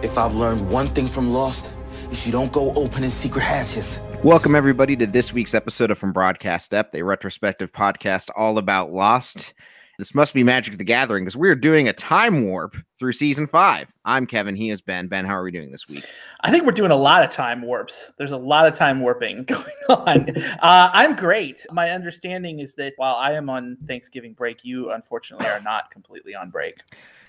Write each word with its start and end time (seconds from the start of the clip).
If 0.00 0.16
I've 0.16 0.36
learned 0.36 0.70
one 0.70 0.86
thing 0.94 1.08
from 1.08 1.32
Lost, 1.32 1.68
is 2.12 2.24
you 2.24 2.30
don't 2.30 2.52
go 2.52 2.72
opening 2.74 3.10
secret 3.10 3.42
hatches. 3.42 4.00
Welcome, 4.22 4.54
everybody, 4.54 4.94
to 4.94 5.08
this 5.08 5.32
week's 5.32 5.54
episode 5.54 5.90
of 5.90 5.98
From 5.98 6.12
Broadcast 6.12 6.70
Depth, 6.70 6.94
a 6.94 7.02
retrospective 7.02 7.72
podcast 7.72 8.30
all 8.36 8.58
about 8.58 8.92
Lost. 8.92 9.54
This 9.98 10.14
must 10.14 10.34
be 10.34 10.44
Magic 10.44 10.78
the 10.78 10.84
Gathering 10.84 11.24
because 11.24 11.36
we're 11.36 11.56
doing 11.56 11.88
a 11.88 11.92
time 11.92 12.44
warp 12.44 12.76
through 12.96 13.10
season 13.10 13.48
five. 13.48 13.92
I'm 14.04 14.24
Kevin. 14.24 14.54
He 14.54 14.70
is 14.70 14.80
Ben. 14.80 15.08
Ben, 15.08 15.24
how 15.24 15.34
are 15.34 15.42
we 15.42 15.50
doing 15.50 15.72
this 15.72 15.88
week? 15.88 16.06
I 16.42 16.52
think 16.52 16.64
we're 16.64 16.70
doing 16.70 16.92
a 16.92 16.96
lot 16.96 17.24
of 17.24 17.32
time 17.32 17.62
warps. 17.62 18.12
There's 18.18 18.30
a 18.30 18.36
lot 18.38 18.68
of 18.68 18.74
time 18.74 19.00
warping 19.00 19.42
going 19.46 19.64
on. 19.88 20.30
Uh, 20.60 20.90
I'm 20.92 21.16
great. 21.16 21.66
My 21.72 21.90
understanding 21.90 22.60
is 22.60 22.76
that 22.76 22.92
while 22.98 23.16
I 23.16 23.32
am 23.32 23.50
on 23.50 23.76
Thanksgiving 23.88 24.34
break, 24.34 24.64
you 24.64 24.92
unfortunately 24.92 25.48
are 25.48 25.60
not 25.60 25.90
completely 25.90 26.36
on 26.36 26.50
break. 26.50 26.76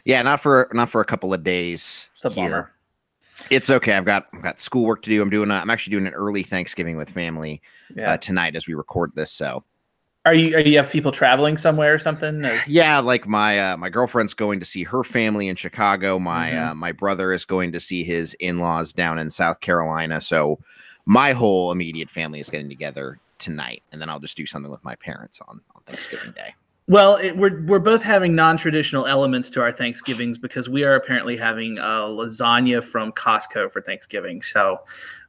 Yeah, 0.10 0.24
not 0.24 0.40
for 0.40 0.68
not 0.74 0.90
for 0.90 1.02
a 1.02 1.06
couple 1.06 1.36
of 1.36 1.44
days. 1.44 2.10
It's 2.16 2.26
a 2.26 2.30
here. 2.30 2.50
bummer. 2.50 2.72
It's 3.52 3.70
okay. 3.70 3.94
I've 3.94 4.06
got 4.06 4.28
I've 4.34 4.42
got 4.42 4.60
schoolwork 4.60 5.04
to 5.04 5.10
do. 5.12 5.22
I'm 5.22 5.30
doing. 5.30 5.52
I'm 5.52 5.70
actually 5.70 5.92
doing 5.92 6.08
an 6.08 6.14
early 6.14 6.42
Thanksgiving 6.42 6.98
with 6.98 7.12
family 7.12 7.62
yeah. 7.96 8.14
uh, 8.14 8.18
tonight 8.18 8.56
as 8.56 8.68
we 8.68 8.74
record 8.74 9.12
this. 9.14 9.32
So 9.32 9.64
are 10.26 10.34
you 10.34 10.56
are 10.56 10.62
you 10.62 10.78
have 10.78 10.90
people 10.90 11.12
traveling 11.12 11.58
somewhere 11.58 11.94
or 11.94 12.00
something? 12.00 12.44
Or? 12.44 12.60
Yeah, 12.68 12.98
like 13.00 13.28
my 13.28 13.60
uh, 13.60 13.78
my 13.78 13.90
girlfriend's 13.90 14.34
going 14.34 14.60
to 14.60 14.66
see 14.66 14.82
her 14.84 15.04
family 15.04 15.48
in 15.48 15.56
Chicago. 15.56 16.18
My 16.18 16.52
mm-hmm. 16.52 16.70
uh, 16.72 16.74
my 16.74 16.92
brother 16.92 17.32
is 17.32 17.46
going 17.46 17.72
to 17.74 17.80
see 17.80 18.04
his 18.04 18.34
in 18.36 18.58
laws 18.58 18.94
down 18.94 19.20
in 19.20 19.30
South 19.30 19.60
Carolina. 19.60 20.22
So 20.22 20.60
my 21.06 21.34
whole 21.34 21.72
immediate 21.72 22.10
family 22.10 22.40
is 22.40 22.50
getting 22.50 22.70
together 22.70 23.20
tonight, 23.38 23.84
and 23.92 24.02
then 24.02 24.10
I'll 24.10 24.20
just 24.20 24.38
do 24.38 24.48
something 24.48 24.72
with 24.72 24.84
my 24.84 24.96
parents 24.96 25.40
on 25.48 25.62
on 25.76 25.84
Thanksgiving 25.84 26.32
Day. 26.32 26.56
Well, 26.90 27.18
it, 27.18 27.38
we're 27.38 27.64
we're 27.66 27.78
both 27.78 28.02
having 28.02 28.34
non-traditional 28.34 29.06
elements 29.06 29.52
to 29.52 29.62
our 29.62 29.72
Thanksgivings 29.72 30.40
because 30.40 30.68
we 30.68 30.84
are 30.84 30.96
apparently 30.96 31.38
having 31.38 31.78
a 31.78 31.82
lasagna 31.82 32.84
from 32.84 33.12
Costco 33.12 33.72
for 33.72 33.80
Thanksgiving. 33.80 34.42
So 34.42 34.80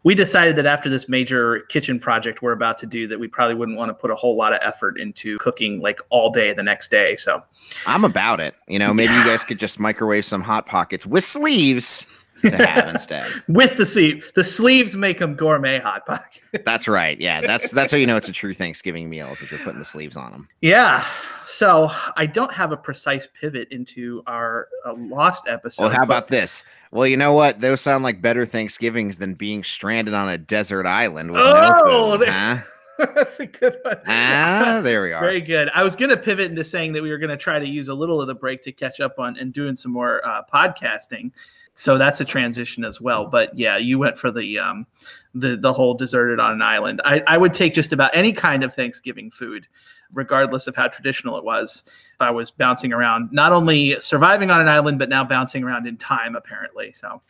we 0.03 0.15
decided 0.15 0.57
that 0.57 0.65
after 0.65 0.89
this 0.89 1.09
major 1.09 1.61
kitchen 1.69 2.01
project 2.01 2.41
we're 2.41 2.53
about 2.53 2.79
to 2.79 2.87
do 2.87 3.07
that 3.07 3.21
we 3.21 3.29
probably 3.29 3.55
wouldn't 3.55 3.77
want 3.77 3.91
to 3.91 3.95
put 3.95 4.11
a 4.11 4.15
whole 4.15 4.37
lot 4.37 4.53
of 4.53 4.59
effort 4.63 4.99
into 4.99 5.37
cooking 5.39 5.81
like 5.81 6.01
all 6.09 6.31
day 6.31 6.55
the 6.55 6.63
next 6.63 6.91
day 6.91 7.17
so 7.17 7.43
i'm 7.87 8.05
about 8.05 8.41
it 8.41 8.55
you 8.67 8.79
know 8.79 8.95
maybe 8.95 9.13
yeah. 9.13 9.23
you 9.23 9.31
guys 9.31 9.45
could 9.45 9.59
just 9.59 9.79
microwave 9.79 10.25
some 10.25 10.41
hot 10.41 10.65
pockets 10.67 11.07
with 11.07 11.25
sleeves 11.25 12.07
to 12.41 12.57
have 12.57 12.89
instead 12.89 13.27
with 13.49 13.77
the 13.77 13.87
sleeve 13.87 14.31
the 14.35 14.45
sleeves 14.45 14.97
make 14.97 15.19
them 15.19 15.35
gourmet 15.35 15.79
hot 15.79 16.05
pockets 16.07 16.45
that's 16.65 16.89
right 16.89 17.21
yeah 17.21 17.41
that's 17.41 17.71
that's 17.71 17.93
how 17.93 17.99
you 17.99 18.07
know 18.07 18.17
it's 18.17 18.29
a 18.29 18.33
true 18.33 18.55
thanksgiving 18.55 19.09
meal 19.09 19.29
is 19.29 19.43
if 19.43 19.51
you're 19.51 19.61
putting 19.61 19.79
the 19.79 19.85
sleeves 19.85 20.17
on 20.17 20.33
them 20.33 20.49
yeah 20.61 21.05
so 21.51 21.91
I 22.17 22.27
don't 22.27 22.53
have 22.53 22.71
a 22.71 22.77
precise 22.77 23.27
pivot 23.39 23.69
into 23.73 24.23
our 24.29 24.69
uh, 24.87 24.95
lost 24.97 25.49
episode. 25.49 25.83
Well, 25.83 25.91
how 25.91 26.05
about 26.05 26.29
this? 26.29 26.65
Well, 26.93 27.09
you 27.09 27.17
know 27.17 27.33
what? 27.33 27.59
Those 27.59 27.81
sound 27.81 28.05
like 28.05 28.23
better 28.23 28.47
Thanksgivings 28.47 29.19
than 29.19 29.35
being 29.35 29.65
stranded 29.65 30.15
on 30.15 30.29
a 30.29 30.39
desert 30.39 30.87
island 30.87 31.33
with 31.33 31.41
oh, 31.41 31.83
no 31.85 32.19
food. 32.19 32.29
Huh? 32.29 32.59
That's 33.15 33.41
a 33.41 33.47
good 33.47 33.79
one. 33.83 33.99
Ah, 34.07 34.81
there 34.83 35.03
we 35.03 35.13
are. 35.13 35.21
Very 35.21 35.41
good. 35.41 35.71
I 35.75 35.83
was 35.83 35.97
going 35.97 36.11
to 36.11 36.17
pivot 36.17 36.51
into 36.51 36.63
saying 36.63 36.93
that 36.93 37.03
we 37.03 37.11
were 37.11 37.19
going 37.19 37.31
to 37.31 37.37
try 37.37 37.59
to 37.59 37.67
use 37.67 37.89
a 37.89 37.95
little 37.95 38.21
of 38.21 38.29
the 38.29 38.35
break 38.35 38.63
to 38.65 38.73
catch 38.73 39.01
up 39.01 39.19
on 39.19 39.37
and 39.37 39.53
doing 39.53 39.75
some 39.75 39.93
more 39.93 40.25
uh, 40.27 40.43
podcasting. 40.53 41.33
So 41.75 41.97
that's 41.97 42.21
a 42.21 42.25
transition 42.25 42.85
as 42.85 43.01
well. 43.01 43.27
But 43.27 43.57
yeah, 43.57 43.77
you 43.77 43.99
went 43.99 44.19
for 44.19 44.31
the 44.31 44.59
um, 44.59 44.87
the 45.35 45.57
the 45.57 45.73
whole 45.73 45.95
deserted 45.95 46.39
on 46.41 46.53
an 46.53 46.63
island. 46.63 47.01
I, 47.05 47.23
I 47.27 47.39
would 47.39 47.55
take 47.55 47.75
just 47.75 47.93
about 47.93 48.11
any 48.15 48.33
kind 48.33 48.63
of 48.63 48.75
Thanksgiving 48.75 49.31
food 49.31 49.67
regardless 50.13 50.67
of 50.67 50.75
how 50.75 50.89
traditional 50.89 51.39
it 51.39 51.45
was. 51.45 51.85
If 51.87 52.21
I 52.21 52.31
was 52.31 52.51
bouncing 52.51 52.93
around, 52.93 53.33
not 53.33 53.53
only 53.53 53.95
surviving 54.01 54.51
on 54.51 54.61
an 54.61 54.69
island, 54.69 54.99
but 54.99 55.09
now 55.09 55.25
bouncing 55.25 55.63
around 55.63 55.87
in 55.87 55.97
time, 55.97 56.35
apparently. 56.35 56.93
So, 56.93 57.23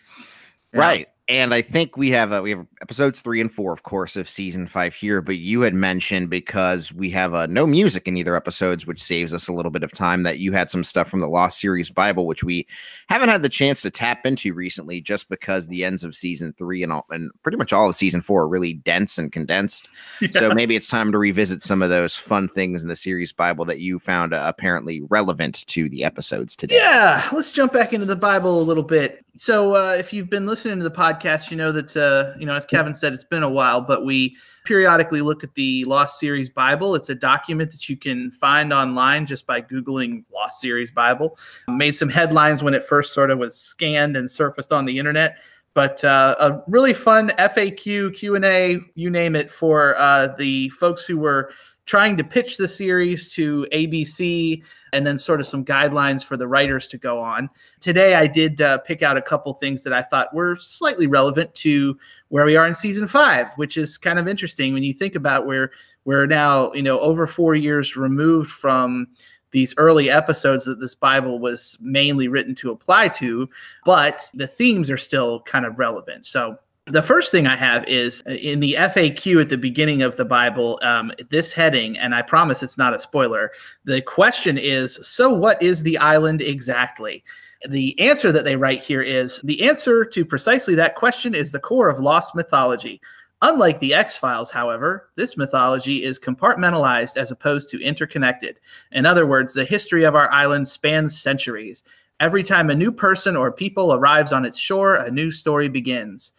yeah. 0.72 0.80
right 0.80 1.08
and 1.30 1.54
I 1.54 1.62
think 1.62 1.96
we 1.96 2.10
have 2.10 2.32
uh, 2.32 2.40
we 2.42 2.50
have 2.50 2.66
episodes 2.82 3.20
three 3.20 3.40
and 3.40 3.52
four, 3.52 3.72
of 3.72 3.84
course, 3.84 4.16
of 4.16 4.28
season 4.28 4.66
five 4.66 4.92
here. 4.94 5.22
But 5.22 5.38
you 5.38 5.60
had 5.60 5.74
mentioned 5.74 6.28
because 6.28 6.92
we 6.92 7.08
have 7.10 7.34
uh, 7.34 7.46
no 7.46 7.68
music 7.68 8.08
in 8.08 8.16
either 8.16 8.34
episodes, 8.34 8.84
which 8.84 9.00
saves 9.00 9.32
us 9.32 9.46
a 9.46 9.52
little 9.52 9.70
bit 9.70 9.84
of 9.84 9.92
time. 9.92 10.24
That 10.24 10.40
you 10.40 10.50
had 10.50 10.70
some 10.70 10.82
stuff 10.82 11.08
from 11.08 11.20
the 11.20 11.28
Lost 11.28 11.60
Series 11.60 11.88
Bible, 11.88 12.26
which 12.26 12.42
we 12.42 12.66
haven't 13.08 13.28
had 13.28 13.42
the 13.42 13.48
chance 13.48 13.80
to 13.82 13.92
tap 13.92 14.26
into 14.26 14.52
recently, 14.52 15.00
just 15.00 15.28
because 15.28 15.68
the 15.68 15.84
ends 15.84 16.02
of 16.02 16.16
season 16.16 16.52
three 16.58 16.82
and 16.82 16.92
all, 16.92 17.06
and 17.10 17.30
pretty 17.44 17.56
much 17.56 17.72
all 17.72 17.88
of 17.88 17.94
season 17.94 18.22
four 18.22 18.42
are 18.42 18.48
really 18.48 18.72
dense 18.72 19.16
and 19.16 19.32
condensed. 19.32 19.88
Yeah. 20.20 20.28
So 20.32 20.54
maybe 20.54 20.76
it's 20.76 20.88
time 20.88 21.12
to 21.12 21.18
revisit 21.18 21.62
some 21.62 21.82
of 21.82 21.88
those 21.88 22.14
fun 22.14 22.48
things 22.48 22.82
in 22.82 22.88
the 22.88 22.96
series 22.96 23.32
Bible 23.32 23.64
that 23.64 23.80
you 23.80 23.98
found 23.98 24.34
uh, 24.34 24.42
apparently 24.44 25.00
relevant 25.08 25.66
to 25.68 25.88
the 25.88 26.04
episodes 26.04 26.54
today. 26.54 26.76
Yeah, 26.76 27.26
let's 27.32 27.50
jump 27.50 27.72
back 27.72 27.94
into 27.94 28.06
the 28.06 28.16
Bible 28.16 28.60
a 28.60 28.62
little 28.62 28.82
bit. 28.82 29.24
So, 29.36 29.74
uh, 29.74 29.96
if 29.98 30.12
you've 30.12 30.28
been 30.28 30.46
listening 30.46 30.78
to 30.78 30.84
the 30.84 30.90
podcast, 30.90 31.50
you 31.50 31.56
know 31.56 31.72
that 31.72 31.96
uh, 31.96 32.38
you 32.38 32.46
know, 32.46 32.54
as 32.54 32.66
Kevin 32.66 32.94
said, 32.94 33.12
it's 33.12 33.24
been 33.24 33.42
a 33.42 33.48
while, 33.48 33.80
but 33.80 34.04
we 34.04 34.36
periodically 34.64 35.20
look 35.20 35.42
at 35.42 35.54
the 35.54 35.84
Lost 35.84 36.20
Series 36.20 36.48
Bible. 36.48 36.94
It's 36.94 37.08
a 37.08 37.14
document 37.14 37.72
that 37.72 37.88
you 37.88 37.96
can 37.96 38.30
find 38.30 38.72
online 38.72 39.26
just 39.26 39.46
by 39.46 39.62
googling 39.62 40.24
Lost 40.32 40.60
Series 40.60 40.90
Bible. 40.90 41.38
Made 41.68 41.94
some 41.94 42.08
headlines 42.08 42.62
when 42.62 42.74
it 42.74 42.84
first 42.84 43.14
sort 43.14 43.30
of 43.30 43.38
was 43.38 43.58
scanned 43.58 44.16
and 44.16 44.30
surfaced 44.30 44.72
on 44.72 44.84
the 44.84 44.98
internet, 44.98 45.38
but 45.74 46.02
uh, 46.04 46.34
a 46.40 46.62
really 46.66 46.94
fun 46.94 47.30
FAQ, 47.38 48.14
Q 48.14 48.34
and 48.34 48.44
A, 48.44 48.80
you 48.94 49.10
name 49.10 49.36
it, 49.36 49.50
for 49.50 49.96
uh, 49.98 50.28
the 50.36 50.68
folks 50.70 51.06
who 51.06 51.18
were 51.18 51.52
trying 51.90 52.16
to 52.16 52.22
pitch 52.22 52.56
the 52.56 52.68
series 52.68 53.32
to 53.32 53.66
ABC 53.72 54.62
and 54.92 55.04
then 55.04 55.18
sort 55.18 55.40
of 55.40 55.46
some 55.48 55.64
guidelines 55.64 56.22
for 56.22 56.36
the 56.36 56.46
writers 56.46 56.86
to 56.86 56.96
go 56.96 57.20
on. 57.20 57.50
Today, 57.80 58.14
I 58.14 58.28
did 58.28 58.60
uh, 58.60 58.78
pick 58.78 59.02
out 59.02 59.16
a 59.16 59.22
couple 59.22 59.52
things 59.54 59.82
that 59.82 59.92
I 59.92 60.02
thought 60.02 60.32
were 60.32 60.54
slightly 60.54 61.08
relevant 61.08 61.52
to 61.56 61.98
where 62.28 62.44
we 62.44 62.54
are 62.54 62.64
in 62.64 62.74
season 62.74 63.08
five, 63.08 63.48
which 63.56 63.76
is 63.76 63.98
kind 63.98 64.20
of 64.20 64.28
interesting 64.28 64.72
when 64.72 64.84
you 64.84 64.92
think 64.94 65.16
about 65.16 65.46
where 65.46 65.72
we're 66.04 66.28
now, 66.28 66.72
you 66.74 66.82
know, 66.84 67.00
over 67.00 67.26
four 67.26 67.56
years 67.56 67.96
removed 67.96 68.52
from 68.52 69.08
these 69.50 69.74
early 69.76 70.08
episodes 70.08 70.64
that 70.66 70.78
this 70.78 70.94
Bible 70.94 71.40
was 71.40 71.76
mainly 71.80 72.28
written 72.28 72.54
to 72.54 72.70
apply 72.70 73.08
to, 73.08 73.48
but 73.84 74.30
the 74.32 74.46
themes 74.46 74.92
are 74.92 74.96
still 74.96 75.40
kind 75.40 75.66
of 75.66 75.76
relevant. 75.76 76.24
So 76.24 76.56
the 76.90 77.02
first 77.02 77.30
thing 77.30 77.46
I 77.46 77.56
have 77.56 77.84
is 77.86 78.22
uh, 78.28 78.32
in 78.32 78.60
the 78.60 78.74
FAQ 78.74 79.40
at 79.40 79.48
the 79.48 79.56
beginning 79.56 80.02
of 80.02 80.16
the 80.16 80.24
Bible, 80.24 80.78
um, 80.82 81.12
this 81.30 81.52
heading, 81.52 81.96
and 81.98 82.14
I 82.14 82.22
promise 82.22 82.62
it's 82.62 82.78
not 82.78 82.94
a 82.94 83.00
spoiler. 83.00 83.52
The 83.84 84.02
question 84.02 84.58
is 84.58 84.98
So, 85.02 85.32
what 85.32 85.62
is 85.62 85.82
the 85.82 85.98
island 85.98 86.42
exactly? 86.42 87.24
The 87.68 87.98
answer 88.00 88.32
that 88.32 88.44
they 88.44 88.56
write 88.56 88.82
here 88.82 89.02
is 89.02 89.40
the 89.42 89.62
answer 89.62 90.04
to 90.04 90.24
precisely 90.24 90.74
that 90.76 90.96
question 90.96 91.34
is 91.34 91.52
the 91.52 91.60
core 91.60 91.88
of 91.88 92.00
lost 92.00 92.34
mythology. 92.34 93.00
Unlike 93.42 93.80
the 93.80 93.94
X 93.94 94.16
Files, 94.16 94.50
however, 94.50 95.10
this 95.16 95.36
mythology 95.36 96.04
is 96.04 96.18
compartmentalized 96.18 97.16
as 97.16 97.30
opposed 97.30 97.68
to 97.70 97.82
interconnected. 97.82 98.58
In 98.92 99.06
other 99.06 99.26
words, 99.26 99.54
the 99.54 99.64
history 99.64 100.04
of 100.04 100.14
our 100.14 100.30
island 100.30 100.68
spans 100.68 101.18
centuries. 101.18 101.82
Every 102.18 102.42
time 102.42 102.68
a 102.68 102.74
new 102.74 102.92
person 102.92 103.36
or 103.36 103.50
people 103.50 103.94
arrives 103.94 104.32
on 104.32 104.44
its 104.44 104.58
shore, 104.58 104.96
a 104.96 105.10
new 105.10 105.30
story 105.30 105.68
begins. 105.68 106.34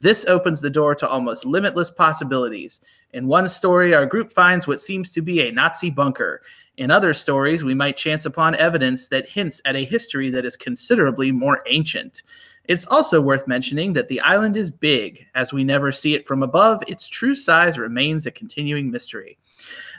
This 0.00 0.24
opens 0.26 0.60
the 0.60 0.70
door 0.70 0.94
to 0.94 1.08
almost 1.08 1.44
limitless 1.44 1.90
possibilities. 1.90 2.80
In 3.12 3.26
one 3.26 3.48
story, 3.48 3.94
our 3.94 4.06
group 4.06 4.32
finds 4.32 4.66
what 4.66 4.80
seems 4.80 5.10
to 5.10 5.22
be 5.22 5.40
a 5.40 5.52
Nazi 5.52 5.90
bunker. 5.90 6.42
In 6.76 6.90
other 6.90 7.12
stories, 7.12 7.64
we 7.64 7.74
might 7.74 7.96
chance 7.96 8.24
upon 8.24 8.54
evidence 8.54 9.08
that 9.08 9.28
hints 9.28 9.60
at 9.64 9.74
a 9.74 9.84
history 9.84 10.30
that 10.30 10.44
is 10.44 10.56
considerably 10.56 11.32
more 11.32 11.62
ancient. 11.66 12.22
It's 12.66 12.86
also 12.86 13.20
worth 13.20 13.48
mentioning 13.48 13.94
that 13.94 14.08
the 14.08 14.20
island 14.20 14.56
is 14.56 14.70
big. 14.70 15.26
As 15.34 15.52
we 15.52 15.64
never 15.64 15.90
see 15.90 16.14
it 16.14 16.28
from 16.28 16.42
above, 16.42 16.84
its 16.86 17.08
true 17.08 17.34
size 17.34 17.78
remains 17.78 18.26
a 18.26 18.30
continuing 18.30 18.90
mystery. 18.90 19.38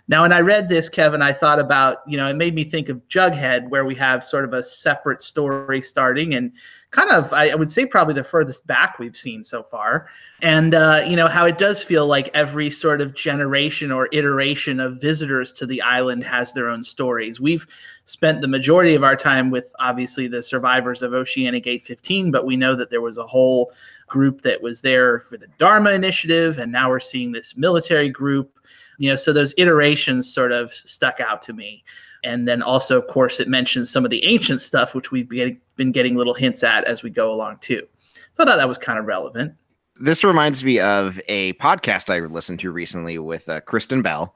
Now, 0.08 0.22
when 0.22 0.32
I 0.32 0.40
read 0.40 0.70
this, 0.70 0.88
Kevin, 0.90 1.22
I 1.22 1.34
thought 1.34 1.60
about, 1.60 1.98
you 2.08 2.18
know, 2.18 2.28
it 2.28 2.36
made 2.36 2.56
me 2.56 2.64
think 2.64 2.90
of 2.90 3.08
Jughead, 3.10 3.70
where 3.70 3.86
we 3.86 3.96
have 3.96 4.24
sort 4.24 4.46
of 4.46 4.54
a 4.54 4.64
separate 4.64 5.22
story 5.22 5.82
starting 5.82 6.36
and 6.36 6.52
kind 6.92 7.12
of, 7.12 7.32
I, 7.34 7.54
would 7.54 7.70
say, 7.70 7.86
probably 7.86 8.16
the 8.16 8.24
furthest 8.24 8.66
back 8.66 8.98
we've 8.98 9.16
seen 9.16 9.44
so 9.44 9.62
far. 9.62 10.08
And, 10.42 10.74
uh, 10.74 11.04
you 11.06 11.16
know, 11.16 11.28
how 11.28 11.46
it 11.46 11.58
does 11.58 11.84
feel 11.84 12.08
like 12.08 12.32
every 12.34 12.70
sort 12.70 13.02
of 13.02 13.14
generation 13.14 13.92
or 13.92 14.10
iteration 14.12 14.80
of 14.80 15.00
visitors 15.00 15.52
to 15.54 15.66
the 15.66 15.82
island 15.82 16.24
has 16.24 16.54
their 16.54 16.70
own 16.70 16.84
stories. 16.84 17.40
We've 17.40 17.68
spent 18.06 18.42
the 18.42 18.48
majority 18.48 18.96
of 18.96 19.04
our 19.04 19.16
time 19.16 19.52
with 19.52 19.72
obviously 19.80 20.28
the 20.28 20.42
survivors 20.42 21.04
of 21.04 21.14
Oceanic 21.14 21.68
815, 21.68 22.32
but 22.32 22.46
we 22.46 22.56
know 22.56 22.76
that 22.76 22.90
there 22.90 23.02
was 23.02 23.18
a 23.18 23.28
whole 23.28 23.72
group 24.08 24.42
that 24.42 24.62
was 24.62 24.82
there 24.82 25.20
for 25.20 25.38
the 25.38 25.48
Dharma 25.60 25.92
Initiative, 25.92 26.58
and 26.58 26.72
now 26.72 26.90
we're 26.90 27.00
seeing 27.00 27.32
this 27.32 27.56
military 27.56 28.10
group 28.10 28.56
you 29.00 29.10
know 29.10 29.16
so 29.16 29.34
those 29.34 29.54
iterations 29.58 30.32
sort 30.32 30.52
of 30.52 30.72
stuck 30.72 31.20
out 31.20 31.42
to 31.42 31.54
me 31.54 31.84
and 32.24 32.48
then 32.48 32.62
also 32.62 32.98
of 33.00 33.08
course 33.08 33.40
it 33.40 33.48
mentions 33.48 33.90
some 33.90 34.04
of 34.06 34.12
the 34.12 34.24
ancient 34.26 34.62
stuff 34.62 34.94
which 34.96 35.12
we've 35.12 35.30
been 35.76 35.92
getting 35.92 36.16
little 36.16 36.34
hints 36.34 36.64
at 36.64 36.84
as 36.86 37.04
we 37.04 37.10
go 37.10 37.32
along 37.34 37.58
too 37.60 37.86
so 38.34 38.44
i 38.44 38.46
thought 38.46 38.58
that 38.58 38.68
was 38.68 38.78
kind 38.78 39.00
of 39.00 39.06
relevant 39.06 39.54
this 40.02 40.24
reminds 40.24 40.64
me 40.64 40.80
of 40.80 41.20
a 41.28 41.54
podcast 41.54 42.10
i 42.14 42.20
listened 42.20 42.60
to 42.60 42.72
recently 42.72 43.18
with 43.20 43.48
uh, 43.50 43.60
kristen 43.62 44.02
bell 44.02 44.36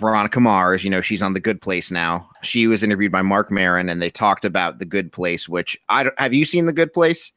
Veronica 0.00 0.40
Mars, 0.40 0.82
you 0.82 0.90
know, 0.90 1.00
she's 1.00 1.22
on 1.22 1.34
The 1.34 1.40
Good 1.40 1.60
Place 1.60 1.92
now. 1.92 2.28
She 2.42 2.66
was 2.66 2.82
interviewed 2.82 3.12
by 3.12 3.22
Marc 3.22 3.52
Maron, 3.52 3.88
and 3.88 4.02
they 4.02 4.10
talked 4.10 4.44
about 4.44 4.80
The 4.80 4.84
Good 4.84 5.12
Place. 5.12 5.48
Which 5.48 5.78
I 5.88 6.02
don't, 6.02 6.18
have 6.18 6.34
you 6.34 6.44
seen 6.44 6.66
The 6.66 6.72
Good 6.72 6.92
Place? 6.92 7.30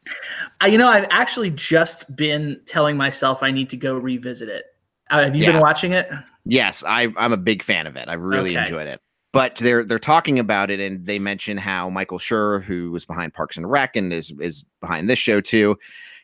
I, 0.60 0.66
you 0.66 0.80
know, 0.80 0.88
I've 0.88 1.06
actually 1.12 1.52
just 1.52 2.16
been 2.16 2.60
telling 2.66 2.98
myself 2.98 3.44
I 3.44 3.52
need 3.52 3.70
to 3.70 3.78
go 3.78 3.96
revisit 3.96 4.50
it. 4.50 4.66
Uh, 5.12 5.26
have 5.26 5.36
you 5.36 5.44
Yeah. 5.44 5.52
been 5.52 5.62
watching 5.62 5.92
it? 5.92 6.10
Yes, 6.46 6.84
I, 6.84 7.14
I'm 7.16 7.32
a 7.32 7.38
big 7.38 7.62
fan 7.62 7.86
of 7.86 7.96
it. 7.96 8.10
I've 8.10 8.24
really 8.24 8.58
Okay. 8.58 8.62
enjoyed 8.62 8.88
it. 8.88 9.02
But 9.34 9.56
they're 9.56 9.84
they're 9.84 10.00
talking 10.00 10.40
about 10.40 10.72
it, 10.72 10.80
and 10.80 11.06
they 11.06 11.20
mention 11.20 11.58
how 11.58 11.90
Michael 11.90 12.18
Schur, 12.18 12.64
who 12.64 12.92
was 12.92 13.06
behind 13.06 13.34
Parks 13.34 13.58
and 13.58 13.70
Rec 13.70 13.96
and 13.96 14.14
is 14.14 14.34
is 14.40 14.64
behind 14.82 15.10
this 15.10 15.20
show 15.20 15.42
too, 15.42 15.78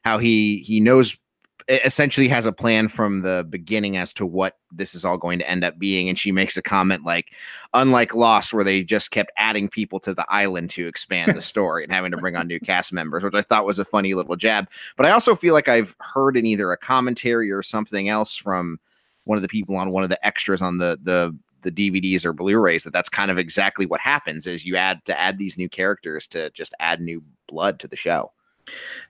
how 0.04 0.18
he 0.18 0.60
he 0.60 0.80
knows 0.80 1.20
essentially 1.70 2.28
has 2.28 2.46
a 2.46 2.52
plan 2.52 2.88
from 2.88 3.22
the 3.22 3.46
beginning 3.50 3.98
as 3.98 4.14
to 4.14 4.26
what 4.26 4.58
this 4.72 4.94
is 4.94 5.06
all 5.06 5.18
going 5.18 5.40
to 5.40 5.50
end 5.50 5.64
up 5.64 5.80
being. 5.80 6.10
And 6.10 6.18
she 6.18 6.32
makes 6.32 6.58
a 6.58 6.62
comment 6.62 7.04
like, 7.06 7.34
unlike 7.74 8.14
Lost, 8.14 8.54
where 8.54 8.64
they 8.64 8.84
just 8.84 9.12
kept 9.12 9.32
adding 9.38 9.70
people 9.70 10.00
to 10.02 10.14
the 10.14 10.26
island 10.30 10.70
to 10.72 10.88
expand 10.88 11.36
the 11.36 11.42
story 11.54 11.84
and 11.84 11.92
having 11.92 12.12
to 12.12 12.18
bring 12.18 12.36
on 12.36 12.48
new 12.48 12.60
cast 12.60 12.92
members, 12.92 13.24
which 13.24 13.36
I 13.36 13.42
thought 13.42 13.66
was 13.66 13.80
a 13.80 13.86
funny 13.86 14.14
little 14.14 14.36
jab. 14.36 14.70
But 14.98 15.06
I 15.06 15.12
also 15.12 15.36
feel 15.36 15.54
like 15.54 15.70
I've 15.70 15.96
heard 16.00 16.38
in 16.38 16.46
either 16.46 16.72
a 16.72 16.78
commentary 16.78 17.52
or 17.52 17.64
something 17.64 18.10
else 18.10 18.36
from 18.36 18.80
one 19.26 19.38
of 19.38 19.42
the 19.42 19.48
people 19.48 19.76
on 19.78 19.92
one 19.92 20.04
of 20.04 20.10
the 20.10 20.26
extras 20.26 20.62
on 20.62 20.78
the 20.78 21.00
the 21.02 21.36
the 21.64 21.72
DVDs 21.72 22.26
or 22.26 22.34
Blu-rays 22.34 22.84
that 22.84 22.94
that's 22.94 23.10
kind 23.10 23.32
of 23.32 23.38
exactly 23.38 23.86
what 23.86 24.00
happens 24.00 24.48
is 24.48 24.66
you 24.66 24.76
add 24.76 25.04
to 25.06 25.20
add 25.20 25.38
these 25.38 25.58
new 25.58 25.70
characters 25.70 26.28
to 26.28 26.50
just 26.52 26.74
add 26.80 27.02
new 27.02 27.24
blood 27.48 27.80
to 27.80 27.88
the 27.88 27.96
show. 27.96 28.32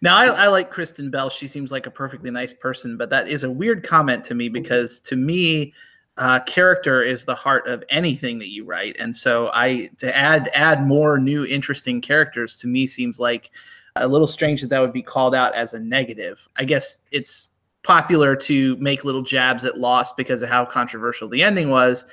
Now, 0.02 0.18
I, 0.18 0.26
I 0.26 0.48
like 0.48 0.72
Kristen 0.72 1.12
Bell. 1.12 1.30
She 1.30 1.48
seems 1.48 1.72
like 1.72 1.86
a 1.86 1.92
perfectly 1.92 2.32
nice 2.32 2.54
person, 2.54 2.98
but 2.98 3.10
that 3.12 3.28
is 3.28 3.44
a 3.44 3.52
weird 3.52 3.88
comment 3.88 4.24
to 4.26 4.36
me 4.36 4.50
because 4.50 5.00
to 5.02 5.16
me, 5.16 5.74
uh, 6.18 6.40
character 6.42 7.02
is 7.02 7.26
the 7.26 7.36
heart 7.36 7.68
of 7.68 7.84
anything 7.90 8.38
that 8.40 8.50
you 8.50 8.66
write, 8.66 8.96
and 9.00 9.16
so 9.16 9.50
I 9.54 9.90
to 9.98 10.16
add 10.16 10.52
add 10.54 10.86
more 10.86 11.18
new 11.18 11.44
interesting 11.46 12.02
characters 12.02 12.58
to 12.60 12.68
me 12.68 12.86
seems 12.86 13.20
like 13.20 13.50
a 13.96 14.08
little 14.08 14.28
strange 14.28 14.62
that 14.62 14.70
that 14.70 14.80
would 14.80 14.94
be 14.94 15.02
called 15.02 15.34
out 15.34 15.56
as 15.56 15.74
a 15.74 15.80
negative. 15.80 16.48
I 16.58 16.66
guess 16.66 17.00
it's 17.12 17.50
popular 17.84 18.36
to 18.36 18.76
make 18.78 19.04
little 19.04 19.24
jabs 19.24 19.66
at 19.66 19.78
Lost 19.78 20.16
because 20.16 20.42
of 20.42 20.50
how 20.50 20.66
controversial 20.66 21.28
the 21.28 21.44
ending 21.44 21.70
was. 21.70 22.06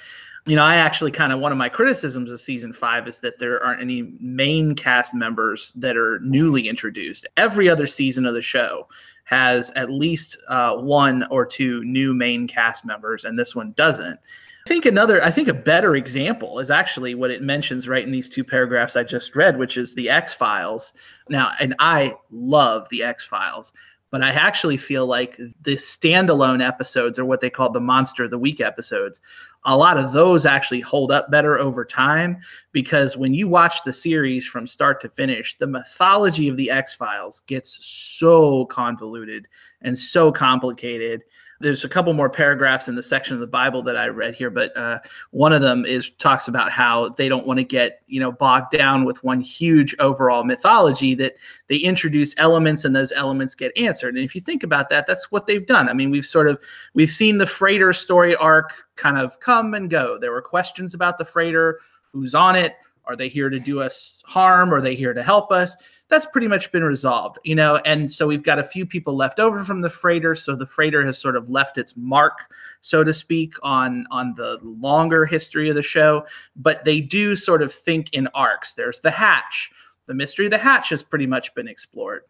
You 0.47 0.57
know, 0.57 0.65
I 0.65 0.77
actually 0.77 1.11
kind 1.11 1.33
of 1.33 1.41
one 1.41 1.53
of 1.53 1.59
my 1.59 1.69
criticisms 1.69 2.33
of 2.33 2.41
season 2.41 2.73
five 2.73 3.07
is 3.07 3.21
that 3.21 3.39
there 3.39 3.63
aren't 3.63 3.83
any 3.83 4.15
main 4.21 4.75
cast 4.75 5.15
members 5.15 5.73
that 5.75 5.97
are 5.97 6.19
newly 6.21 6.69
introduced. 6.69 7.27
Every 7.37 7.69
other 7.69 7.87
season 7.87 8.25
of 8.25 8.35
the 8.35 8.43
show 8.43 8.89
has 9.25 9.71
at 9.77 9.91
least 9.91 10.39
uh, 10.49 10.77
one 10.77 11.25
or 11.31 11.47
two 11.47 11.85
new 11.85 12.15
main 12.15 12.49
cast 12.49 12.85
members, 12.85 13.25
and 13.25 13.39
this 13.39 13.55
one 13.55 13.73
doesn't. 13.77 14.19
I 14.67 14.69
think 14.69 14.87
another, 14.87 15.23
I 15.23 15.31
think 15.31 15.49
a 15.49 15.55
better 15.55 15.97
example 15.97 16.59
is 16.59 16.71
actually 16.71 17.15
what 17.15 17.31
it 17.31 17.43
mentions 17.43 17.89
right 17.89 18.05
in 18.05 18.11
these 18.11 18.29
two 18.29 18.45
paragraphs 18.45 18.97
I 18.97 19.05
just 19.05 19.35
read, 19.37 19.59
which 19.59 19.77
is 19.77 19.95
the 19.95 20.11
X 20.11 20.35
Files. 20.35 20.93
Now, 21.29 21.53
and 21.61 21.75
I 21.79 22.15
love 22.31 22.89
the 22.91 23.03
X 23.03 23.25
Files, 23.25 23.73
but 24.11 24.23
I 24.23 24.31
actually 24.31 24.77
feel 24.77 25.07
like 25.07 25.37
the 25.37 25.77
standalone 25.77 26.67
episodes 26.67 27.19
are 27.19 27.25
what 27.25 27.41
they 27.41 27.51
call 27.51 27.71
the 27.71 27.81
Monster 27.81 28.25
of 28.25 28.31
the 28.31 28.39
Week 28.39 28.61
episodes. 28.61 29.21
A 29.65 29.77
lot 29.77 29.99
of 29.99 30.13
those 30.13 30.47
actually 30.47 30.81
hold 30.81 31.13
up 31.13 31.31
better 31.31 31.59
over 31.59 31.85
time 31.85 32.39
because 32.73 33.17
when 33.17 33.35
you 33.35 33.47
watch 33.47 33.85
the 33.85 33.93
series 33.93 34.47
from 34.47 34.67
start 34.67 35.01
to 35.03 35.09
finish, 35.09 35.59
the 35.59 35.67
mythology 35.67 36.49
of 36.49 36.57
the 36.57 36.71
X 36.71 36.95
Files 36.95 37.43
gets 37.47 37.85
so 37.85 38.65
convoluted 38.67 39.47
and 39.83 39.99
so 39.99 40.33
complicated. 40.33 41.23
There's 41.61 41.85
a 41.85 41.89
couple 41.89 42.13
more 42.15 42.31
paragraphs 42.31 42.89
in 42.89 42.95
the 42.95 43.03
section 43.03 43.35
of 43.35 43.41
the 43.41 43.47
Bible 43.47 43.83
that 43.83 43.97
I 43.97 44.09
read 44.09 44.35
here, 44.35 44.49
but 44.49 44.75
uh, 44.77 44.99
one 45.31 45.53
of 45.53 45.61
them 45.61 45.85
is 45.85 46.11
talks 46.13 46.49
about 46.49 46.73
how 46.73 47.11
they 47.11 47.29
don't 47.29 47.47
want 47.47 47.59
to 47.59 47.65
get 47.65 48.01
you 48.07 48.19
know 48.19 48.33
bogged 48.33 48.77
down 48.77 49.05
with 49.05 49.23
one 49.23 49.41
huge 49.41 49.95
overall 49.99 50.43
mythology 50.43 51.15
that 51.17 51.35
they 51.69 51.77
introduce 51.77 52.35
elements 52.39 52.85
and 52.85 52.97
those 52.97 53.13
elements 53.13 53.55
get 53.55 53.77
answered. 53.77 54.17
And 54.17 54.25
if 54.25 54.35
you 54.35 54.41
think 54.41 54.63
about 54.63 54.89
that, 54.91 55.07
that's 55.07 55.31
what 55.31 55.47
they've 55.47 55.67
done. 55.67 55.89
I 55.89 55.93
mean, 55.93 56.11
we've 56.11 56.27
sort 56.27 56.49
of 56.49 56.59
we've 56.95 57.11
seen 57.11 57.39
the 57.39 57.47
freighter 57.47 57.93
story 57.93 58.35
arc 58.37 58.73
kind 58.97 59.19
of 59.19 59.39
come 59.41 59.75
and 59.75 59.91
go. 59.91 60.19
There 60.19 60.33
were 60.33 60.43
questions 60.43 60.95
about 60.95 61.19
the 61.19 61.25
freighter, 61.25 61.81
who's 62.13 62.35
on 62.35 62.57
it, 62.57 62.75
are 63.05 63.17
they 63.17 63.29
here 63.29 63.51
to 63.51 63.59
do 63.59 63.81
us 63.81 64.23
harm, 64.27 64.73
are 64.73 64.81
they 64.81 64.95
here 64.95 65.13
to 65.13 65.23
help 65.23 65.51
us? 65.51 65.77
That's 66.11 66.27
pretty 66.27 66.49
much 66.49 66.73
been 66.73 66.83
resolved, 66.83 67.39
you 67.45 67.55
know. 67.55 67.77
And 67.87 68.11
so 68.11 68.27
we've 68.27 68.43
got 68.43 68.59
a 68.59 68.65
few 68.65 68.85
people 68.85 69.17
left 69.17 69.39
over 69.39 69.65
from 69.65 69.81
the 69.81 69.89
freighter, 69.89 70.35
so 70.35 70.57
the 70.57 70.67
freighter 70.67 71.05
has 71.07 71.17
sort 71.17 71.37
of 71.37 71.49
left 71.49 71.79
its 71.79 71.97
mark, 71.97 72.53
so 72.81 73.05
to 73.05 73.15
speak, 73.15 73.55
on 73.63 74.07
on 74.11 74.35
the 74.37 74.59
longer 74.63 75.25
history 75.25 75.69
of 75.69 75.77
the 75.77 75.83
show. 75.83 76.27
But 76.57 76.85
they 76.85 77.01
do 77.01 77.37
sort 77.37 77.63
of 77.63 77.73
think 77.73 78.13
in 78.13 78.29
arcs. 78.35 78.75
There's 78.75 79.01
the 79.01 79.11
hatch. 79.11 79.71
The 80.07 80.15
mystery 80.15 80.47
of 80.47 80.51
the 80.51 80.59
hatch 80.59 80.89
has 80.91 81.03
pretty 81.03 81.27
much 81.27 81.55
been 81.55 81.69
explored. 81.69 82.25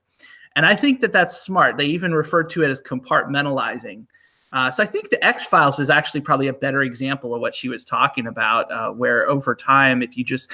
And 0.57 0.67
I 0.67 0.75
think 0.75 1.01
that 1.01 1.13
that's 1.13 1.41
smart. 1.41 1.77
They 1.77 1.87
even 1.87 2.13
refer 2.13 2.43
to 2.45 2.63
it 2.63 2.69
as 2.69 2.83
compartmentalizing. 2.83 4.07
Uh, 4.53 4.71
so 4.71 4.83
I 4.83 4.87
think 4.87 5.11
the 5.11 5.25
X 5.25 5.45
Files 5.45 5.79
is 5.79 5.91
actually 5.91 6.23
probably 6.23 6.49
a 6.49 6.53
better 6.53 6.83
example 6.83 7.35
of 7.35 7.41
what 7.41 7.55
she 7.55 7.69
was 7.69 7.85
talking 7.85 8.27
about, 8.27 8.71
uh, 8.73 8.91
where 8.91 9.29
over 9.31 9.55
time, 9.55 10.03
if 10.03 10.17
you 10.17 10.25
just 10.25 10.51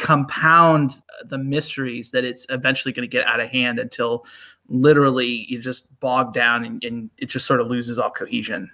compound 0.00 0.94
the 1.26 1.38
mysteries, 1.38 2.10
that 2.10 2.24
it's 2.24 2.46
eventually 2.48 2.92
going 2.92 3.08
to 3.08 3.10
get 3.10 3.26
out 3.26 3.40
of 3.40 3.48
hand 3.48 3.78
until 3.78 4.24
literally 4.68 5.46
you 5.48 5.60
just 5.60 5.86
bog 6.00 6.32
down 6.32 6.64
and, 6.64 6.82
and 6.84 7.10
it 7.18 7.26
just 7.26 7.46
sort 7.46 7.60
of 7.60 7.68
loses 7.68 7.98
all 7.98 8.10
cohesion. 8.10 8.70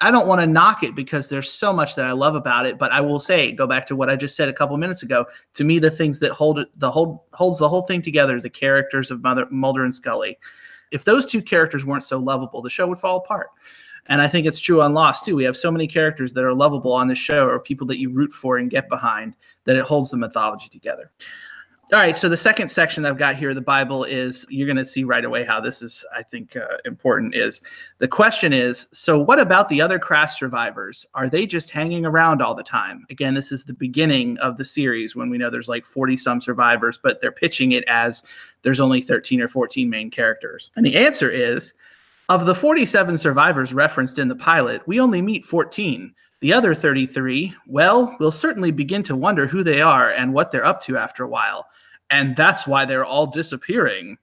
I 0.00 0.12
don't 0.12 0.28
want 0.28 0.40
to 0.40 0.46
knock 0.46 0.84
it 0.84 0.94
because 0.94 1.28
there's 1.28 1.50
so 1.50 1.72
much 1.72 1.96
that 1.96 2.06
I 2.06 2.12
love 2.12 2.36
about 2.36 2.66
it, 2.66 2.78
but 2.78 2.92
I 2.92 3.00
will 3.00 3.18
say, 3.18 3.50
go 3.50 3.66
back 3.66 3.84
to 3.88 3.96
what 3.96 4.08
I 4.08 4.14
just 4.14 4.36
said 4.36 4.48
a 4.48 4.52
couple 4.52 4.76
minutes 4.76 5.02
ago. 5.02 5.26
To 5.54 5.64
me, 5.64 5.80
the 5.80 5.90
things 5.90 6.20
that 6.20 6.30
hold 6.30 6.60
it, 6.60 6.68
the 6.76 6.90
whole 6.90 7.26
holds 7.32 7.58
the 7.58 7.68
whole 7.68 7.82
thing 7.82 8.00
together 8.00 8.36
is 8.36 8.44
the 8.44 8.50
characters 8.50 9.10
of 9.10 9.22
Mother, 9.22 9.46
Mulder 9.50 9.82
and 9.82 9.92
Scully. 9.92 10.38
If 10.92 11.04
those 11.04 11.26
two 11.26 11.42
characters 11.42 11.84
weren't 11.84 12.04
so 12.04 12.18
lovable, 12.18 12.62
the 12.62 12.70
show 12.70 12.86
would 12.86 13.00
fall 13.00 13.18
apart. 13.18 13.48
And 14.06 14.22
I 14.22 14.28
think 14.28 14.46
it's 14.46 14.60
true 14.60 14.80
on 14.80 14.94
Lost 14.94 15.24
too. 15.24 15.34
We 15.34 15.44
have 15.44 15.56
so 15.56 15.70
many 15.70 15.88
characters 15.88 16.32
that 16.32 16.44
are 16.44 16.54
lovable 16.54 16.92
on 16.92 17.08
the 17.08 17.16
show, 17.16 17.46
or 17.46 17.58
people 17.58 17.86
that 17.88 17.98
you 17.98 18.10
root 18.10 18.32
for 18.32 18.56
and 18.56 18.70
get 18.70 18.88
behind, 18.88 19.34
that 19.64 19.76
it 19.76 19.82
holds 19.82 20.10
the 20.10 20.16
mythology 20.16 20.68
together. 20.68 21.10
All 21.90 21.98
right, 21.98 22.14
so 22.14 22.28
the 22.28 22.36
second 22.36 22.68
section 22.68 23.06
I've 23.06 23.16
got 23.16 23.36
here, 23.36 23.54
the 23.54 23.62
Bible, 23.62 24.04
is 24.04 24.44
you're 24.50 24.66
going 24.66 24.76
to 24.76 24.84
see 24.84 25.04
right 25.04 25.24
away 25.24 25.42
how 25.42 25.58
this 25.58 25.80
is, 25.80 26.04
I 26.14 26.22
think, 26.22 26.54
uh, 26.54 26.76
important. 26.84 27.34
Is 27.34 27.62
the 27.96 28.06
question 28.06 28.52
is 28.52 28.88
so 28.92 29.18
what 29.18 29.40
about 29.40 29.70
the 29.70 29.80
other 29.80 29.98
crash 29.98 30.38
survivors? 30.38 31.06
Are 31.14 31.30
they 31.30 31.46
just 31.46 31.70
hanging 31.70 32.04
around 32.04 32.42
all 32.42 32.54
the 32.54 32.62
time? 32.62 33.06
Again, 33.08 33.32
this 33.32 33.50
is 33.50 33.64
the 33.64 33.72
beginning 33.72 34.36
of 34.36 34.58
the 34.58 34.66
series 34.66 35.16
when 35.16 35.30
we 35.30 35.38
know 35.38 35.48
there's 35.48 35.70
like 35.70 35.86
40 35.86 36.18
some 36.18 36.42
survivors, 36.42 37.00
but 37.02 37.22
they're 37.22 37.32
pitching 37.32 37.72
it 37.72 37.84
as 37.84 38.22
there's 38.60 38.80
only 38.80 39.00
13 39.00 39.40
or 39.40 39.48
14 39.48 39.88
main 39.88 40.10
characters. 40.10 40.70
And 40.76 40.84
the 40.84 40.98
answer 40.98 41.30
is 41.30 41.72
of 42.28 42.44
the 42.44 42.54
47 42.54 43.16
survivors 43.16 43.72
referenced 43.72 44.18
in 44.18 44.28
the 44.28 44.36
pilot, 44.36 44.86
we 44.86 45.00
only 45.00 45.22
meet 45.22 45.46
14. 45.46 46.12
The 46.40 46.52
other 46.52 46.72
33, 46.72 47.52
well, 47.66 48.16
we'll 48.20 48.30
certainly 48.30 48.70
begin 48.70 49.02
to 49.04 49.16
wonder 49.16 49.46
who 49.46 49.64
they 49.64 49.80
are 49.80 50.12
and 50.12 50.32
what 50.32 50.52
they're 50.52 50.64
up 50.64 50.80
to 50.82 50.96
after 50.96 51.24
a 51.24 51.28
while. 51.28 51.66
And 52.10 52.36
that's 52.36 52.66
why 52.66 52.84
they're 52.84 53.04
all 53.04 53.26
disappearing. 53.26 54.18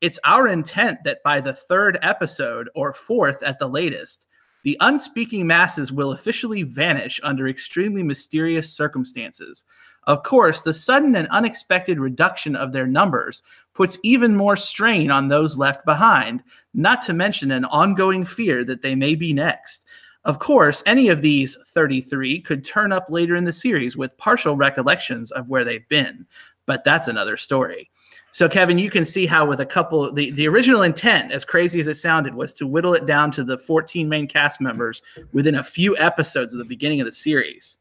It's 0.00 0.18
our 0.24 0.48
intent 0.48 0.98
that 1.04 1.22
by 1.22 1.40
the 1.40 1.52
third 1.52 1.98
episode, 2.02 2.68
or 2.74 2.92
fourth 2.92 3.44
at 3.44 3.60
the 3.60 3.68
latest, 3.68 4.26
the 4.64 4.76
unspeaking 4.80 5.46
masses 5.46 5.92
will 5.92 6.12
officially 6.12 6.64
vanish 6.64 7.20
under 7.22 7.48
extremely 7.48 8.02
mysterious 8.02 8.72
circumstances. 8.72 9.64
Of 10.04 10.24
course, 10.24 10.62
the 10.62 10.74
sudden 10.74 11.14
and 11.14 11.28
unexpected 11.28 12.00
reduction 12.00 12.56
of 12.56 12.72
their 12.72 12.88
numbers 12.88 13.42
puts 13.72 13.98
even 14.02 14.34
more 14.34 14.56
strain 14.56 15.12
on 15.12 15.28
those 15.28 15.56
left 15.56 15.84
behind, 15.84 16.42
not 16.74 17.02
to 17.02 17.12
mention 17.12 17.52
an 17.52 17.64
ongoing 17.66 18.24
fear 18.24 18.64
that 18.64 18.82
they 18.82 18.96
may 18.96 19.14
be 19.14 19.32
next. 19.32 19.84
Of 20.24 20.38
course, 20.38 20.82
any 20.86 21.08
of 21.08 21.20
these 21.20 21.56
33 21.68 22.40
could 22.42 22.64
turn 22.64 22.92
up 22.92 23.06
later 23.08 23.34
in 23.34 23.44
the 23.44 23.52
series 23.52 23.96
with 23.96 24.16
partial 24.18 24.56
recollections 24.56 25.32
of 25.32 25.50
where 25.50 25.64
they've 25.64 25.88
been, 25.88 26.26
but 26.66 26.84
that's 26.84 27.08
another 27.08 27.36
story. 27.36 27.90
So, 28.30 28.48
Kevin, 28.48 28.78
you 28.78 28.88
can 28.88 29.04
see 29.04 29.26
how 29.26 29.44
with 29.44 29.60
a 29.60 29.66
couple, 29.66 30.12
the, 30.12 30.30
the 30.30 30.48
original 30.48 30.82
intent, 30.82 31.32
as 31.32 31.44
crazy 31.44 31.80
as 31.80 31.86
it 31.86 31.96
sounded, 31.96 32.34
was 32.34 32.54
to 32.54 32.66
whittle 32.66 32.94
it 32.94 33.04
down 33.04 33.30
to 33.32 33.44
the 33.44 33.58
14 33.58 34.08
main 34.08 34.26
cast 34.26 34.60
members 34.60 35.02
within 35.32 35.56
a 35.56 35.64
few 35.64 35.96
episodes 35.98 36.54
of 36.54 36.58
the 36.58 36.64
beginning 36.64 37.00
of 37.00 37.06
the 37.06 37.12
series. 37.12 37.76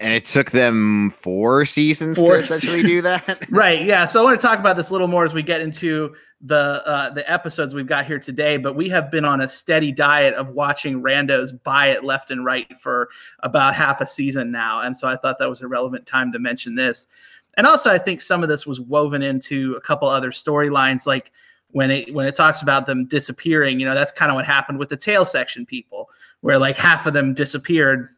And 0.00 0.14
it 0.14 0.24
took 0.24 0.52
them 0.52 1.10
four 1.10 1.66
seasons 1.66 2.18
Four 2.18 2.28
to 2.28 2.34
essentially 2.36 2.82
do 2.82 3.02
that. 3.02 3.44
right 3.50 3.82
yeah 3.82 4.06
so 4.06 4.18
i 4.18 4.24
want 4.24 4.40
to 4.40 4.46
talk 4.46 4.58
about 4.58 4.78
this 4.78 4.88
a 4.88 4.92
little 4.92 5.08
more 5.08 5.26
as 5.26 5.34
we 5.34 5.42
get 5.42 5.60
into 5.60 6.14
the 6.42 6.82
uh, 6.86 7.10
the 7.10 7.30
episodes 7.30 7.74
we've 7.74 7.86
got 7.86 8.06
here 8.06 8.18
today 8.18 8.56
but 8.56 8.74
we 8.74 8.88
have 8.88 9.10
been 9.10 9.26
on 9.26 9.42
a 9.42 9.48
steady 9.48 9.92
diet 9.92 10.32
of 10.34 10.48
watching 10.48 11.02
randos 11.02 11.52
buy 11.64 11.88
it 11.88 12.02
left 12.02 12.30
and 12.30 12.44
right 12.44 12.80
for 12.80 13.10
about 13.40 13.74
half 13.74 14.00
a 14.00 14.06
season 14.06 14.50
now. 14.50 14.80
And 14.80 14.96
so 14.96 15.06
i 15.06 15.16
thought 15.16 15.38
that 15.38 15.48
was 15.48 15.60
a 15.60 15.68
relevant 15.68 16.06
time 16.06 16.32
to 16.32 16.38
mention 16.38 16.74
this. 16.74 17.08
And 17.56 17.66
also 17.66 17.90
i 17.90 17.98
think 17.98 18.20
some 18.20 18.42
of 18.42 18.48
this 18.48 18.66
was 18.66 18.80
woven 18.80 19.22
into 19.22 19.74
a 19.74 19.80
couple 19.80 20.08
other 20.08 20.30
storylines 20.30 21.06
like 21.06 21.30
when 21.72 21.90
it 21.90 22.12
when 22.14 22.26
it 22.26 22.34
talks 22.34 22.62
about 22.62 22.86
them 22.86 23.04
disappearing 23.04 23.78
you 23.78 23.86
know 23.86 23.94
that's 23.94 24.12
kind 24.12 24.30
of 24.30 24.34
what 24.34 24.46
happened 24.46 24.78
with 24.78 24.88
the 24.88 24.96
tail 24.96 25.24
section 25.24 25.64
people 25.66 26.08
where 26.40 26.58
like 26.58 26.76
half 26.76 27.06
of 27.06 27.14
them 27.14 27.34
disappeared 27.34 28.08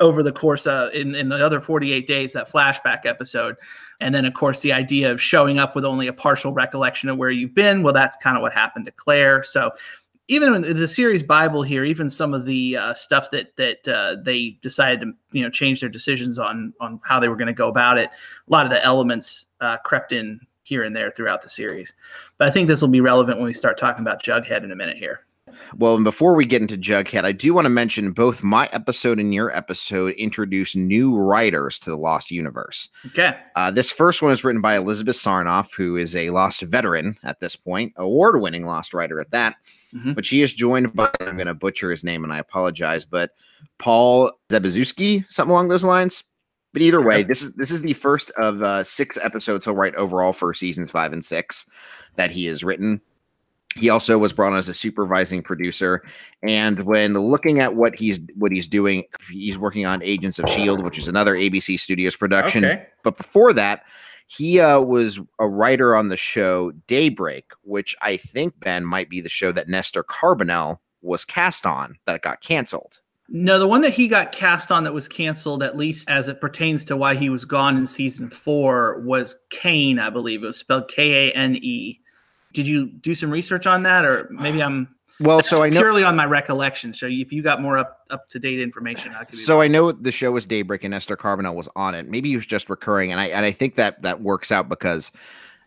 over 0.00 0.22
the 0.22 0.32
course 0.32 0.66
of 0.66 0.92
in, 0.92 1.14
in 1.14 1.28
the 1.28 1.44
other 1.44 1.60
48 1.60 2.06
days 2.06 2.32
that 2.32 2.50
flashback 2.50 3.04
episode. 3.04 3.56
And 4.00 4.14
then 4.14 4.24
of 4.24 4.34
course 4.34 4.60
the 4.60 4.72
idea 4.72 5.10
of 5.10 5.20
showing 5.20 5.58
up 5.58 5.74
with 5.74 5.84
only 5.84 6.06
a 6.06 6.12
partial 6.12 6.52
recollection 6.52 7.08
of 7.08 7.18
where 7.18 7.30
you've 7.30 7.54
been 7.54 7.82
well 7.82 7.92
that's 7.92 8.16
kind 8.16 8.36
of 8.36 8.42
what 8.42 8.52
happened 8.52 8.86
to 8.86 8.92
claire. 8.92 9.44
So 9.44 9.70
even 10.28 10.54
in 10.54 10.76
the 10.76 10.88
series 10.88 11.22
bible 11.22 11.62
here 11.62 11.84
even 11.84 12.08
some 12.08 12.32
of 12.32 12.46
the 12.46 12.76
uh, 12.76 12.94
stuff 12.94 13.30
that 13.30 13.54
that 13.56 13.86
uh, 13.86 14.16
they 14.22 14.58
decided 14.62 15.00
to 15.00 15.12
you 15.32 15.42
know 15.42 15.50
change 15.50 15.80
their 15.80 15.90
decisions 15.90 16.38
on 16.38 16.72
on 16.80 16.98
how 17.04 17.20
they 17.20 17.28
were 17.28 17.36
going 17.36 17.46
to 17.46 17.52
go 17.52 17.68
about 17.68 17.98
it 17.98 18.08
a 18.08 18.50
lot 18.50 18.64
of 18.64 18.72
the 18.72 18.82
elements 18.84 19.46
uh, 19.60 19.76
crept 19.78 20.12
in 20.12 20.40
here 20.62 20.82
and 20.82 20.96
there 20.96 21.10
throughout 21.10 21.42
the 21.42 21.48
series. 21.48 21.92
But 22.38 22.48
i 22.48 22.50
think 22.50 22.68
this 22.68 22.80
will 22.80 22.88
be 22.88 23.02
relevant 23.02 23.38
when 23.38 23.46
we 23.46 23.52
start 23.52 23.76
talking 23.76 24.00
about 24.00 24.22
jughead 24.22 24.64
in 24.64 24.72
a 24.72 24.76
minute 24.76 24.96
here 24.96 25.26
well, 25.76 25.94
and 25.94 26.04
before 26.04 26.34
we 26.34 26.44
get 26.44 26.62
into 26.62 26.76
Jughead, 26.76 27.24
I 27.24 27.32
do 27.32 27.54
want 27.54 27.64
to 27.64 27.70
mention 27.70 28.12
both 28.12 28.42
my 28.42 28.68
episode 28.72 29.18
and 29.18 29.34
your 29.34 29.54
episode 29.56 30.14
introduce 30.14 30.76
new 30.76 31.16
writers 31.16 31.78
to 31.80 31.90
the 31.90 31.96
Lost 31.96 32.30
universe. 32.30 32.88
Okay. 33.06 33.36
Uh, 33.56 33.70
this 33.70 33.90
first 33.90 34.22
one 34.22 34.32
is 34.32 34.44
written 34.44 34.60
by 34.60 34.76
Elizabeth 34.76 35.16
Sarnoff, 35.16 35.74
who 35.74 35.96
is 35.96 36.14
a 36.16 36.30
Lost 36.30 36.62
veteran 36.62 37.18
at 37.22 37.40
this 37.40 37.56
point, 37.56 37.92
award 37.96 38.40
winning 38.40 38.66
Lost 38.66 38.94
writer 38.94 39.20
at 39.20 39.30
that. 39.30 39.56
Mm-hmm. 39.94 40.12
But 40.12 40.26
she 40.26 40.42
is 40.42 40.52
joined 40.52 40.92
by, 40.94 41.10
I'm 41.20 41.36
going 41.36 41.46
to 41.46 41.54
butcher 41.54 41.90
his 41.90 42.04
name 42.04 42.24
and 42.24 42.32
I 42.32 42.38
apologize, 42.38 43.04
but 43.04 43.30
Paul 43.78 44.32
Zbyszewski, 44.48 45.24
something 45.28 45.50
along 45.50 45.68
those 45.68 45.84
lines. 45.84 46.24
But 46.72 46.82
either 46.82 47.00
way, 47.00 47.22
this 47.22 47.40
is 47.40 47.54
this 47.54 47.70
is 47.70 47.82
the 47.82 47.92
first 47.92 48.32
of 48.32 48.60
uh, 48.60 48.82
six 48.82 49.16
episodes 49.22 49.64
he'll 49.64 49.76
write 49.76 49.94
overall 49.94 50.32
for 50.32 50.52
seasons 50.52 50.90
five 50.90 51.12
and 51.12 51.24
six 51.24 51.70
that 52.16 52.32
he 52.32 52.46
has 52.46 52.64
written. 52.64 53.00
He 53.76 53.90
also 53.90 54.18
was 54.18 54.32
brought 54.32 54.52
on 54.52 54.58
as 54.58 54.68
a 54.68 54.74
supervising 54.74 55.42
producer, 55.42 56.02
and 56.42 56.80
when 56.84 57.14
looking 57.14 57.60
at 57.60 57.74
what 57.74 57.96
he's 57.96 58.20
what 58.36 58.52
he's 58.52 58.68
doing, 58.68 59.04
he's 59.30 59.58
working 59.58 59.84
on 59.84 60.02
Agents 60.02 60.38
of 60.38 60.48
Shield, 60.48 60.84
which 60.84 60.98
is 60.98 61.08
another 61.08 61.34
ABC 61.34 61.78
Studios 61.78 62.14
production. 62.14 62.64
Okay. 62.64 62.86
But 63.02 63.16
before 63.16 63.52
that, 63.54 63.82
he 64.26 64.60
uh, 64.60 64.80
was 64.80 65.20
a 65.38 65.48
writer 65.48 65.96
on 65.96 66.08
the 66.08 66.16
show 66.16 66.72
Daybreak, 66.86 67.52
which 67.62 67.94
I 68.00 68.16
think 68.16 68.58
Ben 68.60 68.84
might 68.84 69.10
be 69.10 69.20
the 69.20 69.28
show 69.28 69.52
that 69.52 69.68
Nestor 69.68 70.04
Carbonell 70.04 70.78
was 71.02 71.24
cast 71.24 71.66
on 71.66 71.96
that 72.06 72.22
got 72.22 72.40
canceled. 72.40 73.00
No, 73.28 73.58
the 73.58 73.68
one 73.68 73.80
that 73.80 73.94
he 73.94 74.06
got 74.06 74.32
cast 74.32 74.70
on 74.70 74.84
that 74.84 74.92
was 74.92 75.08
canceled, 75.08 75.62
at 75.62 75.76
least 75.76 76.08
as 76.10 76.28
it 76.28 76.40
pertains 76.40 76.84
to 76.84 76.96
why 76.96 77.14
he 77.14 77.30
was 77.30 77.44
gone 77.44 77.76
in 77.76 77.86
season 77.86 78.28
four, 78.28 79.00
was 79.00 79.36
Kane, 79.50 79.98
I 79.98 80.10
believe. 80.10 80.42
It 80.42 80.48
was 80.48 80.58
spelled 80.58 80.88
K 80.88 81.30
A 81.30 81.32
N 81.32 81.56
E 81.56 82.00
did 82.54 82.66
you 82.66 82.86
do 82.86 83.14
some 83.14 83.30
research 83.30 83.66
on 83.66 83.82
that, 83.82 84.04
or 84.04 84.28
maybe 84.30 84.62
I'm 84.62 84.94
well, 85.20 85.42
so 85.42 85.62
I 85.62 85.68
know 85.68 85.80
purely 85.80 86.02
on 86.02 86.16
my 86.16 86.24
recollection. 86.24 86.92
So 86.92 87.06
if 87.06 87.32
you 87.32 87.42
got 87.42 87.60
more 87.60 87.78
up 87.78 88.00
up 88.10 88.28
to 88.30 88.38
date 88.38 88.60
information, 88.60 89.14
I 89.14 89.24
could. 89.24 89.36
So 89.36 89.60
I 89.60 89.68
know 89.68 89.92
the 89.92 90.10
show 90.10 90.32
was 90.32 90.46
Daybreak 90.46 90.82
and 90.82 90.90
Nestor 90.90 91.16
Carbonell 91.16 91.54
was 91.54 91.68
on 91.76 91.94
it. 91.94 92.08
Maybe 92.08 92.30
he 92.30 92.36
was 92.36 92.46
just 92.46 92.70
recurring, 92.70 93.12
and 93.12 93.20
I 93.20 93.26
and 93.26 93.44
I 93.44 93.52
think 93.52 93.74
that 93.76 94.02
that 94.02 94.22
works 94.22 94.50
out 94.50 94.68
because 94.68 95.12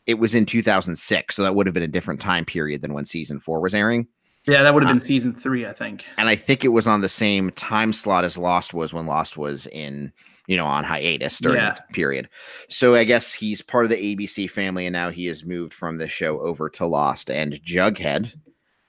it 0.06 0.16
was 0.16 0.36
in 0.36 0.46
2006, 0.46 1.36
so 1.36 1.44
that 1.44 1.56
would 1.56 1.68
have 1.68 1.74
been 1.74 1.84
a 1.84 1.88
different 1.88 2.20
time 2.20 2.46
period 2.46 2.82
than 2.82 2.94
when 2.94 3.06
season 3.06 3.40
four 3.40 3.60
was 3.62 3.74
airing. 3.74 4.08
Yeah, 4.46 4.64
that 4.64 4.74
would 4.74 4.84
have 4.84 4.90
been 4.90 5.02
uh, 5.02 5.06
season 5.06 5.36
three, 5.36 5.66
I 5.66 5.74
think. 5.74 6.06
And 6.18 6.30
I 6.30 6.36
think 6.36 6.64
it 6.64 6.70
was 6.70 6.88
on 6.88 7.02
the 7.02 7.10
same 7.10 7.52
time 7.52 7.92
slot 7.92 8.24
as 8.24 8.38
Lost 8.38 8.74
was 8.74 8.94
when 8.94 9.06
Lost 9.06 9.38
was 9.38 9.68
in 9.68 10.14
you 10.48 10.58
know, 10.58 10.66
on 10.66 10.84
hiatus 10.84 11.40
during 11.40 11.60
yeah. 11.60 11.74
that 11.74 11.90
period. 11.90 12.30
So 12.70 12.96
I 12.96 13.04
guess 13.04 13.34
he's 13.34 13.62
part 13.62 13.86
of 13.86 13.92
the 13.92 14.16
ABC 14.16 14.50
family, 14.50 14.86
and 14.86 14.94
now 14.94 15.10
he 15.10 15.26
has 15.28 15.46
moved 15.46 15.74
from 15.74 15.98
the 15.98 16.08
show 16.08 16.40
over 16.40 16.70
to 16.70 16.86
Lost. 16.86 17.30
And 17.30 17.54
Jughead, 17.62 18.34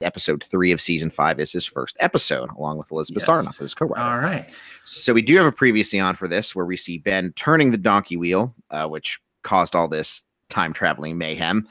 episode 0.00 0.42
three 0.42 0.70
of 0.72 0.80
season 0.80 1.10
five, 1.10 1.40
is 1.40 1.52
his 1.52 1.66
first 1.66 1.96
episode, 2.00 2.50
along 2.56 2.78
with 2.78 2.92
Elizabeth 2.92 3.24
yes. 3.26 3.28
Sarnoff 3.28 3.60
as 3.60 3.74
co-writer. 3.74 4.02
All 4.02 4.18
right. 4.18 4.50
So 4.84 5.12
we 5.12 5.22
do 5.22 5.36
have 5.36 5.46
a 5.46 5.52
previously 5.52 5.98
on 6.00 6.14
for 6.14 6.28
this, 6.28 6.54
where 6.54 6.66
we 6.66 6.76
see 6.76 6.98
Ben 6.98 7.32
turning 7.32 7.70
the 7.70 7.78
donkey 7.78 8.16
wheel, 8.16 8.54
uh, 8.70 8.86
which 8.86 9.20
caused 9.42 9.74
all 9.74 9.88
this 9.88 10.22
time 10.48 10.72
traveling 10.72 11.18
mayhem. 11.18 11.66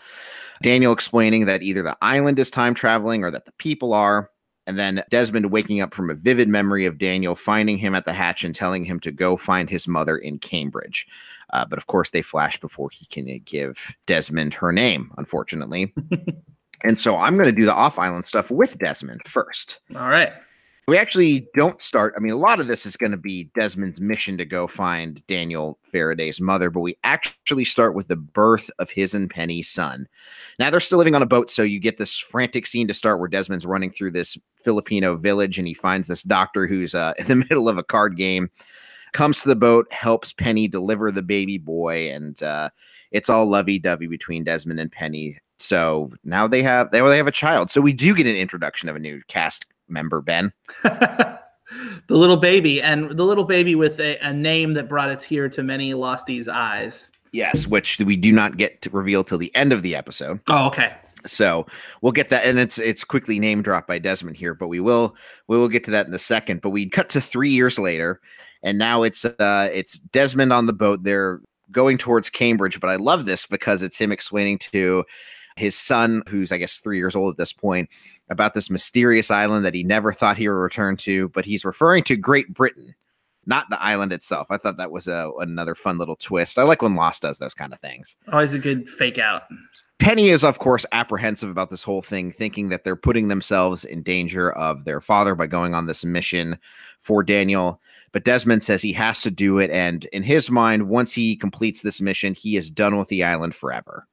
Daniel 0.61 0.91
explaining 0.91 1.45
that 1.45 1.63
either 1.63 1.81
the 1.81 1.97
island 2.01 2.39
is 2.39 2.51
time 2.51 2.73
traveling 2.73 3.23
or 3.23 3.31
that 3.31 3.45
the 3.45 3.53
people 3.53 3.93
are. 3.93 4.29
And 4.67 4.77
then 4.77 5.03
Desmond 5.09 5.49
waking 5.49 5.79
up 5.79 5.93
from 5.93 6.09
a 6.09 6.13
vivid 6.13 6.49
memory 6.49 6.85
of 6.85 6.97
Daniel 6.97 7.35
finding 7.35 7.77
him 7.77 7.95
at 7.95 8.05
the 8.05 8.13
hatch 8.13 8.43
and 8.43 8.53
telling 8.53 8.83
him 8.83 8.99
to 8.99 9.11
go 9.11 9.37
find 9.37 9.69
his 9.69 9.87
mother 9.87 10.17
in 10.17 10.39
Cambridge. 10.39 11.07
Uh, 11.53 11.65
but 11.65 11.79
of 11.79 11.87
course, 11.87 12.09
they 12.09 12.21
flash 12.21 12.59
before 12.59 12.89
he 12.91 13.05
can 13.05 13.41
give 13.45 13.95
Desmond 14.05 14.53
her 14.53 14.73
name, 14.73 15.11
unfortunately. 15.17 15.93
and 16.83 16.99
so 16.99 17.15
I'm 17.15 17.37
going 17.37 17.47
to 17.47 17.59
do 17.59 17.65
the 17.65 17.73
off 17.73 17.97
island 17.97 18.25
stuff 18.25 18.51
with 18.51 18.77
Desmond 18.77 19.21
first. 19.25 19.79
All 19.95 20.09
right. 20.09 20.33
We 20.87 20.97
actually 20.97 21.49
don't 21.53 21.81
start. 21.81 22.13
I 22.15 22.21
mean, 22.21 22.31
a 22.31 22.37
lot 22.37 22.61
of 22.61 22.67
this 22.67 22.85
is 22.85 22.95
going 22.95 23.11
to 23.11 23.17
be 23.17 23.49
Desmond's 23.59 23.99
mission 23.99 24.37
to 24.37 24.45
go 24.45 24.67
find 24.67 25.25
Daniel 25.27 25.77
Faraday's 25.83 26.39
mother, 26.39 26.69
but 26.69 26.79
we 26.79 26.97
actually 27.03 27.65
start 27.65 27.93
with 27.93 28.07
the 28.07 28.15
birth 28.15 28.69
of 28.79 28.89
his 28.89 29.13
and 29.13 29.29
Penny's 29.29 29.67
son. 29.67 30.07
Now 30.59 30.69
they're 30.69 30.79
still 30.79 30.97
living 30.97 31.13
on 31.13 31.21
a 31.21 31.25
boat, 31.25 31.49
so 31.49 31.61
you 31.61 31.81
get 31.81 31.97
this 31.97 32.17
frantic 32.17 32.65
scene 32.65 32.87
to 32.87 32.93
start 32.93 33.19
where 33.19 33.27
Desmond's 33.27 33.65
running 33.65 33.91
through 33.91 34.11
this 34.11 34.37
Filipino 34.63 35.17
village 35.17 35.57
and 35.57 35.67
he 35.67 35.73
finds 35.73 36.07
this 36.07 36.23
doctor 36.23 36.67
who's 36.67 36.95
uh, 36.95 37.13
in 37.19 37.25
the 37.25 37.35
middle 37.35 37.67
of 37.67 37.77
a 37.77 37.83
card 37.83 38.15
game, 38.15 38.49
comes 39.11 39.41
to 39.41 39.49
the 39.49 39.57
boat, 39.57 39.91
helps 39.91 40.31
Penny 40.31 40.69
deliver 40.69 41.11
the 41.11 41.21
baby 41.21 41.57
boy, 41.57 42.09
and 42.11 42.41
uh, 42.41 42.69
it's 43.11 43.29
all 43.29 43.45
lovey 43.45 43.77
dovey 43.77 44.07
between 44.07 44.45
Desmond 44.45 44.79
and 44.79 44.91
Penny. 44.91 45.37
So 45.59 46.13
now 46.23 46.47
they 46.47 46.63
have 46.63 46.91
they, 46.91 47.01
they 47.01 47.17
have 47.17 47.27
a 47.27 47.31
child. 47.31 47.69
So 47.71 47.81
we 47.81 47.91
do 47.91 48.15
get 48.15 48.25
an 48.25 48.37
introduction 48.37 48.87
of 48.87 48.95
a 48.95 48.99
new 48.99 49.21
cast 49.27 49.65
member, 49.89 50.21
Ben. 50.21 50.51
the 50.83 51.39
little 52.09 52.37
baby, 52.37 52.81
and 52.81 53.11
the 53.11 53.23
little 53.23 53.43
baby 53.43 53.75
with 53.75 53.99
a, 53.99 54.17
a 54.25 54.33
name 54.33 54.73
that 54.75 54.89
brought 54.89 55.09
a 55.09 55.15
tear 55.15 55.49
to 55.49 55.63
many 55.63 55.93
Losties' 55.93 56.47
eyes. 56.47 57.11
Yes, 57.31 57.67
which 57.67 57.99
we 57.99 58.15
do 58.15 58.31
not 58.31 58.57
get 58.57 58.81
to 58.81 58.89
reveal 58.89 59.23
till 59.23 59.37
the 59.37 59.53
end 59.55 59.73
of 59.73 59.81
the 59.81 59.95
episode. 59.95 60.39
Oh, 60.47 60.67
okay. 60.67 60.95
So 61.25 61.65
we'll 62.01 62.13
get 62.13 62.29
that, 62.29 62.45
and 62.45 62.57
it's 62.57 62.77
it's 62.77 63.03
quickly 63.03 63.39
name 63.39 63.61
dropped 63.61 63.87
by 63.87 63.99
Desmond 63.99 64.37
here, 64.37 64.53
but 64.53 64.67
we 64.67 64.79
will 64.79 65.15
we 65.47 65.57
will 65.57 65.67
get 65.67 65.83
to 65.85 65.91
that 65.91 66.07
in 66.07 66.13
a 66.13 66.19
second. 66.19 66.61
But 66.61 66.69
we 66.69 66.89
cut 66.89 67.09
to 67.09 67.21
three 67.21 67.49
years 67.49 67.77
later, 67.77 68.21
and 68.63 68.77
now 68.77 69.03
it's 69.03 69.25
uh 69.25 69.69
it's 69.73 69.97
Desmond 69.97 70.53
on 70.53 70.67
the 70.67 70.73
boat. 70.73 71.03
They're 71.03 71.41
going 71.71 71.97
towards 71.97 72.29
Cambridge, 72.29 72.79
but 72.79 72.89
I 72.89 72.95
love 72.95 73.25
this 73.25 73.45
because 73.45 73.83
it's 73.83 73.99
him 73.99 74.11
explaining 74.11 74.59
to 74.59 75.03
his 75.57 75.75
son, 75.75 76.23
who's 76.29 76.51
I 76.51 76.57
guess 76.57 76.77
three 76.77 76.97
years 76.97 77.15
old 77.15 77.33
at 77.33 77.37
this 77.37 77.51
point, 77.51 77.89
about 78.29 78.53
this 78.53 78.69
mysterious 78.69 79.31
island 79.31 79.65
that 79.65 79.73
he 79.73 79.83
never 79.83 80.11
thought 80.11 80.37
he 80.37 80.47
would 80.47 80.55
return 80.55 80.97
to, 80.97 81.29
but 81.29 81.45
he's 81.45 81.65
referring 81.65 82.03
to 82.03 82.15
Great 82.15 82.53
Britain, 82.53 82.93
not 83.45 83.69
the 83.69 83.81
island 83.81 84.11
itself. 84.11 84.51
I 84.51 84.57
thought 84.57 84.77
that 84.77 84.91
was 84.91 85.07
a, 85.07 85.31
another 85.39 85.75
fun 85.75 85.97
little 85.97 86.17
twist. 86.17 86.59
I 86.59 86.63
like 86.63 86.81
when 86.81 86.95
Lost 86.95 87.21
does 87.21 87.37
those 87.37 87.53
kind 87.53 87.73
of 87.73 87.79
things. 87.79 88.17
Always 88.31 88.53
a 88.53 88.59
good 88.59 88.89
fake 88.89 89.17
out. 89.17 89.43
Penny 89.99 90.29
is, 90.29 90.43
of 90.43 90.59
course, 90.59 90.85
apprehensive 90.91 91.49
about 91.49 91.69
this 91.69 91.83
whole 91.83 92.01
thing, 92.01 92.29
thinking 92.29 92.69
that 92.69 92.83
they're 92.83 92.95
putting 92.95 93.29
themselves 93.29 93.83
in 93.83 94.03
danger 94.03 94.51
of 94.51 94.85
their 94.85 95.01
father 95.01 95.33
by 95.33 95.47
going 95.47 95.73
on 95.73 95.87
this 95.87 96.05
mission 96.05 96.57
for 96.99 97.23
Daniel. 97.23 97.81
But 98.11 98.23
Desmond 98.23 98.63
says 98.63 98.81
he 98.81 98.93
has 98.93 99.21
to 99.21 99.31
do 99.31 99.57
it. 99.57 99.71
And 99.71 100.05
in 100.05 100.23
his 100.23 100.51
mind, 100.51 100.89
once 100.89 101.13
he 101.13 101.35
completes 101.35 101.81
this 101.81 101.99
mission, 101.99 102.33
he 102.33 102.57
is 102.57 102.69
done 102.69 102.97
with 102.97 103.07
the 103.07 103.23
island 103.23 103.55
forever. 103.55 104.07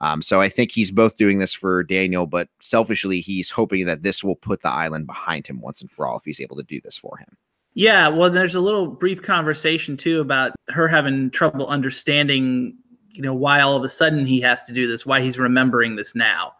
Um, 0.00 0.20
so 0.22 0.40
I 0.40 0.48
think 0.48 0.72
he's 0.72 0.90
both 0.90 1.16
doing 1.16 1.38
this 1.38 1.54
for 1.54 1.82
Daniel, 1.82 2.26
but 2.26 2.48
selfishly, 2.60 3.20
he's 3.20 3.50
hoping 3.50 3.86
that 3.86 4.02
this 4.02 4.22
will 4.22 4.36
put 4.36 4.62
the 4.62 4.68
island 4.68 5.06
behind 5.06 5.46
him 5.46 5.60
once 5.60 5.80
and 5.80 5.90
for 5.90 6.06
all 6.06 6.18
if 6.18 6.24
he's 6.24 6.40
able 6.40 6.56
to 6.56 6.62
do 6.62 6.80
this 6.82 6.98
for 6.98 7.16
him. 7.16 7.36
Yeah, 7.74 8.08
well, 8.08 8.30
there's 8.30 8.54
a 8.54 8.60
little 8.60 8.88
brief 8.88 9.22
conversation 9.22 9.96
too 9.96 10.20
about 10.20 10.52
her 10.68 10.88
having 10.88 11.30
trouble 11.30 11.66
understanding, 11.66 12.74
you 13.10 13.22
know, 13.22 13.34
why 13.34 13.60
all 13.60 13.76
of 13.76 13.84
a 13.84 13.88
sudden 13.88 14.24
he 14.24 14.40
has 14.40 14.64
to 14.64 14.72
do 14.72 14.86
this, 14.86 15.04
why 15.04 15.20
he's 15.20 15.38
remembering 15.38 15.96
this 15.96 16.14
now. 16.14 16.52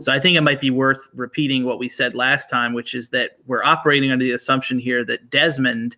So 0.00 0.12
I 0.12 0.18
think 0.18 0.36
it 0.36 0.42
might 0.42 0.60
be 0.60 0.70
worth 0.70 1.08
repeating 1.14 1.64
what 1.64 1.78
we 1.78 1.88
said 1.88 2.14
last 2.14 2.50
time, 2.50 2.74
which 2.74 2.94
is 2.94 3.08
that 3.10 3.38
we're 3.46 3.64
operating 3.64 4.10
under 4.10 4.24
the 4.24 4.32
assumption 4.32 4.78
here 4.78 5.04
that 5.06 5.30
Desmond 5.30 5.96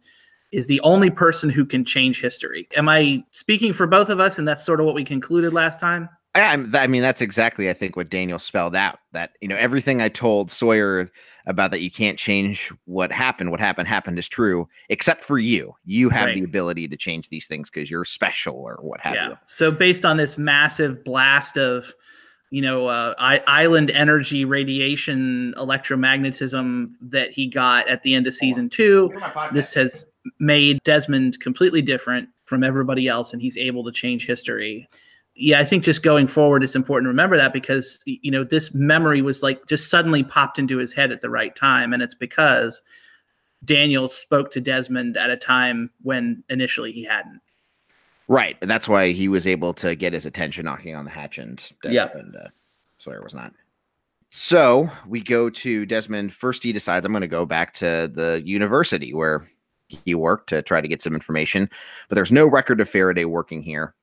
is 0.52 0.68
the 0.68 0.80
only 0.82 1.10
person 1.10 1.50
who 1.50 1.64
can 1.64 1.84
change 1.84 2.20
history. 2.20 2.68
Am 2.76 2.88
I 2.88 3.24
speaking 3.32 3.72
for 3.72 3.88
both 3.88 4.08
of 4.08 4.20
us? 4.20 4.38
And 4.38 4.46
that's 4.46 4.64
sort 4.64 4.78
of 4.78 4.86
what 4.86 4.94
we 4.94 5.04
concluded 5.04 5.52
last 5.52 5.80
time? 5.80 6.08
I, 6.34 6.66
I 6.74 6.86
mean, 6.88 7.02
that's 7.02 7.22
exactly, 7.22 7.70
I 7.70 7.72
think, 7.72 7.96
what 7.96 8.10
Daniel 8.10 8.40
spelled 8.40 8.74
out. 8.74 8.98
That 9.12 9.32
you 9.40 9.46
know, 9.46 9.56
everything 9.56 10.02
I 10.02 10.08
told 10.08 10.50
Sawyer 10.50 11.08
about 11.46 11.70
that 11.70 11.80
you 11.80 11.90
can't 11.90 12.18
change 12.18 12.72
what 12.86 13.12
happened. 13.12 13.52
What 13.52 13.60
happened 13.60 13.86
happened 13.86 14.18
is 14.18 14.28
true, 14.28 14.68
except 14.88 15.22
for 15.22 15.38
you. 15.38 15.74
You 15.84 16.10
have 16.10 16.26
right. 16.26 16.36
the 16.36 16.42
ability 16.42 16.88
to 16.88 16.96
change 16.96 17.28
these 17.28 17.46
things 17.46 17.70
because 17.70 17.90
you're 17.90 18.04
special 18.04 18.56
or 18.56 18.78
what 18.80 19.00
have 19.00 19.14
yeah. 19.14 19.28
you. 19.30 19.38
So, 19.46 19.70
based 19.70 20.04
on 20.04 20.16
this 20.16 20.36
massive 20.36 21.04
blast 21.04 21.56
of, 21.56 21.94
you 22.50 22.62
know, 22.62 22.88
uh, 22.88 23.14
island 23.18 23.92
energy, 23.92 24.44
radiation, 24.44 25.54
electromagnetism 25.56 26.90
that 27.00 27.30
he 27.30 27.46
got 27.46 27.86
at 27.86 28.02
the 28.02 28.14
end 28.14 28.26
of 28.26 28.34
season 28.34 28.68
two, 28.68 29.12
this 29.52 29.72
has 29.74 30.04
made 30.40 30.82
Desmond 30.82 31.38
completely 31.38 31.82
different 31.82 32.28
from 32.46 32.64
everybody 32.64 33.06
else, 33.06 33.32
and 33.32 33.40
he's 33.40 33.56
able 33.56 33.84
to 33.84 33.92
change 33.92 34.26
history 34.26 34.88
yeah, 35.34 35.58
I 35.60 35.64
think 35.64 35.84
just 35.84 36.02
going 36.02 36.26
forward, 36.26 36.62
it's 36.62 36.76
important 36.76 37.06
to 37.06 37.08
remember 37.08 37.36
that 37.36 37.52
because 37.52 38.00
you 38.06 38.30
know 38.30 38.44
this 38.44 38.72
memory 38.74 39.20
was 39.22 39.42
like 39.42 39.66
just 39.66 39.90
suddenly 39.90 40.22
popped 40.22 40.58
into 40.58 40.78
his 40.78 40.92
head 40.92 41.12
at 41.12 41.20
the 41.20 41.30
right 41.30 41.54
time, 41.56 41.92
and 41.92 42.02
it's 42.02 42.14
because 42.14 42.82
Daniel 43.64 44.08
spoke 44.08 44.50
to 44.52 44.60
Desmond 44.60 45.16
at 45.16 45.30
a 45.30 45.36
time 45.36 45.90
when 46.02 46.42
initially 46.48 46.92
he 46.92 47.04
hadn't. 47.04 47.40
Right. 48.28 48.56
And 48.62 48.70
that's 48.70 48.88
why 48.88 49.12
he 49.12 49.28
was 49.28 49.46
able 49.46 49.74
to 49.74 49.94
get 49.94 50.12
his 50.12 50.24
attention 50.26 50.64
knocking 50.64 50.94
on 50.94 51.04
the 51.04 51.10
hatch 51.10 51.38
and, 51.38 51.62
Yeah. 51.84 52.08
and 52.14 52.34
uh, 52.36 52.48
Sawyer 52.98 53.22
was 53.22 53.34
not. 53.34 53.52
So 54.30 54.88
we 55.06 55.20
go 55.20 55.50
to 55.50 55.86
Desmond. 55.86 56.32
First, 56.32 56.62
he 56.62 56.72
decides 56.72 57.04
I'm 57.04 57.12
going 57.12 57.20
to 57.22 57.28
go 57.28 57.44
back 57.44 57.72
to 57.74 58.10
the 58.12 58.42
university 58.44 59.12
where 59.14 59.46
he 59.88 60.14
worked 60.14 60.48
to 60.48 60.62
try 60.62 60.80
to 60.80 60.88
get 60.88 61.02
some 61.02 61.14
information, 61.14 61.68
but 62.08 62.14
there's 62.14 62.32
no 62.32 62.46
record 62.46 62.80
of 62.80 62.88
Faraday 62.88 63.26
working 63.26 63.62
here, 63.62 63.94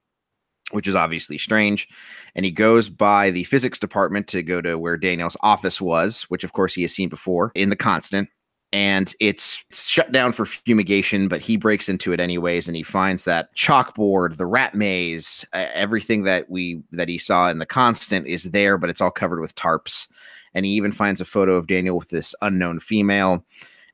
which 0.71 0.87
is 0.87 0.95
obviously 0.95 1.37
strange. 1.37 1.87
And 2.35 2.45
he 2.45 2.51
goes 2.51 2.89
by 2.89 3.31
the 3.31 3.43
physics 3.45 3.79
department 3.79 4.27
to 4.27 4.43
go 4.43 4.61
to 4.61 4.77
where 4.77 4.97
Daniel's 4.97 5.37
office 5.41 5.81
was, 5.81 6.23
which 6.23 6.43
of 6.43 6.53
course 6.53 6.73
he 6.73 6.81
has 6.83 6.93
seen 6.93 7.09
before 7.09 7.51
in 7.55 7.69
the 7.69 7.75
constant. 7.75 8.29
And 8.73 9.13
it's 9.19 9.65
shut 9.73 10.13
down 10.13 10.31
for 10.31 10.45
fumigation, 10.45 11.27
but 11.27 11.41
he 11.41 11.57
breaks 11.57 11.89
into 11.89 12.13
it 12.13 12.21
anyways, 12.21 12.69
and 12.69 12.77
he 12.77 12.83
finds 12.83 13.25
that 13.25 13.53
chalkboard, 13.53 14.37
the 14.37 14.45
rat 14.45 14.73
maze, 14.75 15.45
uh, 15.51 15.65
everything 15.73 16.23
that 16.23 16.49
we 16.49 16.81
that 16.93 17.09
he 17.09 17.17
saw 17.17 17.49
in 17.49 17.59
the 17.59 17.65
constant 17.65 18.27
is 18.27 18.51
there, 18.51 18.77
but 18.77 18.89
it's 18.89 19.01
all 19.01 19.11
covered 19.11 19.41
with 19.41 19.55
tarps. 19.55 20.07
And 20.53 20.65
he 20.65 20.71
even 20.71 20.93
finds 20.93 21.19
a 21.19 21.25
photo 21.25 21.55
of 21.55 21.67
Daniel 21.67 21.97
with 21.97 22.09
this 22.09 22.33
unknown 22.41 22.79
female 22.79 23.45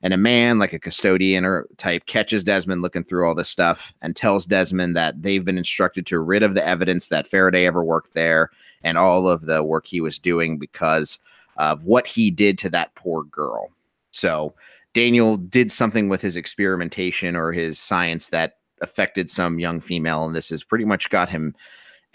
and 0.02 0.14
a 0.14 0.18
man 0.18 0.58
like 0.58 0.72
a 0.72 0.78
custodian 0.78 1.44
or 1.44 1.66
type 1.76 2.06
catches 2.06 2.44
Desmond 2.44 2.82
looking 2.82 3.04
through 3.04 3.26
all 3.26 3.34
this 3.34 3.48
stuff 3.48 3.92
and 4.02 4.14
tells 4.14 4.46
Desmond 4.46 4.96
that 4.96 5.22
they've 5.22 5.44
been 5.44 5.58
instructed 5.58 6.06
to 6.06 6.20
rid 6.20 6.42
of 6.42 6.54
the 6.54 6.66
evidence 6.66 7.08
that 7.08 7.26
Faraday 7.26 7.66
ever 7.66 7.84
worked 7.84 8.14
there 8.14 8.50
and 8.82 8.96
all 8.96 9.28
of 9.28 9.42
the 9.42 9.62
work 9.62 9.86
he 9.86 10.00
was 10.00 10.18
doing 10.18 10.58
because 10.58 11.18
of 11.56 11.84
what 11.84 12.06
he 12.06 12.30
did 12.30 12.58
to 12.58 12.70
that 12.70 12.94
poor 12.94 13.24
girl. 13.24 13.70
So 14.12 14.54
Daniel 14.94 15.36
did 15.36 15.70
something 15.70 16.08
with 16.08 16.20
his 16.20 16.36
experimentation 16.36 17.36
or 17.36 17.52
his 17.52 17.78
science 17.78 18.28
that 18.28 18.58
affected 18.80 19.28
some 19.28 19.58
young 19.58 19.80
female, 19.80 20.24
and 20.24 20.34
this 20.34 20.50
has 20.50 20.62
pretty 20.64 20.84
much 20.84 21.10
got 21.10 21.28
him 21.28 21.54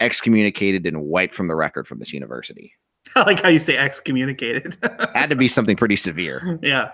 excommunicated 0.00 0.86
and 0.86 1.04
wiped 1.04 1.34
from 1.34 1.48
the 1.48 1.54
record 1.54 1.86
from 1.86 1.98
this 1.98 2.12
university. 2.12 2.72
I 3.16 3.22
like 3.22 3.42
how 3.42 3.48
you 3.48 3.58
say 3.58 3.76
excommunicated. 3.76 4.76
Had 5.14 5.30
to 5.30 5.36
be 5.36 5.48
something 5.48 5.76
pretty 5.76 5.96
severe. 5.96 6.58
yeah. 6.62 6.90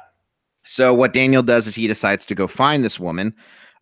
So 0.64 0.92
what 0.94 1.12
Daniel 1.12 1.42
does 1.42 1.66
is 1.66 1.74
he 1.74 1.86
decides 1.86 2.24
to 2.26 2.34
go 2.34 2.46
find 2.46 2.84
this 2.84 3.00
woman 3.00 3.34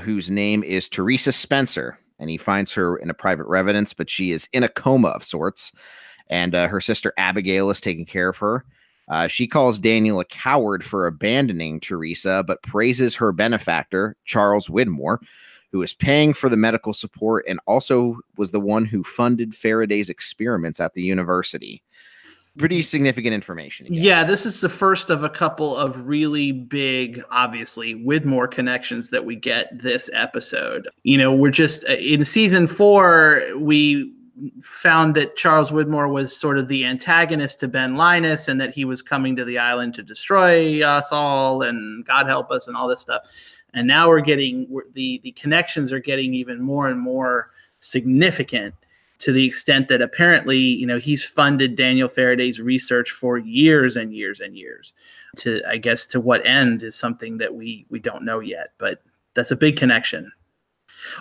whose 0.02 0.30
name 0.30 0.62
is 0.62 0.88
Teresa 0.88 1.32
Spencer, 1.32 1.98
and 2.18 2.30
he 2.30 2.36
finds 2.36 2.72
her 2.74 2.96
in 2.96 3.10
a 3.10 3.14
private 3.14 3.46
residence, 3.46 3.92
but 3.92 4.10
she 4.10 4.30
is 4.30 4.48
in 4.52 4.62
a 4.62 4.68
coma 4.68 5.08
of 5.08 5.24
sorts, 5.24 5.72
and 6.30 6.54
uh, 6.54 6.68
her 6.68 6.80
sister 6.80 7.12
Abigail 7.16 7.70
is 7.70 7.80
taking 7.80 8.06
care 8.06 8.28
of 8.28 8.38
her. 8.38 8.64
Uh, 9.08 9.26
she 9.26 9.46
calls 9.46 9.78
Daniel 9.78 10.20
a 10.20 10.24
coward 10.26 10.84
for 10.84 11.06
abandoning 11.06 11.80
Teresa, 11.80 12.44
but 12.46 12.62
praises 12.62 13.16
her 13.16 13.32
benefactor, 13.32 14.16
Charles 14.24 14.68
Widmore, 14.68 15.18
who 15.72 15.82
is 15.82 15.94
paying 15.94 16.32
for 16.32 16.48
the 16.48 16.56
medical 16.56 16.94
support 16.94 17.44
and 17.48 17.60
also 17.66 18.18
was 18.36 18.50
the 18.50 18.60
one 18.60 18.84
who 18.84 19.02
funded 19.02 19.54
Faraday's 19.54 20.10
experiments 20.10 20.80
at 20.80 20.94
the 20.94 21.02
university. 21.02 21.82
Pretty 22.58 22.82
significant 22.82 23.34
information. 23.34 23.86
again. 23.86 24.02
Yeah, 24.02 24.24
this 24.24 24.44
is 24.44 24.60
the 24.60 24.68
first 24.68 25.10
of 25.10 25.22
a 25.22 25.28
couple 25.28 25.76
of 25.76 26.06
really 26.06 26.50
big, 26.50 27.22
obviously, 27.30 27.94
Widmore 27.94 28.50
connections 28.50 29.10
that 29.10 29.24
we 29.24 29.36
get 29.36 29.70
this 29.80 30.10
episode. 30.12 30.88
You 31.04 31.18
know, 31.18 31.32
we're 31.32 31.52
just 31.52 31.84
uh, 31.88 31.92
in 31.94 32.24
season 32.24 32.66
four, 32.66 33.42
we 33.56 34.12
found 34.62 35.14
that 35.14 35.36
Charles 35.36 35.70
Widmore 35.70 36.12
was 36.12 36.36
sort 36.36 36.58
of 36.58 36.68
the 36.68 36.84
antagonist 36.84 37.60
to 37.60 37.68
Ben 37.68 37.94
Linus 37.94 38.48
and 38.48 38.60
that 38.60 38.74
he 38.74 38.84
was 38.84 39.02
coming 39.02 39.36
to 39.36 39.44
the 39.44 39.58
island 39.58 39.94
to 39.94 40.02
destroy 40.02 40.82
us 40.84 41.08
all 41.12 41.62
and 41.62 42.04
God 42.04 42.26
help 42.26 42.50
us 42.50 42.68
and 42.68 42.76
all 42.76 42.88
this 42.88 43.00
stuff. 43.00 43.22
And 43.74 43.86
now 43.86 44.08
we're 44.08 44.20
getting 44.20 44.66
we're, 44.68 44.84
the 44.94 45.20
the 45.22 45.32
connections 45.32 45.92
are 45.92 46.00
getting 46.00 46.34
even 46.34 46.60
more 46.60 46.88
and 46.88 46.98
more 46.98 47.50
significant 47.80 48.74
to 49.18 49.32
the 49.32 49.44
extent 49.44 49.88
that 49.88 50.00
apparently, 50.00 50.58
you 50.58 50.86
know, 50.86 50.98
he's 50.98 51.24
funded 51.24 51.76
Daniel 51.76 52.08
Faraday's 52.08 52.60
research 52.60 53.10
for 53.10 53.38
years 53.38 53.96
and 53.96 54.14
years 54.14 54.40
and 54.40 54.56
years. 54.56 54.94
To 55.38 55.60
I 55.68 55.76
guess 55.76 56.06
to 56.08 56.20
what 56.20 56.44
end 56.46 56.82
is 56.82 56.94
something 56.94 57.38
that 57.38 57.54
we 57.54 57.86
we 57.90 57.98
don't 57.98 58.24
know 58.24 58.40
yet, 58.40 58.72
but 58.78 59.02
that's 59.34 59.50
a 59.50 59.56
big 59.56 59.76
connection. 59.76 60.30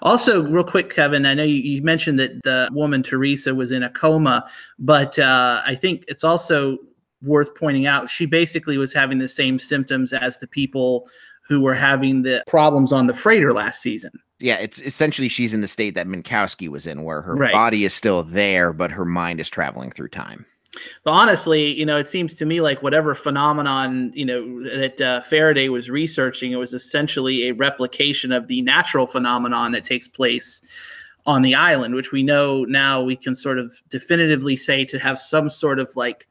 Also, 0.01 0.43
real 0.43 0.63
quick, 0.63 0.89
Kevin, 0.89 1.25
I 1.25 1.33
know 1.33 1.43
you, 1.43 1.55
you 1.55 1.81
mentioned 1.81 2.19
that 2.19 2.41
the 2.43 2.67
woman 2.71 3.03
Teresa 3.03 3.53
was 3.53 3.71
in 3.71 3.83
a 3.83 3.89
coma, 3.91 4.49
but 4.79 5.19
uh, 5.19 5.61
I 5.65 5.75
think 5.75 6.03
it's 6.07 6.23
also 6.23 6.79
worth 7.23 7.53
pointing 7.55 7.85
out 7.85 8.09
she 8.09 8.25
basically 8.25 8.77
was 8.77 8.93
having 8.93 9.17
the 9.17 9.27
same 9.27 9.59
symptoms 9.59 10.13
as 10.13 10.37
the 10.37 10.47
people 10.47 11.07
who 11.47 11.61
were 11.61 11.73
having 11.73 12.21
the 12.21 12.43
problems 12.47 12.91
on 12.91 13.07
the 13.07 13.13
freighter 13.13 13.53
last 13.53 13.81
season. 13.81 14.11
Yeah, 14.39 14.57
it's 14.57 14.79
essentially 14.79 15.29
she's 15.29 15.53
in 15.53 15.61
the 15.61 15.67
state 15.67 15.95
that 15.95 16.07
Minkowski 16.07 16.67
was 16.69 16.85
in, 16.87 17.03
where 17.03 17.21
her 17.21 17.35
Right. 17.35 17.51
body 17.53 17.85
is 17.85 17.93
still 17.93 18.23
there, 18.23 18.73
but 18.73 18.91
her 18.91 19.05
mind 19.05 19.39
is 19.39 19.49
traveling 19.49 19.91
through 19.91 20.09
time. 20.09 20.45
But 21.03 21.11
honestly, 21.11 21.73
you 21.73 21.85
know, 21.85 21.97
it 21.97 22.07
seems 22.07 22.35
to 22.35 22.45
me 22.45 22.61
like 22.61 22.83
whatever 22.83 23.15
phenomenon, 23.15 24.11
you 24.13 24.25
know, 24.25 24.63
that 24.63 25.01
uh, 25.01 25.21
Faraday 25.23 25.69
was 25.69 25.89
researching, 25.89 26.51
it 26.51 26.57
was 26.57 26.73
essentially 26.73 27.47
a 27.47 27.53
replication 27.53 28.31
of 28.31 28.47
the 28.47 28.61
natural 28.61 29.07
phenomenon 29.07 29.71
that 29.71 29.83
takes 29.83 30.07
place 30.07 30.61
on 31.25 31.41
the 31.41 31.55
island, 31.55 31.95
which 31.95 32.11
we 32.11 32.21
know 32.21 32.63
now 32.65 33.01
we 33.01 33.15
can 33.15 33.33
sort 33.33 33.57
of 33.59 33.73
definitively 33.89 34.55
say 34.55 34.85
to 34.85 34.99
have 34.99 35.17
some 35.17 35.49
sort 35.49 35.79
of 35.79 35.89
like 35.95 36.27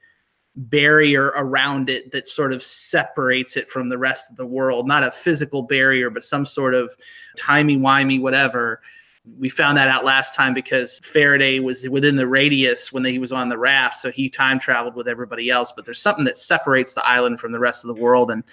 barrier 0.56 1.26
around 1.36 1.90
it 1.90 2.10
that 2.12 2.26
sort 2.26 2.52
of 2.52 2.62
separates 2.62 3.56
it 3.56 3.68
from 3.68 3.88
the 3.88 3.98
rest 3.98 4.30
of 4.30 4.36
the 4.36 4.46
world. 4.46 4.86
Not 4.88 5.04
a 5.04 5.10
physical 5.10 5.62
barrier, 5.62 6.10
but 6.10 6.24
some 6.24 6.46
sort 6.46 6.74
of 6.74 6.96
timey-wimey, 7.36 8.20
whatever 8.20 8.80
we 9.38 9.48
found 9.48 9.76
that 9.76 9.88
out 9.88 10.04
last 10.04 10.34
time 10.34 10.54
because 10.54 11.00
Faraday 11.02 11.58
was 11.58 11.88
within 11.88 12.16
the 12.16 12.26
radius 12.26 12.92
when 12.92 13.04
he 13.04 13.18
was 13.18 13.32
on 13.32 13.48
the 13.48 13.58
raft, 13.58 13.96
so 13.96 14.10
he 14.10 14.28
time 14.28 14.58
traveled 14.58 14.94
with 14.94 15.08
everybody 15.08 15.50
else. 15.50 15.72
But 15.74 15.84
there's 15.84 16.00
something 16.00 16.24
that 16.24 16.38
separates 16.38 16.94
the 16.94 17.06
island 17.06 17.40
from 17.40 17.52
the 17.52 17.58
rest 17.58 17.84
of 17.84 17.88
the 17.88 18.00
world, 18.00 18.30
and 18.30 18.44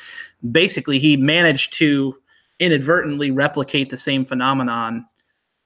basically 0.52 1.00
he 1.00 1.16
managed 1.16 1.74
to 1.74 2.16
inadvertently 2.60 3.32
replicate 3.32 3.90
the 3.90 3.98
same 3.98 4.26
phenomenon 4.26 5.06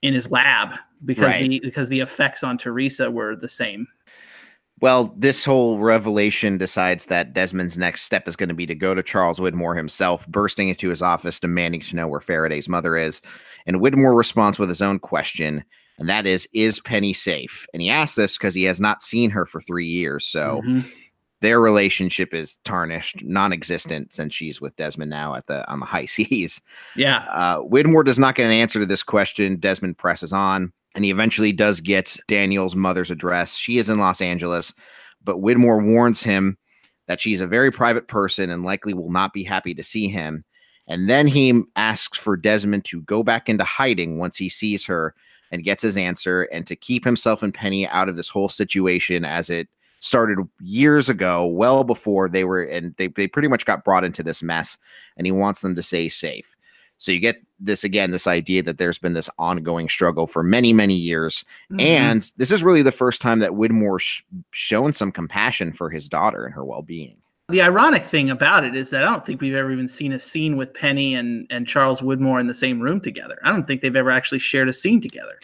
in 0.02 0.14
his 0.14 0.30
lab 0.30 0.76
because 1.06 1.26
Right. 1.26 1.50
the 1.50 1.60
because 1.60 1.90
the 1.90 2.00
effects 2.00 2.44
on 2.44 2.58
Teresa 2.58 3.10
were 3.10 3.36
the 3.36 3.50
same. 3.50 3.88
Well, 4.80 5.14
this 5.18 5.44
whole 5.44 5.80
revelation 5.80 6.58
decides 6.60 7.06
that 7.06 7.34
Desmond's 7.34 7.78
next 7.80 8.04
step 8.04 8.28
is 8.28 8.36
going 8.36 8.50
to 8.50 8.56
be 8.56 8.68
to 8.68 8.76
go 8.76 8.94
to 8.94 9.02
Charles 9.02 9.40
Widmore 9.40 9.76
himself, 9.76 10.28
bursting 10.28 10.70
into 10.70 10.90
his 10.90 11.02
office, 11.02 11.40
demanding 11.40 11.82
to 11.82 11.96
know 11.96 12.08
where 12.08 12.22
Faraday's 12.22 12.70
mother 12.70 12.96
is. 12.96 13.22
And 13.66 13.78
Widmore 13.78 14.16
responds 14.16 14.60
with 14.60 14.70
his 14.70 14.82
own 14.82 15.00
question, 15.00 15.64
and 15.98 16.08
that 16.10 16.28
is, 16.28 16.48
Is 16.54 16.80
Penny 16.80 17.12
safe? 17.12 17.66
And 17.74 17.82
he 17.82 17.90
asks 17.90 18.16
this 18.16 18.38
because 18.38 18.54
he 18.54 18.66
has 18.66 18.80
not 18.80 19.02
seen 19.02 19.32
her 19.32 19.48
for 19.48 19.60
three 19.60 19.88
years. 19.88 20.28
So 20.28 20.62
Mhm. 20.64 20.86
their 21.42 21.60
relationship 21.60 22.34
is 22.36 22.58
tarnished, 22.64 23.24
non 23.24 23.52
existent, 23.54 24.14
since 24.14 24.36
she's 24.36 24.62
with 24.62 24.76
Desmond 24.76 25.10
now 25.10 25.34
at 25.34 25.48
the 25.48 25.68
on 25.72 25.80
the 25.80 25.88
high 25.88 26.06
seas. 26.06 26.62
yeah, 26.96 27.26
Uh, 27.32 27.62
Widmore 27.62 28.06
does 28.06 28.20
not 28.20 28.36
get 28.36 28.46
an 28.46 28.52
answer 28.52 28.80
to 28.80 28.86
this 28.86 29.02
question. 29.04 29.56
Desmond 29.56 29.98
presses 29.98 30.34
on, 30.34 30.72
and 30.98 31.06
he 31.06 31.12
eventually 31.12 31.52
does 31.52 31.80
get 31.80 32.18
Daniel's 32.28 32.76
mother's 32.76 33.12
address. 33.12 33.56
She 33.56 33.78
is 33.78 33.88
in 33.88 34.00
Los 34.00 34.20
Angeles, 34.20 34.74
but 35.24 35.38
Widmore 35.38 35.86
warns 35.86 36.24
him 36.24 36.58
that 37.06 37.22
she's 37.22 37.40
a 37.40 37.46
very 37.46 37.72
private 37.72 38.08
person 38.08 38.50
and 38.50 38.64
likely 38.64 38.96
will 38.96 39.12
not 39.12 39.32
be 39.32 39.44
happy 39.44 39.76
to 39.76 39.84
see 39.84 40.08
him. 40.08 40.44
And 40.88 41.08
then 41.08 41.28
he 41.28 41.62
asks 41.76 42.18
for 42.18 42.36
Desmond 42.36 42.84
to 42.86 43.04
go 43.04 43.22
back 43.22 43.48
into 43.48 43.64
hiding 43.64 44.18
once 44.18 44.38
he 44.38 44.50
sees 44.50 44.88
her 44.88 45.14
and 45.52 45.64
gets 45.64 45.84
his 45.84 45.98
answer, 45.98 46.50
and 46.52 46.66
to 46.66 46.76
keep 46.76 47.06
himself 47.06 47.44
and 47.44 47.54
Penny 47.54 47.88
out 47.90 48.10
of 48.10 48.16
this 48.16 48.30
whole 48.30 48.50
situation 48.50 49.24
as 49.24 49.52
it 49.52 49.70
started 50.00 50.40
years 50.62 51.10
ago, 51.10 51.46
well 51.46 51.84
before 51.84 52.28
they 52.28 52.44
were, 52.44 52.64
and 52.64 52.96
they, 52.98 53.06
they 53.06 53.28
pretty 53.28 53.50
much 53.50 53.68
got 53.68 53.86
brought 53.86 54.04
into 54.04 54.24
this 54.24 54.42
mess. 54.42 54.80
And 55.16 55.28
he 55.28 55.32
wants 55.32 55.62
them 55.62 55.76
to 55.76 55.84
stay 55.84 56.10
safe. 56.10 56.57
So 56.98 57.12
you 57.12 57.20
get 57.20 57.42
this 57.60 57.84
again, 57.84 58.12
this 58.12 58.28
idea 58.28 58.62
that 58.64 58.78
there's 58.78 59.00
been 59.00 59.14
this 59.14 59.30
ongoing 59.40 59.90
struggle 59.90 60.28
for 60.28 60.44
many, 60.44 60.74
many 60.74 60.96
years. 60.96 61.46
Mhm. 61.72 61.82
And 61.82 62.32
this 62.38 62.52
is 62.52 62.64
really 62.64 62.82
the 62.82 62.92
first 62.92 63.22
time 63.22 63.40
that 63.40 63.52
Widmore 63.52 64.00
sh- 64.00 64.22
shown 64.52 64.94
some 64.94 65.12
compassion 65.12 65.72
for 65.74 65.90
his 65.90 66.08
daughter 66.08 66.46
and 66.46 66.54
her 66.54 66.66
well-being. 66.66 67.18
The 67.50 67.62
ironic 67.62 68.04
thing 68.04 68.30
about 68.30 68.66
it 68.66 68.76
is 68.76 68.90
that 68.90 69.04
I 69.04 69.10
don't 69.10 69.26
think 69.26 69.40
we've 69.40 69.56
ever 69.56 69.72
even 69.72 69.88
seen 69.88 70.12
a 70.12 70.20
scene 70.20 70.58
with 70.58 70.74
Penny 70.74 71.16
and, 71.16 71.48
and 71.50 71.66
Charles 71.68 72.02
Widmore 72.02 72.42
in 72.42 72.48
the 72.48 72.54
same 72.54 72.80
room 72.80 73.00
together. 73.00 73.40
I 73.44 73.52
don't 73.52 73.66
think 73.66 73.82
they've 73.82 73.96
ever 73.96 74.12
actually 74.12 74.40
shared 74.40 74.68
a 74.68 74.74
scene 74.74 75.00
together. 75.00 75.40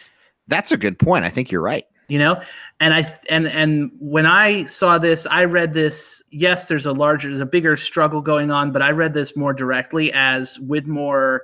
That's 0.46 0.70
a 0.70 0.76
good 0.76 0.98
point. 0.98 1.24
I 1.24 1.30
think 1.30 1.50
you're 1.50 1.62
right. 1.62 1.86
You 2.08 2.18
know, 2.18 2.42
and 2.80 2.92
I 2.92 3.18
and 3.30 3.46
and 3.48 3.90
when 3.98 4.26
I 4.26 4.66
saw 4.66 4.98
this, 4.98 5.26
I 5.26 5.44
read 5.44 5.72
this. 5.72 6.22
Yes, 6.30 6.66
there's 6.66 6.86
a 6.86 6.92
larger, 6.92 7.28
there's 7.28 7.40
a 7.40 7.46
bigger 7.46 7.76
struggle 7.76 8.20
going 8.20 8.50
on, 8.50 8.72
but 8.72 8.82
I 8.82 8.90
read 8.90 9.14
this 9.14 9.36
more 9.36 9.54
directly 9.54 10.12
as 10.12 10.58
Widmore 10.58 11.40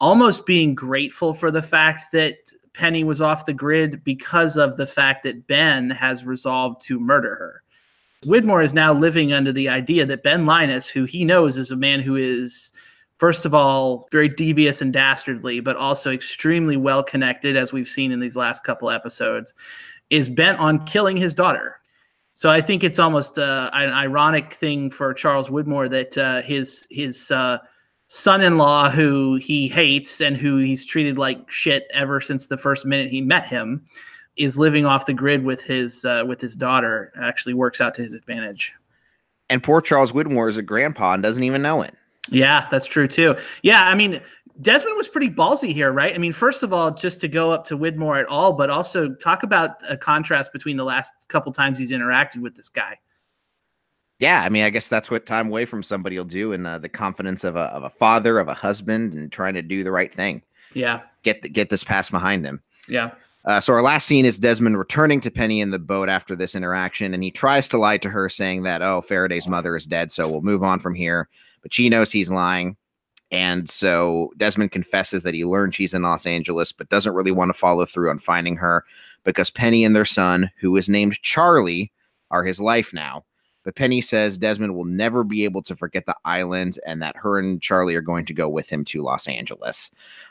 almost 0.00 0.46
being 0.46 0.74
grateful 0.74 1.34
for 1.34 1.50
the 1.50 1.62
fact 1.62 2.12
that 2.12 2.36
Penny 2.74 3.02
was 3.02 3.20
off 3.20 3.44
the 3.44 3.52
grid 3.52 4.04
because 4.04 4.56
of 4.56 4.76
the 4.76 4.86
fact 4.86 5.24
that 5.24 5.48
Ben 5.48 5.90
has 5.90 6.24
resolved 6.24 6.80
to 6.82 7.00
murder 7.00 7.34
her. 7.34 7.62
Widmore 8.24 8.64
is 8.64 8.74
now 8.74 8.92
living 8.92 9.32
under 9.32 9.52
the 9.52 9.68
idea 9.68 10.06
that 10.06 10.22
Ben 10.22 10.46
Linus, 10.46 10.88
who 10.88 11.04
he 11.04 11.24
knows 11.24 11.58
is 11.58 11.70
a 11.70 11.76
man 11.76 12.00
who 12.00 12.16
is 12.16 12.72
first 13.18 13.44
of 13.44 13.54
all, 13.54 14.08
very 14.10 14.28
devious 14.28 14.80
and 14.80 14.92
dastardly, 14.92 15.60
but 15.60 15.76
also 15.76 16.10
extremely 16.10 16.76
well 16.76 17.02
connected, 17.02 17.56
as 17.56 17.72
we've 17.72 17.88
seen 17.88 18.12
in 18.12 18.20
these 18.20 18.36
last 18.36 18.64
couple 18.64 18.90
episodes, 18.90 19.54
is 20.10 20.28
bent 20.28 20.58
on 20.58 20.86
killing 20.86 21.16
his 21.16 21.34
daughter. 21.34 21.80
So 22.32 22.48
I 22.48 22.60
think 22.60 22.84
it's 22.84 23.00
almost 23.00 23.36
uh, 23.36 23.68
an 23.72 23.90
ironic 23.90 24.54
thing 24.54 24.90
for 24.90 25.12
Charles 25.12 25.50
Widmore 25.50 25.90
that 25.90 26.16
uh, 26.16 26.40
his 26.42 26.86
his 26.88 27.30
uh, 27.32 27.58
son-in-law, 28.06 28.90
who 28.90 29.34
he 29.34 29.66
hates 29.66 30.20
and 30.20 30.36
who 30.36 30.58
he's 30.58 30.84
treated 30.84 31.18
like 31.18 31.50
shit 31.50 31.88
ever 31.92 32.20
since 32.20 32.46
the 32.46 32.56
first 32.56 32.86
minute 32.86 33.10
he 33.10 33.20
met 33.20 33.46
him, 33.46 33.84
is 34.36 34.56
living 34.56 34.86
off 34.86 35.06
the 35.06 35.12
grid 35.12 35.44
with 35.44 35.60
his 35.62 36.04
uh, 36.04 36.22
with 36.28 36.40
his 36.40 36.54
daughter. 36.54 37.12
Actually, 37.20 37.54
works 37.54 37.80
out 37.80 37.92
to 37.94 38.02
his 38.02 38.14
advantage. 38.14 38.72
And 39.50 39.62
poor 39.62 39.80
Charles 39.80 40.12
Widmore 40.12 40.48
is 40.48 40.58
a 40.58 40.62
grandpa 40.62 41.14
and 41.14 41.22
doesn't 41.22 41.42
even 41.42 41.62
know 41.62 41.82
it. 41.82 41.94
Yeah, 42.30 42.66
that's 42.70 42.86
true 42.86 43.06
too. 43.06 43.36
Yeah, 43.62 43.82
I 43.82 43.94
mean, 43.94 44.20
Desmond 44.60 44.96
was 44.96 45.08
pretty 45.08 45.30
ballsy 45.30 45.72
here, 45.72 45.92
right? 45.92 46.14
I 46.14 46.18
mean, 46.18 46.32
first 46.32 46.62
of 46.62 46.72
all, 46.72 46.90
just 46.90 47.20
to 47.20 47.28
go 47.28 47.50
up 47.50 47.64
to 47.66 47.78
Widmore 47.78 48.20
at 48.20 48.26
all, 48.26 48.52
but 48.52 48.70
also 48.70 49.14
talk 49.14 49.42
about 49.42 49.70
a 49.88 49.96
contrast 49.96 50.52
between 50.52 50.76
the 50.76 50.84
last 50.84 51.12
couple 51.28 51.52
times 51.52 51.78
he's 51.78 51.92
interacted 51.92 52.38
with 52.38 52.56
this 52.56 52.68
guy. 52.68 52.98
Yeah, 54.18 54.42
I 54.42 54.48
mean, 54.48 54.64
I 54.64 54.70
guess 54.70 54.88
that's 54.88 55.12
what 55.12 55.26
time 55.26 55.46
away 55.46 55.64
from 55.64 55.82
somebody 55.84 56.18
will 56.18 56.24
do, 56.24 56.52
and 56.52 56.66
uh, 56.66 56.78
the 56.78 56.88
confidence 56.88 57.44
of 57.44 57.54
a 57.54 57.66
of 57.66 57.84
a 57.84 57.90
father, 57.90 58.40
of 58.40 58.48
a 58.48 58.54
husband, 58.54 59.14
and 59.14 59.30
trying 59.30 59.54
to 59.54 59.62
do 59.62 59.84
the 59.84 59.92
right 59.92 60.12
thing. 60.12 60.42
Yeah, 60.74 61.02
get 61.22 61.42
the, 61.42 61.48
get 61.48 61.70
this 61.70 61.84
past 61.84 62.10
behind 62.10 62.44
him. 62.44 62.60
Yeah. 62.88 63.12
Uh, 63.44 63.60
so 63.60 63.72
our 63.72 63.80
last 63.80 64.06
scene 64.06 64.26
is 64.26 64.38
Desmond 64.38 64.76
returning 64.76 65.20
to 65.20 65.30
Penny 65.30 65.60
in 65.60 65.70
the 65.70 65.78
boat 65.78 66.08
after 66.08 66.34
this 66.34 66.56
interaction, 66.56 67.14
and 67.14 67.22
he 67.22 67.30
tries 67.30 67.68
to 67.68 67.78
lie 67.78 67.96
to 67.98 68.10
her, 68.10 68.28
saying 68.28 68.64
that 68.64 68.82
oh 68.82 69.00
Faraday's 69.02 69.46
mother 69.46 69.76
is 69.76 69.86
dead, 69.86 70.10
so 70.10 70.28
we'll 70.28 70.42
move 70.42 70.64
on 70.64 70.80
from 70.80 70.96
here. 70.96 71.28
But 71.62 71.72
she 71.72 71.88
knows 71.88 72.12
he's 72.12 72.30
lying. 72.30 72.76
And 73.30 73.68
so 73.68 74.32
Desmond 74.36 74.72
confesses 74.72 75.22
that 75.22 75.34
he 75.34 75.44
learned 75.44 75.74
she's 75.74 75.92
in 75.92 76.02
Los 76.02 76.26
Angeles, 76.26 76.72
but 76.72 76.88
doesn't 76.88 77.14
really 77.14 77.30
want 77.30 77.50
to 77.50 77.58
follow 77.58 77.84
through 77.84 78.10
on 78.10 78.18
finding 78.18 78.56
her 78.56 78.84
because 79.24 79.50
Penny 79.50 79.84
and 79.84 79.94
their 79.94 80.06
son, 80.06 80.50
who 80.60 80.76
is 80.76 80.88
named 80.88 81.20
Charlie, 81.20 81.92
are 82.30 82.44
his 82.44 82.60
life 82.60 82.94
now. 82.94 83.24
But 83.64 83.74
Penny 83.74 84.00
says 84.00 84.38
Desmond 84.38 84.74
will 84.74 84.86
never 84.86 85.24
be 85.24 85.44
able 85.44 85.60
to 85.62 85.76
forget 85.76 86.06
the 86.06 86.16
island 86.24 86.78
and 86.86 87.02
that 87.02 87.16
her 87.16 87.38
and 87.38 87.60
Charlie 87.60 87.96
are 87.96 88.00
going 88.00 88.24
to 88.24 88.32
go 88.32 88.48
with 88.48 88.70
him 88.70 88.82
to 88.86 89.02
Los 89.02 89.28
Angeles. 89.28 89.90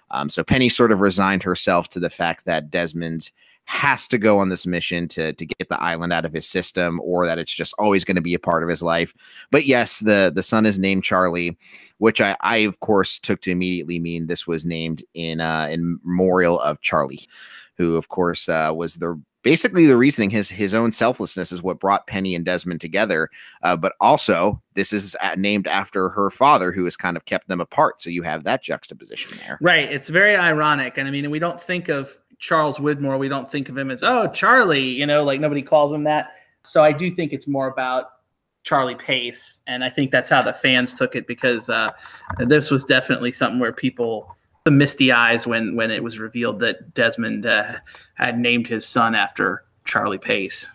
Um, 0.09 0.29
so 0.29 0.43
Penny 0.43 0.69
sort 0.69 0.91
of 0.91 1.01
resigned 1.01 1.43
herself 1.43 1.87
to 1.89 1.99
the 1.99 2.09
fact 2.09 2.45
that 2.45 2.71
Desmond 2.71 3.31
has 3.67 4.08
to 4.08 4.17
go 4.17 4.39
on 4.39 4.47
this 4.47 4.65
mission 4.65 5.10
to 5.10 5.34
to 5.34 5.45
get 5.45 5.67
the 5.67 5.82
island 5.82 6.13
out 6.13 6.23
of 6.23 6.32
his 6.32 6.47
system 6.47 7.01
or 7.03 7.25
that 7.25 7.38
it's 7.38 7.53
just 7.53 7.73
always 7.77 8.06
going 8.06 8.15
to 8.15 8.21
be 8.21 8.34
a 8.34 8.39
part 8.39 8.63
of 8.63 8.69
his 8.69 8.82
life. 8.82 9.13
But 9.51 9.65
yes 9.65 9.99
the 9.99 10.32
the 10.34 10.41
son 10.41 10.65
is 10.65 10.80
named 10.80 11.03
charlie 11.03 11.58
which 11.97 12.21
i 12.21 12.36
i 12.41 12.58
of 12.58 12.80
course 12.80 13.19
took 13.19 13.41
to 13.41 13.51
immediately 13.51 13.99
mean 13.99 14.27
this 14.27 14.47
was 14.47 14.65
named 14.65 15.03
in 15.13 15.41
uh 15.41 15.67
in 15.69 15.99
memorial 16.03 16.60
of 16.62 16.80
charlie 16.82 17.27
who 17.75 17.97
of 17.97 18.08
course 18.08 18.47
uh 18.47 18.71
was 18.73 18.95
the 18.95 19.21
basically 19.43 19.86
the 19.86 19.97
reasoning 19.97 20.30
his 20.30 20.49
his 20.49 20.73
own 20.73 20.91
selflessness 20.91 21.51
is 21.51 21.62
what 21.62 21.80
brought 21.80 22.08
penny 22.08 22.36
and 22.36 22.45
desmond 22.45 22.80
together 22.80 23.30
uh, 23.63 23.75
but 23.75 23.93
also 23.99 24.62
this 24.75 24.93
is 24.93 25.15
named 25.36 25.67
after 25.67 26.10
her 26.10 26.30
father 26.30 26.71
who 26.71 26.86
has 26.86 26.95
kind 26.95 27.17
of 27.17 27.25
kept 27.25 27.47
them 27.47 27.60
apart. 27.62 27.99
So 27.99 28.10
you 28.10 28.21
have 28.23 28.43
that 28.43 28.63
juxtaposition 28.63 29.38
there. 29.39 29.58
Right 29.62 29.91
it's 29.91 30.10
very 30.10 30.36
ironic 30.36 30.97
and 30.97 31.08
i 31.08 31.12
mean 31.12 31.30
we 31.30 31.39
don't 31.39 31.62
think 31.62 31.89
of 31.89 32.17
Charles 32.39 32.78
Widmore, 32.78 33.17
we 33.17 33.30
don't 33.30 33.52
think 33.52 33.69
of 33.69 33.78
him 33.78 33.91
as, 33.91 34.04
oh, 34.04 34.28
Charlie, 34.28 34.82
you 34.82 35.06
know, 35.06 35.23
like 35.23 35.39
nobody 35.39 35.62
calls 35.62 35.91
him 35.91 36.04
that. 36.04 36.34
So 36.63 36.84
I 36.84 36.91
do 36.91 37.10
think 37.10 37.34
it's 37.34 37.47
more 37.47 37.67
about 37.67 38.12
Charlie 38.63 38.95
Pace. 38.95 39.62
And 39.67 39.84
I 39.84 39.89
think 39.89 40.12
that's 40.12 40.30
how 40.30 40.41
the 40.41 40.54
fans 40.54 40.97
took 40.97 41.15
it 41.15 41.26
because 41.26 41.69
uh, 41.69 41.91
this 42.39 42.69
was 42.69 42.86
definitely 42.86 43.32
something 43.32 43.60
where 43.60 43.73
people, 43.73 44.36
the 44.65 44.71
misty 44.71 45.12
eyes 45.12 45.47
when, 45.47 45.76
when 45.76 45.89
it 45.89 46.04
was 46.04 46.19
revealed 46.19 46.60
that 46.60 46.93
Desmond 46.93 47.45
uh, 47.45 47.78
had 48.15 48.38
named 48.38 48.67
his 48.67 48.86
son 48.86 49.15
after 49.15 49.63
Charlie 49.86 50.17
Pace. 50.17 50.69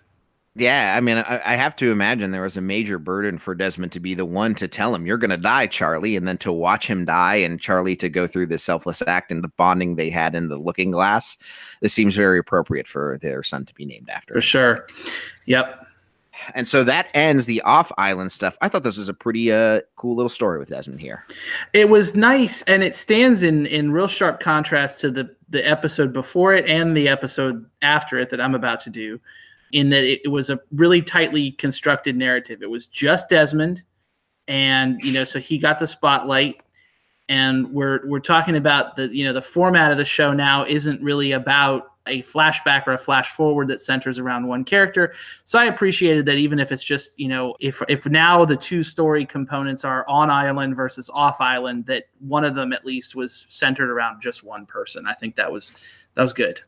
Yeah, 0.54 0.94
I 0.96 1.00
mean, 1.00 1.16
I, 1.16 1.40
I, 1.46 1.56
have 1.56 1.74
to 1.76 1.90
imagine 1.90 2.30
there 2.30 2.42
was 2.42 2.58
a 2.58 2.62
major 2.62 2.98
burden 2.98 3.38
for 3.38 3.54
Desmond 3.54 3.90
to 3.92 4.00
be 4.00 4.12
the 4.12 4.26
one 4.26 4.54
to 4.56 4.68
tell 4.68 4.94
him, 4.94 5.06
you're 5.06 5.16
going 5.16 5.30
to 5.30 5.38
die, 5.38 5.66
Charlie, 5.66 6.14
and 6.14 6.28
then 6.28 6.36
to 6.38 6.52
watch 6.52 6.86
him 6.86 7.06
die 7.06 7.36
and 7.36 7.58
Charlie 7.58 7.96
to 7.96 8.10
go 8.10 8.26
through 8.26 8.46
this 8.46 8.62
selfless 8.62 9.00
act 9.06 9.32
and 9.32 9.42
the 9.42 9.48
bonding 9.56 9.96
they 9.96 10.10
had 10.10 10.34
in 10.34 10.48
the 10.48 10.58
looking 10.58 10.90
glass. 10.90 11.38
This 11.80 11.94
seems 11.94 12.14
very 12.14 12.38
appropriate 12.38 12.86
for 12.86 13.16
their 13.22 13.42
son 13.42 13.64
to 13.64 13.74
be 13.74 13.86
named 13.86 14.10
after. 14.10 14.34
For 14.34 14.42
sure. 14.42 14.86
Yep. 15.46 15.86
And 16.54 16.68
so 16.68 16.84
that 16.84 17.08
ends 17.14 17.46
the 17.46 17.62
off 17.62 17.90
island 17.96 18.30
stuff. 18.30 18.58
I 18.60 18.68
thought 18.68 18.82
this 18.82 18.98
was 18.98 19.08
a 19.08 19.14
pretty 19.14 19.50
uh, 19.50 19.80
cool 19.96 20.16
little 20.16 20.28
story 20.28 20.58
with 20.58 20.68
Desmond 20.68 21.00
here. 21.00 21.24
It 21.72 21.88
was 21.88 22.14
nice, 22.14 22.62
and 22.62 22.82
it 22.82 22.94
stands 22.94 23.42
in 23.42 23.66
in 23.66 23.92
real 23.92 24.08
sharp 24.08 24.40
contrast 24.40 25.00
to 25.02 25.10
the 25.10 25.34
the 25.50 25.66
episode 25.68 26.12
before 26.12 26.54
it 26.54 26.66
and 26.66 26.96
the 26.96 27.08
episode 27.08 27.66
after 27.82 28.18
it 28.18 28.30
that 28.30 28.40
I'm 28.40 28.54
about 28.54 28.80
to 28.80 28.90
do 28.90 29.20
in 29.72 29.90
that 29.90 30.04
it, 30.04 30.20
it 30.24 30.28
was 30.28 30.50
a 30.50 30.60
really 30.72 31.02
tightly 31.02 31.52
constructed 31.52 32.16
narrative. 32.16 32.62
It 32.62 32.70
was 32.70 32.86
just 32.86 33.28
Desmond, 33.28 33.82
and 34.48 35.02
you 35.02 35.12
know, 35.12 35.24
so 35.24 35.38
he 35.38 35.58
got 35.58 35.80
the 35.80 35.86
spotlight. 35.86 36.62
And 37.28 37.72
we're 37.72 38.06
we're 38.06 38.20
talking 38.20 38.56
about 38.56 38.96
the 38.96 39.14
you 39.14 39.24
know 39.24 39.32
the 39.32 39.42
format 39.42 39.90
of 39.90 39.96
the 39.96 40.04
show 40.04 40.32
now 40.32 40.64
isn't 40.64 41.02
really 41.02 41.32
about 41.32 41.92
a 42.08 42.22
flashback 42.22 42.86
or 42.86 42.92
a 42.92 42.98
flash 42.98 43.30
forward 43.30 43.68
that 43.68 43.80
centers 43.80 44.18
around 44.18 44.46
one 44.46 44.64
character. 44.64 45.14
So 45.44 45.58
I 45.58 45.66
appreciated 45.66 46.26
that 46.26 46.36
even 46.36 46.58
if 46.58 46.72
it's 46.72 46.82
just, 46.82 47.12
you 47.16 47.28
know, 47.28 47.54
if 47.60 47.82
if 47.88 48.06
now 48.06 48.44
the 48.44 48.56
two 48.56 48.82
story 48.82 49.24
components 49.24 49.84
are 49.84 50.06
on 50.08 50.30
island 50.30 50.76
versus 50.76 51.08
off 51.12 51.40
island, 51.40 51.86
that 51.86 52.04
one 52.18 52.44
of 52.44 52.54
them 52.54 52.72
at 52.72 52.84
least 52.84 53.14
was 53.14 53.46
centered 53.48 53.90
around 53.90 54.20
just 54.20 54.42
one 54.42 54.66
person. 54.66 55.06
I 55.06 55.14
think 55.14 55.36
that 55.36 55.50
was 55.50 55.72
that 56.14 56.22
was 56.22 56.32
good. 56.32 56.60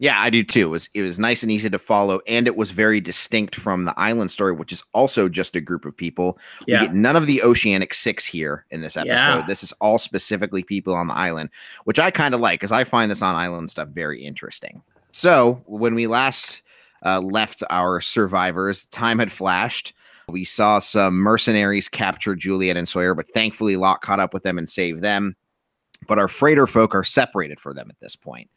Yeah, 0.00 0.18
I 0.18 0.30
do 0.30 0.42
too. 0.42 0.68
It 0.68 0.70
was 0.70 0.88
it 0.94 1.02
was 1.02 1.18
nice 1.18 1.42
and 1.42 1.52
easy 1.52 1.68
to 1.68 1.78
follow, 1.78 2.22
and 2.26 2.46
it 2.46 2.56
was 2.56 2.70
very 2.70 3.02
distinct 3.02 3.54
from 3.54 3.84
the 3.84 3.92
island 4.00 4.30
story, 4.30 4.52
which 4.52 4.72
is 4.72 4.82
also 4.94 5.28
just 5.28 5.54
a 5.54 5.60
group 5.60 5.84
of 5.84 5.94
people. 5.94 6.38
Yeah. 6.66 6.80
We 6.80 6.86
get 6.86 6.94
none 6.94 7.16
of 7.16 7.26
the 7.26 7.42
Oceanic 7.42 7.92
Six 7.92 8.24
here 8.24 8.64
in 8.70 8.80
this 8.80 8.96
episode. 8.96 9.12
Yeah. 9.12 9.44
This 9.46 9.62
is 9.62 9.72
all 9.72 9.98
specifically 9.98 10.62
people 10.62 10.94
on 10.94 11.06
the 11.06 11.14
island, 11.14 11.50
which 11.84 11.98
I 11.98 12.10
kind 12.10 12.34
of 12.34 12.40
like 12.40 12.60
because 12.60 12.72
I 12.72 12.82
find 12.82 13.10
this 13.10 13.20
on 13.20 13.34
island 13.34 13.70
stuff 13.70 13.88
very 13.88 14.24
interesting. 14.24 14.82
So 15.12 15.62
when 15.66 15.94
we 15.94 16.06
last 16.06 16.62
uh, 17.04 17.20
left 17.20 17.62
our 17.68 18.00
survivors, 18.00 18.86
time 18.86 19.18
had 19.18 19.30
flashed. 19.30 19.92
We 20.28 20.44
saw 20.44 20.78
some 20.78 21.18
mercenaries 21.18 21.88
capture 21.88 22.34
Juliet 22.34 22.78
and 22.78 22.88
Sawyer, 22.88 23.14
but 23.14 23.28
thankfully 23.28 23.76
Locke 23.76 24.00
caught 24.00 24.20
up 24.20 24.32
with 24.32 24.44
them 24.44 24.56
and 24.56 24.68
saved 24.68 25.02
them. 25.02 25.36
But 26.08 26.18
our 26.18 26.28
freighter 26.28 26.66
folk 26.66 26.94
are 26.94 27.04
separated 27.04 27.60
for 27.60 27.74
them 27.74 27.90
at 27.90 28.00
this 28.00 28.16
point 28.16 28.48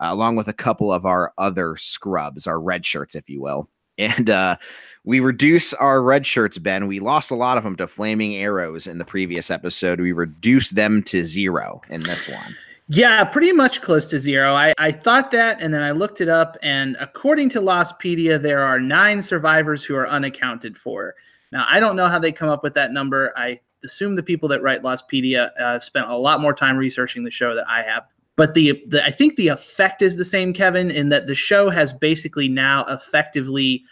uh, 0.00 0.08
along 0.10 0.36
with 0.36 0.48
a 0.48 0.52
couple 0.52 0.92
of 0.92 1.06
our 1.06 1.32
other 1.38 1.76
scrubs, 1.76 2.46
our 2.46 2.60
red 2.60 2.84
shirts, 2.84 3.14
if 3.14 3.28
you 3.28 3.40
will. 3.40 3.68
And 3.98 4.28
uh, 4.28 4.56
we 5.04 5.20
reduce 5.20 5.72
our 5.72 6.02
red 6.02 6.26
shirts, 6.26 6.58
Ben. 6.58 6.86
We 6.86 7.00
lost 7.00 7.30
a 7.30 7.34
lot 7.34 7.56
of 7.56 7.64
them 7.64 7.76
to 7.76 7.86
flaming 7.86 8.36
arrows 8.36 8.86
in 8.86 8.98
the 8.98 9.06
previous 9.06 9.50
episode. 9.50 10.00
We 10.00 10.12
reduced 10.12 10.74
them 10.74 11.02
to 11.04 11.24
zero 11.24 11.80
in 11.88 12.02
this 12.02 12.28
one. 12.28 12.54
Yeah, 12.88 13.24
pretty 13.24 13.52
much 13.52 13.80
close 13.80 14.10
to 14.10 14.20
zero. 14.20 14.52
I, 14.52 14.74
I 14.76 14.92
thought 14.92 15.30
that, 15.30 15.62
and 15.62 15.72
then 15.72 15.82
I 15.82 15.92
looked 15.92 16.20
it 16.20 16.28
up, 16.28 16.58
and 16.62 16.94
according 17.00 17.48
to 17.50 17.60
Lostpedia, 17.60 18.40
there 18.40 18.60
are 18.60 18.78
nine 18.78 19.22
survivors 19.22 19.82
who 19.82 19.96
are 19.96 20.06
unaccounted 20.06 20.76
for. 20.76 21.14
Now, 21.52 21.66
I 21.68 21.80
don't 21.80 21.96
know 21.96 22.06
how 22.06 22.18
they 22.18 22.32
come 22.32 22.50
up 22.50 22.62
with 22.62 22.74
that 22.74 22.92
number. 22.92 23.32
I 23.34 23.58
assume 23.82 24.14
the 24.14 24.22
people 24.22 24.48
that 24.50 24.62
write 24.62 24.82
Lostpedia 24.82 25.50
uh, 25.58 25.80
spent 25.80 26.06
a 26.08 26.16
lot 26.16 26.40
more 26.40 26.52
time 26.52 26.76
researching 26.76 27.24
the 27.24 27.30
show 27.30 27.54
that 27.54 27.68
I 27.68 27.82
have 27.82 28.04
but 28.36 28.54
the, 28.54 28.82
the 28.86 29.04
I 29.04 29.10
think 29.10 29.36
the 29.36 29.48
effect 29.48 30.02
is 30.02 30.16
the 30.16 30.24
same, 30.24 30.52
Kevin, 30.52 30.90
in 30.90 31.08
that 31.08 31.26
the 31.26 31.34
show 31.34 31.70
has 31.70 31.92
basically 31.92 32.48
now 32.48 32.84
effectively 32.84 33.82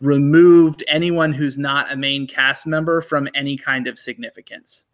removed 0.00 0.84
anyone 0.86 1.32
who's 1.32 1.56
not 1.56 1.90
a 1.90 1.96
main 1.96 2.26
cast 2.26 2.66
member 2.66 3.00
from 3.00 3.28
any 3.34 3.56
kind 3.56 3.86
of 3.86 3.98
significance. 3.98 4.84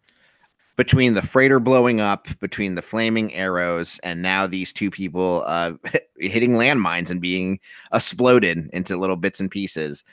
Between 0.77 1.13
the 1.13 1.21
freighter 1.21 1.59
blowing 1.59 1.99
up, 1.99 2.27
between 2.39 2.75
the 2.75 2.81
flaming 2.81 3.33
arrows, 3.33 3.99
and 4.03 4.21
now 4.21 4.47
these 4.47 4.71
two 4.71 4.89
people 4.89 5.43
uh, 5.45 5.73
hitting 6.17 6.51
landmines 6.51 7.11
and 7.11 7.19
being 7.19 7.59
exploded 7.93 8.69
into 8.71 8.95
little 8.97 9.17
bits 9.17 9.41
and 9.41 9.51
pieces, 9.51 10.05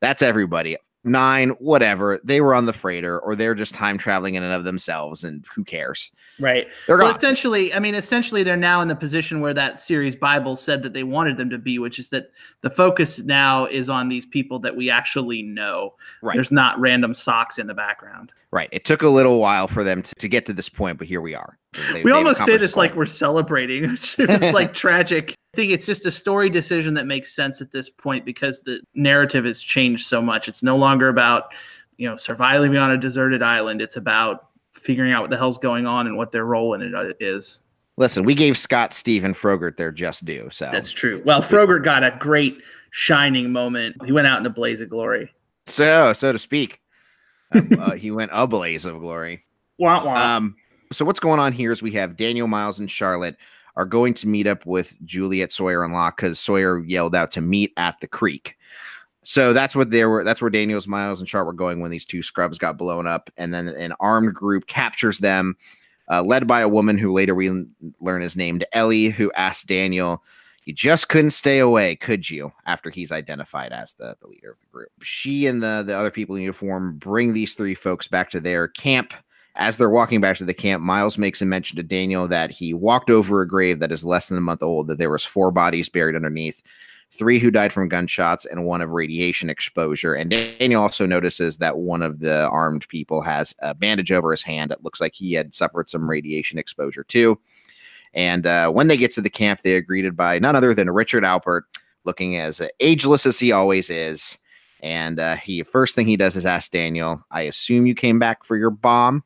that's 0.00 0.22
everybody 0.22 0.76
nine, 1.04 1.50
whatever. 1.60 2.18
They 2.24 2.40
were 2.40 2.54
on 2.54 2.66
the 2.66 2.72
freighter, 2.72 3.20
or 3.20 3.34
they're 3.34 3.54
just 3.54 3.74
time 3.74 3.98
traveling 3.98 4.34
in 4.34 4.42
and 4.42 4.52
of 4.52 4.64
themselves, 4.64 5.22
and 5.22 5.44
who 5.54 5.64
cares? 5.64 6.10
Right. 6.40 6.66
They're 6.86 6.98
well, 6.98 7.14
essentially, 7.14 7.72
I 7.74 7.78
mean, 7.78 7.94
essentially, 7.94 8.42
they're 8.42 8.56
now 8.56 8.80
in 8.80 8.88
the 8.88 8.96
position 8.96 9.40
where 9.40 9.54
that 9.54 9.78
series 9.78 10.16
Bible 10.16 10.56
said 10.56 10.82
that 10.82 10.92
they 10.92 11.04
wanted 11.04 11.36
them 11.36 11.50
to 11.50 11.58
be, 11.58 11.78
which 11.78 11.98
is 11.98 12.08
that 12.08 12.30
the 12.62 12.70
focus 12.70 13.22
now 13.22 13.66
is 13.66 13.88
on 13.88 14.08
these 14.08 14.26
people 14.26 14.58
that 14.60 14.76
we 14.76 14.90
actually 14.90 15.42
know. 15.42 15.94
Right. 16.22 16.34
There's 16.34 16.50
not 16.50 16.78
random 16.80 17.14
socks 17.14 17.58
in 17.58 17.66
the 17.66 17.74
background. 17.74 18.32
Right. 18.54 18.68
It 18.70 18.84
took 18.84 19.02
a 19.02 19.08
little 19.08 19.40
while 19.40 19.66
for 19.66 19.82
them 19.82 20.00
to, 20.00 20.14
to 20.14 20.28
get 20.28 20.46
to 20.46 20.52
this 20.52 20.68
point, 20.68 20.96
but 20.96 21.08
here 21.08 21.20
we 21.20 21.34
are. 21.34 21.58
They, 21.92 22.04
we 22.04 22.12
almost 22.12 22.44
say 22.44 22.56
this 22.56 22.76
like 22.76 22.94
we're 22.94 23.04
celebrating. 23.04 23.82
it's 23.90 24.16
like 24.16 24.72
tragic. 24.74 25.34
I 25.54 25.56
think 25.56 25.72
it's 25.72 25.84
just 25.84 26.06
a 26.06 26.12
story 26.12 26.50
decision 26.50 26.94
that 26.94 27.04
makes 27.04 27.34
sense 27.34 27.60
at 27.60 27.72
this 27.72 27.90
point 27.90 28.24
because 28.24 28.60
the 28.60 28.80
narrative 28.94 29.44
has 29.44 29.60
changed 29.60 30.06
so 30.06 30.22
much. 30.22 30.46
It's 30.46 30.62
no 30.62 30.76
longer 30.76 31.08
about, 31.08 31.48
you 31.96 32.08
know, 32.08 32.14
surviving 32.14 32.76
on 32.76 32.92
a 32.92 32.96
deserted 32.96 33.42
island. 33.42 33.82
It's 33.82 33.96
about 33.96 34.50
figuring 34.72 35.12
out 35.12 35.22
what 35.22 35.30
the 35.30 35.36
hell's 35.36 35.58
going 35.58 35.88
on 35.88 36.06
and 36.06 36.16
what 36.16 36.30
their 36.30 36.44
role 36.44 36.74
in 36.74 36.82
it 36.82 36.94
uh. 36.94 37.42
Listen, 37.96 38.22
we 38.22 38.36
gave 38.36 38.56
Scott, 38.56 38.94
Steve, 38.94 39.24
and 39.24 39.36
Frogurt 39.36 39.78
their 39.78 39.90
just 39.90 40.24
due. 40.24 40.48
So 40.52 40.68
that's 40.70 40.92
true. 40.92 41.20
Well, 41.24 41.42
Frogurt 41.42 41.82
got 41.82 42.04
a 42.04 42.16
great 42.20 42.62
shining 42.92 43.50
moment. 43.50 43.96
He 44.04 44.12
went 44.12 44.28
out 44.28 44.38
in 44.38 44.46
a 44.46 44.50
blaze 44.50 44.80
of 44.80 44.90
glory. 44.90 45.34
So, 45.66 46.12
so 46.12 46.30
to 46.30 46.38
speak, 46.38 46.80
uh, 47.54 47.92
he 47.92 48.10
went 48.10 48.30
a 48.32 48.46
blaze 48.46 48.84
of 48.84 49.00
glory. 49.00 49.44
Wah, 49.78 50.04
wah. 50.04 50.36
Um, 50.36 50.56
so 50.92 51.04
what's 51.04 51.20
going 51.20 51.40
on 51.40 51.52
here 51.52 51.72
is 51.72 51.82
we 51.82 51.92
have 51.92 52.16
Daniel, 52.16 52.46
Miles, 52.46 52.78
and 52.78 52.90
Charlotte 52.90 53.36
are 53.76 53.84
going 53.84 54.14
to 54.14 54.28
meet 54.28 54.46
up 54.46 54.66
with 54.66 54.96
Juliet, 55.04 55.52
Sawyer, 55.52 55.84
and 55.84 55.92
Locke 55.92 56.16
because 56.16 56.38
Sawyer 56.38 56.84
yelled 56.84 57.14
out 57.14 57.30
to 57.32 57.40
meet 57.40 57.72
at 57.76 57.98
the 58.00 58.06
creek. 58.06 58.56
So 59.22 59.52
that's 59.52 59.74
what 59.74 59.90
they 59.90 60.04
were. 60.04 60.22
That's 60.22 60.42
where 60.42 60.50
Daniels, 60.50 60.86
Miles, 60.86 61.18
and 61.18 61.28
Charlotte 61.28 61.46
were 61.46 61.52
going 61.54 61.80
when 61.80 61.90
these 61.90 62.04
two 62.04 62.22
scrubs 62.22 62.58
got 62.58 62.76
blown 62.76 63.06
up, 63.06 63.30
and 63.36 63.52
then 63.52 63.68
an 63.68 63.94
armed 63.98 64.34
group 64.34 64.66
captures 64.66 65.18
them, 65.18 65.56
uh, 66.10 66.22
led 66.22 66.46
by 66.46 66.60
a 66.60 66.68
woman 66.68 66.98
who 66.98 67.10
later 67.10 67.34
we 67.34 67.50
learn 68.00 68.22
is 68.22 68.36
named 68.36 68.64
Ellie, 68.72 69.08
who 69.08 69.32
asked 69.32 69.66
Daniel, 69.66 70.22
"You 70.64 70.72
just 70.72 71.08
couldn't 71.08 71.30
stay 71.30 71.58
away, 71.58 71.96
could 71.96 72.28
you?" 72.28 72.52
After 72.66 72.90
he's 72.90 73.12
identified 73.12 73.72
as 73.72 73.94
the, 73.94 74.16
the 74.20 74.28
leader 74.28 74.50
of 74.50 74.60
the 74.60 74.66
group, 74.72 74.90
she 75.02 75.46
and 75.46 75.62
the 75.62 75.82
the 75.86 75.96
other 75.96 76.10
people 76.10 76.36
in 76.36 76.42
uniform 76.42 76.96
bring 76.98 77.32
these 77.32 77.54
three 77.54 77.74
folks 77.74 78.08
back 78.08 78.30
to 78.30 78.40
their 78.40 78.68
camp 78.68 79.14
as 79.56 79.78
they're 79.78 79.90
walking 79.90 80.20
back 80.20 80.36
to 80.38 80.44
the 80.44 80.54
camp, 80.54 80.82
Miles 80.82 81.16
makes 81.16 81.40
a 81.40 81.46
mention 81.46 81.76
to 81.76 81.82
Daniel 81.82 82.26
that 82.28 82.50
he 82.50 82.74
walked 82.74 83.08
over 83.08 83.40
a 83.40 83.48
grave 83.48 83.78
that 83.78 83.92
is 83.92 84.04
less 84.04 84.28
than 84.28 84.38
a 84.38 84.40
month 84.40 84.62
old, 84.62 84.88
that 84.88 84.98
there 84.98 85.10
was 85.10 85.24
four 85.24 85.52
bodies 85.52 85.88
buried 85.88 86.16
underneath, 86.16 86.60
three 87.12 87.38
who 87.38 87.52
died 87.52 87.72
from 87.72 87.88
gunshots 87.88 88.44
and 88.44 88.64
one 88.64 88.80
of 88.80 88.90
radiation 88.90 89.48
exposure. 89.48 90.14
And 90.14 90.30
Daniel 90.30 90.82
also 90.82 91.06
notices 91.06 91.58
that 91.58 91.78
one 91.78 92.02
of 92.02 92.18
the 92.18 92.48
armed 92.48 92.88
people 92.88 93.22
has 93.22 93.54
a 93.60 93.74
bandage 93.74 94.10
over 94.10 94.32
his 94.32 94.42
hand. 94.42 94.72
It 94.72 94.82
looks 94.82 95.00
like 95.00 95.14
he 95.14 95.34
had 95.34 95.54
suffered 95.54 95.88
some 95.88 96.10
radiation 96.10 96.58
exposure 96.58 97.04
too. 97.04 97.38
And 98.14 98.46
uh, 98.46 98.70
when 98.70 98.88
they 98.88 98.96
get 98.96 99.10
to 99.12 99.20
the 99.20 99.30
camp, 99.30 99.60
they 99.62 99.74
are 99.74 99.80
greeted 99.80 100.16
by 100.16 100.38
none 100.38 100.56
other 100.56 100.72
than 100.72 100.90
Richard 100.90 101.24
Alpert, 101.24 101.62
looking 102.04 102.36
as 102.36 102.62
ageless 102.80 103.26
as 103.26 103.38
he 103.38 103.52
always 103.52 103.90
is. 103.90 104.38
And 104.80 105.18
uh, 105.18 105.36
he 105.36 105.62
first 105.62 105.94
thing 105.94 106.06
he 106.06 106.16
does 106.16 106.36
is 106.36 106.46
ask 106.46 106.70
Daniel, 106.70 107.24
"I 107.30 107.42
assume 107.42 107.86
you 107.86 107.94
came 107.94 108.18
back 108.18 108.44
for 108.44 108.56
your 108.56 108.70
bomb." 108.70 109.24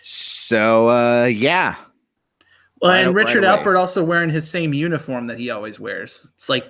So 0.00 0.88
uh, 0.88 1.24
yeah. 1.26 1.76
Well, 2.80 2.92
right, 2.92 3.06
and 3.06 3.14
Richard 3.14 3.42
right 3.42 3.58
Alpert 3.58 3.78
also 3.78 4.04
wearing 4.04 4.30
his 4.30 4.48
same 4.48 4.72
uniform 4.72 5.26
that 5.26 5.38
he 5.38 5.50
always 5.50 5.80
wears. 5.80 6.26
It's 6.34 6.48
like 6.48 6.64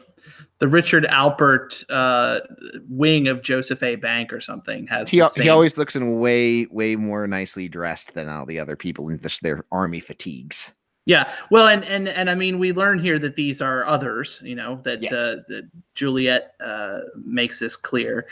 the 0.59 0.69
Richard 0.69 1.05
Alpert 1.05 1.85
uh, 1.91 2.41
wing 2.89 3.29
of 3.29 3.43
Joseph 3.43 3.83
A. 3.83 3.97
Bank 3.97 4.33
or 4.33 4.41
something 4.41 4.87
has. 4.87 5.09
He, 5.09 5.23
he 5.37 5.49
always 5.49 5.77
looks 5.77 5.97
in 5.97 6.19
way 6.19 6.67
way 6.67 6.97
more 6.97 7.27
nicely 7.27 7.69
dressed 7.69 8.15
than 8.15 8.29
all 8.29 8.47
the 8.47 8.59
other 8.59 8.77
people 8.77 9.09
in 9.09 9.19
this, 9.19 9.39
their 9.41 9.65
army 9.71 10.01
fatigues. 10.01 10.73
Yeah, 11.09 11.33
well, 11.51 11.69
and 11.69 11.87
and 11.87 12.07
and 12.07 12.29
I 12.29 12.35
mean, 12.35 12.59
we 12.59 12.71
learn 12.71 12.99
here 12.99 13.19
that 13.19 13.35
these 13.35 13.63
are 13.63 13.83
others. 13.87 14.43
You 14.45 14.55
know 14.55 14.77
that 14.85 15.03
yes. 15.03 15.11
uh, 15.11 15.37
that 15.49 15.67
Juliet 15.95 16.53
uh, 16.61 17.01
makes 17.25 17.59
this 17.59 17.77
clear, 17.77 18.27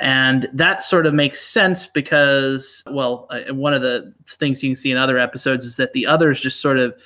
and 0.00 0.48
that 0.54 0.82
sort 0.82 1.04
of 1.04 1.12
makes 1.12 1.42
sense 1.42 1.84
because, 1.84 2.82
well, 2.90 3.26
uh, 3.28 3.52
one 3.52 3.74
of 3.74 3.82
the 3.82 4.14
things 4.26 4.62
you 4.62 4.70
can 4.70 4.76
see 4.76 4.90
in 4.90 4.96
other 4.96 5.18
episodes 5.18 5.66
is 5.66 5.76
that 5.76 5.92
the 5.92 6.06
others 6.06 6.40
just 6.40 6.62
sort 6.62 6.78
of 6.78 6.96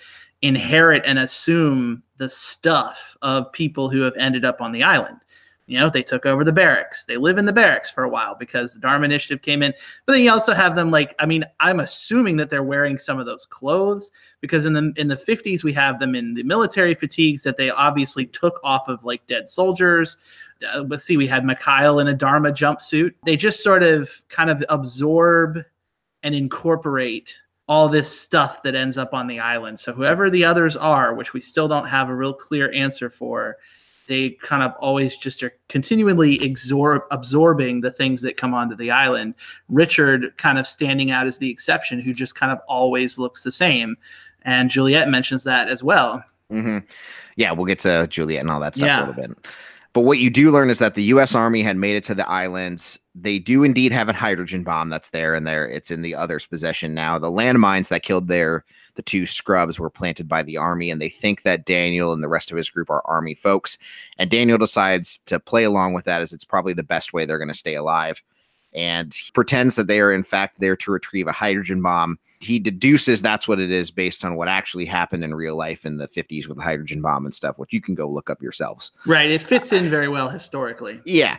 inherit 0.42 1.02
and 1.04 1.18
assume 1.18 2.04
the 2.18 2.28
stuff 2.28 3.16
of 3.20 3.50
people 3.50 3.90
who 3.90 4.02
have 4.02 4.14
ended 4.16 4.44
up 4.44 4.60
on 4.60 4.70
the 4.70 4.84
island. 4.84 5.18
You 5.66 5.80
know, 5.80 5.90
they 5.90 6.04
took 6.04 6.26
over 6.26 6.44
the 6.44 6.52
barracks. 6.52 7.04
They 7.04 7.16
live 7.16 7.38
in 7.38 7.44
the 7.44 7.52
barracks 7.52 7.90
for 7.90 8.04
a 8.04 8.08
while 8.08 8.36
because 8.36 8.74
the 8.74 8.80
Dharma 8.80 9.04
Initiative 9.04 9.42
came 9.42 9.64
in. 9.64 9.74
But 10.04 10.12
then 10.12 10.22
you 10.22 10.30
also 10.30 10.54
have 10.54 10.76
them 10.76 10.92
like, 10.92 11.14
I 11.18 11.26
mean, 11.26 11.44
I'm 11.58 11.80
assuming 11.80 12.36
that 12.36 12.50
they're 12.50 12.62
wearing 12.62 12.98
some 12.98 13.18
of 13.18 13.26
those 13.26 13.46
clothes 13.46 14.12
because 14.40 14.64
in 14.64 14.74
the 14.74 14.92
in 14.96 15.08
the 15.08 15.16
50s 15.16 15.64
we 15.64 15.72
have 15.72 15.98
them 15.98 16.14
in 16.14 16.34
the 16.34 16.44
military 16.44 16.94
fatigues 16.94 17.42
that 17.42 17.56
they 17.56 17.70
obviously 17.70 18.26
took 18.26 18.60
off 18.62 18.86
of 18.86 19.04
like 19.04 19.26
dead 19.26 19.48
soldiers. 19.48 20.16
Uh, 20.72 20.84
let's 20.86 21.04
see, 21.04 21.16
we 21.16 21.26
had 21.26 21.44
Mikhail 21.44 21.98
in 21.98 22.06
a 22.06 22.14
Dharma 22.14 22.52
jumpsuit. 22.52 23.14
They 23.24 23.36
just 23.36 23.62
sort 23.62 23.82
of 23.82 24.10
kind 24.28 24.50
of 24.50 24.64
absorb 24.68 25.64
and 26.22 26.34
incorporate 26.34 27.34
all 27.68 27.88
this 27.88 28.20
stuff 28.20 28.62
that 28.62 28.76
ends 28.76 28.96
up 28.96 29.12
on 29.12 29.26
the 29.26 29.40
island. 29.40 29.80
So 29.80 29.92
whoever 29.92 30.30
the 30.30 30.44
others 30.44 30.76
are, 30.76 31.14
which 31.14 31.32
we 31.32 31.40
still 31.40 31.66
don't 31.66 31.86
have 31.86 32.08
a 32.08 32.14
real 32.14 32.32
clear 32.32 32.72
answer 32.72 33.10
for, 33.10 33.56
they 34.08 34.30
kind 34.30 34.62
of 34.62 34.72
always 34.78 35.16
just 35.16 35.42
are 35.42 35.52
continually 35.68 36.38
absorb, 36.44 37.02
absorbing 37.10 37.80
the 37.80 37.90
things 37.90 38.22
that 38.22 38.36
come 38.36 38.54
onto 38.54 38.76
the 38.76 38.90
island. 38.90 39.34
Richard 39.68 40.36
kind 40.38 40.58
of 40.58 40.66
standing 40.66 41.10
out 41.10 41.26
as 41.26 41.38
the 41.38 41.50
exception, 41.50 42.00
who 42.00 42.12
just 42.12 42.34
kind 42.34 42.52
of 42.52 42.60
always 42.68 43.18
looks 43.18 43.42
the 43.42 43.52
same. 43.52 43.96
And 44.42 44.70
Juliet 44.70 45.08
mentions 45.08 45.44
that 45.44 45.68
as 45.68 45.82
well. 45.82 46.22
Mm-hmm. 46.50 46.78
Yeah, 47.36 47.52
we'll 47.52 47.66
get 47.66 47.80
to 47.80 48.06
Juliet 48.06 48.40
and 48.40 48.50
all 48.50 48.60
that 48.60 48.76
stuff 48.76 48.86
yeah. 48.86 48.98
a 48.98 49.06
little 49.06 49.28
bit. 49.28 49.38
But 49.92 50.02
what 50.02 50.18
you 50.18 50.28
do 50.28 50.50
learn 50.50 50.68
is 50.68 50.78
that 50.78 50.92
the 50.92 51.04
U.S. 51.04 51.34
Army 51.34 51.62
had 51.62 51.78
made 51.78 51.96
it 51.96 52.04
to 52.04 52.14
the 52.14 52.28
islands. 52.28 52.98
They 53.14 53.38
do 53.38 53.64
indeed 53.64 53.92
have 53.92 54.10
a 54.10 54.12
hydrogen 54.12 54.62
bomb 54.62 54.90
that's 54.90 55.08
there, 55.08 55.34
and 55.34 55.46
there 55.46 55.66
it's 55.66 55.90
in 55.90 56.02
the 56.02 56.14
others' 56.14 56.44
possession 56.44 56.92
now. 56.92 57.18
The 57.18 57.30
landmines 57.30 57.88
that 57.88 58.02
killed 58.02 58.28
their 58.28 58.64
the 58.96 59.02
two 59.02 59.26
scrubs 59.26 59.78
were 59.78 59.90
planted 59.90 60.28
by 60.28 60.42
the 60.42 60.56
army, 60.56 60.90
and 60.90 61.00
they 61.00 61.08
think 61.08 61.42
that 61.42 61.64
Daniel 61.64 62.12
and 62.12 62.22
the 62.22 62.28
rest 62.28 62.50
of 62.50 62.56
his 62.56 62.70
group 62.70 62.90
are 62.90 63.02
army 63.06 63.34
folks. 63.34 63.78
And 64.18 64.30
Daniel 64.30 64.58
decides 64.58 65.18
to 65.26 65.38
play 65.38 65.64
along 65.64 65.92
with 65.92 66.04
that, 66.04 66.20
as 66.20 66.32
it's 66.32 66.44
probably 66.44 66.72
the 66.72 66.82
best 66.82 67.12
way 67.12 67.24
they're 67.24 67.38
going 67.38 67.48
to 67.48 67.54
stay 67.54 67.74
alive. 67.74 68.22
And 68.74 69.14
he 69.14 69.30
pretends 69.32 69.76
that 69.76 69.86
they 69.86 70.00
are 70.00 70.12
in 70.12 70.22
fact 70.24 70.60
there 70.60 70.76
to 70.76 70.90
retrieve 70.90 71.28
a 71.28 71.32
hydrogen 71.32 71.80
bomb 71.80 72.18
he 72.40 72.58
deduces 72.58 73.22
that's 73.22 73.48
what 73.48 73.60
it 73.60 73.70
is 73.70 73.90
based 73.90 74.24
on 74.24 74.36
what 74.36 74.48
actually 74.48 74.84
happened 74.84 75.24
in 75.24 75.34
real 75.34 75.56
life 75.56 75.86
in 75.86 75.96
the 75.96 76.08
50s 76.08 76.46
with 76.46 76.58
the 76.58 76.62
hydrogen 76.62 77.00
bomb 77.00 77.24
and 77.24 77.34
stuff, 77.34 77.58
which 77.58 77.72
you 77.72 77.80
can 77.80 77.94
go 77.94 78.08
look 78.08 78.30
up 78.30 78.42
yourselves. 78.42 78.92
Right. 79.06 79.30
It 79.30 79.42
fits 79.42 79.72
in 79.72 79.88
very 79.88 80.08
well 80.08 80.28
historically. 80.28 81.00
Yeah. 81.04 81.38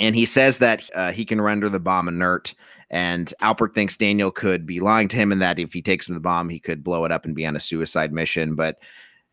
And 0.00 0.16
he 0.16 0.24
says 0.24 0.58
that 0.58 0.88
uh, 0.94 1.12
he 1.12 1.24
can 1.24 1.40
render 1.40 1.68
the 1.68 1.80
bomb 1.80 2.08
inert. 2.08 2.54
And 2.92 3.32
Alpert 3.40 3.74
thinks 3.74 3.96
Daniel 3.96 4.30
could 4.30 4.66
be 4.66 4.78
lying 4.78 5.08
to 5.08 5.16
him 5.16 5.32
and 5.32 5.40
that 5.40 5.58
if 5.58 5.72
he 5.72 5.82
takes 5.82 6.08
him 6.08 6.14
the 6.14 6.20
bomb, 6.20 6.50
he 6.50 6.60
could 6.60 6.84
blow 6.84 7.04
it 7.04 7.12
up 7.12 7.24
and 7.24 7.34
be 7.34 7.46
on 7.46 7.56
a 7.56 7.60
suicide 7.60 8.12
mission. 8.12 8.54
But 8.54 8.78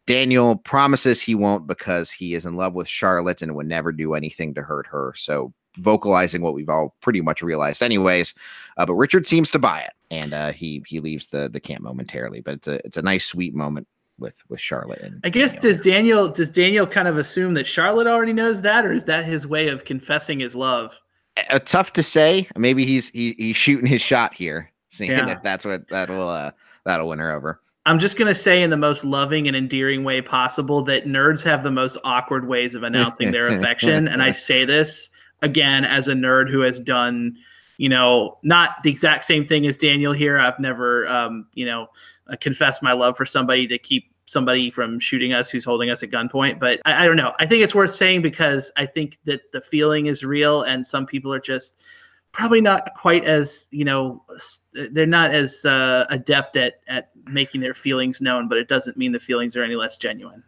Daniel 0.08 0.56
promises 0.56 1.22
he 1.22 1.36
won't 1.36 1.68
because 1.68 2.10
he 2.10 2.34
is 2.34 2.46
in 2.46 2.56
love 2.56 2.74
with 2.74 2.88
Charlotte 2.88 3.42
and 3.42 3.54
would 3.56 3.68
never 3.68 3.92
do 3.92 4.16
anything 4.16 4.54
to 4.56 4.62
hurt 4.62 4.88
her. 4.88 5.14
So 5.16 5.54
vocalizing 5.78 6.42
what 6.42 6.54
we've 6.54 6.70
all 6.70 6.96
pretty 7.02 7.22
much 7.22 7.42
realized 7.42 7.84
anyways. 7.84 8.34
Uh, 8.78 8.86
but 8.86 8.96
Richard 8.96 9.28
seems 9.28 9.52
to 9.52 9.60
buy 9.60 9.82
it, 9.82 9.94
and 10.10 10.34
uh, 10.34 10.52
he 10.52 10.84
he 10.88 11.00
leaves 11.00 11.28
the 11.28 11.50
the 11.50 11.60
camp 11.60 11.82
momentarily. 11.82 12.42
But 12.42 12.56
it's 12.56 12.68
a 12.68 12.86
it's 12.86 12.98
a 12.98 13.02
nice 13.02 13.26
sweet 13.26 13.54
moment 13.54 13.88
with 14.18 14.42
with 14.50 14.60
Charlotte. 14.60 15.02
And 15.02 15.22
I 15.24 15.30
guess 15.30 15.54
Daniel. 15.54 15.62
does 15.62 15.80
Daniel 15.80 16.28
does 16.30 16.50
Daniel 16.50 16.88
kind 16.88 17.08
of 17.08 17.18
assume 17.18 17.54
that 17.56 17.68
Charlotte 17.68 18.08
already 18.08 18.34
knows 18.34 18.62
that, 18.62 18.86
or 18.86 18.92
is 18.94 19.06
that 19.06 19.26
his 19.26 19.46
way 19.46 19.68
of 19.68 19.86
confessing 19.86 20.40
his 20.40 20.56
love? 20.56 20.98
Uh, 21.50 21.60
tough 21.60 21.94
to 21.94 22.04
say. 22.04 22.48
Maybe 22.56 22.86
he's 22.86 23.10
he, 23.10 23.36
he's 23.38 23.56
shooting 23.56 23.86
his 23.86 24.02
shot 24.02 24.34
here, 24.34 24.72
seeing 24.90 25.12
yeah. 25.12 25.30
if 25.30 25.44
that's 25.44 25.66
what 25.66 25.88
that 25.90 26.10
will 26.10 26.30
uh, 26.30 26.52
that'll 26.86 27.08
win 27.08 27.20
her 27.20 27.32
over. 27.32 27.62
I'm 27.86 27.98
just 28.00 28.18
going 28.18 28.28
to 28.28 28.36
say 28.36 28.62
in 28.62 28.70
the 28.70 28.78
most 28.78 29.04
loving 29.04 29.48
and 29.48 29.56
endearing 29.56 30.04
way 30.04 30.22
possible 30.22 30.84
that 30.84 31.06
nerds 31.06 31.42
have 31.44 31.64
the 31.64 31.72
most 31.72 31.98
awkward 32.04 32.48
ways 32.48 32.76
of 32.76 32.84
announcing 32.84 33.32
their 33.32 33.48
affection. 33.58 34.08
And 34.08 34.22
I 34.22 34.32
say 34.32 34.66
this 34.66 35.10
again 35.42 35.86
as 35.86 36.08
a 36.08 36.14
nerd 36.14 36.50
who 36.50 36.62
has 36.62 36.80
done 36.80 37.36
you 37.78 37.90
know 37.90 38.38
not 38.44 38.84
the 38.84 38.90
exact 38.90 39.26
same 39.26 39.48
thing 39.48 39.66
as 39.66 39.78
daniel 39.78 40.12
here 40.12 40.38
i've 40.38 40.60
never 40.60 41.08
um, 41.08 41.48
you 41.54 41.66
know 41.66 41.88
uh, 42.28 42.36
confessed 42.40 42.84
my 42.84 42.92
love 42.92 43.18
for 43.18 43.26
somebody 43.26 43.66
to 43.66 43.78
keep 43.78 44.12
somebody 44.30 44.70
from 44.70 45.00
shooting 45.00 45.34
us 45.34 45.50
who's 45.50 45.66
holding 45.66 45.90
us 45.90 46.04
at 46.04 46.12
gunpoint 46.12 46.60
but 46.60 46.80
I, 46.86 47.04
I, 47.04 47.06
don't 47.06 47.18
know. 47.18 47.34
I 47.40 47.46
think 47.46 47.64
it's 47.64 47.76
worth 47.76 47.94
saying 47.94 48.22
because 48.22 48.72
i 48.78 48.86
think 48.86 49.18
that 49.26 49.52
the 49.52 49.62
feeling 49.62 50.06
is 50.06 50.24
real 50.24 50.62
and 50.62 50.86
some 50.86 51.06
people 51.06 51.34
are 51.34 51.40
just 51.40 51.76
probably 52.32 52.62
not 52.62 52.92
quite 52.96 53.26
as 53.26 53.68
you 53.72 53.84
know 53.84 54.24
they're 54.92 55.06
not 55.06 55.32
as 55.32 55.66
uh, 55.66 56.06
adept 56.10 56.56
at 56.58 56.82
at 56.88 57.10
making 57.26 57.62
their 57.62 57.74
feelings 57.74 58.22
known 58.22 58.48
but 58.48 58.58
it 58.58 58.68
doesn't 58.68 58.98
mean 58.98 59.12
the 59.12 59.20
feelings 59.20 59.56
are 59.56 59.64
any 59.64 59.76
less 59.76 59.98
genuine. 59.98 60.44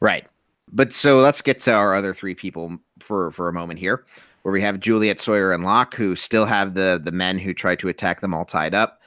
Right. 0.00 0.26
But 0.72 0.92
so 0.92 1.18
let's 1.18 1.42
get 1.42 1.60
to 1.60 1.72
our 1.72 1.94
other 1.94 2.14
three 2.14 2.34
people 2.34 2.78
for 3.00 3.30
for 3.32 3.48
a 3.48 3.52
moment 3.52 3.80
here, 3.80 4.04
where 4.42 4.52
we 4.52 4.62
have 4.62 4.80
Juliet 4.80 5.20
Sawyer 5.20 5.52
and 5.52 5.64
Locke, 5.64 5.94
who 5.94 6.16
still 6.16 6.46
have 6.46 6.74
the 6.74 7.00
the 7.02 7.12
men 7.12 7.38
who 7.38 7.52
tried 7.52 7.80
to 7.80 7.88
attack 7.88 8.20
them 8.20 8.32
all 8.32 8.44
tied 8.44 8.74
up. 8.74 9.02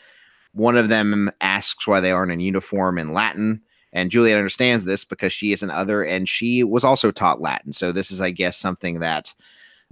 One 0.53 0.77
of 0.77 0.89
them 0.89 1.31
asks 1.41 1.87
why 1.87 1.99
they 1.99 2.11
aren't 2.11 2.31
in 2.31 2.39
uniform 2.39 2.97
in 2.97 3.13
Latin, 3.13 3.61
and 3.93 4.11
Juliet 4.11 4.37
understands 4.37 4.83
this 4.83 5.05
because 5.05 5.31
she 5.31 5.53
is 5.53 5.63
an 5.63 5.71
other, 5.71 6.03
and 6.03 6.27
she 6.27 6.63
was 6.63 6.83
also 6.83 7.11
taught 7.11 7.41
Latin. 7.41 7.71
So 7.71 7.91
this 7.91 8.11
is, 8.11 8.19
I 8.19 8.31
guess, 8.31 8.57
something 8.57 8.99
that 8.99 9.33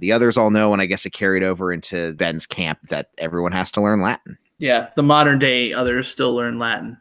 the 0.00 0.12
others 0.12 0.36
all 0.36 0.50
know, 0.50 0.72
and 0.72 0.82
I 0.82 0.86
guess 0.86 1.06
it 1.06 1.12
carried 1.12 1.44
over 1.44 1.72
into 1.72 2.12
Ben's 2.14 2.44
camp 2.44 2.80
that 2.88 3.10
everyone 3.18 3.52
has 3.52 3.70
to 3.72 3.80
learn 3.80 4.02
Latin. 4.02 4.36
Yeah, 4.58 4.88
the 4.96 5.02
modern 5.02 5.38
day 5.38 5.72
others 5.72 6.08
still 6.08 6.34
learn 6.34 6.58
Latin. 6.58 6.98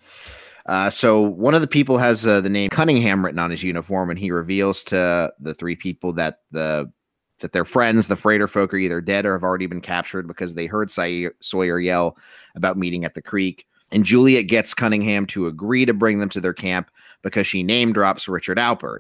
Uh, 0.68 0.90
so 0.90 1.22
one 1.22 1.56
of 1.56 1.62
the 1.62 1.68
people 1.68 1.98
has 1.98 2.26
uh, 2.28 2.40
the 2.40 2.50
name 2.50 2.70
Cunningham 2.70 3.26
written 3.26 3.40
on 3.40 3.50
his 3.50 3.64
uniform, 3.64 4.12
and 4.12 4.20
he 4.20 4.30
reveals 4.30 4.84
to 4.86 5.34
the 5.40 5.54
three 5.54 5.76
people 5.76 6.14
that 6.14 6.42
the 6.52 6.92
that 7.40 7.54
their 7.54 7.66
friends, 7.66 8.08
the 8.08 8.16
freighter 8.16 8.48
folk, 8.48 8.72
are 8.72 8.78
either 8.78 9.02
dead 9.02 9.26
or 9.26 9.34
have 9.34 9.44
already 9.44 9.66
been 9.66 9.82
captured 9.82 10.28
because 10.28 10.54
they 10.54 10.68
heard 10.68 10.92
Sawyer 10.92 11.80
yell 11.80 12.16
about 12.56 12.78
meeting 12.78 13.04
at 13.04 13.16
the 13.16 13.22
creek. 13.22 13.66
And 13.92 14.06
Juliet 14.06 14.48
gets 14.48 14.74
Cunningham 14.74 15.26
to 15.28 15.48
agree 15.48 15.86
to 15.86 15.94
bring 15.94 16.20
them 16.20 16.30
to 16.30 16.42
their 16.42 16.54
camp 16.54 16.90
because 17.22 17.46
she 17.46 17.64
name 17.64 17.94
drops 17.94 18.28
Richard 18.28 18.58
Alpert. 18.58 19.00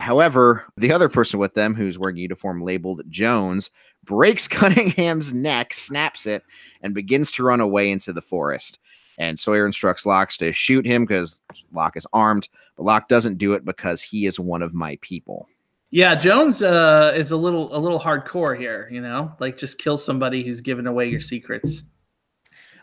However, 0.00 0.64
the 0.76 0.92
other 0.92 1.08
person 1.08 1.40
with 1.40 1.54
them, 1.54 1.74
who's 1.74 1.98
wearing 1.98 2.18
a 2.18 2.20
uniform 2.20 2.60
labeled 2.60 3.02
Jones, 3.08 3.70
breaks 4.04 4.48
Cunningham's 4.48 5.32
neck, 5.32 5.72
snaps 5.74 6.26
it, 6.26 6.42
and 6.82 6.94
begins 6.94 7.30
to 7.32 7.44
run 7.44 7.60
away 7.60 7.90
into 7.90 8.12
the 8.12 8.20
forest. 8.20 8.78
And 9.18 9.38
Sawyer 9.38 9.64
instructs 9.64 10.04
Locke 10.04 10.30
to 10.32 10.52
shoot 10.52 10.84
him 10.84 11.04
because 11.04 11.40
Locke 11.72 11.96
is 11.96 12.06
armed, 12.12 12.48
but 12.76 12.84
Locke 12.84 13.08
doesn't 13.08 13.38
do 13.38 13.54
it 13.54 13.64
because 13.64 14.02
he 14.02 14.26
is 14.26 14.38
one 14.38 14.60
of 14.60 14.74
my 14.74 14.98
people. 15.00 15.48
Yeah, 15.90 16.14
Jones 16.14 16.62
uh, 16.62 17.14
is 17.16 17.30
a 17.30 17.36
little 17.36 17.74
a 17.74 17.78
little 17.78 18.00
hardcore 18.00 18.58
here, 18.58 18.88
you 18.92 19.00
know, 19.00 19.32
like 19.40 19.56
just 19.56 19.78
kill 19.78 19.96
somebody 19.96 20.42
who's 20.42 20.60
giving 20.60 20.86
away 20.86 21.08
your 21.08 21.20
secrets. 21.20 21.84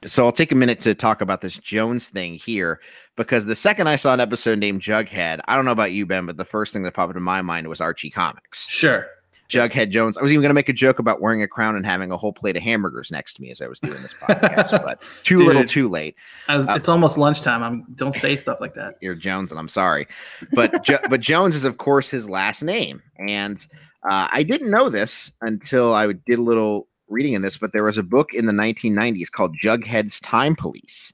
So 0.06 0.26
I'll 0.26 0.32
take 0.32 0.52
a 0.52 0.56
minute 0.56 0.80
to 0.82 0.96
talk 0.96 1.22
about 1.22 1.42
this 1.42 1.58
Jones 1.58 2.10
thing 2.10 2.36
here 2.36 2.82
because 3.16 3.46
the 3.46 3.56
second 3.56 3.88
I 3.88 3.96
saw 3.96 4.14
an 4.14 4.20
episode 4.20 4.60
named 4.60 4.82
Jughead, 4.82 5.40
I 5.48 5.56
don't 5.56 5.66
know 5.66 5.72
about 5.72 5.92
you, 5.92 6.06
Ben, 6.06 6.26
but 6.26 6.38
the 6.38 6.46
first 6.46 6.74
thing 6.74 6.84
that 6.84 6.94
popped 6.94 7.12
into 7.12 7.22
my 7.22 7.42
mind 7.42 7.68
was 7.68 7.80
Archie 7.82 8.10
Comics. 8.10 8.68
Sure. 8.70 9.08
Jughead 9.50 9.90
Jones. 9.90 10.18
I 10.18 10.22
was 10.22 10.32
even 10.32 10.42
going 10.42 10.50
to 10.50 10.56
make 10.56 10.70
a 10.70 10.74
joke 10.74 11.00
about 11.00 11.22
wearing 11.22 11.44
a 11.44 11.48
crown 11.48 11.76
and 11.76 11.86
having 11.86 12.12
a 12.12 12.18
whole 12.18 12.34
plate 12.34 12.58
of 12.58 12.64
hamburgers 12.64 13.12
next 13.12 13.36
to 13.36 13.42
me 13.42 13.52
as 13.52 13.62
I 13.62 13.68
was 13.68 13.80
doing 13.80 14.02
this 14.02 14.14
podcast, 14.14 14.84
but 14.84 15.04
too 15.24 15.38
Dude, 15.38 15.48
little, 15.48 15.64
too 15.64 15.88
late. 15.88 16.16
Was, 16.50 16.68
uh, 16.68 16.74
it's 16.74 16.90
almost 16.90 17.18
lunchtime. 17.18 17.62
I'm 17.62 17.86
don't 17.96 18.16
say 18.16 18.36
stuff 18.36 18.60
like 18.62 18.74
that. 18.76 18.96
You're 19.02 19.16
Jones, 19.16 19.52
and 19.52 19.60
I'm 19.60 19.68
sorry, 19.68 20.08
but 20.54 20.84
jo- 20.84 21.00
but 21.10 21.22
Jones 21.22 21.56
is 21.56 21.66
of 21.66 21.78
course 21.78 22.10
his 22.10 22.30
last 22.30 22.64
name, 22.64 23.02
and 23.20 23.66
uh, 24.10 24.28
I 24.32 24.44
didn't 24.44 24.72
know 24.72 24.90
this 24.90 25.32
until 25.42 25.94
I 25.94 26.12
did 26.12 26.40
a 26.40 26.42
little 26.42 26.88
reading 27.08 27.34
in 27.34 27.42
this, 27.42 27.58
but 27.58 27.74
there 27.74 27.84
was 27.84 27.98
a 27.98 28.04
book 28.04 28.34
in 28.34 28.46
the 28.46 28.54
1990s 28.54 29.32
called 29.32 29.58
Jughead's 29.58 30.20
Time 30.20 30.56
Police, 30.56 31.14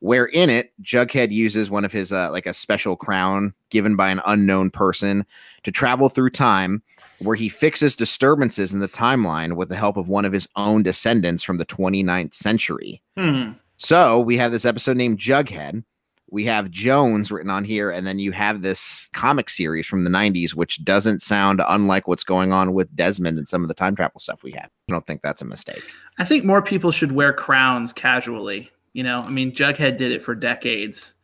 where 0.00 0.26
in 0.26 0.50
it 0.50 0.72
Jughead 0.82 1.30
uses 1.30 1.70
one 1.70 1.84
of 1.84 1.92
his 1.92 2.12
uh, 2.12 2.30
like 2.30 2.46
a 2.46 2.54
special 2.54 2.96
crown 2.96 3.54
given 3.70 3.96
by 3.96 4.10
an 4.10 4.20
unknown 4.26 4.70
person 4.70 5.24
to 5.62 5.72
travel 5.72 6.08
through 6.08 6.30
time, 6.30 6.82
where 7.20 7.36
he 7.36 7.48
fixes 7.48 7.96
disturbances 7.96 8.74
in 8.74 8.80
the 8.80 8.88
timeline 8.88 9.56
with 9.56 9.68
the 9.68 9.76
help 9.76 9.96
of 9.96 10.08
one 10.08 10.24
of 10.24 10.32
his 10.32 10.48
own 10.56 10.82
descendants 10.82 11.42
from 11.42 11.58
the 11.58 11.66
29th 11.66 12.34
century. 12.34 13.02
Hmm. 13.16 13.52
So 13.76 14.20
we 14.20 14.36
have 14.36 14.52
this 14.52 14.64
episode 14.64 14.96
named 14.96 15.18
Jughead 15.18 15.84
we 16.34 16.44
have 16.46 16.68
Jones 16.68 17.30
written 17.30 17.48
on 17.48 17.62
here, 17.62 17.90
and 17.90 18.04
then 18.04 18.18
you 18.18 18.32
have 18.32 18.60
this 18.60 19.08
comic 19.12 19.48
series 19.48 19.86
from 19.86 20.02
the 20.02 20.10
90s, 20.10 20.52
which 20.52 20.84
doesn't 20.84 21.22
sound 21.22 21.62
unlike 21.68 22.08
what's 22.08 22.24
going 22.24 22.52
on 22.52 22.74
with 22.74 22.94
Desmond 22.96 23.38
and 23.38 23.46
some 23.46 23.62
of 23.62 23.68
the 23.68 23.74
time 23.74 23.94
travel 23.94 24.18
stuff 24.18 24.42
we 24.42 24.50
have. 24.50 24.68
I 24.88 24.92
don't 24.92 25.06
think 25.06 25.22
that's 25.22 25.42
a 25.42 25.44
mistake. 25.44 25.84
I 26.18 26.24
think 26.24 26.44
more 26.44 26.60
people 26.60 26.90
should 26.90 27.12
wear 27.12 27.32
crowns 27.32 27.92
casually. 27.92 28.68
You 28.94 29.04
know, 29.04 29.18
I 29.20 29.30
mean, 29.30 29.52
Jughead 29.52 29.96
did 29.96 30.10
it 30.10 30.24
for 30.24 30.34
decades. 30.34 31.14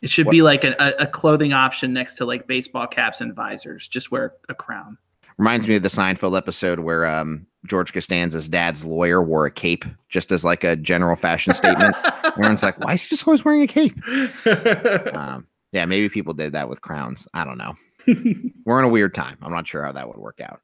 It 0.00 0.10
should 0.10 0.26
what? 0.26 0.32
be 0.32 0.42
like 0.42 0.62
a, 0.62 0.76
a 1.00 1.08
clothing 1.08 1.52
option 1.52 1.92
next 1.92 2.14
to 2.16 2.24
like 2.24 2.46
baseball 2.46 2.86
caps 2.86 3.20
and 3.20 3.34
visors. 3.34 3.88
Just 3.88 4.12
wear 4.12 4.34
a 4.48 4.54
crown. 4.54 4.96
Reminds 5.38 5.66
me 5.66 5.74
of 5.74 5.82
the 5.82 5.88
Seinfeld 5.88 6.38
episode 6.38 6.78
where 6.78 7.04
um, 7.04 7.48
George 7.66 7.92
Costanza's 7.92 8.48
dad's 8.48 8.84
lawyer 8.84 9.22
wore 9.22 9.46
a 9.46 9.50
cape 9.50 9.84
just 10.08 10.32
as 10.32 10.44
like 10.44 10.64
a 10.64 10.74
general 10.76 11.16
fashion 11.16 11.54
statement. 11.54 11.94
Everyone's 12.24 12.62
like, 12.62 12.78
why 12.80 12.94
is 12.94 13.02
he 13.02 13.08
just 13.08 13.26
always 13.26 13.44
wearing 13.44 13.62
a 13.62 13.66
cape? 13.66 13.96
Um, 15.14 15.46
yeah, 15.72 15.86
maybe 15.86 16.08
people 16.08 16.34
did 16.34 16.52
that 16.52 16.68
with 16.68 16.82
crowns. 16.82 17.26
I 17.32 17.44
don't 17.44 17.56
know. 17.56 17.74
We're 18.66 18.78
in 18.78 18.84
a 18.84 18.88
weird 18.88 19.14
time. 19.14 19.38
I'm 19.42 19.52
not 19.52 19.66
sure 19.66 19.82
how 19.82 19.92
that 19.92 20.06
would 20.06 20.18
work 20.18 20.40
out. 20.40 20.60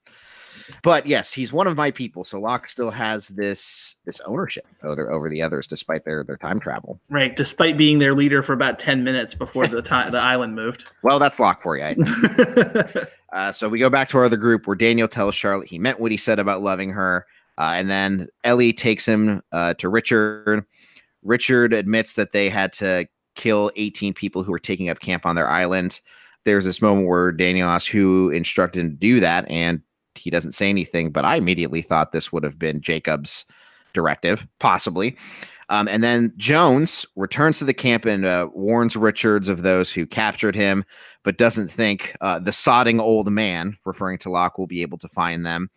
But 0.82 1.06
yes, 1.06 1.32
he's 1.32 1.52
one 1.52 1.66
of 1.66 1.76
my 1.76 1.90
people. 1.90 2.24
So 2.24 2.38
Locke 2.38 2.66
still 2.66 2.90
has 2.90 3.28
this 3.28 3.96
this 4.04 4.20
ownership 4.20 4.66
over 4.82 5.10
over 5.10 5.30
the 5.30 5.40
others, 5.42 5.66
despite 5.66 6.04
their 6.04 6.22
their 6.24 6.36
time 6.36 6.60
travel. 6.60 7.00
Right, 7.08 7.34
despite 7.34 7.76
being 7.78 7.98
their 7.98 8.14
leader 8.14 8.42
for 8.42 8.52
about 8.52 8.78
ten 8.78 9.02
minutes 9.04 9.34
before 9.34 9.66
the 9.66 9.80
time 9.82 10.12
the 10.12 10.18
island 10.18 10.54
moved. 10.54 10.90
Well, 11.02 11.18
that's 11.18 11.40
Locke 11.40 11.62
for 11.62 11.76
you. 11.76 11.94
uh, 13.32 13.52
so 13.52 13.68
we 13.68 13.78
go 13.78 13.90
back 13.90 14.08
to 14.08 14.18
our 14.18 14.24
other 14.24 14.36
group 14.36 14.66
where 14.66 14.76
Daniel 14.76 15.08
tells 15.08 15.34
Charlotte 15.34 15.68
he 15.68 15.78
meant 15.78 16.00
what 16.00 16.10
he 16.10 16.16
said 16.16 16.38
about 16.38 16.62
loving 16.62 16.90
her, 16.90 17.26
uh, 17.58 17.72
and 17.74 17.90
then 17.90 18.28
Ellie 18.44 18.72
takes 18.72 19.06
him 19.06 19.42
uh, 19.52 19.74
to 19.74 19.88
Richard. 19.88 20.64
Richard 21.22 21.72
admits 21.72 22.14
that 22.14 22.32
they 22.32 22.48
had 22.48 22.72
to 22.74 23.06
kill 23.34 23.70
18 23.76 24.14
people 24.14 24.42
who 24.42 24.52
were 24.52 24.58
taking 24.58 24.88
up 24.88 25.00
camp 25.00 25.26
on 25.26 25.36
their 25.36 25.48
island. 25.48 26.00
There's 26.44 26.64
this 26.64 26.80
moment 26.80 27.06
where 27.06 27.32
Daniel 27.32 27.68
asks 27.68 27.88
who 27.88 28.30
instructed 28.30 28.80
him 28.80 28.90
to 28.90 28.96
do 28.96 29.20
that, 29.20 29.48
and 29.50 29.82
he 30.14 30.30
doesn't 30.30 30.52
say 30.52 30.68
anything, 30.68 31.10
but 31.10 31.24
I 31.24 31.36
immediately 31.36 31.82
thought 31.82 32.12
this 32.12 32.32
would 32.32 32.44
have 32.44 32.58
been 32.58 32.80
Jacob's 32.80 33.44
directive, 33.92 34.46
possibly. 34.58 35.16
Um, 35.70 35.86
and 35.88 36.02
then 36.02 36.32
Jones 36.36 37.04
returns 37.14 37.58
to 37.58 37.64
the 37.64 37.74
camp 37.74 38.06
and 38.06 38.24
uh, 38.24 38.48
warns 38.54 38.96
Richards 38.96 39.48
of 39.48 39.62
those 39.62 39.92
who 39.92 40.06
captured 40.06 40.56
him, 40.56 40.84
but 41.24 41.36
doesn't 41.36 41.68
think 41.68 42.16
uh, 42.20 42.38
the 42.38 42.50
sodding 42.50 43.00
old 43.00 43.30
man, 43.30 43.76
referring 43.84 44.18
to 44.18 44.30
Locke, 44.30 44.58
will 44.58 44.66
be 44.66 44.82
able 44.82 44.98
to 44.98 45.08
find 45.08 45.44
them. 45.44 45.70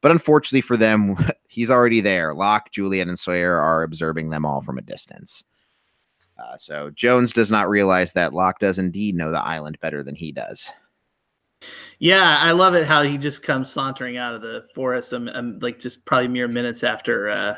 But 0.00 0.10
unfortunately 0.10 0.62
for 0.62 0.76
them, 0.76 1.16
he's 1.48 1.70
already 1.70 2.00
there. 2.00 2.34
Locke, 2.34 2.70
Juliet, 2.72 3.08
and 3.08 3.18
Sawyer 3.18 3.56
are 3.56 3.82
observing 3.82 4.30
them 4.30 4.44
all 4.44 4.62
from 4.62 4.78
a 4.78 4.82
distance. 4.82 5.44
Uh, 6.38 6.56
so 6.56 6.90
Jones 6.90 7.32
does 7.32 7.50
not 7.50 7.68
realize 7.68 8.12
that 8.12 8.34
Locke 8.34 8.58
does 8.58 8.78
indeed 8.78 9.14
know 9.14 9.30
the 9.30 9.42
island 9.42 9.78
better 9.80 10.02
than 10.02 10.14
he 10.14 10.32
does. 10.32 10.70
Yeah, 11.98 12.36
I 12.38 12.50
love 12.50 12.74
it 12.74 12.86
how 12.86 13.02
he 13.02 13.16
just 13.16 13.42
comes 13.42 13.70
sauntering 13.70 14.18
out 14.18 14.34
of 14.34 14.42
the 14.42 14.66
forest. 14.74 15.12
I'm, 15.14 15.28
I'm 15.28 15.58
like 15.60 15.78
just 15.78 16.04
probably 16.04 16.28
mere 16.28 16.48
minutes 16.48 16.84
after 16.84 17.30
uh, 17.30 17.56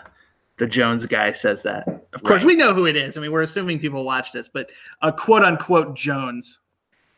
the 0.58 0.66
Jones 0.66 1.06
guy 1.06 1.32
says 1.32 1.62
that. 1.62 1.86
Of 2.12 2.22
course, 2.22 2.42
right. 2.42 2.48
we 2.48 2.56
know 2.56 2.74
who 2.74 2.86
it 2.86 2.96
is. 2.96 3.16
I 3.16 3.20
mean, 3.20 3.32
we're 3.32 3.42
assuming 3.42 3.78
people 3.78 4.04
watch 4.04 4.32
this, 4.32 4.48
but 4.48 4.70
a 5.02 5.12
quote 5.12 5.42
unquote 5.42 5.94
Jones. 5.94 6.60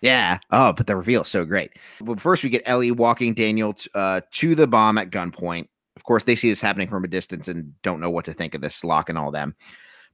Yeah. 0.00 0.38
Oh, 0.50 0.72
but 0.72 0.86
the 0.86 0.96
reveal 0.96 1.22
is 1.22 1.28
so 1.28 1.44
great. 1.44 1.72
Well, 2.00 2.16
first 2.16 2.42
we 2.42 2.48
get 2.48 2.62
Ellie 2.64 2.90
walking 2.90 3.34
Daniel 3.34 3.74
t- 3.74 3.90
uh, 3.94 4.22
to 4.30 4.54
the 4.54 4.66
bomb 4.66 4.98
at 4.98 5.10
gunpoint. 5.10 5.68
Of 5.96 6.04
course, 6.04 6.24
they 6.24 6.36
see 6.36 6.48
this 6.48 6.60
happening 6.60 6.88
from 6.88 7.04
a 7.04 7.08
distance 7.08 7.48
and 7.48 7.74
don't 7.82 8.00
know 8.00 8.10
what 8.10 8.24
to 8.26 8.32
think 8.32 8.54
of 8.54 8.62
this 8.62 8.84
Locke 8.84 9.08
and 9.08 9.18
all 9.18 9.30
them. 9.30 9.54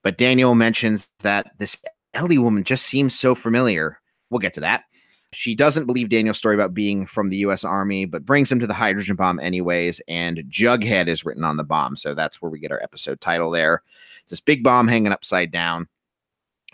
But 0.02 0.18
Daniel 0.18 0.54
mentions 0.54 1.08
that 1.20 1.52
this 1.58 1.76
Ellie 2.14 2.38
woman 2.38 2.64
just 2.64 2.86
seems 2.86 3.16
so 3.16 3.34
familiar. 3.34 4.00
We'll 4.30 4.40
get 4.40 4.54
to 4.54 4.60
that. 4.60 4.84
She 5.36 5.54
doesn't 5.54 5.84
believe 5.84 6.08
Daniel's 6.08 6.38
story 6.38 6.54
about 6.54 6.72
being 6.72 7.04
from 7.04 7.28
the 7.28 7.36
US 7.38 7.62
Army, 7.62 8.06
but 8.06 8.24
brings 8.24 8.50
him 8.50 8.58
to 8.58 8.66
the 8.66 8.72
hydrogen 8.72 9.16
bomb 9.16 9.38
anyways. 9.38 10.00
And 10.08 10.38
Jughead 10.48 11.08
is 11.08 11.26
written 11.26 11.44
on 11.44 11.58
the 11.58 11.62
bomb. 11.62 11.94
So 11.96 12.14
that's 12.14 12.40
where 12.40 12.50
we 12.50 12.58
get 12.58 12.72
our 12.72 12.82
episode 12.82 13.20
title 13.20 13.50
there. 13.50 13.82
It's 14.22 14.30
this 14.30 14.40
big 14.40 14.64
bomb 14.64 14.88
hanging 14.88 15.12
upside 15.12 15.50
down. 15.50 15.88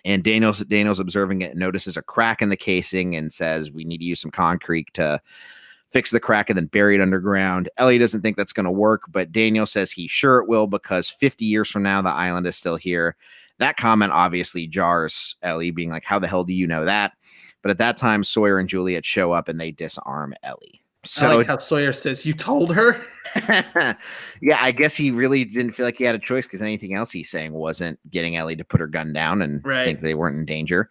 And 0.04 0.22
Daniel's 0.22 0.60
Daniel's 0.60 1.00
observing 1.00 1.42
it, 1.42 1.56
notices 1.56 1.96
a 1.96 2.02
crack 2.02 2.40
in 2.40 2.50
the 2.50 2.56
casing, 2.56 3.16
and 3.16 3.32
says, 3.32 3.72
We 3.72 3.82
need 3.82 3.98
to 3.98 4.04
use 4.04 4.20
some 4.20 4.30
concrete 4.30 4.94
to 4.94 5.20
fix 5.90 6.12
the 6.12 6.20
crack 6.20 6.48
and 6.48 6.56
then 6.56 6.66
bury 6.66 6.94
it 6.94 7.00
underground. 7.00 7.68
Ellie 7.78 7.98
doesn't 7.98 8.22
think 8.22 8.36
that's 8.36 8.52
going 8.52 8.64
to 8.64 8.70
work, 8.70 9.02
but 9.10 9.32
Daniel 9.32 9.66
says 9.66 9.90
he's 9.90 10.10
sure 10.12 10.38
it 10.38 10.48
will 10.48 10.68
because 10.68 11.10
50 11.10 11.44
years 11.44 11.68
from 11.68 11.82
now, 11.82 12.00
the 12.00 12.10
island 12.10 12.46
is 12.46 12.56
still 12.56 12.76
here. 12.76 13.16
That 13.58 13.76
comment 13.76 14.12
obviously 14.12 14.68
jars 14.68 15.34
Ellie, 15.42 15.72
being 15.72 15.90
like, 15.90 16.04
How 16.04 16.20
the 16.20 16.28
hell 16.28 16.44
do 16.44 16.52
you 16.52 16.68
know 16.68 16.84
that? 16.84 17.14
But 17.62 17.70
at 17.70 17.78
that 17.78 17.96
time, 17.96 18.24
Sawyer 18.24 18.58
and 18.58 18.68
Juliet 18.68 19.04
show 19.04 19.32
up 19.32 19.48
and 19.48 19.60
they 19.60 19.70
disarm 19.70 20.34
Ellie. 20.42 20.82
So 21.04 21.30
I 21.30 21.34
like 21.34 21.46
how 21.48 21.56
Sawyer 21.56 21.92
says, 21.92 22.24
"You 22.24 22.32
told 22.32 22.72
her." 22.74 23.04
yeah, 24.40 24.58
I 24.60 24.70
guess 24.70 24.94
he 24.94 25.10
really 25.10 25.44
didn't 25.44 25.72
feel 25.72 25.84
like 25.84 25.98
he 25.98 26.04
had 26.04 26.14
a 26.14 26.20
choice 26.20 26.44
because 26.44 26.62
anything 26.62 26.94
else 26.94 27.10
he's 27.10 27.30
saying 27.30 27.52
wasn't 27.52 27.98
getting 28.10 28.36
Ellie 28.36 28.54
to 28.54 28.64
put 28.64 28.80
her 28.80 28.86
gun 28.86 29.12
down 29.12 29.42
and 29.42 29.64
right. 29.64 29.84
think 29.84 30.00
they 30.00 30.14
weren't 30.14 30.38
in 30.38 30.44
danger. 30.44 30.90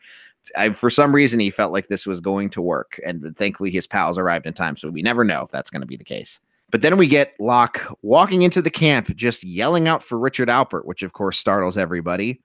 I, 0.57 0.71
for 0.71 0.89
some 0.89 1.15
reason, 1.15 1.39
he 1.39 1.49
felt 1.49 1.71
like 1.71 1.87
this 1.87 2.05
was 2.05 2.19
going 2.19 2.49
to 2.51 2.61
work, 2.61 2.99
and 3.05 3.35
thankfully, 3.37 3.69
his 3.69 3.87
pals 3.87 4.17
arrived 4.17 4.47
in 4.47 4.53
time. 4.53 4.75
So 4.75 4.89
we 4.89 5.01
never 5.01 5.23
know 5.23 5.43
if 5.43 5.51
that's 5.51 5.69
going 5.69 5.81
to 5.81 5.87
be 5.87 5.97
the 5.97 6.03
case. 6.03 6.41
But 6.71 6.81
then 6.81 6.97
we 6.97 7.07
get 7.07 7.33
Locke 7.39 7.81
walking 8.01 8.41
into 8.41 8.61
the 8.61 8.69
camp, 8.69 9.15
just 9.15 9.43
yelling 9.43 9.87
out 9.87 10.03
for 10.03 10.17
Richard 10.17 10.49
Alpert, 10.49 10.85
which 10.85 11.03
of 11.03 11.13
course 11.13 11.37
startles 11.37 11.77
everybody 11.77 12.41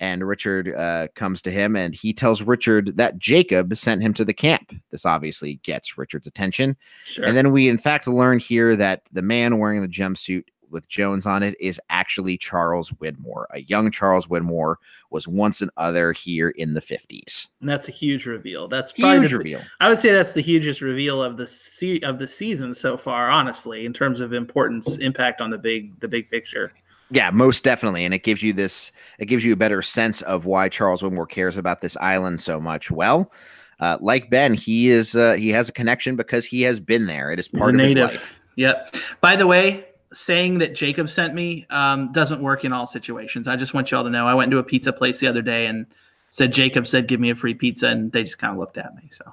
and 0.00 0.26
Richard 0.26 0.74
uh, 0.74 1.08
comes 1.14 1.42
to 1.42 1.50
him 1.50 1.76
and 1.76 1.94
he 1.94 2.12
tells 2.12 2.42
Richard 2.42 2.96
that 2.96 3.18
Jacob 3.18 3.76
sent 3.76 4.02
him 4.02 4.14
to 4.14 4.24
the 4.24 4.34
camp. 4.34 4.72
This 4.90 5.04
obviously 5.04 5.54
gets 5.62 5.98
Richard's 5.98 6.26
attention. 6.26 6.76
Sure. 7.04 7.24
And 7.24 7.36
then 7.36 7.52
we, 7.52 7.68
in 7.68 7.78
fact, 7.78 8.06
learn 8.06 8.38
here 8.38 8.76
that 8.76 9.02
the 9.12 9.22
man 9.22 9.58
wearing 9.58 9.82
the 9.82 9.88
jumpsuit 9.88 10.44
with 10.70 10.88
Jones 10.88 11.26
on 11.26 11.42
it 11.42 11.56
is 11.60 11.80
actually 11.90 12.36
Charles 12.36 12.90
Widmore. 12.92 13.46
A 13.50 13.62
young 13.62 13.90
Charles 13.90 14.26
Widmore 14.26 14.76
was 15.10 15.26
once 15.26 15.60
an 15.60 15.70
other 15.76 16.12
here 16.12 16.50
in 16.50 16.74
the 16.74 16.80
50s. 16.80 17.48
And 17.60 17.68
that's 17.68 17.88
a 17.88 17.92
huge 17.92 18.26
reveal. 18.26 18.68
That's 18.68 18.92
huge 18.92 19.30
the, 19.30 19.38
reveal. 19.38 19.60
I 19.80 19.88
would 19.88 19.98
say 19.98 20.12
that's 20.12 20.32
the 20.32 20.42
hugest 20.42 20.80
reveal 20.80 21.22
of 21.22 21.36
the 21.36 21.46
se- 21.46 22.00
of 22.00 22.18
the 22.18 22.28
season 22.28 22.74
so 22.74 22.96
far, 22.96 23.30
honestly, 23.30 23.86
in 23.86 23.92
terms 23.92 24.20
of 24.20 24.32
importance, 24.32 24.98
impact 24.98 25.40
on 25.40 25.50
the 25.50 25.58
big 25.58 25.98
the 26.00 26.08
big 26.08 26.30
picture. 26.30 26.72
Yeah, 27.10 27.30
most 27.30 27.64
definitely. 27.64 28.04
And 28.04 28.12
it 28.12 28.22
gives 28.22 28.42
you 28.42 28.52
this, 28.52 28.92
it 29.18 29.26
gives 29.26 29.44
you 29.44 29.52
a 29.52 29.56
better 29.56 29.80
sense 29.80 30.20
of 30.22 30.44
why 30.44 30.68
Charles 30.68 31.02
Widmore 31.02 31.28
cares 31.28 31.56
about 31.56 31.80
this 31.80 31.96
island 31.98 32.40
so 32.40 32.60
much. 32.60 32.90
Well, 32.90 33.32
uh, 33.80 33.96
like 34.00 34.28
Ben, 34.30 34.54
he 34.54 34.88
is 34.88 35.14
uh, 35.14 35.34
he 35.34 35.50
has 35.50 35.68
a 35.68 35.72
connection 35.72 36.16
because 36.16 36.44
he 36.44 36.62
has 36.62 36.80
been 36.80 37.06
there. 37.06 37.30
It 37.30 37.38
is 37.38 37.48
part 37.48 37.74
of 37.74 37.80
his 37.80 37.94
life. 37.94 38.40
Yep. 38.56 38.96
By 39.20 39.36
the 39.36 39.46
way, 39.46 39.86
saying 40.12 40.58
that 40.58 40.74
Jacob 40.74 41.08
sent 41.08 41.34
me 41.34 41.66
um, 41.70 42.12
doesn't 42.12 42.42
work 42.42 42.64
in 42.64 42.72
all 42.72 42.86
situations. 42.86 43.46
I 43.46 43.56
just 43.56 43.74
want 43.74 43.90
y'all 43.90 44.04
to 44.04 44.10
know. 44.10 44.26
I 44.26 44.34
went 44.34 44.50
to 44.50 44.58
a 44.58 44.64
pizza 44.64 44.92
place 44.92 45.20
the 45.20 45.28
other 45.28 45.42
day 45.42 45.66
and 45.66 45.86
said 46.30 46.52
Jacob 46.52 46.86
said 46.86 47.06
give 47.06 47.20
me 47.20 47.30
a 47.30 47.36
free 47.36 47.54
pizza, 47.54 47.88
and 47.88 48.10
they 48.10 48.24
just 48.24 48.38
kind 48.38 48.52
of 48.52 48.58
looked 48.58 48.78
at 48.78 48.94
me. 48.96 49.08
So 49.10 49.24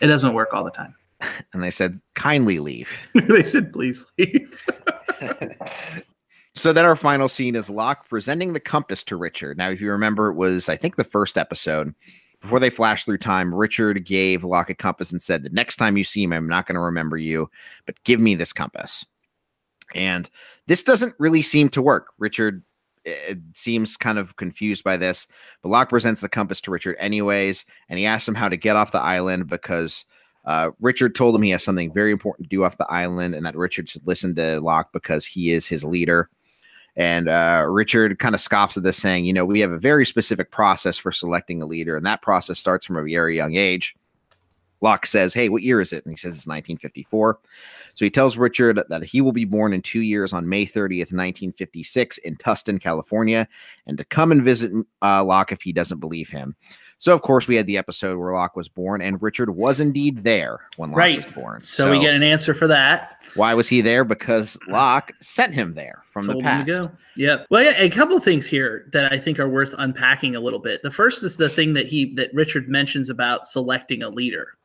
it 0.00 0.08
doesn't 0.08 0.34
work 0.34 0.52
all 0.52 0.64
the 0.64 0.70
time. 0.70 0.94
And 1.54 1.62
they 1.62 1.70
said, 1.70 2.00
kindly 2.14 2.58
leave. 2.58 2.90
they 3.14 3.44
said 3.44 3.72
please 3.72 4.04
leave. 4.18 4.66
so 6.54 6.72
then 6.72 6.84
our 6.84 6.96
final 6.96 7.28
scene 7.28 7.54
is 7.54 7.70
Locke 7.70 8.08
presenting 8.08 8.52
the 8.52 8.60
compass 8.60 9.02
to 9.04 9.16
Richard. 9.16 9.58
Now, 9.58 9.70
if 9.70 9.80
you 9.80 9.90
remember, 9.90 10.28
it 10.28 10.34
was 10.34 10.68
I 10.68 10.76
think 10.76 10.96
the 10.96 11.04
first 11.04 11.38
episode. 11.38 11.94
Before 12.40 12.58
they 12.58 12.70
flash 12.70 13.04
through 13.04 13.18
time, 13.18 13.54
Richard 13.54 14.04
gave 14.04 14.42
Locke 14.42 14.68
a 14.68 14.74
compass 14.74 15.12
and 15.12 15.22
said, 15.22 15.44
The 15.44 15.50
next 15.50 15.76
time 15.76 15.96
you 15.96 16.02
see 16.02 16.26
me, 16.26 16.36
I'm 16.36 16.48
not 16.48 16.66
going 16.66 16.74
to 16.74 16.80
remember 16.80 17.16
you, 17.16 17.48
but 17.86 18.02
give 18.02 18.18
me 18.18 18.34
this 18.34 18.52
compass. 18.52 19.06
And 19.94 20.28
this 20.66 20.82
doesn't 20.82 21.14
really 21.20 21.42
seem 21.42 21.68
to 21.70 21.82
work. 21.82 22.08
Richard 22.18 22.64
it 23.04 23.38
seems 23.54 23.96
kind 23.96 24.18
of 24.18 24.36
confused 24.36 24.84
by 24.84 24.96
this, 24.96 25.26
but 25.62 25.70
Locke 25.70 25.88
presents 25.88 26.20
the 26.20 26.28
compass 26.28 26.60
to 26.62 26.70
Richard 26.70 26.96
anyways, 26.98 27.64
and 27.88 27.98
he 27.98 28.06
asks 28.06 28.28
him 28.28 28.34
how 28.34 28.48
to 28.48 28.56
get 28.56 28.76
off 28.76 28.92
the 28.92 29.00
island 29.00 29.48
because 29.48 30.04
uh, 30.44 30.70
Richard 30.80 31.14
told 31.14 31.34
him 31.34 31.42
he 31.42 31.50
has 31.50 31.64
something 31.64 31.92
very 31.92 32.12
important 32.12 32.44
to 32.44 32.56
do 32.56 32.64
off 32.64 32.78
the 32.78 32.90
island, 32.90 33.34
and 33.34 33.44
that 33.46 33.56
Richard 33.56 33.88
should 33.88 34.06
listen 34.06 34.34
to 34.36 34.60
Locke 34.60 34.92
because 34.92 35.26
he 35.26 35.50
is 35.50 35.66
his 35.66 35.84
leader. 35.84 36.28
And 36.96 37.28
uh, 37.28 37.66
Richard 37.68 38.18
kind 38.18 38.34
of 38.34 38.40
scoffs 38.40 38.76
at 38.76 38.82
this, 38.82 38.98
saying, 38.98 39.24
You 39.24 39.32
know, 39.32 39.46
we 39.46 39.60
have 39.60 39.72
a 39.72 39.78
very 39.78 40.04
specific 40.04 40.50
process 40.50 40.98
for 40.98 41.12
selecting 41.12 41.62
a 41.62 41.66
leader, 41.66 41.96
and 41.96 42.04
that 42.06 42.22
process 42.22 42.58
starts 42.58 42.84
from 42.84 42.96
a 42.96 43.02
very 43.02 43.36
young 43.36 43.56
age. 43.56 43.96
Locke 44.82 45.06
says, 45.06 45.32
Hey, 45.32 45.48
what 45.48 45.62
year 45.62 45.80
is 45.80 45.92
it? 45.92 46.04
And 46.04 46.12
he 46.12 46.16
says 46.16 46.32
it's 46.32 46.46
1954. 46.46 47.38
So 47.94 48.04
he 48.04 48.10
tells 48.10 48.36
Richard 48.36 48.82
that 48.88 49.04
he 49.04 49.20
will 49.20 49.32
be 49.32 49.44
born 49.44 49.72
in 49.72 49.82
two 49.82 50.00
years 50.00 50.32
on 50.32 50.48
May 50.48 50.64
30th, 50.64 51.12
1956, 51.12 52.18
in 52.18 52.36
Tustin, 52.36 52.80
California, 52.80 53.46
and 53.86 53.96
to 53.98 54.04
come 54.04 54.32
and 54.32 54.42
visit 54.42 54.72
uh, 55.02 55.22
Locke 55.24 55.52
if 55.52 55.62
he 55.62 55.72
doesn't 55.72 56.00
believe 56.00 56.28
him. 56.28 56.56
So, 56.98 57.14
of 57.14 57.22
course, 57.22 57.48
we 57.48 57.56
had 57.56 57.66
the 57.66 57.78
episode 57.78 58.18
where 58.18 58.32
Locke 58.32 58.56
was 58.56 58.68
born, 58.68 59.02
and 59.02 59.20
Richard 59.20 59.50
was 59.50 59.80
indeed 59.80 60.18
there 60.18 60.60
when 60.76 60.90
Locke 60.90 60.98
right. 60.98 61.16
was 61.24 61.34
born. 61.34 61.60
So, 61.60 61.84
so 61.84 61.90
we 61.90 62.00
get 62.00 62.14
an 62.14 62.22
answer 62.22 62.54
for 62.54 62.68
that. 62.68 63.18
Why 63.34 63.54
was 63.54 63.68
he 63.68 63.80
there? 63.80 64.04
Because 64.04 64.58
Locke 64.68 65.12
sent 65.20 65.52
him 65.52 65.74
there 65.74 66.01
from 66.12 66.26
Told 66.26 66.38
the 66.38 66.42
past. 66.42 66.90
Yep. 67.16 67.46
Well, 67.50 67.62
yeah, 67.62 67.74
a 67.78 67.88
couple 67.88 68.16
of 68.16 68.22
things 68.22 68.46
here 68.46 68.88
that 68.92 69.10
I 69.12 69.18
think 69.18 69.38
are 69.38 69.48
worth 69.48 69.74
unpacking 69.78 70.36
a 70.36 70.40
little 70.40 70.58
bit. 70.58 70.82
The 70.82 70.90
first 70.90 71.22
is 71.22 71.38
the 71.38 71.48
thing 71.48 71.72
that 71.72 71.86
he 71.86 72.14
that 72.14 72.32
Richard 72.34 72.68
mentions 72.68 73.08
about 73.08 73.46
selecting 73.46 74.02
a 74.02 74.10
leader. 74.10 74.58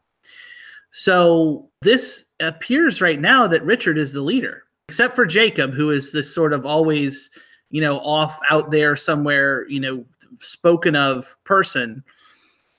So 0.91 1.69
this 1.81 2.25
appears 2.41 3.01
right 3.01 3.19
now 3.19 3.47
that 3.47 3.63
Richard 3.63 3.97
is 3.97 4.11
the 4.11 4.21
leader, 4.21 4.65
except 4.89 5.15
for 5.15 5.25
Jacob, 5.25 5.73
who 5.73 5.89
is 5.89 6.11
this 6.11 6.33
sort 6.33 6.53
of 6.53 6.65
always, 6.65 7.29
you 7.69 7.81
know, 7.81 7.99
off 7.99 8.39
out 8.49 8.69
there 8.69 8.95
somewhere, 8.95 9.67
you 9.69 9.79
know, 9.79 10.05
spoken 10.39 10.95
of 10.95 11.37
person. 11.45 12.03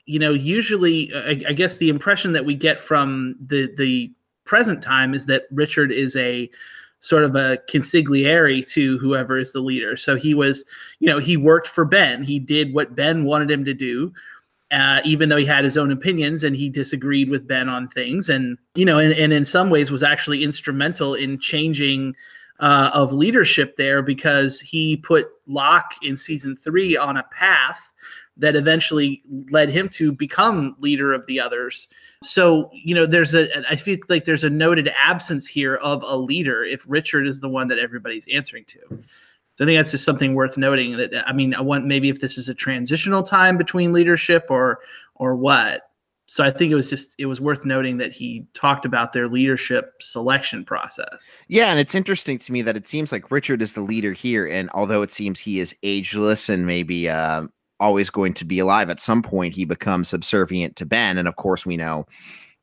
You 0.04 0.18
know, 0.18 0.32
usually, 0.32 1.10
I, 1.14 1.42
I 1.48 1.52
guess 1.52 1.78
the 1.78 1.88
impression 1.88 2.32
that 2.32 2.44
we 2.44 2.54
get 2.54 2.80
from 2.80 3.36
the 3.46 3.74
the 3.76 4.12
present 4.44 4.82
time 4.82 5.14
is 5.14 5.26
that 5.26 5.44
Richard 5.50 5.90
is 5.92 6.16
a 6.16 6.50
sort 7.00 7.24
of 7.24 7.36
a 7.36 7.58
consigliere 7.68 8.66
to 8.72 8.98
whoever 8.98 9.38
is 9.38 9.52
the 9.52 9.60
leader. 9.60 9.96
So 9.96 10.16
he 10.16 10.34
was, 10.34 10.64
you 10.98 11.08
know, 11.08 11.18
he 11.18 11.36
worked 11.36 11.68
for 11.68 11.84
Ben. 11.84 12.22
He 12.22 12.38
did 12.38 12.74
what 12.74 12.94
Ben 12.94 13.24
wanted 13.24 13.50
him 13.50 13.64
to 13.64 13.74
do 13.74 14.12
uh, 14.70 15.00
even 15.04 15.28
though 15.28 15.36
he 15.36 15.46
had 15.46 15.64
his 15.64 15.76
own 15.76 15.90
opinions 15.90 16.44
and 16.44 16.54
he 16.54 16.68
disagreed 16.68 17.30
with 17.30 17.46
Ben 17.46 17.68
on 17.68 17.88
things, 17.88 18.28
and 18.28 18.58
you 18.74 18.84
know, 18.84 18.98
and, 18.98 19.12
and 19.14 19.32
in 19.32 19.44
some 19.44 19.70
ways 19.70 19.90
was 19.90 20.02
actually 20.02 20.44
instrumental 20.44 21.14
in 21.14 21.38
changing 21.38 22.14
uh, 22.60 22.90
of 22.92 23.12
leadership 23.12 23.76
there 23.76 24.02
because 24.02 24.60
he 24.60 24.96
put 24.96 25.28
Locke 25.46 25.94
in 26.02 26.16
season 26.16 26.56
three 26.56 26.96
on 26.96 27.16
a 27.16 27.22
path 27.32 27.87
that 28.38 28.56
eventually 28.56 29.22
led 29.50 29.68
him 29.68 29.88
to 29.88 30.12
become 30.12 30.76
leader 30.78 31.12
of 31.12 31.26
the 31.26 31.40
others. 31.40 31.88
So, 32.22 32.70
you 32.72 32.94
know, 32.94 33.04
there's 33.04 33.34
a, 33.34 33.48
I 33.68 33.76
feel 33.76 33.98
like 34.08 34.24
there's 34.24 34.44
a 34.44 34.50
noted 34.50 34.90
absence 35.02 35.46
here 35.46 35.76
of 35.76 36.02
a 36.04 36.16
leader 36.16 36.64
if 36.64 36.84
Richard 36.86 37.26
is 37.26 37.40
the 37.40 37.48
one 37.48 37.68
that 37.68 37.78
everybody's 37.78 38.28
answering 38.32 38.64
to. 38.66 38.78
So 39.58 39.64
I 39.64 39.66
think 39.66 39.78
that's 39.78 39.90
just 39.90 40.04
something 40.04 40.34
worth 40.34 40.56
noting. 40.56 40.96
That 40.96 41.28
I 41.28 41.32
mean, 41.32 41.52
I 41.52 41.60
want 41.60 41.84
maybe 41.84 42.08
if 42.08 42.20
this 42.20 42.38
is 42.38 42.48
a 42.48 42.54
transitional 42.54 43.24
time 43.24 43.56
between 43.56 43.92
leadership 43.92 44.46
or 44.50 44.78
or 45.16 45.34
what. 45.34 45.82
So 46.26 46.44
I 46.44 46.52
think 46.52 46.70
it 46.70 46.76
was 46.76 46.88
just 46.88 47.16
it 47.18 47.26
was 47.26 47.40
worth 47.40 47.64
noting 47.64 47.96
that 47.96 48.12
he 48.12 48.46
talked 48.54 48.84
about 48.84 49.12
their 49.12 49.26
leadership 49.26 49.94
selection 50.00 50.64
process. 50.64 51.32
Yeah, 51.48 51.70
and 51.70 51.80
it's 51.80 51.96
interesting 51.96 52.38
to 52.38 52.52
me 52.52 52.62
that 52.62 52.76
it 52.76 52.86
seems 52.86 53.10
like 53.10 53.32
Richard 53.32 53.60
is 53.60 53.72
the 53.72 53.80
leader 53.80 54.12
here, 54.12 54.46
and 54.46 54.70
although 54.74 55.02
it 55.02 55.10
seems 55.10 55.40
he 55.40 55.58
is 55.58 55.74
ageless 55.82 56.48
and 56.48 56.64
maybe 56.64 57.08
uh, 57.08 57.48
always 57.80 58.10
going 58.10 58.34
to 58.34 58.44
be 58.44 58.58
alive, 58.58 58.90
at 58.90 59.00
some 59.00 59.22
point 59.22 59.54
he 59.54 59.64
becomes 59.64 60.08
subservient 60.08 60.76
to 60.76 60.86
Ben, 60.86 61.18
and 61.18 61.28
of 61.28 61.36
course 61.36 61.64
we 61.64 61.76
know 61.76 62.06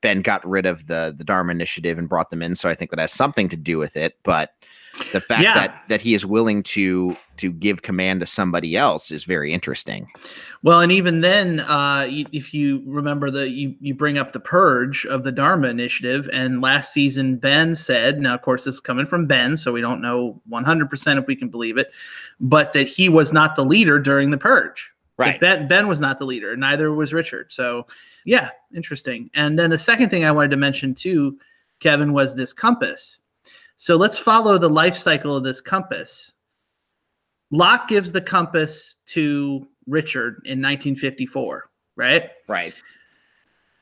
Ben 0.02 0.22
got 0.22 0.48
rid 0.48 0.66
of 0.66 0.88
the 0.88 1.14
the 1.18 1.24
Dharma 1.24 1.52
Initiative 1.52 1.98
and 1.98 2.10
brought 2.10 2.30
them 2.30 2.42
in, 2.42 2.56
so 2.56 2.70
I 2.70 2.76
think 2.76 2.92
that 2.92 3.00
has 3.00 3.14
something 3.14 3.50
to 3.50 3.58
do 3.58 3.78
with 3.78 3.98
it. 3.98 4.18
But 4.24 4.54
the 5.12 5.22
fact 5.22 5.44
yeah. 5.44 5.54
that 5.54 5.84
that 5.90 6.02
he 6.02 6.14
is 6.14 6.26
willing 6.26 6.64
to 6.64 7.16
to 7.38 7.52
give 7.52 7.82
command 7.82 8.22
to 8.22 8.26
somebody 8.26 8.78
else 8.78 9.12
is 9.12 9.26
very 9.26 9.52
interesting 9.52 10.08
well 10.64 10.80
and 10.80 10.92
even 10.92 11.22
then 11.22 11.60
uh, 11.62 12.08
if 12.10 12.54
you 12.54 12.82
remember 12.86 13.30
the 13.30 13.50
you, 13.50 13.76
you 13.82 13.94
bring 13.94 14.18
up 14.18 14.32
the 14.32 14.40
purge 14.40 15.06
of 15.08 15.24
the 15.24 15.32
dharma 15.32 15.68
initiative 15.68 16.30
and 16.32 16.62
last 16.62 16.94
season 16.94 17.36
ben 17.36 17.76
said 17.76 18.20
now 18.20 18.34
of 18.34 18.42
course 18.42 18.64
this 18.64 18.76
is 18.76 18.82
coming 18.82 19.06
from 19.06 19.26
ben 19.26 19.58
so 19.58 19.72
we 19.72 19.82
don't 19.82 20.02
know 20.02 20.42
100% 20.50 21.20
if 21.20 21.28
we 21.28 21.36
can 21.36 21.50
believe 21.50 21.78
it 21.78 21.92
but 22.40 22.74
that 22.74 22.88
he 22.88 23.10
was 23.10 23.34
not 23.34 23.56
the 23.56 23.66
leader 23.66 24.00
during 24.00 24.30
the 24.30 24.38
purge 24.38 24.92
right 25.18 25.40
ben, 25.40 25.68
ben 25.68 25.88
was 25.88 26.00
not 26.00 26.20
the 26.20 26.26
leader 26.26 26.56
neither 26.58 26.94
was 26.94 27.14
richard 27.14 27.52
so 27.52 27.86
yeah 28.26 28.50
interesting 28.76 29.30
and 29.34 29.58
then 29.58 29.70
the 29.70 29.78
second 29.78 30.10
thing 30.10 30.26
i 30.26 30.32
wanted 30.32 30.52
to 30.52 30.58
mention 30.58 30.94
too 30.94 31.38
kevin 31.80 32.14
was 32.14 32.36
this 32.36 32.54
compass 32.54 33.22
so 33.78 33.96
let's 33.96 34.18
follow 34.18 34.58
the 34.58 34.70
life 34.70 34.96
cycle 34.96 35.36
of 35.36 35.44
this 35.44 35.62
compass. 35.62 36.32
Locke 37.52 37.88
gives 37.88 38.12
the 38.12 38.22
compass 38.22 38.96
to 39.08 39.68
Richard 39.88 40.36
in 40.46 40.62
1954, 40.62 41.70
right? 41.96 42.32
Right. 42.48 42.74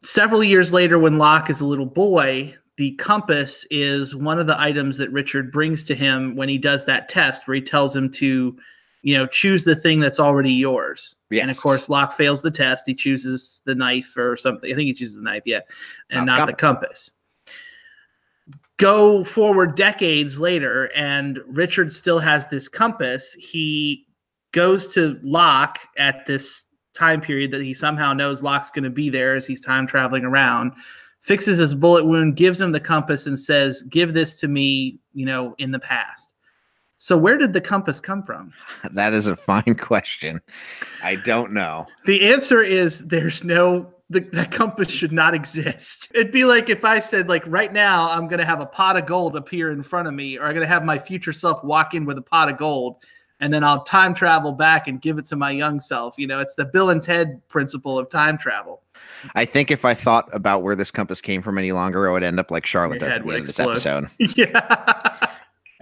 Several 0.02 0.44
years 0.44 0.74
later, 0.74 1.00
when 1.00 1.18
Locke 1.18 1.50
is 1.50 1.62
a 1.62 1.66
little 1.66 1.86
boy, 1.86 2.56
the 2.78 2.92
compass 2.96 3.66
is 3.70 4.16
one 4.16 4.40
of 4.40 4.48
the 4.48 4.60
items 4.60 4.98
that 4.98 5.12
Richard 5.12 5.52
brings 5.52 5.86
to 5.86 5.96
him 5.96 6.36
when 6.36 6.50
he 6.50 6.58
does 6.58 6.86
that 6.86 7.08
test 7.08 7.48
where 7.48 7.56
he 7.56 7.62
tells 7.62 7.96
him 7.96 8.10
to, 8.12 8.58
you 9.04 9.18
know, 9.18 9.28
choose 9.28 9.64
the 9.64 9.76
thing 9.76 10.00
that's 10.00 10.20
already 10.20 10.52
yours. 10.52 11.16
Yes. 11.34 11.42
And 11.42 11.52
of 11.52 11.58
course, 11.58 11.90
Locke 11.90 12.14
fails 12.14 12.42
the 12.42 12.52
test. 12.52 12.86
He 12.88 12.94
chooses 12.94 13.62
the 13.66 13.76
knife 13.76 14.16
or 14.18 14.38
something. 14.38 14.72
I 14.72 14.76
think 14.76 14.88
he 14.88 14.94
chooses 14.94 15.16
the 15.18 15.24
knife, 15.24 15.44
yeah, 15.46 15.62
and 16.10 16.22
oh, 16.22 16.26
not 16.26 16.38
compass. 16.38 16.56
the 16.56 16.66
compass 16.66 17.12
go 18.78 19.24
forward 19.24 19.76
decades 19.76 20.40
later 20.40 20.92
and 20.96 21.40
Richard 21.48 21.92
still 21.92 22.20
has 22.20 22.48
this 22.48 22.68
compass. 22.68 23.34
He 23.34 24.06
goes 24.52 24.94
to 24.94 25.20
Locke 25.24 25.80
at 25.98 26.26
this 26.26 26.66
time 26.94 27.22
period 27.22 27.52
that 27.52 27.62
he 27.62 27.74
somehow 27.74 28.14
knows 28.14 28.44
Locke's 28.44 28.70
going 28.70 28.84
to 28.84 28.90
be 28.90 29.10
there 29.10 29.36
as 29.36 29.46
he's 29.46 29.62
time 29.62 29.88
traveling 29.88 30.26
around, 30.26 30.74
fixes 31.22 31.60
his 31.60 31.76
bullet 31.76 32.06
wound, 32.06 32.36
gives 32.36 32.60
him 32.60 32.72
the 32.72 32.80
compass, 32.80 33.26
and 33.26 33.40
says, 33.40 33.84
Give 33.84 34.14
this 34.14 34.40
to 34.42 34.48
me, 34.48 35.00
you 35.14 35.26
know, 35.26 35.56
in 35.58 35.72
the 35.72 35.80
past. 35.80 36.33
So, 37.04 37.18
where 37.18 37.38
did 37.38 37.52
the 37.52 37.60
compass 37.60 38.00
come 38.00 38.24
from? 38.24 38.54
That 38.94 39.14
is 39.14 39.28
a 39.28 39.36
fine 39.36 39.76
question. 39.76 40.40
I 41.04 41.16
don't 41.16 41.52
know. 41.52 41.86
The 42.06 42.30
answer 42.30 42.64
is 42.64 43.06
there's 43.06 43.44
no 43.44 43.94
the, 44.10 44.22
that 44.32 44.52
compass 44.52 44.90
should 44.90 45.12
not 45.12 45.34
exist. 45.34 46.10
It'd 46.14 46.32
be 46.32 46.46
like 46.46 46.70
if 46.70 46.86
I 46.86 47.00
said, 47.00 47.28
like, 47.28 47.44
right 47.46 47.74
now, 47.74 48.10
I'm 48.10 48.30
going 48.30 48.40
to 48.40 48.46
have 48.46 48.62
a 48.62 48.66
pot 48.66 48.96
of 48.96 49.06
gold 49.06 49.36
appear 49.36 49.74
in 49.74 49.84
front 49.84 50.08
of 50.08 50.14
me, 50.14 50.38
or 50.38 50.44
I'm 50.46 50.54
going 50.54 50.62
to 50.62 50.68
have 50.68 50.86
my 50.86 50.98
future 50.98 51.34
self 51.34 51.62
walk 51.62 51.94
in 51.94 52.06
with 52.06 52.18
a 52.18 52.22
pot 52.22 52.48
of 52.50 52.58
gold, 52.58 52.96
and 53.42 53.54
then 53.54 53.66
I'll 53.66 53.84
time 53.84 54.14
travel 54.14 54.54
back 54.54 54.88
and 54.88 55.02
give 55.02 55.18
it 55.18 55.26
to 55.26 55.36
my 55.36 55.52
young 55.52 55.82
self. 55.82 56.16
You 56.18 56.28
know, 56.28 56.40
it's 56.40 56.56
the 56.56 56.66
Bill 56.66 56.90
and 56.90 57.04
Ted 57.04 57.46
principle 57.50 58.00
of 58.00 58.10
time 58.10 58.38
travel. 58.38 58.82
I 59.36 59.44
think 59.44 59.72
if 59.72 59.84
I 59.84 59.94
thought 59.94 60.30
about 60.32 60.64
where 60.64 60.76
this 60.78 60.90
compass 60.90 61.20
came 61.20 61.42
from 61.42 61.58
any 61.58 61.74
longer, 61.74 62.10
I 62.10 62.14
would 62.14 62.24
end 62.24 62.40
up 62.40 62.50
like 62.50 62.66
Charlotte 62.66 63.02
does 63.02 63.12
at 63.12 63.26
the 63.26 63.30
end 63.30 63.42
of 63.42 63.48
this 63.48 63.60
episode. 63.60 64.10
yeah. 64.38 65.30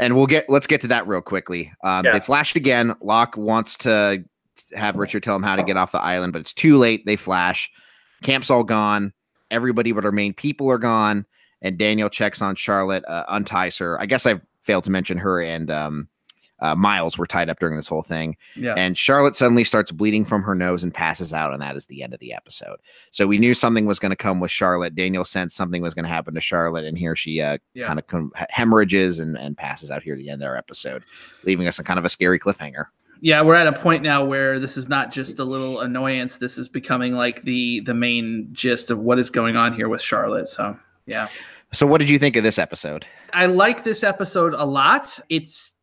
And 0.01 0.15
we'll 0.15 0.25
get 0.25 0.49
let's 0.49 0.67
get 0.67 0.81
to 0.81 0.87
that 0.87 1.07
real 1.07 1.21
quickly. 1.21 1.71
Um, 1.83 2.03
yeah. 2.03 2.13
They 2.13 2.19
flashed 2.19 2.57
again. 2.57 2.93
Locke 3.01 3.37
wants 3.37 3.77
to 3.77 4.25
have 4.75 4.97
Richard 4.97 5.23
tell 5.23 5.35
him 5.35 5.43
how 5.43 5.55
to 5.55 5.63
get 5.63 5.77
off 5.77 5.93
the 5.93 6.01
island, 6.01 6.33
but 6.33 6.39
it's 6.39 6.53
too 6.53 6.77
late. 6.77 7.05
They 7.05 7.15
flash. 7.15 7.71
Camp's 8.23 8.49
all 8.49 8.63
gone. 8.63 9.13
Everybody 9.51 9.91
but 9.91 10.03
our 10.03 10.11
main 10.11 10.33
people 10.33 10.69
are 10.69 10.77
gone. 10.77 11.25
And 11.61 11.77
Daniel 11.77 12.09
checks 12.09 12.41
on 12.41 12.55
Charlotte, 12.55 13.05
uh, 13.07 13.25
unties 13.27 13.77
her. 13.77 14.01
I 14.01 14.07
guess 14.07 14.25
I've 14.25 14.41
failed 14.61 14.83
to 14.85 14.91
mention 14.91 15.19
her 15.19 15.39
and 15.39 15.69
um, 15.69 16.07
uh, 16.61 16.75
Miles 16.75 17.17
were 17.17 17.25
tied 17.25 17.49
up 17.49 17.59
during 17.59 17.75
this 17.75 17.87
whole 17.87 18.01
thing. 18.01 18.37
Yeah. 18.55 18.75
And 18.77 18.97
Charlotte 18.97 19.35
suddenly 19.35 19.63
starts 19.63 19.91
bleeding 19.91 20.25
from 20.25 20.43
her 20.43 20.55
nose 20.55 20.83
and 20.83 20.93
passes 20.93 21.33
out, 21.33 21.53
and 21.53 21.61
that 21.61 21.75
is 21.75 21.87
the 21.87 22.03
end 22.03 22.13
of 22.13 22.19
the 22.19 22.33
episode. 22.33 22.77
So 23.11 23.27
we 23.27 23.37
knew 23.37 23.53
something 23.53 23.85
was 23.85 23.99
going 23.99 24.11
to 24.11 24.15
come 24.15 24.39
with 24.39 24.51
Charlotte. 24.51 24.95
Daniel 24.95 25.25
sensed 25.25 25.55
something 25.57 25.81
was 25.81 25.93
going 25.93 26.05
to 26.05 26.09
happen 26.09 26.33
to 26.35 26.41
Charlotte, 26.41 26.85
and 26.85 26.97
here 26.97 27.15
she 27.15 27.41
uh, 27.41 27.57
Yeah. 27.73 27.85
kind 27.87 27.99
of 27.99 28.07
com- 28.07 28.31
hemorrhages 28.49 29.19
and, 29.19 29.37
and 29.37 29.57
passes 29.57 29.89
out 29.91 30.03
here 30.03 30.13
at 30.13 30.19
the 30.19 30.29
end 30.29 30.41
of 30.43 30.47
our 30.47 30.55
episode, 30.57 31.03
leaving 31.43 31.67
us 31.67 31.79
in 31.79 31.85
kind 31.85 31.99
of 31.99 32.05
a 32.05 32.09
scary 32.09 32.37
cliffhanger. 32.39 32.85
yeah, 33.21 33.41
we're 33.41 33.55
at 33.55 33.67
a 33.67 33.73
point 33.73 34.01
now 34.03 34.23
where 34.25 34.57
this 34.59 34.77
is 34.77 34.89
not 34.89 35.11
just 35.11 35.39
a 35.39 35.43
little 35.43 35.81
annoyance. 35.81 36.37
This 36.37 36.57
is 36.57 36.67
becoming 36.69 37.13
like 37.13 37.43
the 37.43 37.79
the 37.81 37.93
main 37.93 38.49
gist 38.51 38.89
of 38.89 38.99
what 38.99 39.19
is 39.19 39.29
going 39.29 39.55
on 39.55 39.73
here 39.73 39.89
with 39.89 40.01
Charlotte. 40.01 40.49
So 40.49 40.77
yeah. 41.05 41.27
So, 41.73 41.85
what 41.87 41.99
did 41.99 42.09
you 42.09 42.19
think 42.19 42.35
of 42.35 42.43
this 42.43 42.57
episode? 42.59 43.05
I 43.33 43.45
like 43.45 43.83
this 43.83 44.03
episode 44.03 44.53
a 44.55 44.65
lot. 44.65 45.19
It's 45.29 45.75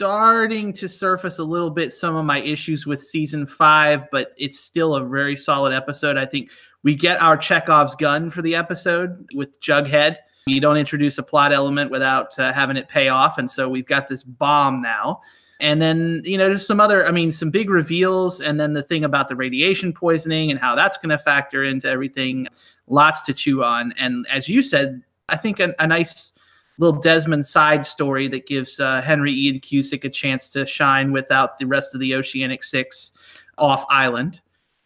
starting 0.00 0.72
to 0.72 0.88
surface 0.88 1.38
a 1.38 1.44
little 1.44 1.68
bit 1.68 1.92
some 1.92 2.16
of 2.16 2.24
my 2.24 2.40
issues 2.40 2.86
with 2.86 3.04
season 3.04 3.44
five, 3.44 4.10
but 4.10 4.32
it's 4.38 4.58
still 4.58 4.94
a 4.94 5.04
very 5.06 5.36
solid 5.36 5.74
episode. 5.74 6.16
I 6.16 6.24
think 6.24 6.50
we 6.82 6.96
get 6.96 7.20
our 7.20 7.36
Chekhov's 7.36 7.94
gun 7.96 8.30
for 8.30 8.40
the 8.40 8.56
episode 8.56 9.28
with 9.34 9.60
Jughead. 9.60 10.16
You 10.46 10.58
don't 10.58 10.78
introduce 10.78 11.18
a 11.18 11.22
plot 11.22 11.52
element 11.52 11.90
without 11.90 12.38
uh, 12.38 12.50
having 12.50 12.78
it 12.78 12.88
pay 12.88 13.10
off. 13.10 13.36
And 13.36 13.50
so 13.50 13.68
we've 13.68 13.84
got 13.84 14.08
this 14.08 14.22
bomb 14.22 14.80
now. 14.80 15.20
And 15.60 15.82
then, 15.82 16.22
you 16.24 16.38
know, 16.38 16.48
there's 16.48 16.66
some 16.66 16.80
other, 16.80 17.06
I 17.06 17.10
mean, 17.10 17.30
some 17.30 17.50
big 17.50 17.68
reveals. 17.68 18.40
And 18.40 18.58
then 18.58 18.72
the 18.72 18.82
thing 18.82 19.04
about 19.04 19.28
the 19.28 19.36
radiation 19.36 19.92
poisoning 19.92 20.50
and 20.50 20.58
how 20.58 20.74
that's 20.74 20.96
going 20.96 21.10
to 21.10 21.18
factor 21.18 21.62
into 21.62 21.90
everything. 21.90 22.48
Lots 22.86 23.20
to 23.26 23.34
chew 23.34 23.62
on. 23.62 23.92
And 23.98 24.26
as 24.30 24.48
you 24.48 24.62
said, 24.62 25.02
I 25.28 25.36
think 25.36 25.60
a, 25.60 25.74
a 25.78 25.86
nice 25.86 26.32
little 26.80 27.00
Desmond 27.00 27.44
side 27.46 27.84
story 27.84 28.26
that 28.28 28.46
gives 28.46 28.80
uh, 28.80 29.02
Henry 29.02 29.32
Ian 29.32 29.60
Cusick 29.60 30.04
a 30.04 30.08
chance 30.08 30.48
to 30.50 30.66
shine 30.66 31.12
without 31.12 31.58
the 31.58 31.66
rest 31.66 31.94
of 31.94 32.00
the 32.00 32.14
Oceanic 32.14 32.64
Six 32.64 33.12
off 33.58 33.84
island. 33.90 34.40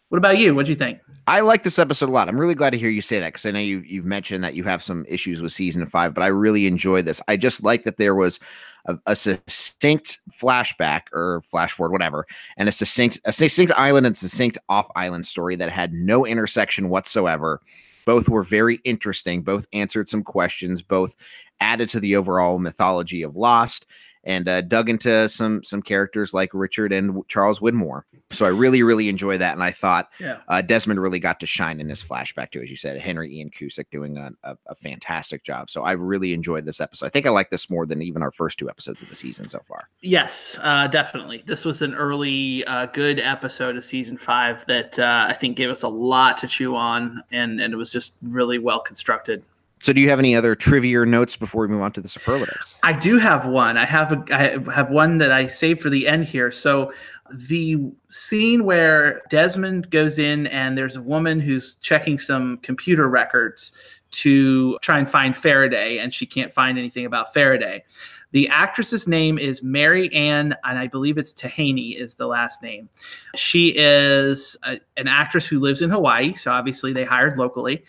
What 0.09 0.17
about 0.17 0.37
you? 0.37 0.53
What'd 0.53 0.69
you 0.69 0.75
think? 0.75 0.99
I 1.27 1.39
like 1.39 1.63
this 1.63 1.79
episode 1.79 2.09
a 2.09 2.11
lot. 2.11 2.29
I'm 2.29 2.39
really 2.39 2.53
glad 2.53 2.69
to 2.71 2.77
hear 2.77 2.89
you 2.89 3.01
say 3.01 3.19
that 3.19 3.29
because 3.29 3.45
I 3.47 3.51
know 3.51 3.59
you've 3.59 3.85
you've 3.87 4.05
mentioned 4.05 4.43
that 4.43 4.53
you 4.53 4.63
have 4.65 4.83
some 4.83 5.05
issues 5.07 5.41
with 5.41 5.51
season 5.51 5.85
five, 5.87 6.13
but 6.13 6.21
I 6.21 6.27
really 6.27 6.67
enjoyed 6.67 7.05
this. 7.05 7.21
I 7.27 7.37
just 7.37 7.63
like 7.63 7.83
that 7.83 7.97
there 7.97 8.13
was 8.13 8.39
a, 8.85 8.99
a 9.07 9.15
succinct 9.15 10.19
flashback 10.39 11.03
or 11.13 11.41
flash 11.49 11.71
forward, 11.71 11.93
whatever, 11.93 12.27
and 12.57 12.69
a 12.69 12.71
succinct 12.71 13.19
a 13.25 13.31
succinct 13.31 13.71
island 13.75 14.05
and 14.05 14.15
succinct 14.15 14.59
off 14.69 14.87
island 14.95 15.25
story 15.25 15.55
that 15.55 15.71
had 15.71 15.93
no 15.93 16.25
intersection 16.27 16.89
whatsoever. 16.89 17.61
Both 18.05 18.29
were 18.29 18.43
very 18.43 18.75
interesting. 18.83 19.41
Both 19.41 19.65
answered 19.73 20.07
some 20.07 20.21
questions. 20.21 20.83
Both 20.83 21.15
added 21.59 21.89
to 21.89 21.99
the 21.99 22.15
overall 22.15 22.59
mythology 22.59 23.23
of 23.23 23.35
Lost 23.35 23.85
and 24.27 24.49
uh, 24.49 24.59
dug 24.61 24.89
into 24.89 25.29
some 25.29 25.63
some 25.63 25.83
characters 25.83 26.33
like 26.33 26.49
Richard 26.53 26.91
and 26.91 27.21
Charles 27.27 27.59
Widmore. 27.59 28.01
So 28.31 28.47
I 28.47 28.49
really 28.49 28.81
really 28.81 29.07
enjoy 29.07 29.37
that, 29.37 29.53
and 29.53 29.63
I 29.63 29.69
thought 29.69 30.09
Yeah. 30.19 30.39
uh, 30.47 30.63
Desmond 30.63 30.99
really 30.99 31.19
got 31.19 31.39
to 31.41 31.45
shine 31.45 31.79
in 31.79 31.87
this 31.87 32.03
flashback 32.03 32.49
too, 32.49 32.59
as 32.59 32.71
you 32.71 32.75
said. 32.75 32.99
Henry 32.99 33.31
Ian 33.37 33.51
Cusick 33.51 33.85
doing 33.91 34.17
a, 34.17 34.31
a, 34.43 34.57
a 34.65 34.73
fantastic 34.73 35.43
job. 35.43 35.69
So 35.69 35.83
I 35.83 35.91
really 35.91 36.33
enjoyed 36.33 36.65
this 36.65 36.81
episode. 36.81 37.05
I 37.05 37.09
think 37.09 37.27
I 37.27 37.29
like 37.29 37.51
this 37.51 37.69
more 37.69 37.85
than 37.85 38.01
even 38.01 38.23
our 38.23 38.31
first 38.31 38.57
two 38.57 38.67
episodes 38.67 39.03
of 39.03 39.09
the 39.09 39.15
season 39.15 39.47
so 39.47 39.59
far. 39.59 39.89
Yes, 40.01 40.57
uh, 40.63 40.87
definitely. 40.87 41.43
This 41.45 41.63
was 41.63 41.83
an 41.83 41.93
early, 41.93 42.65
uh, 42.65 42.87
good 42.87 43.19
episode 43.19 43.77
of 43.77 43.85
season 43.85 44.17
five 44.17 44.65
that 44.65 44.97
uh, 44.97 45.27
I 45.29 45.33
think 45.33 45.55
gave 45.55 45.69
us 45.69 45.83
a 45.83 45.87
lot 45.87 46.39
to 46.39 46.47
chew 46.47 46.75
on, 46.75 47.21
and 47.31 47.61
and 47.61 47.73
it 47.75 47.77
was 47.77 47.91
just 47.91 48.13
really 48.23 48.57
well 48.57 48.79
constructed. 48.79 49.43
So 49.85 49.93
do 49.93 50.01
you 50.01 50.09
have 50.09 50.17
any 50.17 50.35
other 50.35 50.55
trivia 50.55 51.05
notes 51.05 51.37
before 51.37 51.61
we 51.61 51.67
move 51.67 51.83
on 51.83 51.91
to 51.91 52.01
the 52.01 52.09
superlatives? 52.09 52.79
I 52.81 52.93
do 52.93 53.19
have 53.19 53.45
one. 53.45 53.77
I 53.77 53.85
have 53.85 54.13
a, 54.13 54.25
I 54.31 54.71
have 54.73 54.89
one 54.89 55.19
that 55.19 55.31
I 55.31 55.45
saved 55.45 55.79
for 55.79 55.91
the 55.91 56.07
end 56.07 56.25
here. 56.25 56.49
So 56.49 56.91
the 57.31 57.93
scene 58.09 58.65
where 58.65 59.21
Desmond 59.29 59.91
goes 59.91 60.17
in 60.17 60.47
and 60.47 60.75
there's 60.75 60.95
a 60.95 61.03
woman 61.03 61.39
who's 61.39 61.75
checking 61.75 62.17
some 62.17 62.57
computer 62.63 63.07
records 63.07 63.73
to 64.09 64.75
try 64.79 64.97
and 64.97 65.07
find 65.07 65.37
Faraday, 65.37 65.99
and 65.99 66.11
she 66.11 66.25
can't 66.25 66.51
find 66.51 66.79
anything 66.79 67.05
about 67.05 67.31
Faraday. 67.31 67.83
The 68.31 68.47
actress's 68.47 69.07
name 69.07 69.37
is 69.37 69.61
Mary 69.61 70.11
Ann, 70.13 70.55
and 70.63 70.79
I 70.79 70.87
believe 70.87 71.19
it's 71.19 71.31
Tahaney 71.31 71.95
is 71.95 72.15
the 72.15 72.25
last 72.25 72.63
name. 72.63 72.89
She 73.35 73.71
is 73.77 74.57
a, 74.63 74.79
an 74.97 75.07
actress 75.07 75.45
who 75.45 75.59
lives 75.59 75.83
in 75.83 75.91
Hawaii, 75.91 76.33
so 76.33 76.49
obviously 76.49 76.91
they 76.91 77.03
hired 77.03 77.37
locally. 77.37 77.83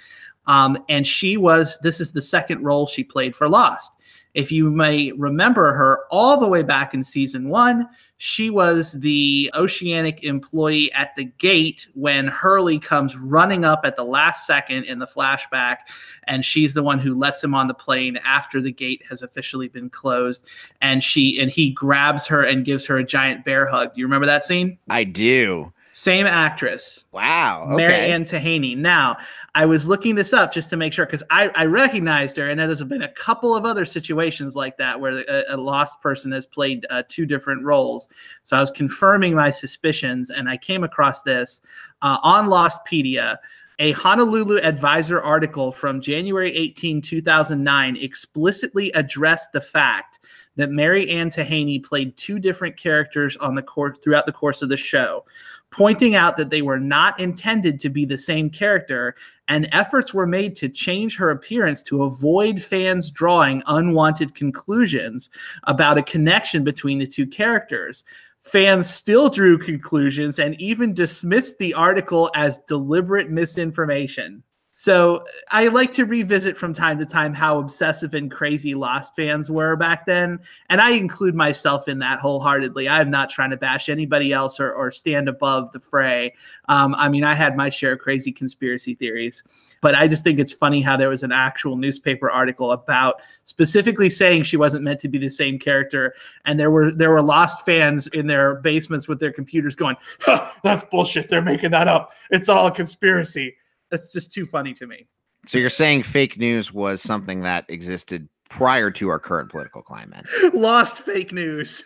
Um, 0.47 0.77
and 0.89 1.07
she 1.07 1.37
was, 1.37 1.79
this 1.83 2.01
is 2.01 2.13
the 2.13 2.23
second 2.23 2.63
role 2.63 2.87
she 2.87 3.05
played 3.05 3.35
for 3.35 3.49
Lost. 3.49 3.93
If 4.35 4.53
you 4.53 4.71
may 4.71 5.13
remember 5.13 5.73
her 5.73 6.05
all 6.11 6.39
the 6.39 6.47
way 6.47 6.63
back 6.63 6.93
in 6.93 7.03
season 7.03 7.49
one, 7.49 7.89
she 8.19 8.51
was 8.51 8.93
the 8.93 9.51
oceanic 9.55 10.25
employee 10.25 10.93
at 10.93 11.17
the 11.17 11.25
gate 11.25 11.89
when 11.95 12.27
Hurley 12.27 12.79
comes 12.79 13.17
running 13.17 13.65
up 13.65 13.81
at 13.85 13.97
the 13.97 14.05
last 14.05 14.47
second 14.47 14.85
in 14.85 14.99
the 14.99 15.07
flashback. 15.07 15.79
And 16.25 16.45
she's 16.45 16.75
the 16.75 16.83
one 16.83 16.99
who 16.99 17.19
lets 17.19 17.43
him 17.43 17.55
on 17.55 17.67
the 17.67 17.73
plane 17.73 18.19
after 18.27 18.61
the 18.61 18.73
gate 18.73 19.03
has 19.09 19.23
officially 19.23 19.69
been 19.69 19.89
closed. 19.89 20.45
And 20.83 21.03
she 21.03 21.41
and 21.41 21.51
he 21.51 21.71
grabs 21.71 22.27
her 22.27 22.43
and 22.43 22.67
gives 22.67 22.85
her 22.87 22.99
a 22.99 23.05
giant 23.05 23.43
bear 23.43 23.65
hug. 23.65 23.95
Do 23.95 24.01
you 24.01 24.07
remember 24.07 24.27
that 24.27 24.45
scene? 24.45 24.77
I 24.91 25.05
do. 25.05 25.73
Same 25.97 26.27
actress. 26.27 27.07
Wow. 27.11 27.69
Okay. 27.69 27.77
Mary 27.77 27.95
Ann 27.95 28.23
Tahaney. 28.23 28.77
Now, 28.77 29.17
I 29.55 29.65
was 29.65 29.89
looking 29.89 30.15
this 30.15 30.35
up 30.35 30.53
just 30.53 30.69
to 30.69 30.77
make 30.77 30.93
sure 30.93 31.07
because 31.07 31.23
I, 31.31 31.49
I 31.55 31.65
recognized 31.65 32.37
her, 32.37 32.51
and 32.51 32.61
there's 32.61 32.85
been 32.85 33.01
a 33.01 33.13
couple 33.13 33.57
of 33.57 33.65
other 33.65 33.87
situations 33.87 34.55
like 34.55 34.77
that 34.77 35.01
where 35.01 35.25
a, 35.27 35.45
a 35.49 35.57
lost 35.57 36.03
person 36.03 36.33
has 36.33 36.47
played 36.47 36.85
uh, 36.91 37.05
two 37.09 37.25
different 37.25 37.65
roles. 37.65 38.09
So 38.43 38.59
I 38.59 38.61
was 38.61 38.71
confirming 38.71 39.35
my 39.35 39.51
suspicions, 39.51 40.29
and 40.29 40.51
I 40.51 40.59
came 40.59 40.85
across 40.85 41.23
this 41.23 41.63
uh, 42.03 42.19
on 42.23 42.49
Lostpedia. 42.49 43.39
A 43.79 43.93
Honolulu 43.93 44.59
Advisor 44.59 45.23
article 45.23 45.73
from 45.73 46.03
January 46.03 46.55
18, 46.55 47.01
2009 47.01 47.97
explicitly 47.97 48.93
addressed 48.93 49.53
the 49.53 49.63
fact 49.63 50.19
that 50.57 50.71
Mary 50.71 51.09
Ann 51.11 51.29
Tahaney 51.29 51.83
played 51.83 52.17
two 52.17 52.39
different 52.39 52.77
characters 52.77 53.37
on 53.39 53.55
the 53.55 53.63
course 53.63 53.99
throughout 53.99 54.27
the 54.27 54.33
course 54.33 54.63
of 54.63 54.69
the 54.69 54.77
show 54.77 55.25
pointing 55.71 56.15
out 56.15 56.37
that 56.37 56.51
they 56.51 56.63
were 56.63 56.81
not 56.81 57.19
intended 57.21 57.81
to 57.81 57.91
be 57.91 58.05
the 58.05 58.19
same 58.19 58.49
character, 58.49 59.15
and 59.49 59.69
efforts 59.73 60.15
were 60.15 60.27
made 60.27 60.57
to 60.57 60.69
change 60.69 61.17
her 61.17 61.31
appearance 61.31 61.83
to 61.83 62.05
avoid 62.05 62.63
fans 62.63 63.11
drawing 63.11 63.63
unwanted 63.67 64.35
conclusions 64.35 65.31
about 65.65 65.99
a 65.99 66.03
connection 66.03 66.65
between 66.65 66.99
the 66.99 67.07
two 67.07 67.27
characters. 67.27 68.05
Fans 68.41 68.89
still 68.89 69.29
drew 69.29 69.59
conclusions 69.59 70.39
and 70.39 70.61
even 70.61 70.95
dismissed 70.95 71.59
the 71.59 71.75
article 71.75 72.31
as 72.35 72.61
deliberate 72.69 73.31
misinformation. 73.31 74.43
So 74.79 75.25
I 75.49 75.69
like 75.69 75.91
to 75.93 76.05
revisit 76.05 76.55
from 76.55 76.75
time 76.75 76.99
to 76.99 77.07
time 77.07 77.33
how 77.33 77.59
obsessive 77.59 78.13
and 78.13 78.31
crazy 78.31 78.75
Lost 78.75 79.17
fans 79.17 79.51
were 79.51 79.75
back 79.75 80.05
then. 80.05 80.39
And 80.69 80.83
I 80.83 80.91
include 80.91 81.35
myself 81.35 81.89
in 81.89 81.99
that 82.01 82.19
wholeheartedly. 82.19 82.87
I'm 82.87 83.11
not 83.11 83.31
trying 83.31 83.49
to 83.53 83.57
bash 83.57 83.89
anybody 83.89 84.35
else 84.35 84.61
or, 84.61 84.71
or 84.75 84.91
stand 84.91 85.31
above 85.31 85.73
the 85.73 85.81
fray. 85.81 86.35
Um, 86.69 86.95
I 86.99 87.09
mean, 87.09 87.25
I 87.25 87.33
had 87.33 87.57
my 87.57 87.71
share 87.71 87.95
of 87.95 88.01
crazy 88.01 88.31
conspiracy 88.31 88.95
theories, 88.95 89.43
but 89.81 89.95
I 89.95 90.07
just 90.07 90.25
think 90.25 90.39
it's 90.39 90.53
funny 90.53 90.83
how 90.83 90.99
there 90.99 91.09
was 91.09 91.23
an 91.23 91.33
actual 91.33 91.77
newspaper 91.77 92.31
article 92.31 92.73
about 92.73 93.23
specifically 93.45 94.11
saying 94.11 94.43
she 94.43 94.59
wasn't 94.59 94.85
meant 94.85 95.01
to 95.01 95.09
be 95.09 95.17
the 95.17 95.31
same 95.31 95.59
character. 95.59 96.15
And 96.45 96.61
there 96.61 96.71
were 96.71 96.93
there 96.93 97.13
were 97.13 97.23
Lost 97.23 97.65
fans 97.65 98.09
in 98.09 98.27
their 98.27 98.57
basements 98.57 99.09
with 99.09 99.21
their 99.21 99.33
computers 99.33 99.75
going, 99.75 99.97
huh, 100.21 100.51
that's 100.63 100.85
bullshit. 100.85 101.31
They're 101.31 101.41
making 101.41 101.71
that 101.71 101.89
up. 101.89 102.13
It's 102.31 102.51
all 102.51 102.67
a 102.67 102.71
conspiracy 102.71 103.57
that's 103.91 104.13
just 104.13 104.33
too 104.33 104.47
funny 104.47 104.73
to 104.75 104.87
me. 104.87 105.07
So 105.47 105.59
you're 105.59 105.71
saying 105.71 106.03
fake 106.03 106.39
news 106.39 106.73
was 106.73 107.01
something 107.01 107.43
that 107.43 107.65
existed 107.69 108.29
prior 108.49 108.91
to 108.93 109.09
our 109.09 109.19
current 109.19 109.51
political 109.51 109.83
climate. 109.83 110.27
Lost 110.55 110.99
fake 110.99 111.33
news. 111.33 111.85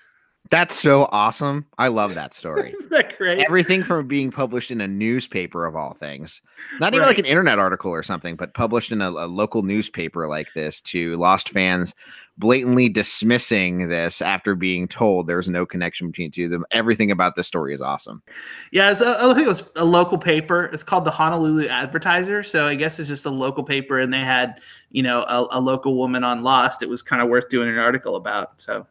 That's 0.51 0.75
so 0.75 1.09
awesome. 1.13 1.67
I 1.79 1.89
love 1.89 2.15
that 2.17 2.35
story. 2.41 2.75
Isn't 2.77 2.91
that 2.91 3.17
great? 3.17 3.45
Everything 3.47 3.83
from 3.85 4.09
being 4.09 4.31
published 4.31 4.71
in 4.73 4.81
a 4.81 4.89
newspaper 4.89 5.65
of 5.65 5.77
all 5.77 5.95
things, 5.95 6.43
not 6.81 6.93
even 6.93 7.01
Right. 7.03 7.09
like 7.09 7.19
an 7.19 7.25
internet 7.25 7.59
article 7.59 7.93
or 7.93 8.03
something, 8.03 8.35
but 8.37 8.53
published 8.55 8.91
in 8.91 9.01
a, 9.01 9.11
a 9.11 9.27
local 9.29 9.63
newspaper 9.63 10.27
like 10.27 10.53
this 10.55 10.81
to 10.83 11.17
Lost 11.17 11.51
fans 11.51 11.95
blatantly 12.39 12.89
dismissing 12.89 13.89
this 13.89 14.23
after 14.23 14.55
being 14.55 14.89
told 14.89 15.27
there's 15.27 15.49
no 15.51 15.67
connection 15.67 16.07
between 16.09 16.29
the 16.31 16.35
two 16.35 16.45
of 16.47 16.51
them. 16.51 16.65
Everything 16.71 17.11
about 17.11 17.35
this 17.35 17.47
story 17.47 17.75
is 17.75 17.83
awesome. 17.83 18.23
Yeah, 18.73 18.91
it's 18.91 19.03
a, 19.03 19.19
I 19.23 19.35
think 19.35 19.45
it 19.45 19.49
was 19.49 19.63
a 19.77 19.85
local 19.85 20.17
paper. 20.17 20.71
It's 20.73 20.83
called 20.83 21.05
the 21.05 21.11
Honolulu 21.11 21.69
Advertiser. 21.69 22.43
So 22.43 22.67
I 22.67 22.75
guess 22.77 22.99
it's 22.99 23.11
just 23.11 23.27
a 23.27 23.31
local 23.31 23.63
paper, 23.63 24.01
and 24.01 24.11
they 24.13 24.21
had, 24.21 24.59
you 24.91 25.03
know, 25.03 25.21
a, 25.29 25.47
a 25.51 25.61
local 25.61 25.97
woman 25.97 26.25
on 26.25 26.43
Lost. 26.43 26.83
It 26.83 26.89
was 26.89 27.03
kind 27.03 27.21
of 27.21 27.29
worth 27.29 27.51
doing 27.51 27.69
an 27.69 27.77
article 27.79 28.17
about. 28.17 28.59
So 28.61 28.87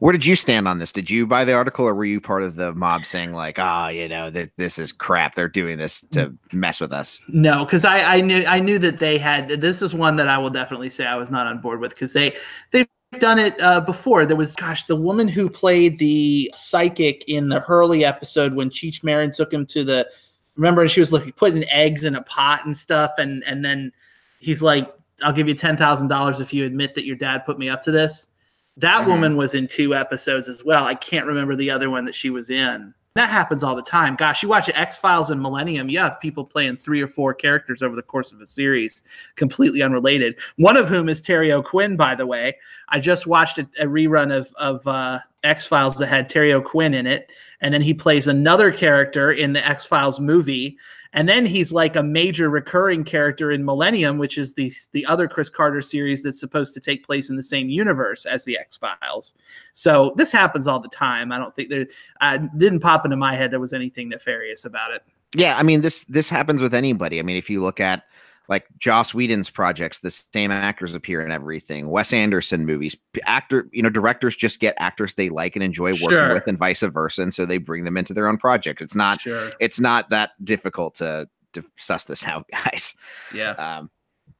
Where 0.00 0.12
did 0.12 0.24
you 0.24 0.34
stand 0.34 0.66
on 0.66 0.78
this? 0.78 0.92
Did 0.92 1.10
you 1.10 1.26
buy 1.26 1.44
the 1.44 1.52
article 1.52 1.86
or 1.86 1.94
were 1.94 2.06
you 2.06 2.22
part 2.22 2.42
of 2.42 2.56
the 2.56 2.74
mob 2.74 3.04
saying, 3.04 3.34
like, 3.34 3.58
ah, 3.58 3.88
you 3.88 4.08
know, 4.08 4.30
that 4.30 4.50
this 4.56 4.78
is 4.78 4.92
crap. 4.92 5.34
They're 5.34 5.46
doing 5.46 5.76
this 5.76 6.00
to 6.12 6.34
mess 6.52 6.80
with 6.80 6.92
us? 6.92 7.20
no, 7.28 7.66
because 7.66 7.84
I, 7.84 8.16
I 8.16 8.20
knew 8.22 8.42
I 8.46 8.60
knew 8.60 8.78
that 8.78 8.98
they 8.98 9.18
had. 9.18 9.48
This 9.48 9.82
is 9.82 9.94
one 9.94 10.16
that 10.16 10.26
I 10.26 10.38
will 10.38 10.48
definitely 10.48 10.88
say 10.88 11.06
I 11.06 11.16
was 11.16 11.30
not 11.30 11.46
on 11.46 11.60
board 11.60 11.80
with 11.80 11.90
because 11.90 12.14
they 12.14 12.34
they 12.70 12.86
done 13.18 13.38
it 13.38 13.60
uh, 13.60 13.82
before. 13.82 14.24
There 14.24 14.36
was, 14.36 14.56
gosh, 14.56 14.84
the 14.84 14.96
woman 14.96 15.28
who 15.28 15.50
played 15.50 15.98
the 15.98 16.50
psychic 16.54 17.24
in 17.28 17.50
the 17.50 17.60
Hurley 17.60 18.02
episode 18.04 18.54
when 18.54 18.70
Cheech 18.70 19.04
Marin 19.04 19.32
took 19.32 19.52
him 19.52 19.66
to 19.66 19.84
the. 19.84 20.08
Remember, 20.56 20.88
she 20.88 21.00
was 21.00 21.12
like 21.12 21.36
putting 21.36 21.68
eggs 21.68 22.04
in 22.04 22.14
a 22.14 22.22
pot 22.22 22.64
and 22.64 22.76
stuff, 22.76 23.12
and 23.18 23.42
and 23.46 23.62
then 23.62 23.92
he's 24.38 24.62
like, 24.62 24.90
"I'll 25.22 25.32
give 25.32 25.46
you 25.46 25.54
ten 25.54 25.76
thousand 25.76 26.08
dollars 26.08 26.40
if 26.40 26.54
you 26.54 26.64
admit 26.64 26.94
that 26.94 27.04
your 27.04 27.16
dad 27.16 27.44
put 27.44 27.58
me 27.58 27.68
up 27.68 27.82
to 27.82 27.90
this." 27.90 28.29
That 28.76 29.04
Mhm. 29.04 29.08
woman 29.08 29.36
was 29.36 29.54
in 29.54 29.66
two 29.66 29.94
episodes 29.94 30.48
as 30.48 30.64
well. 30.64 30.84
I 30.84 30.94
can't 30.94 31.26
remember 31.26 31.56
the 31.56 31.70
other 31.70 31.90
one 31.90 32.04
that 32.04 32.14
she 32.14 32.30
was 32.30 32.50
in. 32.50 32.94
That 33.14 33.28
happens 33.28 33.64
all 33.64 33.74
the 33.74 33.82
time. 33.82 34.14
Gosh, 34.14 34.40
you 34.40 34.48
watch 34.48 34.70
X 34.72 34.96
Files 34.96 35.30
and 35.30 35.42
Millennium, 35.42 35.88
you 35.88 35.98
have 35.98 36.20
people 36.20 36.44
playing 36.44 36.76
three 36.76 37.02
or 37.02 37.08
four 37.08 37.34
characters 37.34 37.82
over 37.82 37.96
the 37.96 38.02
course 38.02 38.32
of 38.32 38.40
a 38.40 38.46
series, 38.46 39.02
completely 39.34 39.82
unrelated. 39.82 40.38
One 40.56 40.76
of 40.76 40.88
whom 40.88 41.08
is 41.08 41.20
Terry 41.20 41.50
O'Quinn, 41.52 41.96
by 41.96 42.14
the 42.14 42.26
way. 42.26 42.56
I 42.88 43.00
just 43.00 43.26
watched 43.26 43.58
a, 43.58 43.68
a 43.80 43.86
rerun 43.86 44.32
of 44.32 44.48
of 44.60 44.86
uh, 44.86 45.18
X 45.42 45.66
Files 45.66 45.96
that 45.96 46.06
had 46.06 46.28
Terry 46.28 46.52
O'Quinn 46.52 46.94
in 46.94 47.08
it, 47.08 47.30
and 47.60 47.74
then 47.74 47.82
he 47.82 47.92
plays 47.92 48.28
another 48.28 48.70
character 48.70 49.32
in 49.32 49.52
the 49.54 49.68
X 49.68 49.84
Files 49.84 50.20
movie, 50.20 50.78
and 51.12 51.28
then 51.28 51.44
he's 51.44 51.72
like 51.72 51.96
a 51.96 52.02
major 52.02 52.50
recurring 52.50 53.02
character 53.02 53.50
in 53.50 53.64
Millennium, 53.64 54.18
which 54.18 54.38
is 54.38 54.54
the 54.54 54.72
the 54.92 55.04
other 55.06 55.26
Chris 55.26 55.50
Carter 55.50 55.80
series 55.80 56.22
that's 56.22 56.38
supposed 56.38 56.72
to 56.74 56.80
take 56.80 57.04
place 57.04 57.30
in 57.30 57.36
the 57.36 57.42
same 57.42 57.68
universe 57.68 58.26
as 58.26 58.44
the 58.44 58.56
X 58.58 58.76
Files. 58.76 59.34
So 59.72 60.14
this 60.16 60.30
happens 60.30 60.66
all 60.66 60.80
the 60.80 60.88
time. 60.88 61.32
I 61.32 61.38
don't 61.38 61.54
think 61.56 61.68
there 61.68 61.86
uh, 62.20 62.38
didn't 62.58 62.80
pop 62.80 63.04
into 63.04 63.16
my 63.16 63.34
head 63.34 63.50
there 63.50 63.60
was 63.60 63.72
anything 63.72 64.08
nefarious 64.08 64.64
about 64.64 64.92
it. 64.92 65.02
Yeah, 65.34 65.56
I 65.56 65.62
mean 65.62 65.80
this 65.80 66.04
this 66.04 66.30
happens 66.30 66.62
with 66.62 66.74
anybody. 66.74 67.18
I 67.18 67.22
mean, 67.22 67.36
if 67.36 67.50
you 67.50 67.60
look 67.60 67.80
at 67.80 68.04
like 68.50 68.66
Joss 68.78 69.14
Whedon's 69.14 69.48
projects, 69.48 70.00
the 70.00 70.10
same 70.10 70.50
actors 70.50 70.94
appear 70.94 71.24
in 71.24 71.30
everything. 71.30 71.88
Wes 71.88 72.12
Anderson 72.12 72.66
movies, 72.66 72.96
actor, 73.24 73.68
you 73.72 73.80
know, 73.80 73.88
directors 73.88 74.34
just 74.34 74.58
get 74.58 74.74
actors 74.76 75.14
they 75.14 75.28
like 75.28 75.54
and 75.54 75.62
enjoy 75.62 75.92
working 75.92 76.10
Sure. 76.10 76.34
with, 76.34 76.48
and 76.48 76.58
vice 76.58 76.82
versa, 76.82 77.22
and 77.22 77.32
so 77.32 77.46
they 77.46 77.58
bring 77.58 77.84
them 77.84 77.96
into 77.96 78.12
their 78.12 78.26
own 78.26 78.36
projects. 78.36 78.82
It's 78.82 78.96
not 78.96 79.20
sure. 79.20 79.52
it's 79.60 79.78
not 79.78 80.10
that 80.10 80.32
difficult 80.44 80.96
to 80.96 81.28
to 81.52 81.62
suss 81.76 82.04
this 82.04 82.26
out, 82.26 82.44
guys. 82.52 82.94
Yeah. 83.32 83.52
Um, 83.52 83.88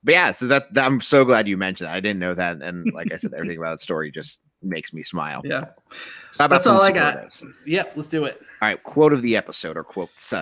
but 0.02 0.12
yeah, 0.12 0.30
so 0.32 0.46
that, 0.48 0.72
that 0.74 0.86
I'm 0.86 1.00
so 1.00 1.24
glad 1.24 1.46
you 1.46 1.56
mentioned 1.56 1.86
that. 1.88 1.94
I 1.94 2.00
didn't 2.00 2.20
know 2.20 2.34
that, 2.34 2.60
and 2.62 2.92
like 2.92 3.12
I 3.12 3.16
said, 3.16 3.32
everything 3.32 3.58
about 3.58 3.70
that 3.70 3.80
story 3.80 4.10
just 4.10 4.40
makes 4.62 4.92
me 4.92 5.02
smile. 5.02 5.40
Yeah. 5.44 5.66
That's 6.36 6.66
all 6.66 6.82
I 6.82 6.90
got. 6.90 7.40
Yep. 7.66 7.92
Let's 7.96 8.08
do 8.08 8.24
it. 8.24 8.40
All 8.60 8.68
right, 8.68 8.82
quote 8.82 9.12
of 9.12 9.22
the 9.22 9.36
episode 9.36 9.76
or 9.76 9.84
quotes. 9.84 10.34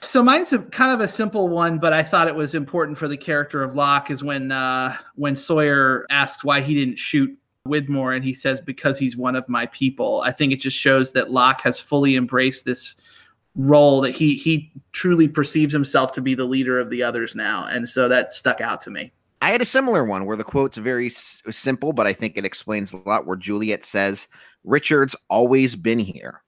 So 0.00 0.22
mine's 0.22 0.52
a, 0.52 0.60
kind 0.60 0.92
of 0.92 1.00
a 1.00 1.08
simple 1.08 1.48
one, 1.48 1.78
but 1.78 1.92
I 1.92 2.02
thought 2.02 2.28
it 2.28 2.34
was 2.34 2.54
important 2.54 2.96
for 2.96 3.08
the 3.08 3.16
character 3.16 3.62
of 3.62 3.74
Locke 3.74 4.10
is 4.10 4.22
when 4.22 4.52
uh, 4.52 4.96
when 5.16 5.34
Sawyer 5.34 6.06
asks 6.08 6.44
why 6.44 6.60
he 6.60 6.74
didn't 6.74 6.98
shoot 6.98 7.36
Widmore, 7.66 8.14
and 8.14 8.24
he 8.24 8.32
says 8.32 8.60
because 8.60 8.98
he's 8.98 9.16
one 9.16 9.34
of 9.34 9.48
my 9.48 9.66
people. 9.66 10.22
I 10.24 10.32
think 10.32 10.52
it 10.52 10.60
just 10.60 10.76
shows 10.76 11.12
that 11.12 11.30
Locke 11.30 11.60
has 11.62 11.80
fully 11.80 12.16
embraced 12.16 12.64
this 12.64 12.94
role 13.56 14.00
that 14.02 14.12
he 14.12 14.34
he 14.34 14.72
truly 14.92 15.26
perceives 15.26 15.72
himself 15.72 16.12
to 16.12 16.20
be 16.20 16.34
the 16.34 16.44
leader 16.44 16.78
of 16.78 16.90
the 16.90 17.02
others 17.02 17.34
now, 17.34 17.66
and 17.66 17.88
so 17.88 18.08
that 18.08 18.30
stuck 18.32 18.60
out 18.60 18.80
to 18.82 18.90
me. 18.90 19.12
I 19.42 19.50
had 19.50 19.62
a 19.62 19.66
similar 19.66 20.04
one 20.04 20.26
where 20.26 20.36
the 20.36 20.44
quote's 20.44 20.76
very 20.76 21.06
s- 21.06 21.42
simple, 21.50 21.92
but 21.92 22.06
I 22.06 22.12
think 22.12 22.36
it 22.36 22.44
explains 22.44 22.92
a 22.92 22.98
lot. 22.98 23.26
Where 23.26 23.36
Juliet 23.36 23.84
says, 23.84 24.28
"Richard's 24.62 25.16
always 25.28 25.74
been 25.74 25.98
here." 25.98 26.42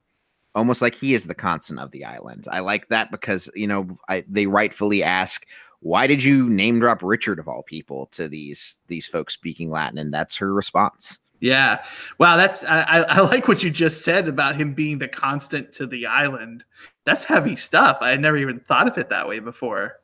Almost 0.54 0.82
like 0.82 0.94
he 0.94 1.14
is 1.14 1.26
the 1.26 1.34
constant 1.34 1.78
of 1.78 1.92
the 1.92 2.04
island. 2.04 2.46
I 2.50 2.60
like 2.60 2.88
that 2.88 3.10
because 3.10 3.48
you 3.54 3.66
know 3.66 3.88
I, 4.08 4.24
they 4.28 4.46
rightfully 4.46 5.02
ask, 5.02 5.46
"Why 5.80 6.06
did 6.06 6.24
you 6.24 6.48
name 6.48 6.80
drop 6.80 7.02
Richard 7.02 7.38
of 7.38 7.48
all 7.48 7.62
people 7.62 8.06
to 8.12 8.28
these 8.28 8.78
these 8.88 9.06
folks 9.06 9.34
speaking 9.34 9.70
Latin?" 9.70 9.98
And 9.98 10.12
that's 10.12 10.36
her 10.38 10.52
response. 10.52 11.20
Yeah. 11.40 11.82
Wow. 12.18 12.36
That's 12.36 12.64
I, 12.64 13.04
I 13.08 13.20
like 13.20 13.48
what 13.48 13.62
you 13.62 13.70
just 13.70 14.04
said 14.04 14.28
about 14.28 14.56
him 14.56 14.74
being 14.74 14.98
the 14.98 15.08
constant 15.08 15.72
to 15.74 15.86
the 15.86 16.06
island. 16.06 16.64
That's 17.04 17.24
heavy 17.24 17.56
stuff. 17.56 17.98
I 18.00 18.10
had 18.10 18.20
never 18.20 18.36
even 18.36 18.60
thought 18.60 18.88
of 18.88 18.98
it 18.98 19.08
that 19.08 19.26
way 19.26 19.38
before. 19.38 20.00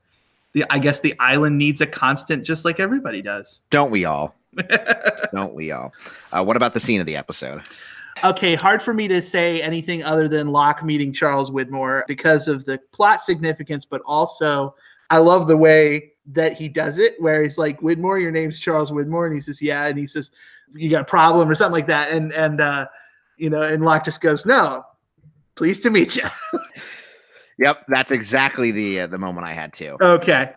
The 0.54 0.64
I 0.70 0.78
guess 0.78 1.00
the 1.00 1.14
island 1.18 1.58
needs 1.58 1.80
a 1.80 1.86
constant 1.86 2.44
just 2.44 2.64
like 2.64 2.80
everybody 2.80 3.20
does. 3.20 3.60
Don't 3.70 3.90
we 3.90 4.06
all? 4.06 4.34
Don't 5.34 5.54
we 5.54 5.70
all? 5.70 5.92
Uh, 6.32 6.42
what 6.42 6.56
about 6.56 6.72
the 6.72 6.80
scene 6.80 7.00
of 7.00 7.06
the 7.06 7.16
episode? 7.16 7.62
Okay, 8.24 8.54
hard 8.54 8.82
for 8.82 8.94
me 8.94 9.08
to 9.08 9.20
say 9.22 9.62
anything 9.62 10.02
other 10.02 10.28
than 10.28 10.48
Locke 10.48 10.84
meeting 10.84 11.12
Charles 11.12 11.50
Widmore 11.50 12.02
because 12.06 12.48
of 12.48 12.64
the 12.64 12.78
plot 12.92 13.20
significance, 13.20 13.84
but 13.84 14.02
also 14.04 14.74
I 15.10 15.18
love 15.18 15.48
the 15.48 15.56
way 15.56 16.12
that 16.32 16.54
he 16.54 16.68
does 16.68 16.98
it, 16.98 17.14
where 17.20 17.42
he's 17.42 17.58
like, 17.58 17.80
Widmore, 17.80 18.20
your 18.20 18.32
name's 18.32 18.58
Charles 18.58 18.90
Widmore, 18.90 19.26
and 19.26 19.34
he 19.34 19.40
says, 19.40 19.62
Yeah, 19.62 19.86
and 19.86 19.98
he 19.98 20.06
says, 20.06 20.30
You 20.74 20.90
got 20.90 21.02
a 21.02 21.04
problem 21.04 21.48
or 21.48 21.54
something 21.54 21.72
like 21.72 21.86
that. 21.86 22.10
And 22.10 22.32
and 22.32 22.60
uh, 22.60 22.86
you 23.36 23.50
know, 23.50 23.62
and 23.62 23.84
Locke 23.84 24.04
just 24.04 24.20
goes, 24.20 24.44
No, 24.46 24.84
pleased 25.54 25.82
to 25.84 25.90
meet 25.90 26.16
you. 26.16 26.24
Yep, 27.58 27.86
that's 27.88 28.10
exactly 28.10 28.70
the 28.70 29.00
uh, 29.00 29.06
the 29.06 29.18
moment 29.18 29.46
I 29.46 29.54
had 29.54 29.72
too. 29.72 29.96
okay. 30.00 30.52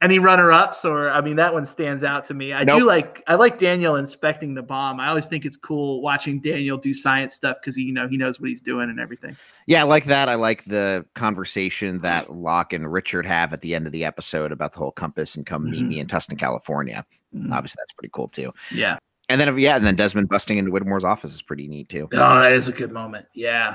Any 0.00 0.20
runner 0.20 0.52
ups 0.52 0.84
or 0.84 1.10
I 1.10 1.20
mean 1.20 1.34
that 1.36 1.52
one 1.52 1.66
stands 1.66 2.04
out 2.04 2.24
to 2.26 2.34
me. 2.34 2.52
I 2.52 2.62
Nope. 2.62 2.78
do 2.78 2.86
like 2.86 3.20
I 3.26 3.34
like 3.34 3.58
Daniel 3.58 3.96
inspecting 3.96 4.54
the 4.54 4.62
bomb. 4.62 5.00
I 5.00 5.08
always 5.08 5.26
think 5.26 5.44
it's 5.44 5.56
cool 5.56 6.02
watching 6.02 6.40
Daniel 6.40 6.78
do 6.78 6.94
science 6.94 7.34
stuff 7.34 7.56
because 7.60 7.74
he 7.74 7.82
you 7.82 7.92
know 7.92 8.06
he 8.06 8.16
knows 8.16 8.38
what 8.38 8.48
he's 8.48 8.60
doing 8.62 8.90
and 8.90 9.00
everything. 9.00 9.36
Yeah, 9.66 9.80
I 9.80 9.82
like 9.84 10.04
that. 10.04 10.28
I 10.28 10.36
like 10.36 10.62
the 10.64 11.04
conversation 11.14 11.98
that 11.98 12.32
Locke 12.32 12.72
and 12.74 12.92
Richard 12.92 13.26
have 13.26 13.52
at 13.52 13.60
the 13.60 13.74
end 13.74 13.86
of 13.86 13.92
the 13.92 14.04
episode 14.04 14.52
about 14.52 14.70
the 14.72 14.78
whole 14.78 14.92
compass 14.92 15.34
and 15.36 15.44
come 15.44 15.68
meet 15.68 15.82
Mhm. 15.82 15.88
me 15.88 15.98
in 15.98 16.06
Tustin, 16.06 16.38
California. 16.38 17.04
Mhm. 17.36 17.52
Obviously, 17.52 17.80
that's 17.80 17.92
pretty 17.92 18.10
cool 18.12 18.28
too. 18.28 18.52
Yeah. 18.72 18.98
And 19.28 19.40
then, 19.40 19.58
yeah, 19.58 19.76
and 19.76 19.84
then 19.84 19.96
Desmond 19.96 20.28
busting 20.28 20.58
into 20.58 20.70
Widmore's 20.70 21.04
office 21.04 21.34
is 21.34 21.42
pretty 21.42 21.66
neat 21.66 21.88
too. 21.88 22.08
Oh, 22.12 22.40
that 22.40 22.52
is 22.52 22.68
a 22.68 22.72
good 22.72 22.92
moment. 22.92 23.26
Yeah. 23.34 23.74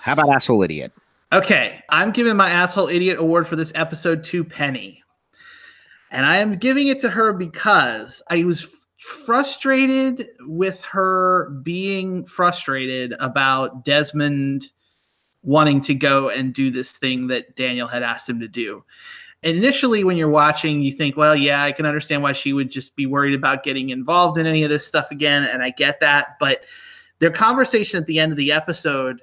How 0.00 0.14
about 0.14 0.30
asshole 0.30 0.62
idiot? 0.62 0.92
Okay. 1.30 1.84
I'm 1.90 2.10
giving 2.10 2.36
my 2.38 2.48
asshole 2.48 2.88
idiot 2.88 3.18
award 3.18 3.46
for 3.46 3.54
this 3.54 3.70
episode 3.74 4.24
to 4.24 4.42
Penny. 4.42 5.02
And 6.10 6.24
I 6.24 6.38
am 6.38 6.56
giving 6.56 6.88
it 6.88 6.98
to 7.00 7.10
her 7.10 7.32
because 7.32 8.22
I 8.28 8.44
was 8.44 8.66
frustrated 8.98 10.28
with 10.40 10.82
her 10.82 11.50
being 11.62 12.24
frustrated 12.26 13.14
about 13.20 13.84
Desmond 13.84 14.70
wanting 15.42 15.80
to 15.82 15.94
go 15.94 16.28
and 16.28 16.52
do 16.52 16.70
this 16.70 16.92
thing 16.98 17.28
that 17.28 17.54
Daniel 17.56 17.86
had 17.88 18.02
asked 18.02 18.28
him 18.28 18.40
to 18.40 18.48
do. 18.48 18.84
Initially, 19.42 20.02
when 20.02 20.16
you're 20.16 20.28
watching, 20.28 20.80
you 20.80 20.90
think, 20.90 21.16
well, 21.16 21.36
yeah, 21.36 21.62
I 21.62 21.70
can 21.70 21.86
understand 21.86 22.22
why 22.22 22.32
she 22.32 22.52
would 22.52 22.70
just 22.70 22.96
be 22.96 23.06
worried 23.06 23.34
about 23.34 23.62
getting 23.62 23.90
involved 23.90 24.36
in 24.36 24.46
any 24.46 24.64
of 24.64 24.70
this 24.70 24.84
stuff 24.84 25.12
again. 25.12 25.44
And 25.44 25.62
I 25.62 25.70
get 25.70 26.00
that. 26.00 26.36
But 26.40 26.62
their 27.20 27.30
conversation 27.30 28.00
at 28.00 28.06
the 28.06 28.18
end 28.18 28.32
of 28.32 28.38
the 28.38 28.50
episode, 28.50 29.22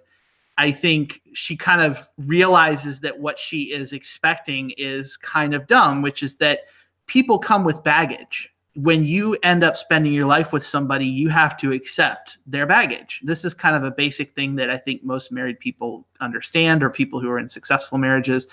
I 0.57 0.71
think 0.71 1.21
she 1.33 1.57
kind 1.57 1.81
of 1.81 2.07
realizes 2.17 3.01
that 3.01 3.19
what 3.19 3.37
she 3.37 3.73
is 3.73 3.91
expecting 3.91 4.71
is 4.77 5.17
kind 5.17 5.53
of 5.53 5.67
dumb, 5.67 6.01
which 6.01 6.23
is 6.23 6.37
that 6.37 6.61
people 7.07 7.39
come 7.39 7.63
with 7.63 7.83
baggage. 7.83 8.51
When 8.75 9.05
you 9.05 9.37
end 9.41 9.63
up 9.63 9.77
spending 9.77 10.11
your 10.11 10.25
life 10.25 10.51
with 10.51 10.65
somebody, 10.65 11.05
you 11.05 11.29
have 11.29 11.55
to 11.57 11.71
accept 11.71 12.37
their 12.45 12.65
baggage. 12.65 13.21
This 13.23 13.45
is 13.45 13.53
kind 13.53 13.73
of 13.73 13.83
a 13.83 13.95
basic 13.95 14.35
thing 14.35 14.55
that 14.55 14.69
I 14.69 14.77
think 14.77 15.01
most 15.01 15.31
married 15.31 15.61
people 15.61 16.05
understand, 16.19 16.83
or 16.83 16.89
people 16.89 17.21
who 17.21 17.29
are 17.29 17.39
in 17.39 17.47
successful 17.47 17.97
marriages, 17.97 18.47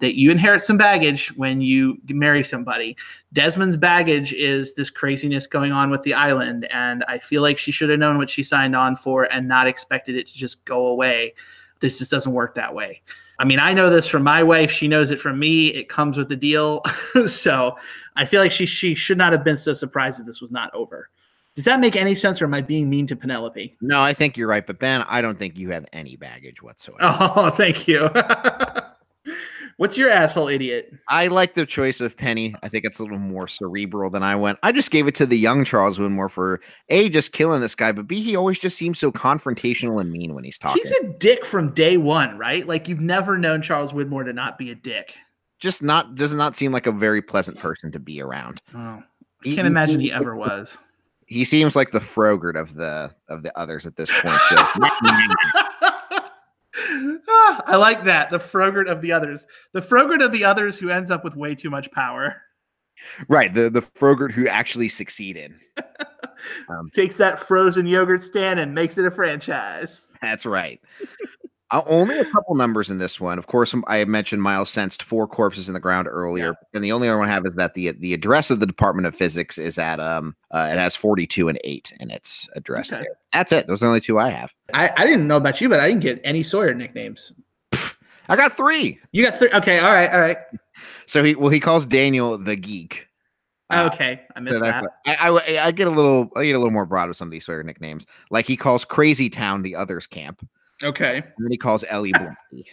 that 0.00 0.18
you 0.18 0.32
inherit 0.32 0.62
some 0.62 0.78
baggage 0.78 1.28
when 1.36 1.60
you 1.60 1.96
marry 2.08 2.42
somebody. 2.42 2.96
Desmond's 3.32 3.76
baggage 3.76 4.32
is 4.32 4.74
this 4.74 4.90
craziness 4.90 5.46
going 5.46 5.70
on 5.70 5.90
with 5.90 6.02
the 6.02 6.14
island. 6.14 6.66
And 6.72 7.04
I 7.06 7.18
feel 7.18 7.42
like 7.42 7.56
she 7.56 7.70
should 7.70 7.90
have 7.90 8.00
known 8.00 8.18
what 8.18 8.30
she 8.30 8.42
signed 8.42 8.74
on 8.74 8.96
for 8.96 9.32
and 9.32 9.46
not 9.46 9.68
expected 9.68 10.16
it 10.16 10.26
to 10.26 10.34
just 10.34 10.64
go 10.64 10.86
away. 10.86 11.34
This 11.78 12.00
just 12.00 12.10
doesn't 12.10 12.32
work 12.32 12.56
that 12.56 12.74
way. 12.74 13.02
I 13.38 13.44
mean, 13.44 13.60
I 13.60 13.72
know 13.72 13.88
this 13.88 14.08
from 14.08 14.24
my 14.24 14.42
wife. 14.42 14.70
She 14.70 14.88
knows 14.88 15.10
it 15.10 15.20
from 15.20 15.38
me. 15.38 15.68
It 15.68 15.88
comes 15.88 16.16
with 16.16 16.28
the 16.28 16.36
deal. 16.36 16.82
so 17.26 17.76
I 18.16 18.24
feel 18.24 18.40
like 18.40 18.52
she 18.52 18.66
she 18.66 18.94
should 18.94 19.18
not 19.18 19.32
have 19.32 19.44
been 19.44 19.56
so 19.56 19.74
surprised 19.74 20.18
that 20.18 20.26
this 20.26 20.40
was 20.40 20.50
not 20.50 20.74
over. 20.74 21.10
Does 21.54 21.64
that 21.64 21.80
make 21.80 21.96
any 21.96 22.14
sense, 22.14 22.40
or 22.40 22.44
am 22.44 22.54
I 22.54 22.60
being 22.60 22.88
mean 22.88 23.06
to 23.08 23.16
Penelope? 23.16 23.76
No, 23.80 24.00
I 24.00 24.14
think 24.14 24.36
you're 24.36 24.46
right, 24.46 24.64
but 24.64 24.78
Ben, 24.78 25.02
I 25.08 25.20
don't 25.20 25.38
think 25.38 25.58
you 25.58 25.70
have 25.70 25.86
any 25.92 26.14
baggage 26.14 26.62
whatsoever. 26.62 27.00
Oh, 27.20 27.50
thank 27.50 27.88
you. 27.88 28.08
What's 29.78 29.96
your 29.96 30.10
asshole 30.10 30.48
idiot? 30.48 30.92
I 31.08 31.28
like 31.28 31.54
the 31.54 31.64
choice 31.64 32.00
of 32.00 32.16
Penny. 32.16 32.54
I 32.64 32.68
think 32.68 32.84
it's 32.84 32.98
a 32.98 33.04
little 33.04 33.18
more 33.18 33.46
cerebral 33.46 34.10
than 34.10 34.22
I 34.24 34.34
went. 34.34 34.58
I 34.62 34.72
just 34.72 34.90
gave 34.90 35.06
it 35.06 35.14
to 35.14 35.24
the 35.26 35.38
young 35.38 35.64
Charles 35.64 35.98
Widmore 35.98 36.30
for 36.30 36.60
A, 36.88 37.08
just 37.08 37.32
killing 37.32 37.60
this 37.60 37.76
guy, 37.76 37.92
but 37.92 38.08
B, 38.08 38.20
he 38.20 38.34
always 38.34 38.58
just 38.58 38.76
seems 38.76 38.98
so 38.98 39.12
confrontational 39.12 40.00
and 40.00 40.10
mean 40.10 40.34
when 40.34 40.42
he's 40.42 40.58
talking. 40.58 40.82
He's 40.82 40.90
a 40.90 41.04
dick 41.18 41.44
from 41.46 41.72
day 41.74 41.96
one, 41.96 42.36
right? 42.38 42.66
Like 42.66 42.88
you've 42.88 43.00
never 43.00 43.38
known 43.38 43.62
Charles 43.62 43.92
Widmore 43.92 44.24
to 44.24 44.32
not 44.32 44.58
be 44.58 44.70
a 44.70 44.74
dick. 44.74 45.14
just 45.60 45.82
not 45.82 46.16
does 46.16 46.34
not 46.34 46.56
seem 46.56 46.72
like 46.72 46.86
a 46.88 46.92
very 46.92 47.22
pleasant 47.22 47.58
person 47.60 47.92
to 47.92 48.00
be 48.00 48.20
around. 48.20 48.60
Oh, 48.74 48.78
I 48.78 49.02
can't 49.44 49.58
he- 49.58 49.66
imagine 49.66 50.00
he 50.00 50.10
ever 50.12 50.34
was. 50.34 50.76
He 51.26 51.44
seems 51.44 51.76
like 51.76 51.90
the 51.92 52.00
Frogurt 52.00 52.56
of 52.56 52.74
the 52.74 53.14
of 53.28 53.42
the 53.44 53.56
others 53.56 53.86
at 53.86 53.94
this 53.96 54.10
point. 54.10 54.40
Just 54.50 54.72
Ah, 57.28 57.62
I 57.66 57.76
like 57.76 58.04
that. 58.04 58.30
The 58.30 58.38
Frogurt 58.38 58.88
of 58.88 59.00
the 59.00 59.12
others. 59.12 59.46
The 59.72 59.82
Frogurt 59.82 60.22
of 60.22 60.32
the 60.32 60.44
others 60.44 60.78
who 60.78 60.90
ends 60.90 61.10
up 61.10 61.24
with 61.24 61.36
way 61.36 61.54
too 61.54 61.70
much 61.70 61.90
power. 61.92 62.42
right, 63.28 63.52
the 63.52 63.70
the 63.70 63.82
Frogurt 63.82 64.32
who 64.32 64.46
actually 64.48 64.88
succeeded. 64.88 65.54
Um, 66.68 66.88
Takes 66.94 67.16
that 67.16 67.40
frozen 67.40 67.84
yogurt 67.86 68.22
stand 68.22 68.60
and 68.60 68.72
makes 68.72 68.96
it 68.96 69.04
a 69.04 69.10
franchise. 69.10 70.06
That's 70.22 70.46
right. 70.46 70.80
Uh, 71.70 71.82
only 71.86 72.18
a 72.18 72.24
couple 72.24 72.54
numbers 72.54 72.90
in 72.90 72.96
this 72.96 73.20
one. 73.20 73.36
Of 73.38 73.46
course, 73.46 73.74
I 73.88 74.02
mentioned 74.06 74.40
Miles 74.42 74.70
sensed 74.70 75.02
four 75.02 75.28
corpses 75.28 75.68
in 75.68 75.74
the 75.74 75.80
ground 75.80 76.08
earlier, 76.10 76.54
and 76.72 76.82
the 76.82 76.92
only 76.92 77.08
other 77.08 77.18
one 77.18 77.28
I 77.28 77.32
have 77.32 77.44
is 77.44 77.54
that 77.56 77.74
the 77.74 77.92
the 77.92 78.14
address 78.14 78.50
of 78.50 78.60
the 78.60 78.66
Department 78.66 79.06
of 79.06 79.14
Physics 79.14 79.58
is 79.58 79.78
at 79.78 80.00
um 80.00 80.34
uh, 80.50 80.68
it 80.72 80.78
has 80.78 80.96
forty 80.96 81.26
two 81.26 81.48
and 81.48 81.60
eight 81.64 81.92
in 82.00 82.10
its 82.10 82.48
address 82.56 82.90
Okay. 82.92 83.02
there. 83.02 83.16
That's 83.34 83.52
it. 83.52 83.66
Those 83.66 83.82
are 83.82 83.86
the 83.86 83.88
only 83.88 84.00
two 84.00 84.18
I 84.18 84.30
have. 84.30 84.54
I, 84.72 84.90
I 84.96 85.04
didn't 85.04 85.26
know 85.26 85.36
about 85.36 85.60
you, 85.60 85.68
but 85.68 85.78
I 85.80 85.88
didn't 85.88 86.02
get 86.02 86.20
any 86.24 86.42
Sawyer 86.42 86.72
nicknames. 86.72 87.32
I 88.30 88.36
got 88.36 88.52
three. 88.52 88.98
You 89.12 89.24
got 89.24 89.38
three. 89.38 89.50
Okay, 89.52 89.78
all 89.78 89.92
right, 89.92 90.10
all 90.10 90.20
right. 90.20 90.38
So 91.06 91.24
he 91.24 91.34
well 91.34 91.48
he 91.48 91.58
calls 91.58 91.86
Daniel 91.86 92.38
the 92.38 92.54
geek. 92.54 93.08
Uh, 93.70 93.90
okay, 93.92 94.22
I 94.36 94.40
missed 94.40 94.60
that. 94.60 94.84
I, 95.06 95.16
I 95.28 95.66
I 95.66 95.70
get 95.72 95.88
a 95.88 95.90
little 95.90 96.30
I 96.36 96.44
get 96.44 96.52
a 96.52 96.58
little 96.58 96.72
more 96.72 96.86
broad 96.86 97.08
with 97.08 97.16
some 97.16 97.26
of 97.28 97.32
these 97.32 97.44
Sawyer 97.46 97.62
nicknames. 97.64 98.06
Like 98.30 98.46
he 98.46 98.56
calls 98.56 98.84
Crazy 98.84 99.28
Town 99.28 99.62
the 99.62 99.74
others 99.74 100.06
camp, 100.06 100.46
Okay. 100.82 101.16
and 101.16 101.44
then 101.44 101.50
he 101.50 101.56
calls 101.56 101.84
Ellie 101.88 102.12
Blondie. 102.12 102.66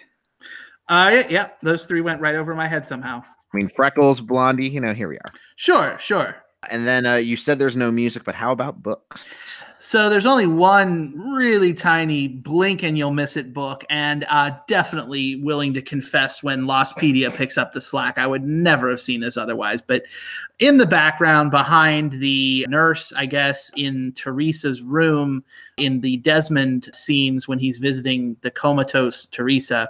Uh, 0.87 1.09
yeah, 1.13 1.27
yeah, 1.29 1.47
those 1.63 1.85
three 1.85 2.01
went 2.01 2.21
right 2.21 2.35
over 2.35 2.53
my 2.53 2.67
head 2.67 2.85
somehow. 2.85 3.23
I 3.53 3.57
mean 3.57 3.69
Freckles, 3.69 4.21
Blondie. 4.21 4.69
You 4.69 4.81
know, 4.81 4.93
here 4.93 5.09
we 5.09 5.15
are. 5.17 5.33
Sure, 5.55 5.97
sure. 5.99 6.35
And 6.69 6.87
then 6.87 7.05
uh, 7.05 7.15
you 7.15 7.35
said 7.35 7.59
there's 7.59 7.75
no 7.75 7.91
music, 7.91 8.23
but 8.23 8.35
how 8.35 8.51
about 8.51 8.81
books? 8.81 9.27
So 9.79 10.09
there's 10.09 10.25
only 10.25 10.47
one 10.47 11.13
really 11.35 11.73
tiny 11.73 12.27
blink 12.27 12.83
and 12.83 12.97
you'll 12.97 13.11
miss 13.11 13.37
it 13.37 13.53
book, 13.53 13.83
and 13.89 14.25
uh, 14.29 14.51
definitely 14.67 15.35
willing 15.37 15.73
to 15.75 15.81
confess 15.81 16.41
when 16.41 16.61
Lostpedia 16.61 17.33
picks 17.33 17.57
up 17.57 17.73
the 17.73 17.81
slack. 17.81 18.17
I 18.17 18.25
would 18.25 18.43
never 18.43 18.89
have 18.89 18.99
seen 18.99 19.21
this 19.21 19.37
otherwise. 19.37 19.81
But 19.81 20.03
in 20.59 20.77
the 20.77 20.85
background, 20.85 21.51
behind 21.51 22.19
the 22.19 22.65
nurse, 22.69 23.13
I 23.15 23.25
guess, 23.25 23.69
in 23.75 24.13
Teresa's 24.13 24.81
room, 24.81 25.43
in 25.77 26.01
the 26.01 26.17
Desmond 26.17 26.89
scenes 26.93 27.47
when 27.47 27.59
he's 27.59 27.77
visiting 27.77 28.37
the 28.41 28.51
comatose 28.51 29.27
Teresa, 29.27 29.89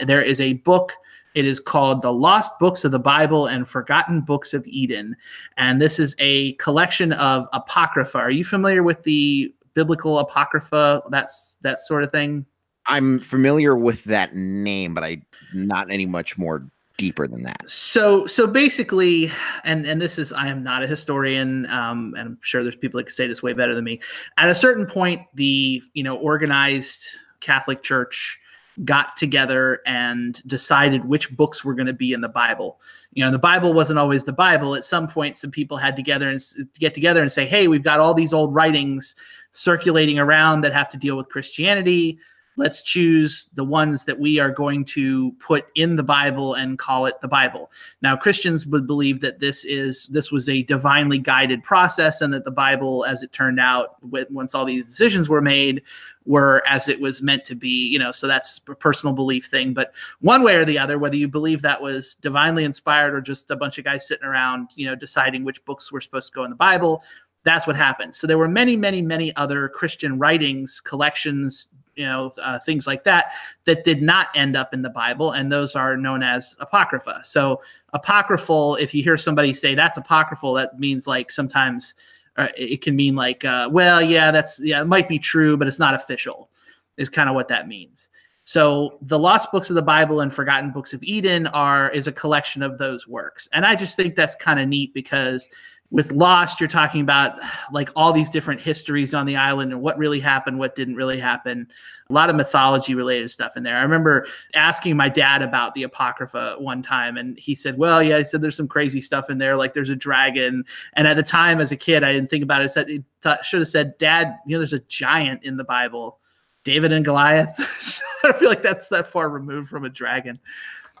there 0.00 0.22
is 0.22 0.40
a 0.40 0.54
book. 0.54 0.92
It 1.34 1.44
is 1.44 1.60
called 1.60 2.02
The 2.02 2.12
Lost 2.12 2.58
Books 2.58 2.84
of 2.84 2.92
the 2.92 2.98
Bible 2.98 3.46
and 3.46 3.68
Forgotten 3.68 4.20
Books 4.20 4.54
of 4.54 4.66
Eden. 4.66 5.16
And 5.56 5.82
this 5.82 5.98
is 5.98 6.14
a 6.18 6.52
collection 6.54 7.12
of 7.12 7.46
apocrypha. 7.52 8.18
Are 8.18 8.30
you 8.30 8.44
familiar 8.44 8.82
with 8.82 9.02
the 9.02 9.52
biblical 9.74 10.18
apocrypha? 10.18 11.02
That's 11.10 11.58
that 11.62 11.80
sort 11.80 12.04
of 12.04 12.12
thing. 12.12 12.46
I'm 12.86 13.20
familiar 13.20 13.76
with 13.76 14.04
that 14.04 14.34
name, 14.34 14.94
but 14.94 15.04
I 15.04 15.22
not 15.52 15.90
any 15.90 16.06
much 16.06 16.36
more 16.36 16.66
deeper 16.96 17.26
than 17.26 17.42
that. 17.42 17.68
So 17.68 18.26
so 18.26 18.46
basically, 18.46 19.30
and 19.64 19.86
and 19.86 20.00
this 20.00 20.18
is 20.18 20.32
I 20.32 20.48
am 20.48 20.62
not 20.62 20.82
a 20.82 20.86
historian, 20.86 21.66
um, 21.70 22.14
and 22.16 22.28
I'm 22.28 22.38
sure 22.42 22.62
there's 22.62 22.76
people 22.76 22.98
that 22.98 23.04
can 23.04 23.12
say 23.12 23.26
this 23.26 23.42
way 23.42 23.52
better 23.52 23.74
than 23.74 23.84
me. 23.84 24.00
At 24.36 24.48
a 24.48 24.54
certain 24.54 24.86
point, 24.86 25.22
the 25.34 25.82
you 25.94 26.02
know 26.02 26.16
organized 26.16 27.04
Catholic 27.40 27.82
Church 27.82 28.38
got 28.84 29.16
together 29.16 29.80
and 29.86 30.42
decided 30.46 31.04
which 31.04 31.34
books 31.36 31.64
were 31.64 31.74
going 31.74 31.86
to 31.86 31.92
be 31.92 32.12
in 32.12 32.20
the 32.20 32.28
Bible. 32.28 32.80
You 33.12 33.24
know, 33.24 33.30
the 33.30 33.38
Bible 33.38 33.72
wasn't 33.72 34.00
always 34.00 34.24
the 34.24 34.32
Bible. 34.32 34.74
At 34.74 34.84
some 34.84 35.06
point, 35.06 35.36
some 35.36 35.50
people 35.50 35.76
had 35.76 35.94
together 35.94 36.28
and 36.28 36.40
get 36.80 36.94
together 36.94 37.22
and 37.22 37.30
say, 37.30 37.46
"Hey, 37.46 37.68
we've 37.68 37.84
got 37.84 38.00
all 38.00 38.14
these 38.14 38.32
old 38.32 38.52
writings 38.52 39.14
circulating 39.52 40.18
around 40.18 40.62
that 40.62 40.72
have 40.72 40.88
to 40.88 40.98
deal 40.98 41.16
with 41.16 41.28
Christianity. 41.28 42.18
Let's 42.56 42.84
choose 42.84 43.48
the 43.54 43.64
ones 43.64 44.04
that 44.04 44.20
we 44.20 44.38
are 44.38 44.50
going 44.50 44.84
to 44.84 45.32
put 45.40 45.66
in 45.74 45.96
the 45.96 46.04
Bible 46.04 46.54
and 46.54 46.78
call 46.78 47.06
it 47.06 47.20
the 47.20 47.28
Bible." 47.28 47.70
Now, 48.02 48.16
Christians 48.16 48.66
would 48.66 48.86
believe 48.86 49.20
that 49.20 49.40
this 49.40 49.64
is 49.64 50.08
this 50.08 50.32
was 50.32 50.48
a 50.48 50.64
divinely 50.64 51.18
guided 51.18 51.62
process, 51.62 52.20
and 52.20 52.32
that 52.34 52.44
the 52.44 52.50
Bible, 52.50 53.04
as 53.06 53.22
it 53.22 53.32
turned 53.32 53.60
out, 53.60 53.96
once 54.02 54.54
all 54.54 54.64
these 54.64 54.86
decisions 54.86 55.28
were 55.28 55.42
made, 55.42 55.82
were 56.26 56.62
as 56.66 56.88
it 56.88 57.00
was 57.00 57.22
meant 57.22 57.44
to 57.44 57.54
be. 57.54 57.88
You 57.88 57.98
know, 57.98 58.12
so 58.12 58.26
that's 58.26 58.60
a 58.68 58.74
personal 58.74 59.12
belief 59.14 59.46
thing. 59.46 59.74
But 59.74 59.94
one 60.20 60.42
way 60.42 60.56
or 60.56 60.64
the 60.64 60.78
other, 60.78 60.98
whether 60.98 61.16
you 61.16 61.28
believe 61.28 61.62
that 61.62 61.80
was 61.80 62.14
divinely 62.16 62.64
inspired 62.64 63.14
or 63.14 63.20
just 63.20 63.50
a 63.50 63.56
bunch 63.56 63.78
of 63.78 63.84
guys 63.84 64.06
sitting 64.06 64.26
around, 64.26 64.70
you 64.74 64.86
know, 64.86 64.94
deciding 64.94 65.44
which 65.44 65.64
books 65.64 65.92
were 65.92 66.00
supposed 66.00 66.32
to 66.32 66.36
go 66.36 66.44
in 66.44 66.50
the 66.50 66.56
Bible, 66.56 67.02
that's 67.44 67.66
what 67.66 67.76
happened. 67.76 68.14
So 68.14 68.26
there 68.26 68.38
were 68.38 68.48
many, 68.48 68.76
many, 68.76 69.02
many 69.02 69.34
other 69.36 69.68
Christian 69.68 70.18
writings, 70.18 70.80
collections, 70.80 71.68
you 71.94 72.04
know, 72.04 72.32
uh, 72.42 72.58
things 72.58 72.86
like 72.86 73.04
that 73.04 73.32
that 73.66 73.84
did 73.84 74.02
not 74.02 74.28
end 74.34 74.56
up 74.56 74.74
in 74.74 74.82
the 74.82 74.90
Bible, 74.90 75.32
and 75.32 75.52
those 75.52 75.76
are 75.76 75.96
known 75.96 76.22
as 76.22 76.56
apocrypha. 76.58 77.20
So 77.24 77.62
apocryphal, 77.92 78.76
if 78.76 78.94
you 78.94 79.02
hear 79.02 79.16
somebody 79.16 79.52
say 79.52 79.74
that's 79.74 79.98
apocryphal, 79.98 80.54
that 80.54 80.78
means 80.78 81.06
like 81.06 81.30
sometimes 81.30 81.94
uh, 82.36 82.48
it 82.56 82.82
can 82.82 82.96
mean 82.96 83.14
like, 83.14 83.44
uh, 83.44 83.68
well, 83.70 84.02
yeah, 84.02 84.30
that's 84.30 84.60
yeah, 84.62 84.80
it 84.80 84.86
might 84.86 85.08
be 85.08 85.18
true, 85.18 85.56
but 85.56 85.68
it's 85.68 85.78
not 85.78 85.94
official. 85.94 86.50
Is 86.96 87.08
kind 87.08 87.28
of 87.28 87.34
what 87.34 87.48
that 87.48 87.66
means. 87.66 88.08
So 88.44 88.98
the 89.02 89.18
lost 89.18 89.50
books 89.50 89.70
of 89.70 89.76
the 89.76 89.82
Bible 89.82 90.20
and 90.20 90.32
forgotten 90.32 90.70
books 90.70 90.92
of 90.92 91.02
Eden 91.02 91.46
are 91.48 91.90
is 91.90 92.06
a 92.06 92.12
collection 92.12 92.62
of 92.62 92.78
those 92.78 93.08
works, 93.08 93.48
and 93.52 93.64
I 93.64 93.74
just 93.74 93.96
think 93.96 94.16
that's 94.16 94.36
kind 94.36 94.60
of 94.60 94.68
neat 94.68 94.94
because 94.94 95.48
with 95.90 96.10
Lost, 96.10 96.60
you're 96.60 96.68
talking 96.68 97.02
about 97.02 97.38
like 97.70 97.88
all 97.94 98.12
these 98.12 98.30
different 98.30 98.60
histories 98.60 99.14
on 99.14 99.26
the 99.26 99.36
island 99.36 99.70
and 99.70 99.80
what 99.80 99.96
really 99.96 100.18
happened, 100.18 100.58
what 100.58 100.74
didn't 100.74 100.96
really 100.96 101.20
happen. 101.20 101.68
A 102.10 102.12
lot 102.12 102.30
of 102.30 102.36
mythology 102.36 102.94
related 102.94 103.30
stuff 103.30 103.56
in 103.56 103.62
there. 103.62 103.76
I 103.76 103.82
remember 103.82 104.26
asking 104.54 104.96
my 104.96 105.08
dad 105.08 105.40
about 105.40 105.74
the 105.74 105.84
Apocrypha 105.84 106.56
one 106.58 106.82
time, 106.82 107.16
and 107.16 107.38
he 107.38 107.54
said, 107.54 107.78
Well, 107.78 108.02
yeah, 108.02 108.18
he 108.18 108.24
said 108.24 108.42
there's 108.42 108.56
some 108.56 108.66
crazy 108.66 109.00
stuff 109.00 109.30
in 109.30 109.38
there, 109.38 109.56
like 109.56 109.72
there's 109.72 109.90
a 109.90 109.96
dragon. 109.96 110.64
And 110.94 111.06
at 111.06 111.14
the 111.14 111.22
time, 111.22 111.60
as 111.60 111.70
a 111.70 111.76
kid, 111.76 112.02
I 112.02 112.12
didn't 112.12 112.28
think 112.28 112.42
about 112.42 112.62
it. 112.62 112.64
I 112.64 112.68
said, 112.68 113.04
thought, 113.22 113.44
should 113.44 113.60
have 113.60 113.68
said, 113.68 113.96
Dad, 113.98 114.38
you 114.46 114.54
know, 114.54 114.58
there's 114.58 114.72
a 114.72 114.80
giant 114.80 115.44
in 115.44 115.56
the 115.56 115.64
Bible, 115.64 116.18
David 116.64 116.92
and 116.92 117.04
Goliath. 117.04 118.00
I 118.24 118.32
feel 118.32 118.48
like 118.48 118.62
that's 118.62 118.88
that 118.88 119.06
far 119.06 119.28
removed 119.28 119.68
from 119.68 119.84
a 119.84 119.90
dragon. 119.90 120.40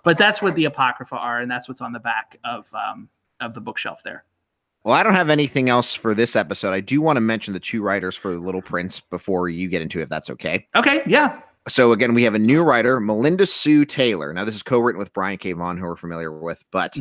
But 0.04 0.18
that's 0.18 0.42
what 0.42 0.54
the 0.54 0.66
Apocrypha 0.66 1.16
are, 1.16 1.40
and 1.40 1.50
that's 1.50 1.68
what's 1.68 1.80
on 1.80 1.92
the 1.92 2.00
back 2.00 2.38
of 2.44 2.72
um, 2.74 3.08
of 3.40 3.54
the 3.54 3.60
bookshelf 3.60 4.02
there. 4.04 4.24
Well, 4.84 4.94
I 4.94 5.02
don't 5.02 5.14
have 5.14 5.30
anything 5.30 5.70
else 5.70 5.94
for 5.94 6.14
this 6.14 6.36
episode. 6.36 6.74
I 6.74 6.80
do 6.80 7.00
want 7.00 7.16
to 7.16 7.22
mention 7.22 7.54
the 7.54 7.60
two 7.60 7.82
writers 7.82 8.14
for 8.14 8.32
The 8.32 8.38
Little 8.38 8.60
Prince 8.60 9.00
before 9.00 9.48
you 9.48 9.66
get 9.66 9.80
into 9.80 10.00
it, 10.00 10.02
if 10.02 10.08
that's 10.10 10.28
okay. 10.28 10.66
Okay, 10.74 11.00
yeah. 11.06 11.40
So 11.66 11.92
again, 11.92 12.12
we 12.12 12.22
have 12.24 12.34
a 12.34 12.38
new 12.38 12.62
writer, 12.62 13.00
Melinda 13.00 13.46
Hsu 13.46 13.86
Taylor. 13.86 14.34
Now, 14.34 14.44
this 14.44 14.54
is 14.54 14.62
co-written 14.62 14.98
with 14.98 15.14
Brian 15.14 15.38
K. 15.38 15.52
Vaughan, 15.54 15.78
who 15.78 15.86
we're 15.86 15.96
familiar 15.96 16.30
with, 16.30 16.62
but 16.70 16.94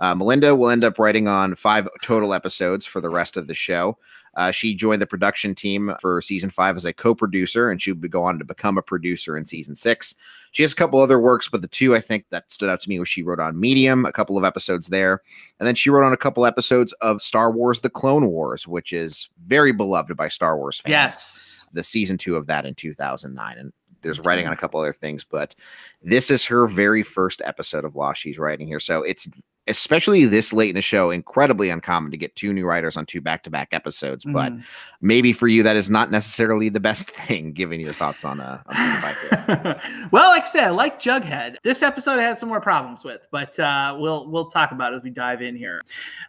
uh, 0.00 0.14
Melinda 0.14 0.54
will 0.54 0.68
end 0.68 0.84
up 0.84 0.98
writing 0.98 1.26
on 1.26 1.54
five 1.54 1.88
total 2.02 2.34
episodes 2.34 2.84
for 2.84 3.00
the 3.00 3.08
rest 3.08 3.38
of 3.38 3.46
the 3.46 3.54
show. 3.54 3.96
Uh, 4.40 4.50
she 4.50 4.74
joined 4.74 5.02
the 5.02 5.06
production 5.06 5.54
team 5.54 5.92
for 6.00 6.22
season 6.22 6.48
five 6.48 6.74
as 6.74 6.86
a 6.86 6.94
co-producer, 6.94 7.70
and 7.70 7.82
she 7.82 7.92
would 7.92 8.10
go 8.10 8.22
on 8.22 8.38
to 8.38 8.44
become 8.44 8.78
a 8.78 8.82
producer 8.82 9.36
in 9.36 9.44
season 9.44 9.74
six. 9.74 10.14
She 10.52 10.62
has 10.62 10.72
a 10.72 10.76
couple 10.76 10.98
other 10.98 11.20
works, 11.20 11.46
but 11.46 11.60
the 11.60 11.68
two 11.68 11.94
I 11.94 12.00
think 12.00 12.24
that 12.30 12.50
stood 12.50 12.70
out 12.70 12.80
to 12.80 12.88
me 12.88 12.98
was 12.98 13.06
she 13.06 13.22
wrote 13.22 13.38
on 13.38 13.60
Medium, 13.60 14.06
a 14.06 14.12
couple 14.12 14.38
of 14.38 14.44
episodes 14.44 14.88
there, 14.88 15.20
and 15.58 15.66
then 15.66 15.74
she 15.74 15.90
wrote 15.90 16.06
on 16.06 16.14
a 16.14 16.16
couple 16.16 16.46
episodes 16.46 16.94
of 17.02 17.20
Star 17.20 17.52
Wars: 17.52 17.80
The 17.80 17.90
Clone 17.90 18.28
Wars, 18.28 18.66
which 18.66 18.94
is 18.94 19.28
very 19.46 19.72
beloved 19.72 20.16
by 20.16 20.28
Star 20.28 20.56
Wars 20.56 20.80
fans 20.80 20.90
Yes. 20.90 21.60
the 21.74 21.84
season 21.84 22.16
two 22.16 22.36
of 22.36 22.46
that 22.46 22.64
in 22.64 22.74
2009 22.74 23.58
and 23.58 23.74
there's 24.00 24.20
writing 24.20 24.46
on 24.46 24.54
a 24.54 24.56
couple 24.56 24.80
other 24.80 24.92
things 24.92 25.22
but 25.24 25.54
this 26.02 26.30
is 26.30 26.46
her 26.46 26.66
very 26.66 27.02
first 27.02 27.42
episode 27.44 27.84
of 27.84 27.94
Law 27.94 28.14
she's 28.14 28.38
writing 28.38 28.66
here 28.66 28.80
so 28.80 29.02
it's 29.02 29.28
especially 29.66 30.24
this 30.24 30.52
late 30.52 30.70
in 30.70 30.74
the 30.74 30.80
show 30.82 31.10
incredibly 31.10 31.68
uncommon 31.70 32.10
to 32.10 32.16
get 32.16 32.34
two 32.34 32.52
new 32.52 32.64
writers 32.64 32.96
on 32.96 33.04
two 33.06 33.20
back-to-back 33.20 33.68
episodes 33.72 34.24
but 34.32 34.52
Mhm. 34.52 34.62
maybe 35.02 35.32
for 35.32 35.48
you 35.48 35.62
that 35.62 35.76
is 35.76 35.90
not 35.90 36.10
necessarily 36.10 36.68
the 36.68 36.80
best 36.80 37.10
thing 37.16 37.52
given 37.52 37.78
your 37.78 37.92
thoughts 37.92 38.24
on 38.24 38.40
uh 38.40 38.60
on 38.66 38.76
well, 40.12 40.30
like 40.30 40.42
I 40.42 40.46
said, 40.46 40.70
like 40.70 41.00
Jughead, 41.00 41.56
this 41.62 41.82
episode 41.82 42.18
I 42.18 42.22
had 42.22 42.38
some 42.38 42.48
more 42.48 42.60
problems 42.60 43.04
with, 43.04 43.20
but 43.30 43.58
uh, 43.58 43.96
we'll 43.98 44.28
we'll 44.30 44.46
talk 44.50 44.72
about 44.72 44.92
it 44.92 44.96
as 44.96 45.02
we 45.02 45.10
dive 45.10 45.42
in 45.42 45.56
here. 45.56 45.82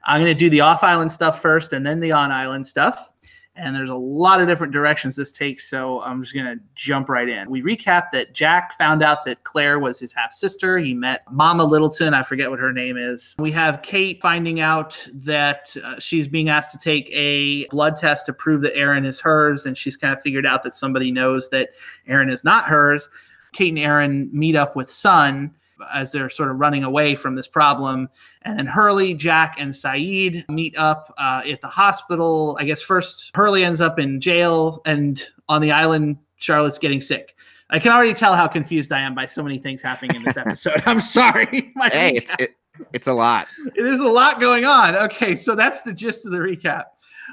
I'm 0.04 0.22
going 0.22 0.34
to 0.34 0.38
do 0.38 0.50
the 0.50 0.62
off-island 0.62 1.12
stuff 1.12 1.42
first, 1.42 1.74
and 1.74 1.86
then 1.86 2.00
the 2.00 2.12
on-island 2.12 2.66
stuff. 2.66 3.11
And 3.56 3.76
there's 3.76 3.90
a 3.90 3.96
lot 3.96 4.42
of 4.42 4.48
different 4.48 4.72
directions 4.72 5.18
this 5.18 5.32
takes, 5.32 5.70
so 5.70 6.02
I'm 6.04 6.24
just 6.24 6.34
going 6.34 6.46
to 6.46 6.64
jump 6.76 7.10
right 7.10 7.28
in. 7.28 7.50
We 7.50 7.62
recap 7.62 8.06
that 8.14 8.34
Jack 8.34 8.78
found 8.78 9.04
out 9.04 9.26
that 9.26 9.44
Claire 9.44 9.78
was 9.78 10.00
his 10.00 10.14
half 10.14 10.32
sister. 10.32 10.78
He 10.78 10.94
met 10.94 11.24
Mama 11.30 11.66
Littleton. 11.66 12.14
I 12.14 12.24
forget 12.24 12.50
what 12.50 12.60
her 12.60 12.72
name 12.72 12.96
is. 12.96 13.36
We 13.40 13.52
have 13.52 13.82
Kate 13.82 14.22
finding 14.22 14.62
out 14.62 15.06
that 15.14 15.76
uh, 15.84 16.00
she's 16.00 16.30
being 16.30 16.48
asked 16.48 16.72
to 16.72 16.78
take 16.78 17.12
a 17.12 17.68
blood 17.68 17.98
test 17.98 18.26
to 18.28 18.34
prove 18.34 18.62
that 18.62 18.76
Aaron 18.78 19.04
is 19.04 19.20
hers, 19.20 19.66
and 19.66 19.78
she's 19.78 19.98
kind 19.98 20.16
of 20.16 20.22
figured 20.22 20.46
out 20.46 20.64
that 20.64 20.74
somebody 20.74 21.12
knows 21.12 21.50
that 21.50 21.72
Aaron 22.08 22.30
is 22.30 22.46
not 22.46 22.66
hers. 22.66 23.10
Kate 23.52 23.70
and 23.70 23.80
Aaron 23.80 24.30
meet 24.32 24.56
up 24.56 24.78
with 24.78 24.90
Sun 24.90 25.54
as 25.94 26.12
they're 26.12 26.30
sort 26.30 26.52
of 26.52 26.60
running 26.60 26.84
away 26.84 27.16
from 27.16 27.36
this 27.36 27.48
problem. 27.48 28.10
And 28.44 28.58
then 28.58 28.66
Hurley, 28.66 29.14
Jack, 29.14 29.56
and 29.60 29.72
Sayid 29.72 30.48
meet 30.50 30.78
up 30.78 31.14
uh, 31.18 31.42
at 31.50 31.62
the 31.62 31.68
hospital. 31.68 32.58
I 32.60 32.66
guess 32.66 32.82
first 32.82 33.32
Hurley 33.36 33.64
ends 33.64 33.82
up 33.82 34.00
in 34.00 34.20
jail, 34.20 34.82
and 34.86 35.24
on 35.50 35.62
the 35.62 35.72
island, 35.72 36.18
Charlotte's 36.38 36.80
getting 36.80 37.02
sick. 37.02 37.36
I 37.72 37.80
can 37.80 37.94
already 37.94 38.14
tell 38.14 38.36
how 38.36 38.48
confused 38.48 38.92
I 38.92 39.00
am 39.00 39.16
by 39.16 39.26
so 39.26 39.42
many 39.42 39.58
things 39.58 39.82
happening 39.82 40.16
in 40.18 40.24
this 40.24 40.38
episode. 40.38 40.84
I'm 40.86 41.00
sorry. 41.00 41.72
My 41.76 41.90
hey 41.90 42.16
it's 42.16 42.34
it, 42.38 42.56
it's 42.94 43.08
a 43.08 43.14
lot 43.14 43.48
it 43.76 43.86
is 43.86 44.00
a 44.02 44.08
lot 44.08 44.40
going 44.40 44.66
on. 44.66 44.96
Okay, 44.96 45.36
so 45.36 45.56
that's 45.56 45.82
the 45.82 45.94
gist 45.94 46.26
of 46.26 46.34
the 46.34 46.38
recap. 46.38 46.86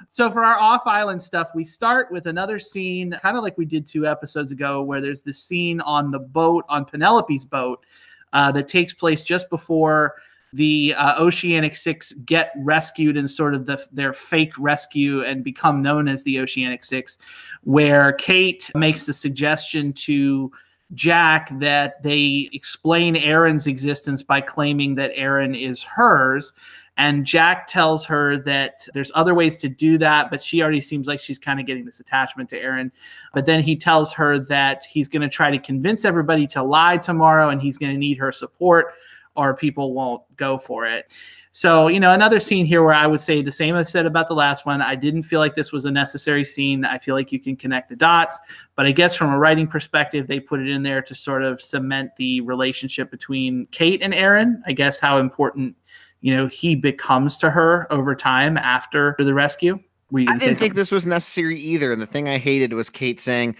so 0.08 0.30
for 0.30 0.44
our 0.44 0.58
off 0.58 0.86
island 0.86 1.20
stuff, 1.20 1.50
we 1.54 1.64
start 1.64 2.12
with 2.12 2.26
another 2.26 2.58
scene, 2.58 3.12
kind 3.20 3.36
of 3.36 3.42
like 3.42 3.58
we 3.58 3.64
did 3.64 3.86
two 3.86 4.06
episodes 4.06 4.52
ago, 4.52 4.82
where 4.82 5.00
there's 5.00 5.22
this 5.22 5.42
scene 5.42 5.80
on 5.80 6.12
the 6.12 6.20
boat, 6.20 6.64
on 6.68 6.84
Penelope's 6.84 7.44
boat, 7.44 7.84
uh, 8.32 8.52
that 8.52 8.68
takes 8.68 8.92
place 8.92 9.22
just 9.22 9.48
before 9.50 10.16
the 10.52 10.94
uh, 10.96 11.22
Oceanic 11.22 11.76
Six 11.76 12.12
get 12.24 12.52
rescued 12.56 13.16
in 13.16 13.28
sort 13.28 13.54
of 13.54 13.66
the, 13.66 13.84
their 13.92 14.12
fake 14.12 14.52
rescue 14.58 15.22
and 15.22 15.44
become 15.44 15.82
known 15.82 16.08
as 16.08 16.24
the 16.24 16.40
Oceanic 16.40 16.84
Six, 16.84 17.18
where 17.64 18.12
Kate 18.14 18.70
makes 18.74 19.04
the 19.04 19.12
suggestion 19.12 19.92
to 19.94 20.50
Jack 20.94 21.50
that 21.58 22.02
they 22.02 22.48
explain 22.52 23.16
Aaron's 23.16 23.66
existence 23.66 24.22
by 24.22 24.40
claiming 24.40 24.94
that 24.94 25.12
Aaron 25.14 25.54
is 25.54 25.82
hers. 25.82 26.54
And 26.98 27.24
Jack 27.24 27.68
tells 27.68 28.04
her 28.06 28.36
that 28.38 28.86
there's 28.92 29.12
other 29.14 29.32
ways 29.32 29.56
to 29.58 29.68
do 29.68 29.98
that, 29.98 30.30
but 30.30 30.42
she 30.42 30.60
already 30.62 30.80
seems 30.80 31.06
like 31.06 31.20
she's 31.20 31.38
kind 31.38 31.60
of 31.60 31.66
getting 31.66 31.84
this 31.84 32.00
attachment 32.00 32.50
to 32.50 32.60
Aaron. 32.60 32.90
But 33.32 33.46
then 33.46 33.62
he 33.62 33.76
tells 33.76 34.12
her 34.14 34.38
that 34.40 34.84
he's 34.84 35.06
going 35.06 35.22
to 35.22 35.28
try 35.28 35.50
to 35.50 35.58
convince 35.58 36.04
everybody 36.04 36.46
to 36.48 36.62
lie 36.62 36.96
tomorrow 36.96 37.50
and 37.50 37.62
he's 37.62 37.78
going 37.78 37.92
to 37.92 37.98
need 37.98 38.18
her 38.18 38.32
support 38.32 38.94
or 39.36 39.54
people 39.54 39.94
won't 39.94 40.22
go 40.36 40.58
for 40.58 40.86
it. 40.86 41.14
So, 41.52 41.88
you 41.88 41.98
know, 41.98 42.12
another 42.12 42.40
scene 42.40 42.66
here 42.66 42.82
where 42.82 42.94
I 42.94 43.06
would 43.06 43.20
say 43.20 43.42
the 43.42 43.50
same 43.50 43.74
I 43.74 43.82
said 43.84 44.06
about 44.06 44.28
the 44.28 44.34
last 44.34 44.66
one. 44.66 44.82
I 44.82 44.94
didn't 44.94 45.22
feel 45.22 45.40
like 45.40 45.56
this 45.56 45.72
was 45.72 45.84
a 45.86 45.90
necessary 45.90 46.44
scene. 46.44 46.84
I 46.84 46.98
feel 46.98 47.14
like 47.14 47.32
you 47.32 47.40
can 47.40 47.56
connect 47.56 47.88
the 47.88 47.96
dots, 47.96 48.38
but 48.76 48.86
I 48.86 48.92
guess 48.92 49.16
from 49.16 49.32
a 49.32 49.38
writing 49.38 49.66
perspective, 49.66 50.26
they 50.26 50.40
put 50.40 50.60
it 50.60 50.68
in 50.68 50.82
there 50.82 51.02
to 51.02 51.14
sort 51.14 51.42
of 51.42 51.62
cement 51.62 52.10
the 52.16 52.40
relationship 52.42 53.10
between 53.10 53.66
Kate 53.70 54.02
and 54.02 54.14
Aaron. 54.14 54.62
I 54.66 54.72
guess 54.72 55.00
how 55.00 55.18
important, 55.18 55.74
you 56.20 56.34
know, 56.34 56.46
he 56.46 56.74
becomes 56.74 57.38
to 57.38 57.50
her 57.50 57.86
over 57.92 58.14
time 58.14 58.56
after 58.56 59.14
the 59.18 59.34
rescue. 59.34 59.78
I 60.14 60.38
didn't 60.38 60.56
think 60.56 60.74
this 60.74 60.90
was 60.90 61.06
necessary 61.06 61.58
either. 61.58 61.92
And 61.92 62.00
the 62.00 62.06
thing 62.06 62.28
I 62.28 62.38
hated 62.38 62.72
was 62.72 62.88
Kate 62.88 63.20
saying, 63.20 63.56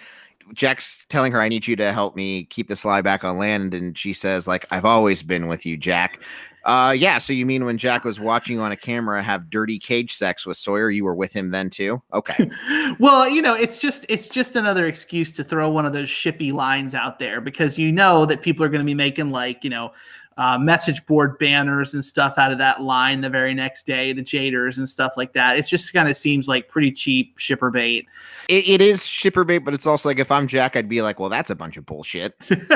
Jack's 0.55 1.05
telling 1.05 1.33
her, 1.33 1.41
I 1.43 1.49
need 1.49 1.67
you 1.67 1.77
to 1.77 1.93
help 1.93 2.17
me 2.17 2.45
keep 2.45 2.69
the 2.69 2.83
lie 2.85 3.03
back 3.03 3.23
on 3.23 3.37
land. 3.37 3.75
And 3.75 3.97
she 3.99 4.15
says, 4.15 4.49
like, 4.49 4.65
I've 4.71 4.87
always 4.87 5.23
been 5.23 5.47
with 5.47 5.67
you, 5.67 5.77
Jack. 5.77 6.21
Uh, 6.65 6.93
yeah. 6.97 7.19
So 7.19 7.33
you 7.33 7.47
mean 7.47 7.65
when 7.65 7.79
Jack 7.79 8.05
was 8.05 8.21
watching 8.21 8.57
you 8.57 8.63
on 8.63 8.73
a 8.73 8.77
camera 8.77 9.23
have 9.23 9.49
dirty 9.49 9.79
cage 9.79 10.13
sex 10.13 10.47
with 10.47 10.57
Sawyer, 10.57 10.91
you 10.91 11.05
were 11.05 11.15
with 11.15 11.33
him 11.33 11.51
then 11.51 11.71
too? 11.71 12.03
Okay. 12.13 12.51
well, 12.99 13.29
you 13.29 13.41
know, 13.41 13.55
it's 13.55 13.79
just 13.79 14.05
it's 14.09 14.29
just 14.29 14.57
another 14.57 14.87
excuse 14.87 15.35
to 15.37 15.45
throw 15.45 15.71
one 15.71 15.87
of 15.87 15.93
those 15.93 16.09
shippy 16.09 16.53
lines 16.53 16.95
out 16.95 17.19
there 17.19 17.41
because 17.41 17.79
you 17.79 17.93
know 17.93 18.27
that 18.27 18.43
people 18.43 18.65
are 18.65 18.69
going 18.69 18.83
to 18.83 18.87
be 18.87 18.95
making 18.95 19.31
like 19.31 19.65
you 19.65 19.71
know 19.71 19.93
uh, 20.39 20.57
message 20.57 21.05
board 21.07 21.36
banners 21.39 21.95
and 21.95 22.05
stuff 22.05 22.39
out 22.39 22.53
of 22.53 22.59
that 22.59 22.80
line 22.80 23.20
the 23.20 23.28
very 23.28 23.53
next 23.53 23.84
day, 23.84 24.12
the 24.12 24.22
Jaters 24.22 24.78
and 24.78 24.89
stuff 24.89 25.14
like 25.16 25.32
that. 25.32 25.59
It 25.59 25.66
just 25.66 25.93
kind 25.93 26.09
of 26.09 26.16
seems 26.16 26.47
like 26.47 26.68
pretty 26.68 26.93
cheap 26.93 27.36
shipper 27.39 27.72
bait. 27.72 28.07
It, 28.49 28.68
it 28.68 28.80
is 28.80 29.05
shipper 29.05 29.43
bait, 29.43 29.59
but 29.59 29.74
it's 29.74 29.86
also 29.86 30.09
like 30.09 30.20
if 30.20 30.30
I'm 30.30 30.47
Jack, 30.47 30.76
I'd 30.76 30.89
be 30.89 31.03
like, 31.03 31.18
well, 31.18 31.28
that's 31.28 31.51
a 31.51 31.57
bunch 31.57 31.76
of 31.76 31.84
bullshit. 31.84 32.36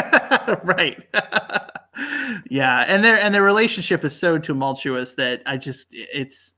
right. 0.64 1.00
yeah, 2.50 2.84
and 2.88 3.04
their 3.04 3.16
and 3.18 3.32
their 3.32 3.44
relationship 3.44 4.04
is 4.04 4.18
so 4.18 4.38
tumultuous 4.38 5.14
that 5.14 5.42
I 5.46 5.56
just 5.56 5.86
it's 5.92 6.54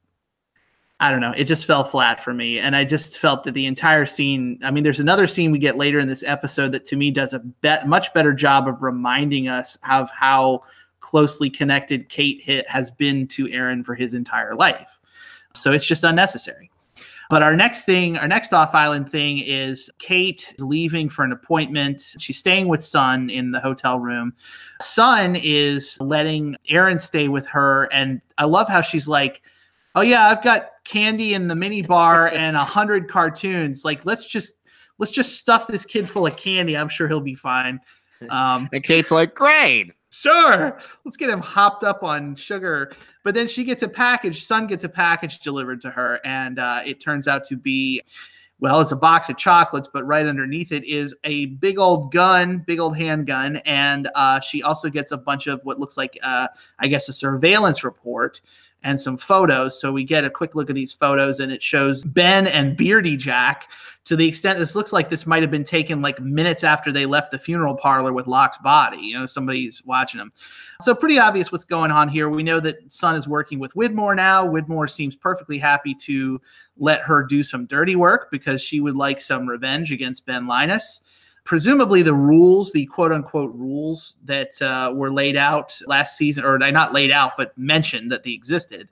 I 1.01 1.11
don't 1.11 1.21
know. 1.21 1.33
It 1.37 1.45
just 1.45 1.67
fell 1.67 1.85
flat 1.85 2.25
for 2.25 2.33
me. 2.33 2.61
And 2.61 2.75
I 2.75 2.85
just 2.85 3.19
felt 3.19 3.45
that 3.45 3.53
the 3.53 3.67
entire 3.67 4.07
scene, 4.07 4.59
I 4.63 4.71
mean, 4.71 4.85
there's 4.85 5.01
another 5.01 5.27
scene 5.27 5.51
we 5.51 5.59
get 5.59 5.77
later 5.77 5.99
in 5.99 6.07
this 6.07 6.23
episode 6.23 6.71
that 6.73 6.85
to 6.87 6.97
me 6.97 7.11
does 7.11 7.33
a 7.35 7.41
bet, 7.41 7.89
much 7.89 8.15
better 8.15 8.33
job 8.33 8.69
of 8.69 8.81
reminding 8.81 9.49
us 9.49 9.77
of 9.91 10.09
how 10.13 10.63
closely 11.05 11.51
connected 11.51 12.09
Kate 12.09 12.41
hit 12.43 12.67
has 12.67 12.91
been 12.91 13.29
to 13.29 13.47
Aaron 13.51 13.85
for 13.85 13.95
his 13.95 14.15
entire 14.15 14.55
life. 14.55 14.99
So 15.55 15.71
it's 15.71 15.85
just 15.85 16.03
unnecessary. 16.03 16.71
But 17.29 17.43
our 17.43 17.55
next 17.55 17.85
thing, 17.85 18.17
our 18.17 18.27
next 18.27 18.55
off 18.55 18.75
island 18.75 19.13
thing 19.13 19.39
is 19.39 19.91
Kate 19.99 20.55
is 20.57 20.65
leaving 20.65 21.11
for 21.11 21.23
an 21.23 21.33
appointment. 21.33 22.15
She's 22.19 22.39
staying 22.39 22.69
with 22.69 22.83
Sun 22.83 23.29
in 23.29 23.51
the 23.51 23.61
hotel 23.61 24.01
room. 24.01 24.33
Sun 24.81 25.37
is 25.37 26.01
letting 26.01 26.57
Aaron 26.71 26.97
stay 26.97 27.29
with 27.29 27.47
her. 27.49 27.85
And 27.93 28.23
I 28.39 28.47
love 28.47 28.69
how 28.69 28.81
she's 28.81 29.07
like, 29.07 29.43
Oh, 29.97 30.01
yeah, 30.01 30.29
I've 30.29 30.43
got 30.43 30.71
candy 30.85 31.35
in 31.35 31.49
the 31.49 31.55
mini 31.55 31.83
bar 31.83 32.29
and 32.35 32.57
a 32.57 32.65
hundred 32.65 33.11
cartoons. 33.11 33.85
Like, 33.85 34.07
let's 34.07 34.27
just 34.27 34.55
let's 34.99 35.13
just 35.13 35.39
stuff 35.39 35.67
this 35.67 35.85
kid 35.85 36.09
full 36.09 36.27
of 36.27 36.37
candy. 36.37 36.79
I'm 36.79 36.89
sure 36.89 37.09
he'll 37.09 37.21
be 37.21 37.35
fine. 37.35 37.79
Um, 38.31 38.71
and 38.73 38.83
Kate's 38.83 39.11
like, 39.11 39.35
great 39.35 39.93
sure, 40.15 40.79
let's 41.05 41.17
get 41.17 41.31
him 41.31 41.41
hopped 41.41 41.85
up 41.85 42.03
on 42.03 42.35
sugar. 42.37 42.93
But 43.23 43.35
then 43.35 43.47
she 43.47 43.65
gets 43.65 43.83
a 43.83 43.89
package, 43.89 44.45
Sun 44.45 44.69
gets 44.69 44.85
a 44.85 44.89
package 44.89 45.41
delivered 45.41 45.81
to 45.83 45.91
her, 45.91 46.21
and 46.25 46.59
uh, 46.59 46.81
it 46.85 47.01
turns 47.01 47.27
out 47.27 47.45
to 47.45 47.57
be, 47.57 48.03
well, 48.61 48.81
it's 48.81 48.93
a 48.93 48.97
box 48.97 49.29
of 49.29 49.37
chocolates, 49.37 49.89
but 49.93 50.07
right 50.07 50.27
underneath 50.27 50.73
it 50.73 50.85
is 50.85 51.15
a 51.25 51.47
big 51.47 51.79
old 51.79 52.13
gun, 52.13 52.63
big 52.67 52.79
old 52.79 52.97
handgun. 52.97 53.57
And 53.67 54.09
uh, 54.15 54.41
she 54.41 54.63
also 54.63 54.89
gets 54.89 55.11
a 55.11 55.19
bunch 55.19 55.49
of 55.49 55.61
what 55.65 55.79
looks 55.79 55.97
like, 55.97 56.19
uh, 56.23 56.49
I 56.79 56.89
guess, 56.89 57.09
a 57.09 57.13
surveillance 57.13 57.83
report 57.83 58.41
and 58.85 59.01
some 59.01 59.17
photos. 59.17 59.81
So 59.81 59.91
we 59.91 60.05
get 60.05 60.25
a 60.25 60.31
quick 60.31 60.55
look 60.55 60.71
at 60.71 60.77
these 60.77 60.93
photos, 60.93 61.41
and 61.41 61.51
it 61.51 61.63
shows 61.63 62.05
Ben 62.05 62.47
and 62.47 62.77
Beardy 62.77 63.17
Jack 63.17 63.69
to 64.05 64.17
the 64.17 64.29
extent 64.29 64.59
this 64.59 64.77
looks 64.77 64.93
like 64.93 65.09
this 65.09 65.27
might 65.27 65.43
have 65.43 65.51
been 65.51 65.65
taken 65.65 66.03
like 66.03 66.21
minutes 66.21 66.63
after 66.63 66.93
they 66.93 67.07
left 67.07 67.33
the 67.33 67.39
funeral 67.39 67.75
parlor 67.75 68.13
with 68.13 68.27
Locke's 68.27 68.59
body. 68.59 68.99
You 68.99 69.19
know, 69.19 69.27
somebody's 69.27 69.83
watching 69.85 70.19
them. 70.19 70.31
So 70.83 70.95
pretty 70.95 71.19
obvious 71.19 71.51
what's 71.51 71.65
going 71.65 71.91
on 71.91 72.09
here. 72.09 72.29
We 72.29 72.43
know 72.43 72.61
that 72.61 72.93
Sun 72.93 73.17
is 73.17 73.27
working 73.27 73.59
with 73.59 73.73
Widmore 73.75 74.15
now. 74.15 74.47
Widmore 74.47 74.91
seems 74.91 75.17
perfectly 75.17 75.57
happy 75.57 75.95
to 76.03 76.41
let 76.77 77.01
her 77.01 77.23
do 77.23 77.43
some 77.43 77.65
dirty 77.65 77.97
work 77.97 78.31
because 78.31 78.61
she 78.61 78.81
would 78.81 78.97
like 78.97 79.23
some 79.23 79.47
revenge 79.47 79.91
against 79.91 80.27
Ben 80.27 80.47
Linus 80.47 81.01
presumably 81.45 82.03
the 82.03 82.15
rules, 82.15 82.73
the 82.73 82.87
quote 82.87 83.13
unquote 83.13 83.55
rules 83.55 84.17
that 84.25 84.61
uh, 84.61 84.93
were 84.95 85.13
laid 85.13 85.37
out 85.37 85.79
last 85.87 86.17
season, 86.17 86.45
or 86.45 86.59
not 86.59 86.93
laid 86.93 87.11
out, 87.11 87.33
but 87.37 87.57
mentioned 87.57 88.11
that 88.11 88.25
they 88.25 88.33
existed, 88.33 88.89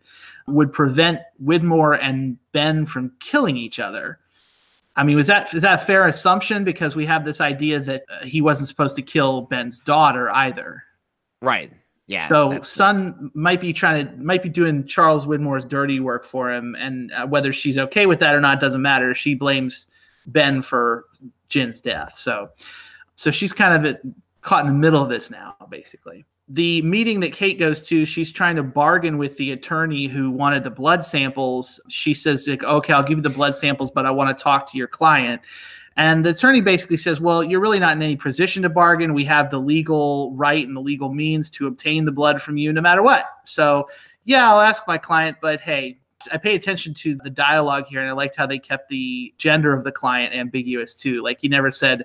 would 0.46 0.72
prevent 0.72 1.20
Widmore 1.42 1.98
and 2.00 2.36
Ben 2.52 2.86
from 2.86 3.12
killing 3.20 3.56
each 3.56 3.78
other. 3.78 4.18
I 4.94 5.04
mean, 5.04 5.16
was 5.16 5.26
that 5.28 5.52
is 5.54 5.62
that 5.62 5.82
a 5.82 5.84
fair 5.84 6.06
assumption? 6.06 6.64
Because 6.64 6.94
we 6.94 7.06
have 7.06 7.24
this 7.24 7.40
idea 7.40 7.80
that 7.80 8.04
uh, 8.10 8.24
he 8.24 8.42
wasn't 8.42 8.68
supposed 8.68 8.94
to 8.96 9.02
kill 9.02 9.42
Ben's 9.42 9.80
daughter 9.80 10.30
either. 10.32 10.82
Right. 11.40 11.72
Yeah. 12.06 12.28
So 12.28 12.60
Sun 12.60 13.30
might 13.32 13.60
be 13.60 13.72
trying 13.72 14.06
to 14.06 14.16
might 14.16 14.42
be 14.42 14.50
doing 14.50 14.84
Charles 14.84 15.24
Widmore's 15.24 15.64
dirty 15.64 15.98
work 15.98 16.26
for 16.26 16.52
him, 16.52 16.76
and 16.78 17.10
uh, 17.12 17.26
whether 17.26 17.54
she's 17.54 17.78
okay 17.78 18.04
with 18.04 18.20
that 18.20 18.34
or 18.34 18.40
not 18.40 18.60
doesn't 18.60 18.82
matter. 18.82 19.14
She 19.14 19.34
blames 19.34 19.86
Ben 20.26 20.60
for 20.60 21.06
Jin's 21.52 21.80
death. 21.80 22.14
So, 22.14 22.50
so 23.14 23.30
she's 23.30 23.52
kind 23.52 23.86
of 23.86 23.96
caught 24.40 24.64
in 24.64 24.66
the 24.66 24.78
middle 24.78 25.02
of 25.02 25.08
this 25.08 25.30
now, 25.30 25.54
basically 25.70 26.24
the 26.48 26.82
meeting 26.82 27.20
that 27.20 27.32
Kate 27.32 27.58
goes 27.58 27.82
to, 27.88 28.04
she's 28.04 28.30
trying 28.30 28.56
to 28.56 28.62
bargain 28.62 29.16
with 29.16 29.36
the 29.38 29.52
attorney 29.52 30.06
who 30.06 30.30
wanted 30.30 30.64
the 30.64 30.70
blood 30.70 31.04
samples. 31.04 31.80
She 31.88 32.12
says, 32.12 32.46
like, 32.46 32.62
"Okay, 32.62 32.92
I'll 32.92 33.02
give 33.02 33.18
you 33.18 33.22
the 33.22 33.30
blood 33.30 33.54
samples, 33.54 33.90
but 33.90 34.04
I 34.04 34.10
want 34.10 34.36
to 34.36 34.42
talk 34.42 34.70
to 34.70 34.78
your 34.78 34.88
client." 34.88 35.40
And 35.96 36.24
the 36.24 36.30
attorney 36.30 36.60
basically 36.60 36.96
says, 36.98 37.20
"Well, 37.20 37.42
you're 37.42 37.60
really 37.60 37.78
not 37.78 37.96
in 37.96 38.02
any 38.02 38.16
position 38.16 38.62
to 38.64 38.68
bargain. 38.68 39.14
We 39.14 39.24
have 39.24 39.50
the 39.50 39.58
legal 39.58 40.34
right 40.36 40.66
and 40.66 40.76
the 40.76 40.80
legal 40.80 41.12
means 41.12 41.48
to 41.50 41.66
obtain 41.68 42.04
the 42.04 42.12
blood 42.12 42.42
from 42.42 42.56
you, 42.58 42.72
no 42.72 42.80
matter 42.80 43.02
what. 43.02 43.26
So, 43.44 43.88
yeah, 44.24 44.50
I'll 44.50 44.60
ask 44.60 44.86
my 44.86 44.98
client, 44.98 45.38
but 45.40 45.60
hey." 45.60 45.98
I 46.32 46.38
pay 46.38 46.54
attention 46.54 46.94
to 46.94 47.14
the 47.14 47.30
dialogue 47.30 47.86
here, 47.88 48.00
and 48.00 48.08
I 48.08 48.12
liked 48.12 48.36
how 48.36 48.46
they 48.46 48.58
kept 48.58 48.88
the 48.88 49.32
gender 49.38 49.72
of 49.72 49.84
the 49.84 49.92
client 49.92 50.34
ambiguous 50.34 50.94
too. 50.94 51.22
Like 51.22 51.40
he 51.40 51.48
never 51.48 51.70
said, 51.70 52.04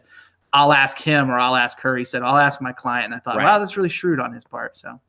I'll 0.54 0.74
ask 0.74 0.98
him 0.98 1.30
or 1.30 1.36
I'll 1.36 1.56
ask 1.56 1.80
her. 1.82 1.98
He 1.98 2.06
said, 2.06 2.24
I'll 2.24 2.38
ask 2.38 2.62
my 2.62 2.72
client. 2.72 3.06
And 3.06 3.14
I 3.14 3.20
thought, 3.20 3.38
right. 3.38 3.44
wow, 3.44 3.60
that's 3.60 3.78
really 3.78 3.90
shrewd 3.90 4.20
on 4.20 4.34
his 4.34 4.44
part. 4.44 4.78
So, 4.78 5.00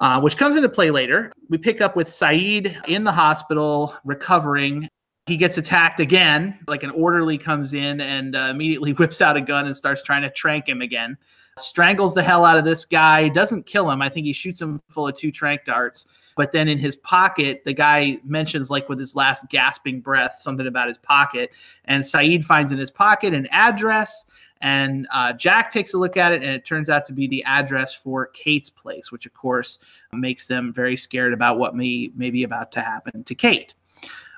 uh, 0.00 0.20
which 0.20 0.36
comes 0.36 0.56
into 0.56 0.68
play 0.68 0.90
later. 0.90 1.32
We 1.48 1.58
pick 1.58 1.80
up 1.80 1.96
with 1.96 2.08
Sayid 2.08 2.88
in 2.88 3.04
the 3.04 3.12
hospital 3.12 3.94
recovering. 4.04 4.88
He 5.26 5.36
gets 5.36 5.58
attacked 5.58 6.00
again. 6.00 6.58
Like 6.66 6.82
an 6.82 6.90
orderly 6.90 7.38
comes 7.38 7.72
in 7.72 8.00
and 8.00 8.34
uh, 8.34 8.48
immediately 8.50 8.92
whips 8.98 9.22
out 9.22 9.36
a 9.36 9.40
gun 9.40 9.66
and 9.66 9.76
starts 9.76 10.02
trying 10.02 10.22
to 10.22 10.30
trank 10.30 10.68
him 10.68 10.82
again. 10.82 11.16
Strangles 11.58 12.14
the 12.14 12.22
hell 12.22 12.44
out 12.44 12.58
of 12.58 12.64
this 12.64 12.84
guy. 12.84 13.28
Doesn't 13.28 13.66
kill 13.66 13.90
him. 13.90 14.02
I 14.02 14.08
think 14.08 14.26
he 14.26 14.32
shoots 14.32 14.60
him 14.60 14.80
full 14.88 15.06
of 15.06 15.14
two 15.14 15.30
trank 15.30 15.64
darts. 15.64 16.06
But 16.36 16.52
then 16.52 16.68
in 16.68 16.78
his 16.78 16.96
pocket, 16.96 17.62
the 17.64 17.74
guy 17.74 18.18
mentions, 18.24 18.70
like 18.70 18.88
with 18.88 18.98
his 18.98 19.14
last 19.16 19.48
gasping 19.48 20.00
breath, 20.00 20.36
something 20.40 20.66
about 20.66 20.88
his 20.88 20.98
pocket. 20.98 21.50
And 21.84 22.02
Sayid 22.02 22.44
finds 22.44 22.72
in 22.72 22.78
his 22.78 22.90
pocket 22.90 23.34
an 23.34 23.46
address. 23.50 24.24
And 24.60 25.08
uh, 25.12 25.32
Jack 25.32 25.72
takes 25.72 25.92
a 25.92 25.98
look 25.98 26.16
at 26.16 26.32
it, 26.32 26.42
and 26.42 26.52
it 26.52 26.64
turns 26.64 26.88
out 26.88 27.04
to 27.06 27.12
be 27.12 27.26
the 27.26 27.42
address 27.44 27.92
for 27.92 28.26
Kate's 28.28 28.70
place, 28.70 29.10
which 29.10 29.26
of 29.26 29.34
course 29.34 29.78
makes 30.12 30.46
them 30.46 30.72
very 30.72 30.96
scared 30.96 31.32
about 31.32 31.58
what 31.58 31.74
may, 31.74 32.10
may 32.14 32.30
be 32.30 32.44
about 32.44 32.70
to 32.72 32.80
happen 32.80 33.24
to 33.24 33.34
Kate. 33.34 33.74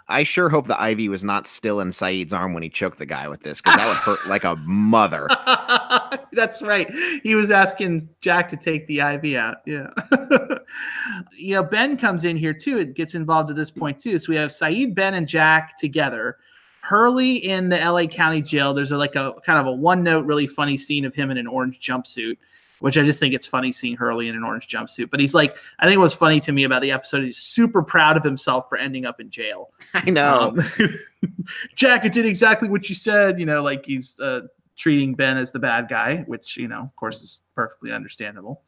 I 0.08 0.22
sure 0.22 0.50
hope 0.50 0.66
the 0.66 0.90
IV 0.90 1.10
was 1.10 1.24
not 1.24 1.46
still 1.46 1.80
in 1.80 1.88
Sayid's 1.88 2.32
arm 2.32 2.52
when 2.52 2.62
he 2.62 2.68
choked 2.68 2.98
the 2.98 3.06
guy 3.06 3.26
with 3.26 3.40
this, 3.40 3.60
because 3.60 3.76
that 3.76 3.88
would 3.88 3.96
hurt 3.96 4.26
like 4.28 4.44
a 4.44 4.56
mother. 4.56 5.28
That's 6.32 6.60
right. 6.60 6.90
He 7.22 7.34
was 7.34 7.50
asking 7.50 8.08
Jack 8.20 8.48
to 8.50 8.56
take 8.56 8.86
the 8.86 9.00
IV 9.00 9.36
out. 9.36 9.58
Yeah. 9.64 9.88
you 11.38 11.54
know, 11.54 11.62
Ben 11.62 11.96
comes 11.96 12.24
in 12.24 12.36
here 12.36 12.52
too. 12.52 12.78
It 12.78 12.94
gets 12.94 13.14
involved 13.14 13.50
at 13.50 13.56
this 13.56 13.70
point 13.70 13.98
too. 13.98 14.18
So 14.18 14.30
we 14.30 14.36
have 14.36 14.50
Sayid, 14.50 14.94
Ben, 14.94 15.14
and 15.14 15.26
Jack 15.26 15.78
together. 15.78 16.36
Hurley 16.80 17.36
in 17.36 17.70
the 17.70 17.78
LA 17.78 18.04
County 18.04 18.42
Jail. 18.42 18.74
There's 18.74 18.90
a, 18.90 18.98
like 18.98 19.16
a 19.16 19.32
kind 19.46 19.58
of 19.58 19.66
a 19.66 19.72
one 19.72 20.02
note, 20.02 20.26
really 20.26 20.46
funny 20.46 20.76
scene 20.76 21.06
of 21.06 21.14
him 21.14 21.30
in 21.30 21.38
an 21.38 21.46
orange 21.46 21.80
jumpsuit 21.80 22.36
which 22.80 22.98
I 22.98 23.02
just 23.02 23.20
think 23.20 23.34
it's 23.34 23.46
funny 23.46 23.72
seeing 23.72 23.96
Hurley 23.96 24.28
in 24.28 24.36
an 24.36 24.44
orange 24.44 24.68
jumpsuit. 24.68 25.10
But 25.10 25.20
he's 25.20 25.34
like, 25.34 25.56
I 25.78 25.86
think 25.86 26.00
what's 26.00 26.14
funny 26.14 26.40
to 26.40 26.52
me 26.52 26.64
about 26.64 26.82
the 26.82 26.92
episode, 26.92 27.24
he's 27.24 27.38
super 27.38 27.82
proud 27.82 28.16
of 28.16 28.24
himself 28.24 28.68
for 28.68 28.76
ending 28.76 29.06
up 29.06 29.20
in 29.20 29.30
jail. 29.30 29.70
I 29.94 30.10
know. 30.10 30.54
Um, 30.56 30.98
Jack, 31.76 32.04
it 32.04 32.12
did 32.12 32.26
exactly 32.26 32.68
what 32.68 32.88
you 32.88 32.94
said. 32.94 33.38
You 33.38 33.46
know, 33.46 33.62
like 33.62 33.86
he's 33.86 34.18
uh, 34.20 34.42
treating 34.76 35.14
Ben 35.14 35.36
as 35.36 35.52
the 35.52 35.58
bad 35.58 35.88
guy, 35.88 36.24
which, 36.26 36.56
you 36.56 36.68
know, 36.68 36.80
of 36.80 36.96
course, 36.96 37.22
is 37.22 37.42
perfectly 37.54 37.92
understandable. 37.92 38.62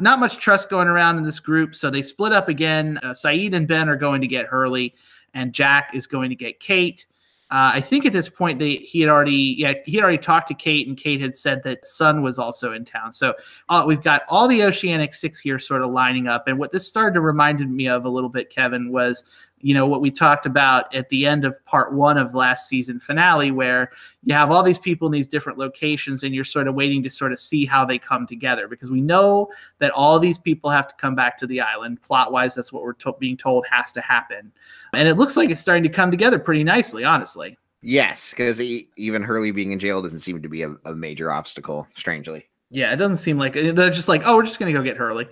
Not 0.00 0.18
much 0.18 0.38
trust 0.38 0.70
going 0.70 0.88
around 0.88 1.18
in 1.18 1.24
this 1.24 1.38
group. 1.38 1.74
So 1.74 1.88
they 1.88 2.02
split 2.02 2.32
up 2.32 2.48
again. 2.48 2.98
Uh, 3.02 3.10
Sayid 3.10 3.54
and 3.54 3.68
Ben 3.68 3.88
are 3.88 3.96
going 3.96 4.20
to 4.20 4.26
get 4.26 4.46
Hurley, 4.46 4.94
and 5.34 5.52
Jack 5.52 5.94
is 5.94 6.06
going 6.06 6.30
to 6.30 6.36
get 6.36 6.58
Kate. 6.60 7.06
Uh, 7.50 7.72
I 7.74 7.80
think 7.80 8.06
at 8.06 8.12
this 8.12 8.28
point 8.28 8.58
they 8.58 8.76
he 8.76 9.00
had 9.00 9.10
already 9.10 9.54
yeah 9.58 9.74
he 9.84 9.96
had 9.96 10.02
already 10.02 10.18
talked 10.18 10.48
to 10.48 10.54
Kate 10.54 10.88
and 10.88 10.96
Kate 10.96 11.20
had 11.20 11.34
said 11.34 11.62
that 11.64 11.86
Sun 11.86 12.22
was 12.22 12.38
also 12.38 12.72
in 12.72 12.84
town. 12.84 13.12
So 13.12 13.34
uh, 13.68 13.84
we've 13.86 14.02
got 14.02 14.22
all 14.28 14.48
the 14.48 14.62
Oceanic 14.62 15.14
Six 15.14 15.38
here 15.40 15.58
sort 15.58 15.82
of 15.82 15.90
lining 15.90 16.26
up. 16.26 16.48
And 16.48 16.58
what 16.58 16.72
this 16.72 16.88
started 16.88 17.14
to 17.14 17.20
remind 17.20 17.60
me 17.70 17.88
of 17.88 18.06
a 18.06 18.08
little 18.08 18.30
bit, 18.30 18.50
Kevin, 18.50 18.90
was 18.90 19.24
you 19.64 19.72
know 19.72 19.86
what 19.86 20.02
we 20.02 20.10
talked 20.10 20.44
about 20.44 20.94
at 20.94 21.08
the 21.08 21.24
end 21.26 21.46
of 21.46 21.64
part 21.64 21.94
one 21.94 22.18
of 22.18 22.34
last 22.34 22.68
season 22.68 23.00
finale 23.00 23.50
where 23.50 23.90
you 24.22 24.34
have 24.34 24.50
all 24.50 24.62
these 24.62 24.78
people 24.78 25.06
in 25.08 25.12
these 25.12 25.26
different 25.26 25.58
locations 25.58 26.22
and 26.22 26.34
you're 26.34 26.44
sort 26.44 26.68
of 26.68 26.74
waiting 26.74 27.02
to 27.02 27.08
sort 27.08 27.32
of 27.32 27.40
see 27.40 27.64
how 27.64 27.82
they 27.82 27.98
come 27.98 28.26
together 28.26 28.68
because 28.68 28.90
we 28.90 29.00
know 29.00 29.48
that 29.78 29.90
all 29.92 30.20
these 30.20 30.36
people 30.36 30.68
have 30.68 30.86
to 30.86 30.94
come 30.96 31.14
back 31.14 31.38
to 31.38 31.46
the 31.46 31.62
island. 31.62 32.02
Plot 32.02 32.30
wise 32.30 32.54
that's 32.54 32.74
what 32.74 32.82
we're 32.82 32.92
to- 32.92 33.14
being 33.18 33.38
told 33.38 33.66
has 33.70 33.90
to 33.92 34.02
happen. 34.02 34.52
And 34.92 35.08
it 35.08 35.14
looks 35.14 35.34
like 35.34 35.48
it's 35.48 35.62
starting 35.62 35.82
to 35.84 35.88
come 35.88 36.10
together 36.10 36.38
pretty 36.38 36.62
nicely 36.62 37.02
honestly. 37.02 37.56
Yes 37.80 38.32
because 38.32 38.60
even 38.60 39.22
hurley 39.22 39.50
being 39.50 39.72
in 39.72 39.78
jail 39.78 40.02
doesn't 40.02 40.20
seem 40.20 40.42
to 40.42 40.48
be 40.48 40.62
a, 40.62 40.74
a 40.84 40.94
major 40.94 41.32
obstacle 41.32 41.88
strangely. 41.94 42.50
Yeah 42.68 42.92
it 42.92 42.96
doesn't 42.96 43.16
seem 43.16 43.38
like 43.38 43.54
they're 43.54 43.88
just 43.88 44.08
like 44.08 44.26
oh 44.26 44.36
we're 44.36 44.42
just 44.42 44.58
gonna 44.58 44.74
go 44.74 44.82
get 44.82 44.98
hurley. 44.98 45.26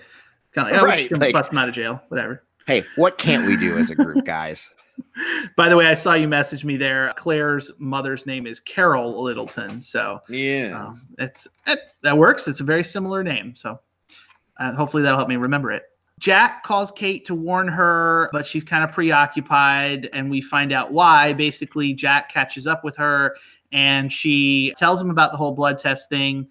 Kind 0.55 0.69
of 0.69 0.73
like, 0.73 0.83
oh, 0.83 0.87
right, 0.87 0.99
just 1.01 1.11
gonna 1.11 1.25
like, 1.25 1.35
bust 1.35 1.53
him 1.53 1.59
out 1.59 1.69
of 1.69 1.75
jail 1.75 2.01
whatever 2.09 2.45
Hey, 2.67 2.85
what 2.97 3.19
can't 3.19 3.47
we 3.47 3.57
do 3.57 3.77
as 3.77 3.91
a 3.91 3.95
group, 3.95 4.25
guys? 4.25 4.73
By 5.57 5.69
the 5.69 5.77
way, 5.77 5.87
I 5.87 5.95
saw 5.95 6.15
you 6.15 6.29
message 6.29 6.65
me 6.65 6.77
there. 6.77 7.13
Claire's 7.17 7.73
mother's 7.79 8.27
name 8.27 8.47
is 8.47 8.61
Carol 8.61 9.23
Littleton, 9.23 9.83
so 9.83 10.21
yeah, 10.29 10.87
um, 10.87 11.07
it's 11.19 11.49
it, 11.67 11.81
that 12.03 12.17
works. 12.17 12.49
It's 12.49 12.61
a 12.61 12.65
very 12.65 12.85
similar 12.85 13.23
name, 13.23 13.55
so 13.55 13.81
uh, 14.59 14.73
hopefully 14.73 15.03
that'll 15.03 15.19
help 15.19 15.29
me 15.29 15.37
remember 15.37 15.71
it. 15.71 15.85
Jack 16.19 16.63
calls 16.63 16.91
Kate 16.93 17.25
to 17.25 17.35
warn 17.35 17.69
her, 17.69 18.31
but 18.33 18.47
she's 18.47 18.65
kind 18.65 18.85
of 18.85 18.93
preoccupied, 18.93 20.09
and 20.13 20.31
we 20.31 20.41
find 20.41 20.73
out 20.73 20.93
why. 20.93 21.33
Basically, 21.33 21.93
Jack 21.93 22.33
catches 22.33 22.67
up 22.67 22.85
with 22.85 22.97
her, 22.97 23.37
and 23.73 24.13
she 24.13 24.73
tells 24.77 25.03
him 25.03 25.11
about 25.11 25.33
the 25.33 25.39
whole 25.39 25.53
blood 25.53 25.79
test 25.79 26.09
thing 26.09 26.47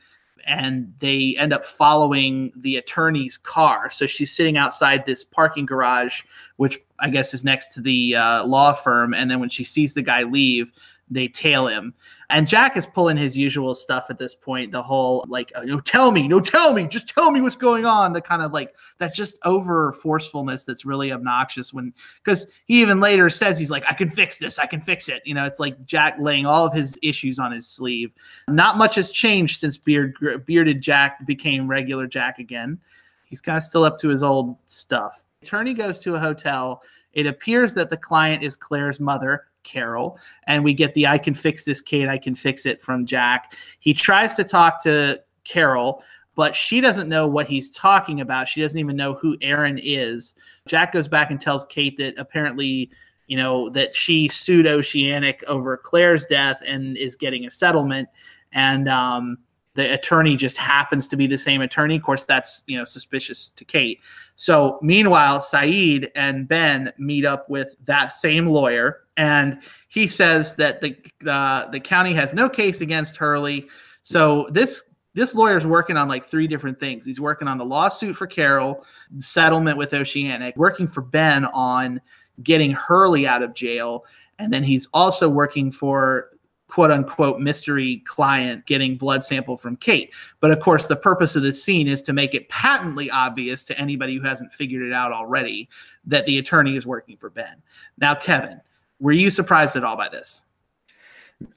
and 0.46 0.94
they 1.00 1.36
end 1.38 1.54
up 1.54 1.66
following 1.66 2.52
the 2.56 2.78
attorney's 2.78 3.38
car. 3.38 3.90
So 3.92 4.08
she's 4.08 4.32
sitting 4.32 4.58
outside 4.58 5.06
this 5.06 5.24
parking 5.24 5.66
garage, 5.66 6.22
which 6.58 6.80
I 7.00 7.10
guess 7.10 7.34
is 7.34 7.44
next 7.44 7.74
to 7.74 7.82
the 7.82 8.16
uh, 8.16 8.46
law 8.46 8.74
firm. 8.74 9.14
And 9.14 9.30
then 9.30 9.40
when 9.40 9.50
she 9.50 9.64
sees 9.64 9.94
the 9.94 10.02
guy 10.02 10.24
leave, 10.24 10.72
they 11.10 11.28
tail 11.28 11.68
him. 11.68 11.94
And 12.32 12.48
Jack 12.48 12.78
is 12.78 12.86
pulling 12.86 13.18
his 13.18 13.38
usual 13.38 13.76
stuff 13.76 14.06
at 14.10 14.18
this 14.18 14.34
point. 14.34 14.72
The 14.72 14.82
whole 14.82 15.26
like, 15.28 15.52
uh, 15.54 15.64
no, 15.64 15.80
tell 15.80 16.12
me, 16.12 16.28
no, 16.28 16.40
tell 16.40 16.74
me, 16.74 16.88
just 16.88 17.10
tell 17.10 17.30
me 17.30 17.42
what's 17.42 17.56
going 17.56 17.86
on. 17.86 18.14
The 18.14 18.22
kind 18.22 18.42
of 18.42 18.54
like 18.54 18.74
that 19.00 19.14
just 19.14 19.38
over 19.44 19.92
forcefulness 19.92 20.64
that's 20.64 20.86
really 20.86 21.12
obnoxious. 21.12 21.74
When 21.74 21.94
because 22.24 22.48
he 22.66 22.82
even 22.82 23.00
later 23.00 23.30
says 23.30 23.60
he's 23.60 23.70
like, 23.70 23.84
I 23.88 23.94
can 23.94 24.10
fix 24.10 24.38
this, 24.38 24.60
I 24.60 24.66
can 24.66 24.82
fix 24.82 25.10
it. 25.10 25.22
You 25.26 25.34
know, 25.34 25.44
it's 25.44 25.60
like 25.60 25.86
Jack 25.86 26.16
laying 26.20 26.46
all 26.46 26.66
of 26.66 26.74
his 26.74 26.98
issues 27.04 27.38
on 27.38 27.52
his 27.52 27.68
sleeve. 27.68 28.12
Not 28.48 28.78
much 28.78 28.96
has 28.96 29.12
changed 29.12 29.60
since 29.60 29.78
beard 29.78 30.16
bearded 30.46 30.82
Jack 30.82 31.26
became 31.28 31.68
regular 31.68 32.08
Jack 32.08 32.40
again. 32.40 32.80
He's 33.26 33.42
kind 33.42 33.58
of 33.58 33.64
still 33.64 33.84
up 33.84 33.98
to 34.00 34.10
his 34.10 34.24
old 34.24 34.58
stuff. 34.66 35.26
Attorney 35.42 35.74
goes 35.74 36.00
to 36.02 36.16
a 36.16 36.20
hotel. 36.20 36.82
It 37.14 37.28
appears 37.28 37.74
that 37.74 37.90
the 37.90 37.98
client 37.98 38.44
is 38.44 38.56
Claire's 38.56 39.00
mother 39.00 39.46
Carol, 39.64 40.18
and 40.48 40.64
we 40.64 40.74
get 40.74 40.94
the 40.94 41.08
I 41.08 41.18
can 41.18 41.34
fix 41.34 41.64
this, 41.64 41.82
Kate, 41.82 42.08
I 42.08 42.18
can 42.18 42.36
fix 42.36 42.66
it 42.66 42.82
from 42.82 43.06
Jack. 43.06 43.56
He 43.80 43.94
tries 43.94 44.36
to 44.36 44.44
talk 44.44 44.84
to 44.84 45.22
Carol, 45.44 46.04
but 46.36 46.56
she 46.56 46.82
doesn't 46.82 47.10
know 47.10 47.28
what 47.28 47.48
he's 47.48 47.72
talking 47.72 48.22
about. 48.22 48.48
She 48.48 48.62
doesn't 48.62 48.80
even 48.80 48.96
know 48.96 49.14
who 49.16 49.38
Aaron 49.42 49.80
is. 49.82 50.36
Jack 50.68 50.94
goes 50.94 51.08
back 51.08 51.32
and 51.32 51.40
tells 51.40 51.66
Kate 51.66 51.98
that 51.98 52.18
apparently, 52.18 52.90
you 53.28 53.38
know, 53.38 53.70
that 53.70 53.96
she 53.96 54.28
sued 54.28 54.68
Oceanic 54.68 55.44
over 55.48 55.78
Claire's 55.78 56.26
death 56.26 56.58
and 56.68 56.98
is 56.98 57.16
getting 57.16 57.46
a 57.46 57.52
settlement. 57.52 58.08
And 58.54 58.88
um, 58.90 59.38
the 59.74 59.94
attorney 59.94 60.36
just 60.36 60.58
happens 60.58 61.08
to 61.08 61.16
be 61.16 61.28
the 61.28 61.38
same 61.38 61.62
attorney. 61.62 61.96
Of 61.96 62.04
course, 62.04 62.24
that's 62.24 62.64
you 62.68 62.78
know 62.78 62.86
suspicious 62.86 63.50
to 63.56 63.66
Kate. 63.66 64.00
So 64.36 64.80
meanwhile, 64.82 65.40
Sayid 65.40 66.10
and 66.16 66.48
Ben 66.48 66.92
meet 66.98 67.26
up 67.26 67.50
with 67.50 67.76
that 67.86 68.14
same 68.14 68.48
lawyer, 68.48 69.02
and 69.18 69.60
he 69.88 70.08
says 70.08 70.56
that 70.56 70.82
the 70.82 70.96
uh, 71.30 71.70
the 71.70 71.80
county 71.80 72.14
has 72.14 72.34
no 72.34 72.50
case 72.50 72.82
against 72.82 73.16
Hurley. 73.16 73.68
So 74.04 74.48
this 74.52 74.84
this 75.14 75.36
lawyer's 75.36 75.66
working 75.68 75.98
on 75.98 76.08
like 76.08 76.26
three 76.26 76.48
different 76.48 76.80
things. 76.80 77.06
He's 77.06 77.22
working 77.22 77.48
on 77.48 77.58
the 77.58 77.66
lawsuit 77.66 78.16
for 78.16 78.28
Carol, 78.28 78.86
settlement 79.20 79.78
with 79.78 79.94
Oceanic, 79.94 80.56
working 80.58 80.88
for 80.88 81.02
Ben 81.02 81.46
on 81.46 82.02
getting 82.44 82.72
Hurley 82.72 83.28
out 83.28 83.44
of 83.44 83.54
jail, 83.54 84.06
and 84.40 84.52
then 84.52 84.64
he's 84.64 84.88
also 84.94 85.30
working 85.30 85.72
for 85.72 86.32
quote 86.72 86.90
unquote 86.90 87.42
mystery 87.42 87.98
client 88.06 88.66
getting 88.66 88.96
blood 88.96 89.24
sample 89.24 89.58
from 89.58 89.76
Kate. 89.76 90.14
But 90.40 90.52
of 90.52 90.62
course, 90.62 90.88
the 90.88 90.96
purpose 90.96 91.36
of 91.36 91.44
this 91.44 91.62
scene 91.62 91.88
is 91.88 92.02
to 92.04 92.14
make 92.14 92.34
it 92.34 92.48
patently 92.48 93.12
obvious 93.12 93.66
to 93.66 93.78
anybody 93.78 94.16
who 94.16 94.22
hasn't 94.22 94.54
figured 94.54 94.88
it 94.88 94.94
out 94.94 95.12
already 95.12 95.70
that 96.06 96.26
the 96.26 96.38
attorney 96.38 96.76
is 96.76 96.88
working 96.88 97.18
for 97.18 97.30
Ben. 97.30 97.62
Now, 97.98 98.16
Kevin, 98.16 98.62
were 99.02 99.12
you 99.12 99.30
surprised 99.30 99.76
at 99.76 99.84
all 99.84 99.98
by 99.98 100.08
this? 100.08 100.44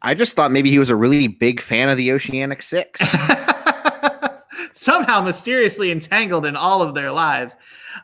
I 0.02 0.14
just 0.14 0.34
thought 0.34 0.50
maybe 0.50 0.70
he 0.70 0.80
was 0.80 0.90
a 0.90 0.96
really 0.96 1.28
big 1.28 1.60
fan 1.60 1.88
of 1.88 1.96
the 1.96 2.10
Oceanic 2.10 2.62
Six. 2.62 3.00
Somehow 4.76 5.20
mysteriously 5.20 5.92
entangled 5.92 6.46
in 6.46 6.56
all 6.56 6.82
of 6.82 6.94
their 6.94 7.12
lives. 7.12 7.54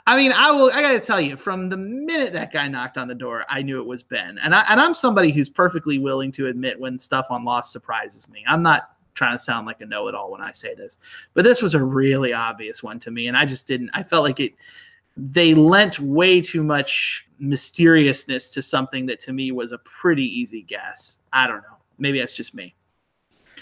I 0.06 0.16
mean, 0.16 0.30
I 0.30 0.52
will. 0.52 0.70
I 0.72 0.80
got 0.80 0.92
to 0.92 1.00
tell 1.00 1.20
you, 1.20 1.36
from 1.36 1.68
the 1.68 1.76
minute 1.76 2.32
that 2.32 2.52
guy 2.52 2.68
knocked 2.68 2.96
on 2.96 3.08
the 3.08 3.14
door, 3.14 3.44
I 3.48 3.60
knew 3.60 3.80
it 3.80 3.86
was 3.86 4.04
Ben. 4.04 4.38
And 4.38 4.54
I 4.54 4.64
and 4.68 4.80
I'm 4.80 4.94
somebody 4.94 5.32
who's 5.32 5.50
perfectly 5.50 5.98
willing 5.98 6.30
to 6.32 6.46
admit 6.46 6.78
when 6.78 6.96
stuff 6.96 7.26
on 7.30 7.44
Lost 7.44 7.72
surprises 7.72 8.28
me. 8.28 8.44
I'm 8.46 8.62
not 8.62 8.92
trying 9.14 9.32
to 9.32 9.38
sound 9.38 9.66
like 9.66 9.80
a 9.80 9.86
know-it-all 9.86 10.30
when 10.30 10.40
I 10.40 10.52
say 10.52 10.74
this, 10.76 10.98
but 11.34 11.42
this 11.42 11.60
was 11.60 11.74
a 11.74 11.84
really 11.84 12.32
obvious 12.32 12.84
one 12.84 13.00
to 13.00 13.10
me, 13.10 13.26
and 13.26 13.36
I 13.36 13.46
just 13.46 13.66
didn't. 13.66 13.90
I 13.92 14.04
felt 14.04 14.22
like 14.22 14.38
it. 14.38 14.54
They 15.16 15.54
lent 15.54 15.98
way 15.98 16.40
too 16.40 16.62
much 16.62 17.26
mysteriousness 17.40 18.48
to 18.50 18.62
something 18.62 19.06
that 19.06 19.18
to 19.20 19.32
me 19.32 19.50
was 19.50 19.72
a 19.72 19.78
pretty 19.78 20.24
easy 20.24 20.62
guess. 20.62 21.18
I 21.32 21.48
don't 21.48 21.62
know. 21.62 21.78
Maybe 21.98 22.20
that's 22.20 22.36
just 22.36 22.54
me. 22.54 22.76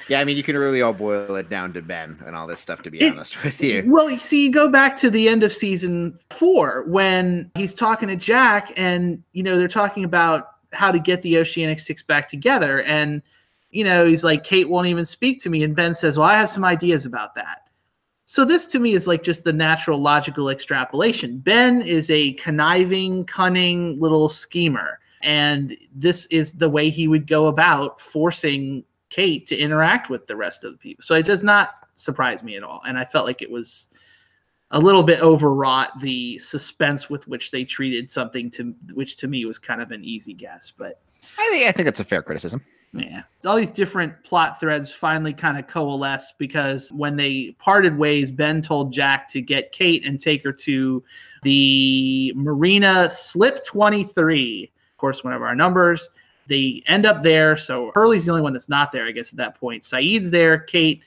Yeah, 0.09 0.21
I 0.21 0.25
mean, 0.25 0.37
you 0.37 0.43
can 0.43 0.57
really 0.57 0.81
all 0.81 0.95
boil 0.95 1.37
it 1.37 1.51
down 1.51 1.73
to 1.75 1.83
Ben 1.83 2.19
and 2.27 2.35
all 2.35 2.47
this 2.47 2.61
stuff, 2.61 2.83
to 2.83 2.91
be 2.91 2.99
it, 2.99 3.13
honest 3.13 3.43
with 3.45 3.63
you. 3.63 3.85
Well, 3.87 4.11
you 4.11 4.19
see, 4.19 4.45
you 4.45 4.53
go 4.53 4.69
back 4.69 4.97
to 4.99 5.11
the 5.11 5.29
end 5.29 5.45
of 5.45 5.53
season 5.53 6.19
four 6.31 6.85
when 6.89 7.51
he's 7.55 7.75
talking 7.75 8.09
to 8.09 8.17
Jack, 8.17 8.73
and, 8.77 9.23
you 9.33 9.43
know, 9.43 9.59
they're 9.59 9.69
talking 9.69 10.05
about 10.05 10.49
how 10.73 10.91
to 10.91 10.99
get 10.99 11.23
the 11.23 11.39
Oceanic 11.39 11.79
Six 11.79 12.03
back 12.03 12.29
together. 12.29 12.83
And, 12.83 13.23
you 13.71 13.85
know, 13.85 14.07
he's 14.07 14.25
like, 14.25 14.45
Kate 14.45 14.69
won't 14.69 14.87
even 14.87 15.05
speak 15.05 15.41
to 15.43 15.51
me. 15.51 15.63
And 15.63 15.77
Ben 15.77 15.95
says, 15.95 16.19
Well, 16.19 16.29
I 16.29 16.37
have 16.37 16.49
some 16.49 16.65
ideas 16.65 17.05
about 17.05 17.35
that. 17.35 17.69
So 18.31 18.45
this 18.45 18.67
to 18.67 18.79
me 18.79 18.93
is 18.93 19.07
like 19.07 19.23
just 19.23 19.45
the 19.45 19.55
natural 19.55 19.99
logical 19.99 20.51
extrapolation. 20.51 21.39
Ben 21.39 21.81
is 21.81 22.11
a 22.11 22.35
conniving, 22.35 23.25
cunning 23.25 23.99
little 23.99 24.29
schemer. 24.29 24.99
And 25.23 25.77
this 25.95 26.27
is 26.27 26.53
the 26.53 26.69
way 26.69 26.91
he 26.91 27.09
would 27.09 27.27
go 27.27 27.47
about 27.47 28.01
forcing 28.01 28.85
Kate 29.11 29.47
to 29.47 29.57
interact 29.57 30.11
with 30.11 30.27
the 30.27 30.37
rest 30.37 30.65
of 30.65 30.73
the 30.73 30.79
people. 30.79 31.03
So 31.03 31.15
it 31.15 31.27
does 31.27 31.43
not 31.43 31.71
surprise 31.97 32.43
me 32.43 32.57
at 32.57 32.63
all. 32.63 32.83
And 32.87 32.99
I 32.99 33.05
felt 33.05 33.27
like 33.27 33.43
it 33.43 33.51
was 33.51 33.89
a 34.71 34.79
little 34.79 35.03
bit 35.03 35.21
overwrought 35.21 35.99
the 36.01 36.39
suspense 36.39 37.09
with 37.09 37.27
which 37.27 37.51
they 37.51 37.65
treated 37.65 38.11
something 38.11 38.51
to 38.51 38.75
which 38.93 39.17
to 39.17 39.29
me 39.29 39.45
was 39.47 39.59
kind 39.59 39.81
of 39.81 39.91
an 39.93 40.05
easy 40.05 40.35
guess. 40.35 40.73
But 40.77 41.01
I 41.39 41.49
think 41.51 41.67
I 41.67 41.73
think 41.73 41.89
it's 41.89 42.01
a 42.01 42.05
fair 42.05 42.23
criticism. 42.23 42.63
Yeah. 42.95 43.23
All 43.45 43.57
these 43.57 43.71
different 43.71 44.15
plot 44.25 44.59
threads 44.59 44.93
finally 44.93 45.35
kind 45.35 45.59
of 45.59 45.67
coalesce 45.67 46.33
because 46.39 46.91
when 46.93 47.17
they 47.17 47.55
parted 47.59 47.99
ways, 47.99 48.31
Ben 48.31 48.63
told 48.63 48.95
Jack 48.95 49.29
to 49.31 49.43
get 49.43 49.73
Kate 49.73 50.07
and 50.07 50.19
take 50.19 50.43
her 50.43 50.53
to 50.53 51.05
the 51.43 52.33
Marina 52.35 53.11
Slip 53.11 53.63
23 53.65 54.73
of 54.99 55.01
course, 55.01 55.23
one 55.23 55.33
of 55.33 55.43
our 55.43 55.55
numbers. 55.55 56.11
They 56.49 56.83
end 56.87 57.07
up 57.07 57.23
there. 57.23 57.57
So 57.57 57.93
Hurley's 57.95 58.27
the 58.27 58.33
only 58.33 58.43
one 58.43 58.53
that's 58.53 58.69
not 58.69 58.91
there, 58.91 59.07
I 59.07 59.13
guess, 59.13 59.31
at 59.31 59.37
that 59.37 59.55
point. 59.61 59.85
Sayid's 59.85 60.31
there, 60.31 60.59
Kate, 60.59 61.03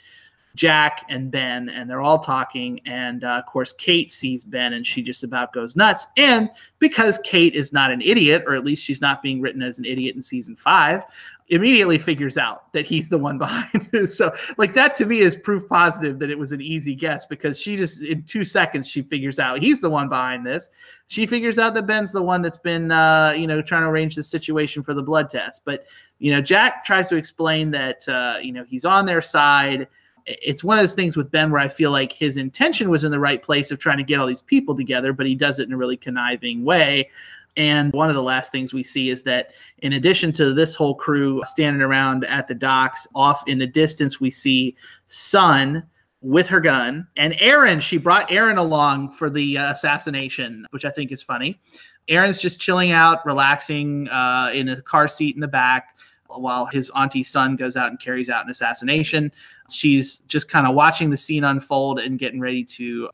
Jack, 0.56 1.06
and 1.10 1.32
Ben, 1.32 1.70
and 1.70 1.89
they're 1.89 2.02
all 2.02 2.20
talking. 2.20 2.82
And 2.86 3.24
uh, 3.24 3.41
of 3.45 3.45
course, 3.45 3.74
Kate 3.74 4.12
sees 4.12 4.43
Ben 4.43 4.74
and 4.74 4.86
she 4.86 5.02
just 5.02 5.24
about 5.24 5.54
goes 5.54 5.76
nuts. 5.76 6.08
And 6.18 6.49
because 6.80 7.20
Kate 7.20 7.54
is 7.54 7.72
not 7.72 7.91
an 7.91 8.02
idiot, 8.02 8.43
or 8.45 8.56
at 8.56 8.66
least 8.66 8.84
she's 8.84 9.02
not 9.02 9.22
being 9.22 9.41
written 9.41 9.62
as 9.62 9.80
an 9.80 9.86
idiot 9.86 10.16
in 10.16 10.22
season 10.22 10.56
five, 10.56 11.04
immediately 11.52 11.97
figures 11.97 12.38
out 12.38 12.72
that 12.74 12.86
he's 12.86 13.10
the 13.10 13.18
one 13.18 13.38
behind 13.38 13.84
this. 13.91 14.18
So, 14.18 14.34
like, 14.58 14.74
that 14.74 14.95
to 14.95 15.06
me 15.06 15.20
is 15.20 15.36
proof 15.36 15.68
positive 15.70 16.18
that 16.20 16.30
it 16.30 16.39
was 16.39 16.52
an 16.52 16.62
easy 16.62 16.95
guess 16.95 17.26
because 17.26 17.60
she 17.60 17.78
just, 17.78 18.04
in 18.04 18.24
two 18.24 18.43
seconds, 18.43 18.88
she 18.88 19.02
figures 19.02 19.38
out 19.38 19.60
he's 19.60 19.82
the 19.82 19.89
one 19.89 20.10
behind 20.10 20.45
this. 20.45 20.70
She 21.08 21.26
figures 21.26 21.60
out 21.60 21.74
that 21.74 21.86
Ben's 21.86 22.14
the 22.14 22.24
one 22.24 22.41
that's 22.41 22.58
been, 22.58 22.91
uh, 22.91 23.34
you 23.38 23.47
know, 23.47 23.62
trying 23.62 23.84
to 23.84 23.89
arrange 23.89 24.16
the 24.16 24.24
situation 24.24 24.82
for 24.82 24.93
the 24.93 25.04
blood 25.04 25.30
test. 25.30 25.64
But, 25.66 25.86
you 26.20 26.32
know, 26.32 26.41
Jack 26.41 26.86
tries 26.86 27.10
to 27.10 27.18
explain 27.18 27.70
that, 27.72 28.08
uh, 28.08 28.38
you 28.41 28.54
know, 28.54 28.64
he's 28.64 28.86
on 28.86 29.06
their 29.06 29.22
side. 29.22 29.88
It's 30.26 30.64
one 30.64 30.78
of 30.78 30.84
those 30.84 30.96
things 30.96 31.18
with 31.18 31.32
Ben 31.32 31.52
where 31.52 31.62
I 31.62 31.68
feel 31.68 31.92
like 31.92 32.14
his 32.14 32.38
intention 32.38 32.90
was 32.90 33.04
in 33.04 33.12
the 33.12 33.20
right 33.20 33.42
place 33.42 33.72
of 33.72 33.80
trying 33.80 33.98
to 33.98 34.04
get 34.04 34.20
all 34.20 34.28
these 34.28 34.42
people 34.42 34.76
together, 34.76 35.14
but 35.14 35.26
he 35.26 35.36
does 35.36 35.60
it 35.60 35.68
in 35.68 35.74
a 35.74 35.78
really 35.78 35.98
conniving 35.98 36.64
way. 36.64 37.10
And 37.58 37.92
one 37.92 38.10
of 38.10 38.16
the 38.16 38.24
last 38.24 38.52
things 38.52 38.74
we 38.74 38.84
see 38.84 39.10
is 39.10 39.24
that 39.24 39.52
in 39.80 39.94
addition 39.94 40.32
to 40.34 40.54
this 40.54 40.74
whole 40.74 40.96
crew 40.96 41.42
standing 41.46 41.82
around 41.82 42.24
at 42.26 42.48
the 42.48 42.56
docks, 42.56 43.08
off 43.14 43.44
in 43.48 43.58
the 43.58 43.68
distance, 43.68 44.22
we 44.22 44.32
see 44.32 44.76
Sun 45.08 45.84
with 46.22 46.48
her 46.48 46.62
gun 46.62 47.08
and 47.18 47.36
Aaron. 47.40 47.82
She 47.82 47.98
brought 47.98 48.32
Aaron 48.32 48.58
along 48.58 49.12
for 49.12 49.30
the 49.30 49.58
uh, 49.58 49.72
assassination, 49.72 50.66
which 50.70 50.86
I 50.86 50.90
think 50.90 51.12
is 51.12 51.22
funny. 51.22 51.60
Aaron's 52.08 52.38
just 52.38 52.60
chilling 52.60 52.92
out, 52.92 53.26
relaxing 53.26 54.08
uh, 54.10 54.52
in 54.54 54.70
a 54.70 54.82
car 54.82 55.08
seat 55.08 55.36
in 55.36 55.42
the 55.42 55.48
back 55.48 55.96
while 56.28 56.66
his 56.66 56.90
auntie 56.96 57.24
Sun 57.24 57.58
goes 57.58 57.76
out 57.76 57.90
and 57.90 58.00
carries 58.00 58.30
out 58.30 58.46
an 58.46 58.52
assassination. 58.52 59.32
She's 59.72 60.18
just 60.28 60.50
kind 60.50 60.68
of 60.68 60.76
watching 60.76 61.10
the 61.10 61.18
scene 61.18 61.44
unfold 61.44 62.00
and 62.00 62.20
getting 62.20 62.40
ready 62.40 62.64
to 62.66 63.10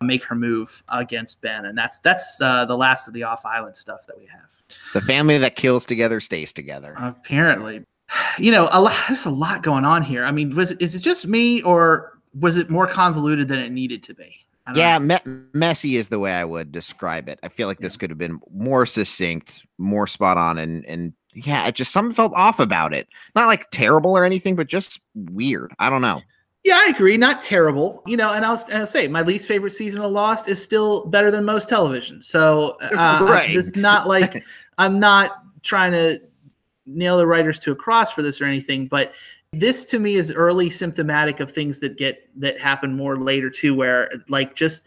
make 0.00 0.24
her 0.24 0.34
move 0.34 0.82
against 0.88 1.40
Ben, 1.40 1.66
and 1.66 1.76
that's 1.76 1.98
that's 2.00 2.40
uh, 2.40 2.64
the 2.64 2.76
last 2.76 3.08
of 3.08 3.14
the 3.14 3.22
off 3.22 3.44
island 3.44 3.76
stuff 3.76 4.06
that 4.06 4.18
we 4.18 4.26
have. 4.26 4.42
The 4.94 5.00
family 5.02 5.38
that 5.38 5.56
kills 5.56 5.84
together 5.84 6.20
stays 6.20 6.52
together. 6.52 6.94
Apparently, 6.98 7.84
you 8.38 8.50
know, 8.50 8.68
a 8.72 8.80
lot, 8.80 8.96
there's 9.08 9.26
a 9.26 9.30
lot 9.30 9.62
going 9.62 9.84
on 9.84 10.02
here. 10.02 10.24
I 10.24 10.32
mean, 10.32 10.54
was 10.54 10.72
is 10.72 10.94
it 10.94 11.00
just 11.00 11.26
me, 11.26 11.62
or 11.62 12.18
was 12.38 12.56
it 12.56 12.70
more 12.70 12.86
convoluted 12.86 13.48
than 13.48 13.58
it 13.58 13.70
needed 13.70 14.02
to 14.04 14.14
be? 14.14 14.36
Yeah, 14.74 15.00
me- 15.00 15.18
messy 15.52 15.96
is 15.96 16.08
the 16.08 16.20
way 16.20 16.32
I 16.34 16.44
would 16.44 16.70
describe 16.70 17.28
it. 17.28 17.40
I 17.42 17.48
feel 17.48 17.66
like 17.66 17.80
this 17.80 17.96
could 17.96 18.10
have 18.10 18.18
been 18.18 18.40
more 18.52 18.86
succinct, 18.86 19.66
more 19.76 20.06
spot 20.06 20.38
on, 20.38 20.58
and 20.58 20.84
and 20.86 21.12
yeah, 21.34 21.66
it 21.66 21.74
just 21.74 21.92
something 21.92 22.14
felt 22.14 22.32
off 22.34 22.60
about 22.60 22.92
it. 22.92 23.08
Not 23.34 23.46
like 23.46 23.70
terrible 23.70 24.16
or 24.16 24.24
anything, 24.24 24.56
but 24.56 24.66
just 24.66 25.00
weird. 25.14 25.72
I 25.78 25.90
don't 25.90 26.02
know. 26.02 26.22
Yeah, 26.64 26.76
I 26.76 26.90
agree. 26.90 27.16
Not 27.16 27.42
terrible, 27.42 28.02
you 28.06 28.16
know. 28.16 28.32
And 28.32 28.44
I'll, 28.44 28.62
and 28.68 28.78
I'll 28.78 28.86
say 28.86 29.08
my 29.08 29.22
least 29.22 29.48
favorite 29.48 29.72
season 29.72 30.00
of 30.02 30.12
Lost 30.12 30.48
is 30.48 30.62
still 30.62 31.06
better 31.06 31.30
than 31.30 31.44
most 31.44 31.68
television. 31.68 32.22
So 32.22 32.76
uh, 32.96 33.26
right. 33.28 33.50
it's 33.50 33.74
not 33.74 34.06
like 34.06 34.44
I'm 34.78 35.00
not 35.00 35.42
trying 35.62 35.92
to 35.92 36.20
nail 36.86 37.16
the 37.16 37.26
writers 37.26 37.58
to 37.60 37.72
a 37.72 37.76
cross 37.76 38.12
for 38.12 38.22
this 38.22 38.40
or 38.40 38.44
anything, 38.44 38.86
but 38.86 39.12
this 39.52 39.84
to 39.86 39.98
me 39.98 40.14
is 40.14 40.32
early 40.32 40.70
symptomatic 40.70 41.40
of 41.40 41.50
things 41.50 41.78
that 41.80 41.98
get 41.98 42.28
that 42.40 42.60
happen 42.60 42.96
more 42.96 43.16
later 43.16 43.50
too, 43.50 43.74
where 43.74 44.10
like 44.28 44.54
just 44.54 44.82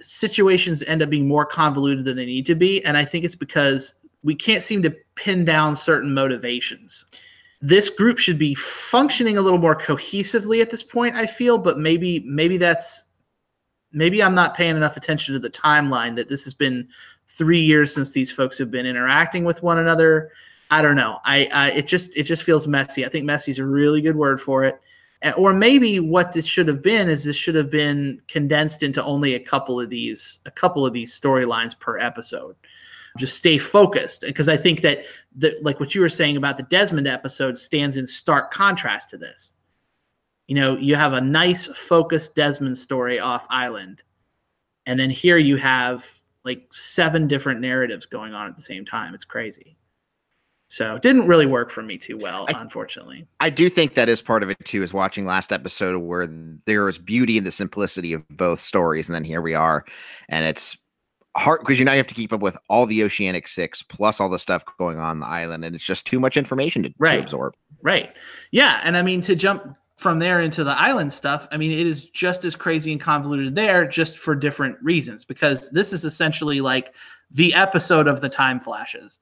situations 0.00 0.82
end 0.84 1.02
up 1.02 1.10
being 1.10 1.28
more 1.28 1.44
convoluted 1.44 2.04
than 2.04 2.16
they 2.16 2.26
need 2.26 2.46
to 2.46 2.54
be, 2.54 2.84
and 2.84 2.96
I 2.96 3.04
think 3.04 3.24
it's 3.24 3.34
because 3.34 3.94
we 4.22 4.34
can't 4.34 4.62
seem 4.62 4.82
to 4.82 4.94
pin 5.14 5.44
down 5.44 5.76
certain 5.76 6.12
motivations. 6.12 7.04
This 7.60 7.90
group 7.90 8.18
should 8.18 8.38
be 8.38 8.54
functioning 8.54 9.36
a 9.36 9.42
little 9.42 9.58
more 9.58 9.76
cohesively 9.76 10.62
at 10.62 10.70
this 10.70 10.82
point 10.82 11.16
i 11.16 11.26
feel 11.26 11.58
but 11.58 11.76
maybe 11.76 12.20
maybe 12.20 12.56
that's 12.56 13.06
maybe 13.90 14.22
i'm 14.22 14.34
not 14.34 14.54
paying 14.54 14.76
enough 14.76 14.96
attention 14.96 15.34
to 15.34 15.40
the 15.40 15.50
timeline 15.50 16.14
that 16.14 16.28
this 16.28 16.44
has 16.44 16.54
been 16.54 16.88
three 17.38 17.60
years 17.60 17.94
since 17.94 18.10
these 18.10 18.32
folks 18.32 18.58
have 18.58 18.70
been 18.70 18.84
interacting 18.84 19.44
with 19.44 19.62
one 19.62 19.78
another. 19.78 20.32
I 20.70 20.82
don't 20.82 20.96
know. 20.96 21.20
I, 21.24 21.48
I 21.52 21.70
it 21.70 21.86
just 21.86 22.14
it 22.16 22.24
just 22.24 22.42
feels 22.42 22.66
messy. 22.66 23.06
I 23.06 23.08
think 23.08 23.24
messy 23.24 23.52
is 23.52 23.60
a 23.60 23.64
really 23.64 24.02
good 24.02 24.16
word 24.16 24.40
for 24.40 24.64
it. 24.64 24.80
Or 25.36 25.52
maybe 25.52 25.98
what 25.98 26.32
this 26.32 26.46
should 26.46 26.68
have 26.68 26.82
been 26.82 27.08
is 27.08 27.24
this 27.24 27.36
should 27.36 27.54
have 27.54 27.70
been 27.70 28.20
condensed 28.28 28.82
into 28.82 29.02
only 29.02 29.34
a 29.34 29.40
couple 29.40 29.80
of 29.80 29.88
these 29.88 30.40
a 30.44 30.50
couple 30.50 30.84
of 30.84 30.92
these 30.92 31.18
storylines 31.18 31.78
per 31.78 31.98
episode 31.98 32.56
just 33.16 33.36
stay 33.36 33.58
focused 33.58 34.22
because 34.26 34.48
i 34.48 34.56
think 34.56 34.82
that 34.82 35.04
the, 35.36 35.56
like 35.62 35.78
what 35.80 35.94
you 35.94 36.00
were 36.00 36.08
saying 36.08 36.36
about 36.36 36.56
the 36.56 36.62
desmond 36.64 37.06
episode 37.06 37.56
stands 37.56 37.96
in 37.96 38.06
stark 38.06 38.52
contrast 38.52 39.08
to 39.08 39.16
this 39.16 39.54
you 40.46 40.54
know 40.54 40.76
you 40.76 40.94
have 40.94 41.12
a 41.12 41.20
nice 41.20 41.66
focused 41.66 42.34
desmond 42.34 42.76
story 42.76 43.18
off 43.18 43.46
island 43.50 44.02
and 44.86 44.98
then 44.98 45.10
here 45.10 45.38
you 45.38 45.56
have 45.56 46.20
like 46.44 46.72
seven 46.72 47.26
different 47.26 47.60
narratives 47.60 48.06
going 48.06 48.34
on 48.34 48.48
at 48.48 48.56
the 48.56 48.62
same 48.62 48.84
time 48.84 49.14
it's 49.14 49.24
crazy 49.24 49.78
so 50.70 50.94
it 50.94 51.02
didn't 51.02 51.26
really 51.26 51.46
work 51.46 51.70
for 51.70 51.82
me 51.82 51.96
too 51.96 52.18
well, 52.18 52.46
I, 52.48 52.60
unfortunately. 52.60 53.26
I 53.40 53.48
do 53.48 53.70
think 53.70 53.94
that 53.94 54.08
is 54.08 54.20
part 54.20 54.42
of 54.42 54.50
it 54.50 54.62
too, 54.64 54.82
is 54.82 54.92
watching 54.92 55.24
last 55.24 55.50
episode 55.50 55.98
where 55.98 56.26
there 56.66 56.86
is 56.88 56.98
beauty 56.98 57.38
in 57.38 57.44
the 57.44 57.50
simplicity 57.50 58.12
of 58.12 58.26
both 58.28 58.60
stories. 58.60 59.08
And 59.08 59.14
then 59.14 59.24
here 59.24 59.40
we 59.40 59.54
are. 59.54 59.84
And 60.28 60.44
it's 60.44 60.76
hard 61.38 61.60
because 61.60 61.78
you 61.78 61.84
now 61.84 61.92
you 61.92 61.98
have 61.98 62.06
to 62.08 62.14
keep 62.14 62.32
up 62.32 62.40
with 62.40 62.58
all 62.68 62.86
the 62.86 63.02
Oceanic 63.02 63.48
Six 63.48 63.82
plus 63.82 64.20
all 64.20 64.28
the 64.28 64.38
stuff 64.38 64.64
going 64.78 64.98
on, 64.98 65.04
on 65.04 65.20
the 65.20 65.26
island, 65.26 65.64
and 65.64 65.74
it's 65.74 65.84
just 65.84 66.06
too 66.06 66.20
much 66.20 66.36
information 66.36 66.82
to, 66.82 66.94
right. 66.98 67.16
to 67.16 67.20
absorb. 67.20 67.54
Right. 67.82 68.12
Yeah, 68.50 68.80
and 68.84 68.96
I 68.96 69.02
mean 69.02 69.20
to 69.22 69.34
jump 69.34 69.76
from 69.96 70.18
there 70.18 70.40
into 70.40 70.62
the 70.62 70.78
island 70.80 71.12
stuff, 71.12 71.48
I 71.50 71.56
mean 71.56 71.72
it 71.72 71.86
is 71.86 72.06
just 72.06 72.44
as 72.44 72.54
crazy 72.54 72.92
and 72.92 73.00
convoluted 73.00 73.54
there, 73.54 73.86
just 73.88 74.18
for 74.18 74.34
different 74.34 74.76
reasons. 74.82 75.24
Because 75.24 75.70
this 75.70 75.92
is 75.92 76.04
essentially 76.04 76.60
like 76.60 76.94
the 77.30 77.54
episode 77.54 78.08
of 78.08 78.20
the 78.20 78.28
time 78.28 78.60
flashes. 78.60 79.18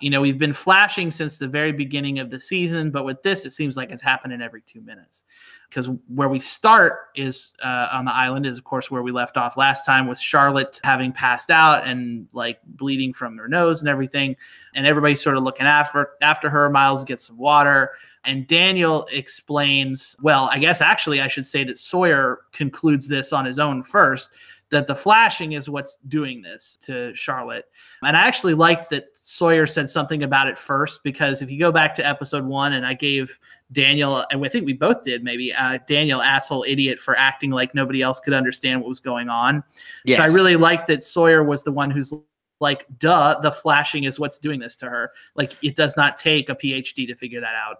You 0.00 0.10
know, 0.10 0.20
we've 0.20 0.38
been 0.38 0.52
flashing 0.52 1.10
since 1.10 1.38
the 1.38 1.48
very 1.48 1.72
beginning 1.72 2.20
of 2.20 2.30
the 2.30 2.40
season, 2.40 2.90
but 2.90 3.04
with 3.04 3.22
this, 3.22 3.44
it 3.44 3.50
seems 3.50 3.76
like 3.76 3.90
it's 3.90 4.02
happening 4.02 4.40
every 4.40 4.62
two 4.62 4.80
minutes. 4.80 5.24
Because 5.68 5.90
where 6.06 6.28
we 6.28 6.38
start 6.38 7.08
is 7.14 7.54
uh, 7.62 7.88
on 7.92 8.04
the 8.04 8.14
island 8.14 8.46
is 8.46 8.56
of 8.56 8.64
course 8.64 8.90
where 8.90 9.02
we 9.02 9.10
left 9.10 9.36
off 9.36 9.58
last 9.58 9.84
time 9.84 10.06
with 10.06 10.18
charlotte 10.18 10.80
having 10.82 11.12
passed 11.12 11.50
out 11.50 11.86
and 11.86 12.26
like 12.32 12.58
bleeding 12.64 13.12
from 13.12 13.36
her 13.36 13.48
nose 13.48 13.80
and 13.80 13.88
everything. 13.88 14.34
And 14.74 14.86
everybody's 14.86 15.20
sort 15.20 15.36
of 15.36 15.42
looking 15.42 15.66
after 15.66 16.12
after 16.22 16.48
her. 16.48 16.70
Miles 16.70 17.04
gets 17.04 17.26
some 17.26 17.36
water. 17.36 17.90
And 18.24 18.46
daniel 18.46 19.06
explains 19.12 20.16
well 20.20 20.50
i 20.52 20.58
guess 20.58 20.80
actually 20.80 21.20
i 21.20 21.28
should 21.28 21.46
say 21.46 21.64
that 21.64 21.78
sawyer 21.78 22.40
concludes 22.52 23.08
this 23.08 23.32
on 23.32 23.44
his 23.44 23.58
own 23.58 23.82
first 23.82 24.30
that 24.70 24.86
the 24.86 24.94
flashing 24.94 25.52
is 25.52 25.70
what's 25.70 25.96
doing 26.08 26.42
this 26.42 26.76
to 26.82 27.14
Charlotte. 27.14 27.66
And 28.02 28.16
I 28.16 28.20
actually 28.26 28.54
liked 28.54 28.90
that 28.90 29.16
Sawyer 29.16 29.66
said 29.66 29.88
something 29.88 30.24
about 30.24 30.48
it 30.48 30.58
first 30.58 31.02
because 31.02 31.40
if 31.40 31.50
you 31.50 31.58
go 31.58 31.72
back 31.72 31.94
to 31.96 32.06
episode 32.06 32.44
one, 32.44 32.74
and 32.74 32.84
I 32.84 32.92
gave 32.92 33.38
Daniel, 33.72 34.24
and 34.30 34.44
I 34.44 34.48
think 34.48 34.66
we 34.66 34.74
both 34.74 35.02
did 35.02 35.24
maybe, 35.24 35.54
uh, 35.54 35.78
Daniel, 35.86 36.20
asshole 36.20 36.64
idiot, 36.68 36.98
for 36.98 37.16
acting 37.16 37.50
like 37.50 37.74
nobody 37.74 38.02
else 38.02 38.20
could 38.20 38.34
understand 38.34 38.80
what 38.80 38.88
was 38.88 39.00
going 39.00 39.28
on. 39.28 39.64
Yes. 40.04 40.18
So 40.18 40.24
I 40.24 40.34
really 40.34 40.56
liked 40.56 40.86
that 40.88 41.02
Sawyer 41.02 41.42
was 41.42 41.62
the 41.62 41.72
one 41.72 41.90
who's 41.90 42.12
like, 42.60 42.84
duh, 42.98 43.38
the 43.40 43.52
flashing 43.52 44.04
is 44.04 44.20
what's 44.20 44.38
doing 44.38 44.60
this 44.60 44.76
to 44.76 44.86
her. 44.86 45.12
Like, 45.34 45.56
it 45.62 45.76
does 45.76 45.96
not 45.96 46.18
take 46.18 46.50
a 46.50 46.54
PhD 46.54 47.06
to 47.06 47.14
figure 47.14 47.40
that 47.40 47.54
out. 47.54 47.78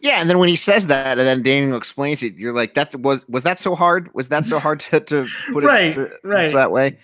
Yeah, 0.00 0.20
and 0.20 0.30
then 0.30 0.38
when 0.38 0.48
he 0.48 0.56
says 0.56 0.86
that, 0.86 1.18
and 1.18 1.28
then 1.28 1.42
Daniel 1.42 1.76
explains 1.76 2.22
it, 2.22 2.34
you're 2.34 2.54
like, 2.54 2.74
"That 2.74 2.94
was 2.96 3.28
was 3.28 3.42
that 3.44 3.58
so 3.58 3.74
hard? 3.74 4.12
Was 4.14 4.28
that 4.28 4.46
so 4.46 4.58
hard 4.58 4.80
to, 4.80 5.00
to 5.00 5.26
put 5.52 5.62
right, 5.62 5.90
it 5.90 5.94
to, 5.94 6.10
right. 6.24 6.52
that 6.54 6.72
way?" 6.72 6.98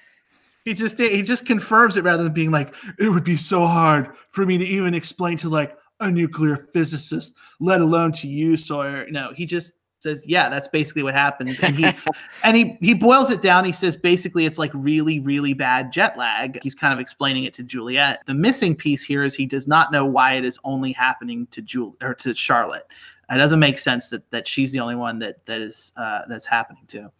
He 0.65 0.73
just 0.73 0.99
he 0.99 1.23
just 1.23 1.45
confirms 1.45 1.97
it 1.97 2.05
rather 2.05 2.23
than 2.23 2.33
being 2.33 2.51
like, 2.51 2.75
"It 2.99 3.11
would 3.11 3.25
be 3.25 3.37
so 3.37 3.67
hard 3.67 4.09
for 4.33 4.47
me 4.47 4.57
to 4.57 4.65
even 4.65 4.95
explain 4.95 5.37
to 5.39 5.51
like 5.51 5.77
a 6.01 6.11
nuclear 6.11 6.69
physicist, 6.73 7.35
let 7.61 7.83
alone 7.83 8.13
to 8.13 8.29
you, 8.29 8.57
Sawyer." 8.57 9.07
No, 9.11 9.33
he 9.35 9.45
just 9.45 9.75
says, 10.01 10.23
"Yeah, 10.27 10.49
that's 10.49 10.69
basically 10.69 11.03
what 11.03 11.15
happens." 11.15 11.61
And 11.61 11.75
he 11.75 11.91
and 12.45 12.57
he 12.57 12.77
he 12.81 12.95
boils 12.95 13.31
it 13.31 13.41
down. 13.41 13.65
He 13.65 13.73
says 13.73 13.97
basically 13.97 14.47
it's 14.47 14.59
like 14.59 14.71
really 14.75 15.21
really 15.21 15.55
bad 15.55 15.93
jet 15.93 16.17
lag. 16.17 16.61
He's 16.63 16.75
kind 16.75 16.93
of 16.93 17.01
explaining 17.01 17.45
it 17.45 17.55
to 17.55 17.63
Juliet. 17.63 18.21
The 18.27 18.35
missing 18.35 18.75
piece 18.75 19.03
here 19.03 19.23
is 19.23 19.35
he 19.35 19.47
does 19.47 19.67
not 19.67 19.93
know 19.93 20.05
why 20.05 20.35
it 20.35 20.45
is 20.45 20.59
only 20.65 20.93
happening 20.93 21.47
to 21.51 21.63
Jul 21.63 21.97
or 22.03 22.15
to 22.15 22.35
Charlotte. 22.35 22.87
It 23.31 23.37
doesn't 23.37 23.59
make 23.59 23.79
sense 23.79 24.09
that 24.11 24.31
that 24.31 24.47
she's 24.47 24.73
the 24.73 24.81
only 24.81 24.97
one 24.97 25.19
that 25.21 25.45
that 25.47 25.61
is 25.61 25.93
uh, 25.97 26.23
that's 26.29 26.47
happening 26.47 26.85
to. 26.89 27.11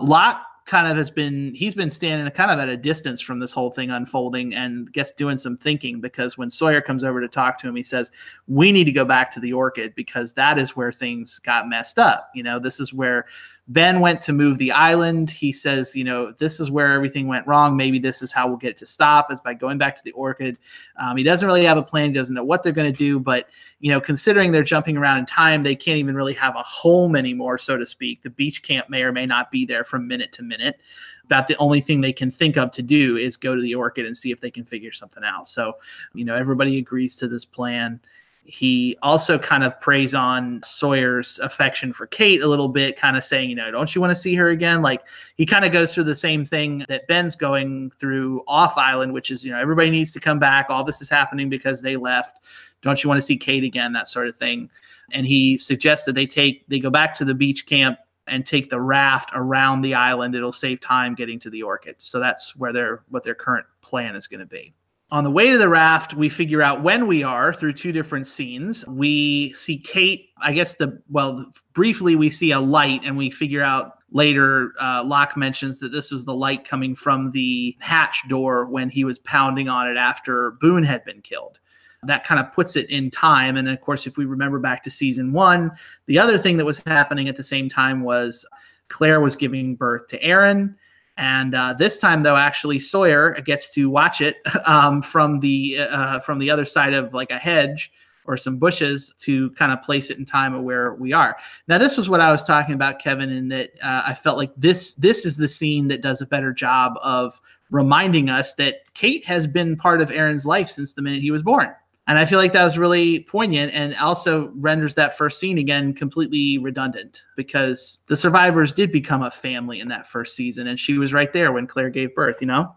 Locke 0.00 0.42
kind 0.66 0.88
of 0.88 0.96
has 0.96 1.12
been 1.12 1.54
he's 1.54 1.76
been 1.76 1.88
standing 1.88 2.28
kind 2.32 2.50
of 2.50 2.58
at 2.58 2.68
a 2.68 2.76
distance 2.76 3.20
from 3.20 3.38
this 3.38 3.52
whole 3.52 3.70
thing 3.70 3.90
unfolding 3.90 4.52
and 4.52 4.92
gets 4.92 5.12
doing 5.12 5.36
some 5.36 5.56
thinking 5.56 6.00
because 6.00 6.36
when 6.36 6.50
Sawyer 6.50 6.80
comes 6.80 7.04
over 7.04 7.20
to 7.20 7.28
talk 7.28 7.56
to 7.58 7.68
him, 7.68 7.76
he 7.76 7.84
says, 7.84 8.10
"We 8.48 8.72
need 8.72 8.84
to 8.84 8.92
go 8.92 9.04
back 9.04 9.30
to 9.32 9.40
the 9.40 9.52
orchid 9.52 9.94
because 9.94 10.32
that 10.34 10.58
is 10.58 10.76
where 10.76 10.92
things 10.92 11.38
got 11.38 11.68
messed 11.68 11.98
up. 11.98 12.30
You 12.34 12.42
know, 12.42 12.58
this 12.58 12.80
is 12.80 12.92
where 12.92 13.26
Ben 13.68 13.98
went 13.98 14.20
to 14.20 14.32
move 14.32 14.58
the 14.58 14.70
island. 14.70 15.28
He 15.28 15.50
says, 15.50 15.96
you 15.96 16.04
know, 16.04 16.30
this 16.30 16.60
is 16.60 16.70
where 16.70 16.92
everything 16.92 17.26
went 17.26 17.46
wrong. 17.48 17.76
Maybe 17.76 17.98
this 17.98 18.22
is 18.22 18.30
how 18.30 18.46
we'll 18.46 18.58
get 18.58 18.70
it 18.70 18.76
to 18.78 18.86
stop 18.86 19.32
is 19.32 19.40
by 19.40 19.54
going 19.54 19.76
back 19.76 19.96
to 19.96 20.04
the 20.04 20.12
orchid. 20.12 20.56
Um, 20.96 21.16
he 21.16 21.24
doesn't 21.24 21.46
really 21.46 21.64
have 21.64 21.76
a 21.76 21.82
plan. 21.82 22.10
He 22.10 22.14
doesn't 22.14 22.34
know 22.34 22.44
what 22.44 22.62
they're 22.62 22.72
going 22.72 22.92
to 22.92 22.96
do. 22.96 23.18
But, 23.18 23.48
you 23.80 23.90
know, 23.90 24.00
considering 24.00 24.52
they're 24.52 24.62
jumping 24.62 24.96
around 24.96 25.18
in 25.18 25.26
time, 25.26 25.64
they 25.64 25.74
can't 25.74 25.98
even 25.98 26.14
really 26.14 26.34
have 26.34 26.54
a 26.54 26.62
home 26.62 27.16
anymore, 27.16 27.58
so 27.58 27.76
to 27.76 27.84
speak. 27.84 28.22
The 28.22 28.30
beach 28.30 28.62
camp 28.62 28.88
may 28.88 29.02
or 29.02 29.10
may 29.10 29.26
not 29.26 29.50
be 29.50 29.66
there 29.66 29.82
from 29.82 30.06
minute 30.06 30.30
to 30.32 30.44
minute. 30.44 30.78
About 31.24 31.48
the 31.48 31.56
only 31.56 31.80
thing 31.80 32.00
they 32.00 32.12
can 32.12 32.30
think 32.30 32.56
of 32.56 32.70
to 32.70 32.82
do 32.82 33.16
is 33.16 33.36
go 33.36 33.56
to 33.56 33.60
the 33.60 33.74
orchid 33.74 34.06
and 34.06 34.16
see 34.16 34.30
if 34.30 34.40
they 34.40 34.50
can 34.50 34.64
figure 34.64 34.92
something 34.92 35.24
out. 35.24 35.48
So, 35.48 35.78
you 36.14 36.24
know, 36.24 36.36
everybody 36.36 36.78
agrees 36.78 37.16
to 37.16 37.26
this 37.26 37.44
plan. 37.44 37.98
He 38.46 38.96
also 39.02 39.38
kind 39.38 39.64
of 39.64 39.78
preys 39.80 40.14
on 40.14 40.60
Sawyer's 40.62 41.40
affection 41.40 41.92
for 41.92 42.06
Kate 42.06 42.42
a 42.42 42.46
little 42.46 42.68
bit, 42.68 42.96
kind 42.96 43.16
of 43.16 43.24
saying, 43.24 43.50
you 43.50 43.56
know, 43.56 43.72
don't 43.72 43.92
you 43.92 44.00
want 44.00 44.12
to 44.12 44.16
see 44.16 44.36
her 44.36 44.50
again? 44.50 44.82
Like 44.82 45.02
he 45.36 45.44
kind 45.44 45.64
of 45.64 45.72
goes 45.72 45.92
through 45.92 46.04
the 46.04 46.14
same 46.14 46.44
thing 46.44 46.84
that 46.88 47.08
Ben's 47.08 47.34
going 47.34 47.90
through 47.90 48.44
off 48.46 48.78
island, 48.78 49.12
which 49.12 49.32
is, 49.32 49.44
you 49.44 49.50
know, 49.50 49.58
everybody 49.58 49.90
needs 49.90 50.12
to 50.12 50.20
come 50.20 50.38
back. 50.38 50.66
All 50.68 50.84
this 50.84 51.02
is 51.02 51.08
happening 51.08 51.48
because 51.48 51.82
they 51.82 51.96
left. 51.96 52.44
Don't 52.82 53.02
you 53.02 53.08
want 53.08 53.18
to 53.18 53.22
see 53.22 53.36
Kate 53.36 53.64
again? 53.64 53.92
That 53.92 54.06
sort 54.06 54.28
of 54.28 54.36
thing. 54.36 54.70
And 55.12 55.26
he 55.26 55.58
suggests 55.58 56.06
that 56.06 56.14
they 56.14 56.26
take, 56.26 56.68
they 56.68 56.78
go 56.78 56.90
back 56.90 57.14
to 57.16 57.24
the 57.24 57.34
beach 57.34 57.66
camp 57.66 57.98
and 58.28 58.46
take 58.46 58.70
the 58.70 58.80
raft 58.80 59.30
around 59.34 59.82
the 59.82 59.94
island. 59.94 60.34
It'll 60.36 60.52
save 60.52 60.80
time 60.80 61.14
getting 61.14 61.40
to 61.40 61.50
the 61.50 61.62
orchid. 61.62 61.96
So 61.98 62.20
that's 62.20 62.54
where 62.54 62.72
their, 62.72 63.02
what 63.08 63.24
their 63.24 63.34
current 63.34 63.66
plan 63.82 64.14
is 64.14 64.28
going 64.28 64.40
to 64.40 64.46
be. 64.46 64.72
On 65.12 65.22
the 65.22 65.30
way 65.30 65.50
to 65.50 65.58
the 65.58 65.68
raft, 65.68 66.14
we 66.14 66.28
figure 66.28 66.62
out 66.62 66.82
when 66.82 67.06
we 67.06 67.22
are 67.22 67.54
through 67.54 67.74
two 67.74 67.92
different 67.92 68.26
scenes. 68.26 68.84
We 68.88 69.52
see 69.52 69.78
Kate, 69.78 70.30
I 70.42 70.52
guess 70.52 70.76
the, 70.76 71.00
well, 71.08 71.52
briefly 71.74 72.16
we 72.16 72.28
see 72.28 72.50
a 72.50 72.58
light 72.58 73.02
and 73.04 73.16
we 73.16 73.30
figure 73.30 73.62
out 73.62 73.98
later, 74.10 74.72
uh, 74.80 75.04
Locke 75.04 75.36
mentions 75.36 75.78
that 75.78 75.92
this 75.92 76.10
was 76.10 76.24
the 76.24 76.34
light 76.34 76.64
coming 76.64 76.96
from 76.96 77.30
the 77.30 77.76
hatch 77.80 78.26
door 78.28 78.66
when 78.66 78.88
he 78.88 79.04
was 79.04 79.20
pounding 79.20 79.68
on 79.68 79.88
it 79.88 79.96
after 79.96 80.56
Boone 80.60 80.82
had 80.82 81.04
been 81.04 81.22
killed. 81.22 81.60
That 82.02 82.26
kind 82.26 82.40
of 82.40 82.52
puts 82.52 82.74
it 82.74 82.90
in 82.90 83.10
time. 83.10 83.56
And 83.56 83.68
of 83.68 83.80
course, 83.80 84.08
if 84.08 84.16
we 84.16 84.24
remember 84.24 84.58
back 84.58 84.82
to 84.84 84.90
season 84.90 85.32
one, 85.32 85.70
the 86.06 86.18
other 86.18 86.36
thing 86.36 86.56
that 86.56 86.66
was 86.66 86.82
happening 86.84 87.28
at 87.28 87.36
the 87.36 87.44
same 87.44 87.68
time 87.68 88.02
was 88.02 88.44
Claire 88.88 89.20
was 89.20 89.36
giving 89.36 89.76
birth 89.76 90.08
to 90.08 90.22
Aaron 90.22 90.76
and 91.16 91.54
uh, 91.54 91.72
this 91.72 91.98
time, 91.98 92.22
though, 92.22 92.36
actually 92.36 92.78
Sawyer 92.78 93.32
gets 93.44 93.72
to 93.74 93.88
watch 93.88 94.20
it 94.20 94.36
um, 94.66 95.02
from 95.02 95.40
the 95.40 95.78
uh, 95.78 96.20
from 96.20 96.38
the 96.38 96.50
other 96.50 96.64
side 96.64 96.94
of 96.94 97.14
like 97.14 97.30
a 97.30 97.38
hedge 97.38 97.92
or 98.26 98.36
some 98.36 98.56
bushes 98.56 99.14
to 99.18 99.50
kind 99.52 99.72
of 99.72 99.82
place 99.82 100.10
it 100.10 100.18
in 100.18 100.24
time 100.24 100.52
of 100.52 100.62
where 100.62 100.94
we 100.94 101.12
are. 101.12 101.36
Now, 101.68 101.78
this 101.78 101.96
is 101.96 102.08
what 102.08 102.20
I 102.20 102.30
was 102.32 102.42
talking 102.42 102.74
about, 102.74 102.98
Kevin, 102.98 103.30
in 103.30 103.48
that 103.48 103.70
uh, 103.82 104.02
I 104.06 104.14
felt 104.14 104.36
like 104.36 104.52
this 104.56 104.94
this 104.94 105.24
is 105.24 105.36
the 105.36 105.48
scene 105.48 105.88
that 105.88 106.02
does 106.02 106.20
a 106.20 106.26
better 106.26 106.52
job 106.52 106.94
of 107.02 107.40
reminding 107.70 108.28
us 108.28 108.54
that 108.54 108.92
Kate 108.94 109.24
has 109.24 109.46
been 109.46 109.76
part 109.76 110.00
of 110.00 110.10
Aaron's 110.10 110.46
life 110.46 110.68
since 110.68 110.92
the 110.92 111.02
minute 111.02 111.22
he 111.22 111.30
was 111.30 111.42
born. 111.42 111.74
And 112.08 112.18
I 112.18 112.24
feel 112.24 112.38
like 112.38 112.52
that 112.52 112.62
was 112.62 112.78
really 112.78 113.20
poignant 113.20 113.72
and 113.74 113.94
also 113.96 114.52
renders 114.54 114.94
that 114.94 115.18
first 115.18 115.40
scene 115.40 115.58
again 115.58 115.92
completely 115.92 116.58
redundant 116.58 117.22
because 117.36 118.02
the 118.06 118.16
survivors 118.16 118.72
did 118.72 118.92
become 118.92 119.22
a 119.22 119.30
family 119.30 119.80
in 119.80 119.88
that 119.88 120.06
first 120.06 120.36
season. 120.36 120.68
And 120.68 120.78
she 120.78 120.98
was 120.98 121.12
right 121.12 121.32
there 121.32 121.50
when 121.52 121.66
Claire 121.66 121.90
gave 121.90 122.14
birth, 122.14 122.36
you 122.40 122.46
know? 122.46 122.72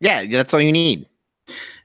Yeah, 0.00 0.26
that's 0.26 0.52
all 0.52 0.60
you 0.60 0.72
need. 0.72 1.06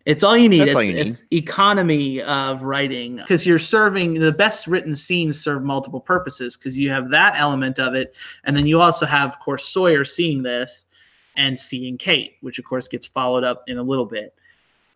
It's 0.05 0.23
all 0.23 0.35
you 0.35 0.49
need. 0.49 0.59
That's 0.59 0.69
it's, 0.69 0.75
all 0.75 0.83
you 0.83 0.93
need. 0.93 1.07
it's 1.07 1.23
economy 1.31 2.21
of 2.23 2.63
writing 2.63 3.17
because 3.17 3.45
you're 3.45 3.59
serving 3.59 4.15
the 4.15 4.31
best 4.31 4.67
written 4.67 4.95
scenes 4.95 5.39
serve 5.39 5.63
multiple 5.63 6.01
purposes 6.01 6.57
because 6.57 6.77
you 6.77 6.89
have 6.89 7.09
that 7.11 7.35
element 7.37 7.79
of 7.79 7.93
it. 7.93 8.15
And 8.43 8.57
then 8.57 8.65
you 8.65 8.81
also 8.81 9.05
have, 9.05 9.29
of 9.29 9.39
course, 9.39 9.65
Sawyer 9.65 10.03
seeing 10.03 10.41
this 10.41 10.85
and 11.37 11.57
seeing 11.57 11.97
Kate, 11.97 12.37
which 12.41 12.59
of 12.59 12.65
course 12.65 12.87
gets 12.87 13.05
followed 13.05 13.43
up 13.43 13.63
in 13.67 13.77
a 13.77 13.83
little 13.83 14.05
bit. 14.05 14.35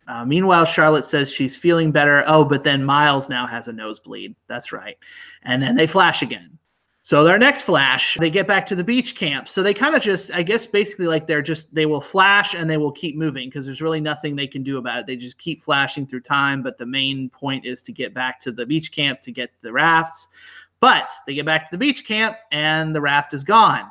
Uh, 0.06 0.24
meanwhile, 0.24 0.64
Charlotte 0.64 1.04
says 1.04 1.32
she's 1.32 1.56
feeling 1.56 1.90
better. 1.90 2.22
Oh, 2.26 2.44
but 2.44 2.64
then 2.64 2.84
Miles 2.84 3.28
now 3.28 3.46
has 3.46 3.68
a 3.68 3.72
nosebleed. 3.72 4.34
That's 4.46 4.72
right. 4.72 4.96
And 5.42 5.62
then 5.62 5.76
they 5.76 5.86
flash 5.86 6.22
again. 6.22 6.58
So 7.00 7.22
their 7.22 7.38
next 7.38 7.62
flash, 7.62 8.16
they 8.18 8.30
get 8.30 8.46
back 8.46 8.64
to 8.66 8.74
the 8.74 8.82
beach 8.82 9.14
camp. 9.14 9.46
So 9.46 9.62
they 9.62 9.74
kind 9.74 9.94
of 9.94 10.00
just, 10.00 10.34
I 10.34 10.42
guess, 10.42 10.66
basically 10.66 11.06
like 11.06 11.26
they're 11.26 11.42
just, 11.42 11.74
they 11.74 11.84
will 11.84 12.00
flash 12.00 12.54
and 12.54 12.68
they 12.68 12.78
will 12.78 12.92
keep 12.92 13.14
moving 13.14 13.50
because 13.50 13.66
there's 13.66 13.82
really 13.82 14.00
nothing 14.00 14.34
they 14.34 14.46
can 14.46 14.62
do 14.62 14.78
about 14.78 15.00
it. 15.00 15.06
They 15.06 15.16
just 15.16 15.36
keep 15.36 15.62
flashing 15.62 16.06
through 16.06 16.20
time. 16.20 16.62
But 16.62 16.78
the 16.78 16.86
main 16.86 17.28
point 17.28 17.66
is 17.66 17.82
to 17.82 17.92
get 17.92 18.14
back 18.14 18.40
to 18.40 18.52
the 18.52 18.64
beach 18.64 18.90
camp 18.90 19.20
to 19.20 19.32
get 19.32 19.50
the 19.60 19.70
rafts. 19.70 20.28
But 20.80 21.10
they 21.26 21.34
get 21.34 21.44
back 21.44 21.68
to 21.68 21.74
the 21.74 21.78
beach 21.78 22.06
camp 22.06 22.38
and 22.52 22.96
the 22.96 23.02
raft 23.02 23.34
is 23.34 23.44
gone 23.44 23.90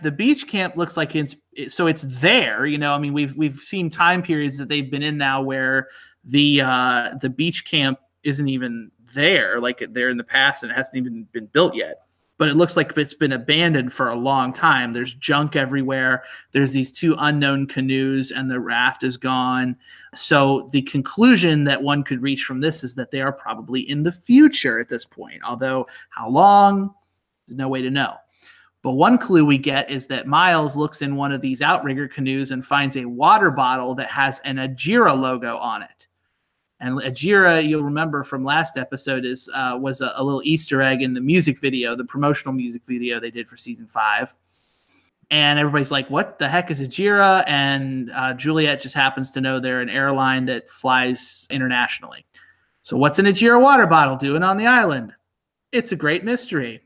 the 0.00 0.12
beach 0.12 0.46
camp 0.48 0.76
looks 0.76 0.96
like 0.96 1.14
it's 1.16 1.36
so 1.68 1.86
it's 1.86 2.02
there 2.02 2.66
you 2.66 2.78
know 2.78 2.94
i 2.94 2.98
mean 2.98 3.12
we've 3.12 3.34
we've 3.36 3.58
seen 3.58 3.90
time 3.90 4.22
periods 4.22 4.56
that 4.56 4.68
they've 4.68 4.90
been 4.90 5.02
in 5.02 5.18
now 5.18 5.42
where 5.42 5.88
the 6.24 6.60
uh 6.60 7.10
the 7.20 7.28
beach 7.28 7.64
camp 7.64 7.98
isn't 8.24 8.48
even 8.48 8.90
there 9.14 9.60
like 9.60 9.84
there 9.90 10.10
in 10.10 10.16
the 10.16 10.24
past 10.24 10.62
and 10.62 10.72
it 10.72 10.74
hasn't 10.74 10.96
even 10.96 11.26
been 11.32 11.46
built 11.46 11.74
yet. 11.74 11.98
But 12.38 12.48
it 12.48 12.56
looks 12.56 12.76
like 12.76 12.96
it's 12.96 13.14
been 13.14 13.32
abandoned 13.32 13.92
for 13.92 14.08
a 14.08 14.16
long 14.16 14.52
time. 14.52 14.92
There's 14.92 15.14
junk 15.14 15.54
everywhere. 15.54 16.24
There's 16.50 16.72
these 16.72 16.90
two 16.90 17.14
unknown 17.18 17.66
canoes 17.66 18.32
and 18.32 18.50
the 18.50 18.58
raft 18.58 19.04
is 19.04 19.16
gone. 19.16 19.76
So 20.14 20.68
the 20.72 20.82
conclusion 20.82 21.64
that 21.64 21.82
one 21.82 22.02
could 22.02 22.20
reach 22.20 22.42
from 22.42 22.60
this 22.60 22.82
is 22.82 22.96
that 22.96 23.12
they 23.12 23.20
are 23.20 23.32
probably 23.32 23.88
in 23.88 24.02
the 24.02 24.12
future 24.12 24.80
at 24.80 24.88
this 24.88 25.04
point 25.04 25.40
although 25.44 25.86
how 26.10 26.28
long? 26.28 26.94
There's 27.46 27.58
no 27.58 27.68
way 27.68 27.82
to 27.82 27.90
know 27.90 28.16
but 28.82 28.92
one 28.92 29.16
clue 29.16 29.44
we 29.44 29.58
get 29.58 29.88
is 29.90 30.08
that 30.08 30.26
Miles 30.26 30.76
looks 30.76 31.02
in 31.02 31.14
one 31.14 31.30
of 31.30 31.40
these 31.40 31.62
outrigger 31.62 32.08
canoes 32.08 32.50
and 32.50 32.66
finds 32.66 32.96
a 32.96 33.04
water 33.04 33.50
bottle 33.50 33.94
that 33.94 34.08
has 34.08 34.40
an 34.40 34.56
Ajira 34.56 35.16
logo 35.16 35.56
on 35.56 35.82
it. 35.82 36.08
And 36.80 36.98
Ajira, 36.98 37.64
you'll 37.64 37.84
remember 37.84 38.24
from 38.24 38.44
last 38.44 38.76
episode, 38.76 39.24
is 39.24 39.48
uh, 39.54 39.78
was 39.80 40.00
a, 40.00 40.12
a, 40.16 40.24
little 40.24 40.42
Easter 40.42 40.82
egg 40.82 41.00
in 41.00 41.14
the 41.14 41.20
music 41.20 41.60
video, 41.60 41.94
the 41.94 42.04
promotional 42.04 42.52
music 42.52 42.82
video 42.84 43.20
they 43.20 43.30
did 43.30 43.46
for 43.46 43.56
season 43.56 43.86
five. 43.86 44.34
And 45.30 45.60
everybody's 45.60 45.92
like, 45.92 46.10
"What 46.10 46.40
the 46.40 46.48
heck 46.48 46.72
is 46.72 46.80
Ajira?" 46.80 47.44
And 47.46 48.10
uh, 48.10 48.34
Juliet 48.34 48.82
just 48.82 48.96
happens 48.96 49.30
to 49.30 49.40
know 49.40 49.60
they're 49.60 49.80
an 49.80 49.88
airline 49.90 50.44
that 50.46 50.68
flies 50.68 51.46
internationally. 51.50 52.26
So, 52.82 52.96
what's 52.96 53.20
an 53.20 53.26
Ajira 53.26 53.62
water 53.62 53.86
bottle 53.86 54.16
doing 54.16 54.42
on 54.42 54.56
the 54.56 54.66
island? 54.66 55.14
It's 55.70 55.92
a 55.92 55.96
great 55.96 56.24
mystery 56.24 56.82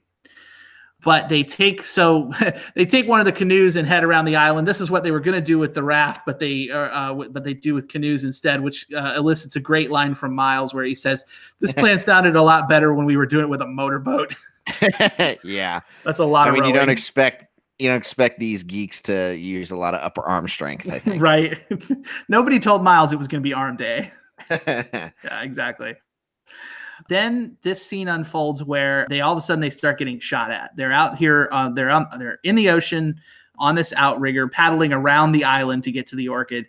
but 1.07 1.29
they 1.29 1.45
take 1.45 1.85
so 1.85 2.33
they 2.75 2.85
take 2.85 3.07
one 3.07 3.21
of 3.21 3.27
the 3.27 3.33
canoes 3.33 3.77
and 3.77 3.87
head 3.87 4.03
around 4.03 4.25
the 4.25 4.35
island. 4.35 4.67
This 4.67 4.81
is 4.81 4.91
what 4.91 5.05
they 5.05 5.13
were 5.13 5.21
going 5.21 5.37
to 5.37 5.41
do 5.41 5.57
with 5.57 5.73
the 5.73 5.83
raft, 5.83 6.23
but 6.27 6.41
they 6.41 6.69
uh, 6.69 6.79
uh 6.79 7.29
but 7.29 7.45
they 7.45 7.55
do 7.55 7.75
with 7.75 7.89
canoes 7.89 8.25
instead, 8.25 8.61
which 8.61 8.87
uh, 8.93 9.15
elicits 9.17 9.55
a 9.55 9.61
great 9.61 9.91
line 9.93 10.17
from 10.17 10.35
Miles 10.35 10.75
where 10.75 10.85
he 10.85 10.97
says, 10.97 11.25
"This 11.61 11.73
plan 11.81 12.01
sounded 12.01 12.35
a 12.35 12.43
lot 12.43 12.69
better 12.69 12.93
when 12.93 13.07
we 13.07 13.17
were 13.17 13.25
doing 13.25 13.45
it 13.45 13.49
with 13.49 13.63
a 13.63 13.67
motorboat." 13.67 14.35
yeah, 15.45 15.81
that's 16.03 16.19
a 16.19 16.25
lot. 16.25 16.49
I 16.49 16.51
mean, 16.51 16.63
rowing. 16.63 16.75
you 16.75 16.81
don't 16.81 16.91
expect 16.91 17.47
you 17.79 17.89
don't 17.89 17.99
expect 17.99 18.41
these 18.41 18.65
geeks 18.65 19.01
to 19.03 19.37
use 19.37 19.71
a 19.71 19.77
lot 19.77 19.95
of 19.95 20.01
upper 20.01 20.23
arm 20.23 20.49
strength. 20.49 20.91
I 20.91 20.99
think 20.99 21.23
right. 21.23 21.57
Nobody 22.29 22.59
told 22.59 22.83
Miles 22.83 23.13
it 23.13 23.17
was 23.17 23.29
going 23.29 23.41
to 23.41 23.49
be 23.49 23.55
arm 23.55 23.77
day. 23.77 24.11
yeah, 24.51 25.11
exactly. 25.41 25.95
Then 27.09 27.57
this 27.63 27.85
scene 27.85 28.09
unfolds 28.09 28.65
where 28.65 29.07
they 29.09 29.21
all 29.21 29.33
of 29.33 29.39
a 29.39 29.43
sudden 29.43 29.61
they 29.61 29.71
start 29.71 29.99
getting 29.99 30.19
shot 30.19 30.51
at. 30.51 30.75
They're 30.77 30.93
out 30.93 31.17
here, 31.17 31.49
uh, 31.53 31.71
they're 31.71 31.91
um, 31.91 32.07
they're 32.19 32.39
in 32.43 32.55
the 32.55 32.71
ocean 32.71 33.21
on 33.59 33.75
this 33.75 33.93
outrigger, 33.97 34.49
paddling 34.49 34.93
around 34.93 35.33
the 35.33 35.45
island 35.45 35.85
to 35.85 35.93
get 35.93 36.07
to 36.09 36.17
the 36.17 36.29
orchid, 36.29 36.67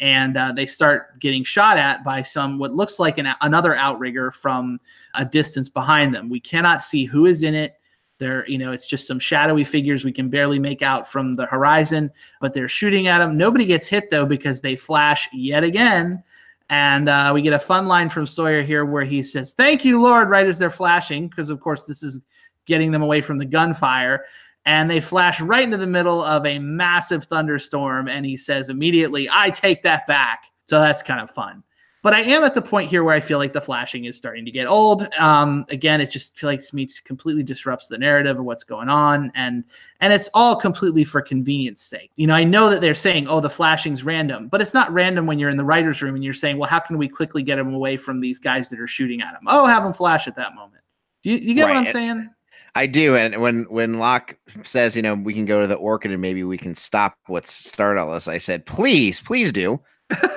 and 0.00 0.36
uh, 0.36 0.52
they 0.52 0.66
start 0.66 1.18
getting 1.20 1.44
shot 1.44 1.76
at 1.76 2.04
by 2.04 2.22
some 2.22 2.58
what 2.58 2.72
looks 2.72 2.98
like 2.98 3.18
an, 3.18 3.28
another 3.40 3.74
outrigger 3.74 4.30
from 4.30 4.80
a 5.14 5.24
distance 5.24 5.68
behind 5.68 6.14
them. 6.14 6.28
We 6.28 6.40
cannot 6.40 6.82
see 6.82 7.04
who 7.04 7.26
is 7.26 7.42
in 7.42 7.54
it. 7.54 7.74
There, 8.18 8.44
you 8.48 8.58
know, 8.58 8.72
it's 8.72 8.88
just 8.88 9.06
some 9.06 9.20
shadowy 9.20 9.62
figures 9.62 10.04
we 10.04 10.12
can 10.12 10.28
barely 10.28 10.58
make 10.58 10.82
out 10.82 11.06
from 11.06 11.36
the 11.36 11.46
horizon, 11.46 12.10
but 12.40 12.52
they're 12.52 12.68
shooting 12.68 13.06
at 13.06 13.18
them. 13.18 13.36
Nobody 13.36 13.64
gets 13.64 13.86
hit 13.86 14.10
though 14.10 14.26
because 14.26 14.60
they 14.60 14.74
flash 14.74 15.28
yet 15.32 15.62
again 15.62 16.24
and 16.70 17.08
uh, 17.08 17.30
we 17.34 17.42
get 17.42 17.54
a 17.54 17.58
fun 17.58 17.86
line 17.86 18.10
from 18.10 18.26
Sawyer 18.26 18.62
here 18.62 18.84
where 18.84 19.04
he 19.04 19.22
says, 19.22 19.54
Thank 19.56 19.84
you, 19.84 20.00
Lord, 20.00 20.28
right 20.28 20.46
as 20.46 20.58
they're 20.58 20.70
flashing, 20.70 21.28
because 21.28 21.50
of 21.50 21.60
course 21.60 21.84
this 21.84 22.02
is 22.02 22.20
getting 22.66 22.92
them 22.92 23.02
away 23.02 23.20
from 23.20 23.38
the 23.38 23.46
gunfire. 23.46 24.26
And 24.66 24.90
they 24.90 25.00
flash 25.00 25.40
right 25.40 25.64
into 25.64 25.78
the 25.78 25.86
middle 25.86 26.22
of 26.22 26.44
a 26.44 26.58
massive 26.58 27.24
thunderstorm. 27.24 28.06
And 28.08 28.26
he 28.26 28.36
says 28.36 28.68
immediately, 28.68 29.26
I 29.30 29.48
take 29.48 29.82
that 29.84 30.06
back. 30.06 30.42
So 30.66 30.78
that's 30.78 31.02
kind 31.02 31.20
of 31.20 31.30
fun. 31.30 31.62
But 32.02 32.14
I 32.14 32.20
am 32.20 32.44
at 32.44 32.54
the 32.54 32.62
point 32.62 32.88
here 32.88 33.02
where 33.02 33.14
I 33.14 33.20
feel 33.20 33.38
like 33.38 33.52
the 33.52 33.60
flashing 33.60 34.04
is 34.04 34.16
starting 34.16 34.44
to 34.44 34.50
get 34.52 34.66
old. 34.66 35.12
Um, 35.18 35.64
again, 35.68 36.00
it 36.00 36.10
just 36.10 36.38
feels 36.38 36.52
like 36.52 36.66
to 36.66 36.74
me 36.76 36.84
it 36.84 37.00
completely 37.04 37.42
disrupts 37.42 37.88
the 37.88 37.98
narrative 37.98 38.38
of 38.38 38.44
what's 38.44 38.62
going 38.62 38.88
on, 38.88 39.32
and 39.34 39.64
and 40.00 40.12
it's 40.12 40.30
all 40.32 40.54
completely 40.54 41.02
for 41.02 41.20
convenience 41.20 41.82
sake. 41.82 42.12
You 42.16 42.28
know, 42.28 42.34
I 42.34 42.44
know 42.44 42.70
that 42.70 42.80
they're 42.80 42.94
saying, 42.94 43.26
"Oh, 43.28 43.40
the 43.40 43.50
flashing's 43.50 44.04
random," 44.04 44.48
but 44.48 44.60
it's 44.60 44.74
not 44.74 44.92
random 44.92 45.26
when 45.26 45.38
you're 45.38 45.50
in 45.50 45.56
the 45.56 45.64
writers' 45.64 46.00
room 46.00 46.14
and 46.14 46.22
you're 46.22 46.34
saying, 46.34 46.58
"Well, 46.58 46.70
how 46.70 46.78
can 46.78 46.98
we 46.98 47.08
quickly 47.08 47.42
get 47.42 47.56
them 47.56 47.74
away 47.74 47.96
from 47.96 48.20
these 48.20 48.38
guys 48.38 48.68
that 48.68 48.78
are 48.78 48.86
shooting 48.86 49.20
at 49.20 49.32
them?" 49.32 49.42
Oh, 49.48 49.66
have 49.66 49.82
them 49.82 49.92
flash 49.92 50.28
at 50.28 50.36
that 50.36 50.54
moment. 50.54 50.82
Do 51.22 51.30
you, 51.30 51.38
you 51.38 51.54
get 51.54 51.64
right. 51.64 51.74
what 51.74 51.86
I'm 51.88 51.92
saying? 51.92 52.30
I 52.74 52.86
do, 52.86 53.16
and 53.16 53.40
when 53.40 53.64
when 53.64 53.94
Locke 53.94 54.36
says, 54.62 54.94
you 54.94 55.02
know, 55.02 55.14
we 55.14 55.34
can 55.34 55.46
go 55.46 55.60
to 55.60 55.66
the 55.66 55.74
Orchid 55.74 56.12
and 56.12 56.22
maybe 56.22 56.44
we 56.44 56.56
can 56.56 56.76
stop 56.76 57.16
what's 57.26 57.52
started 57.52 58.00
all 58.00 58.12
this, 58.12 58.28
I 58.28 58.38
said, 58.38 58.66
please, 58.66 59.20
please 59.20 59.50
do. 59.50 59.80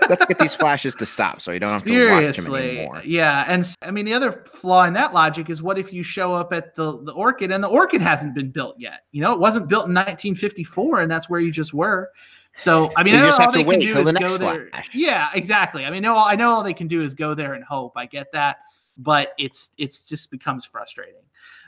Let's 0.09 0.25
get 0.25 0.37
these 0.39 0.55
flashes 0.55 0.95
to 0.95 1.05
stop 1.05 1.39
so 1.39 1.51
you 1.51 1.59
don't 1.59 1.71
have 1.71 1.81
Seriously, 1.81 2.43
to 2.43 2.51
watch 2.51 2.61
them 2.61 2.69
anymore. 2.69 3.01
Yeah, 3.05 3.45
and 3.47 3.65
I 3.81 3.91
mean 3.91 4.05
the 4.05 4.13
other 4.13 4.43
flaw 4.45 4.83
in 4.83 4.93
that 4.95 5.13
logic 5.13 5.49
is 5.49 5.63
what 5.63 5.77
if 5.77 5.93
you 5.93 6.03
show 6.03 6.33
up 6.33 6.51
at 6.51 6.75
the 6.75 7.01
the 7.03 7.13
Orchid 7.13 7.51
and 7.51 7.63
the 7.63 7.69
Orchid 7.69 8.01
hasn't 8.01 8.35
been 8.35 8.51
built 8.51 8.75
yet? 8.77 9.05
You 9.11 9.21
know, 9.21 9.31
it 9.31 9.39
wasn't 9.39 9.69
built 9.69 9.87
in 9.87 9.93
1954, 9.93 11.01
and 11.01 11.11
that's 11.11 11.29
where 11.29 11.39
you 11.39 11.51
just 11.51 11.73
were. 11.73 12.11
So 12.53 12.91
I 12.97 13.03
mean, 13.03 13.13
you 13.13 13.21
I 13.21 13.23
just 13.23 13.39
have 13.39 13.53
to 13.53 13.63
wait 13.63 13.89
till 13.91 14.03
the 14.03 14.11
next 14.11 14.37
there. 14.39 14.69
Yeah, 14.93 15.29
exactly. 15.33 15.85
I 15.85 15.89
mean, 15.89 16.01
no, 16.01 16.17
I 16.17 16.35
know 16.35 16.49
all 16.49 16.63
they 16.63 16.73
can 16.73 16.87
do 16.87 17.01
is 17.01 17.13
go 17.13 17.33
there 17.33 17.53
and 17.53 17.63
hope. 17.63 17.93
I 17.95 18.05
get 18.05 18.31
that, 18.33 18.57
but 18.97 19.33
it's 19.37 19.71
it's 19.77 20.09
just 20.09 20.31
becomes 20.31 20.65
frustrating. 20.65 21.21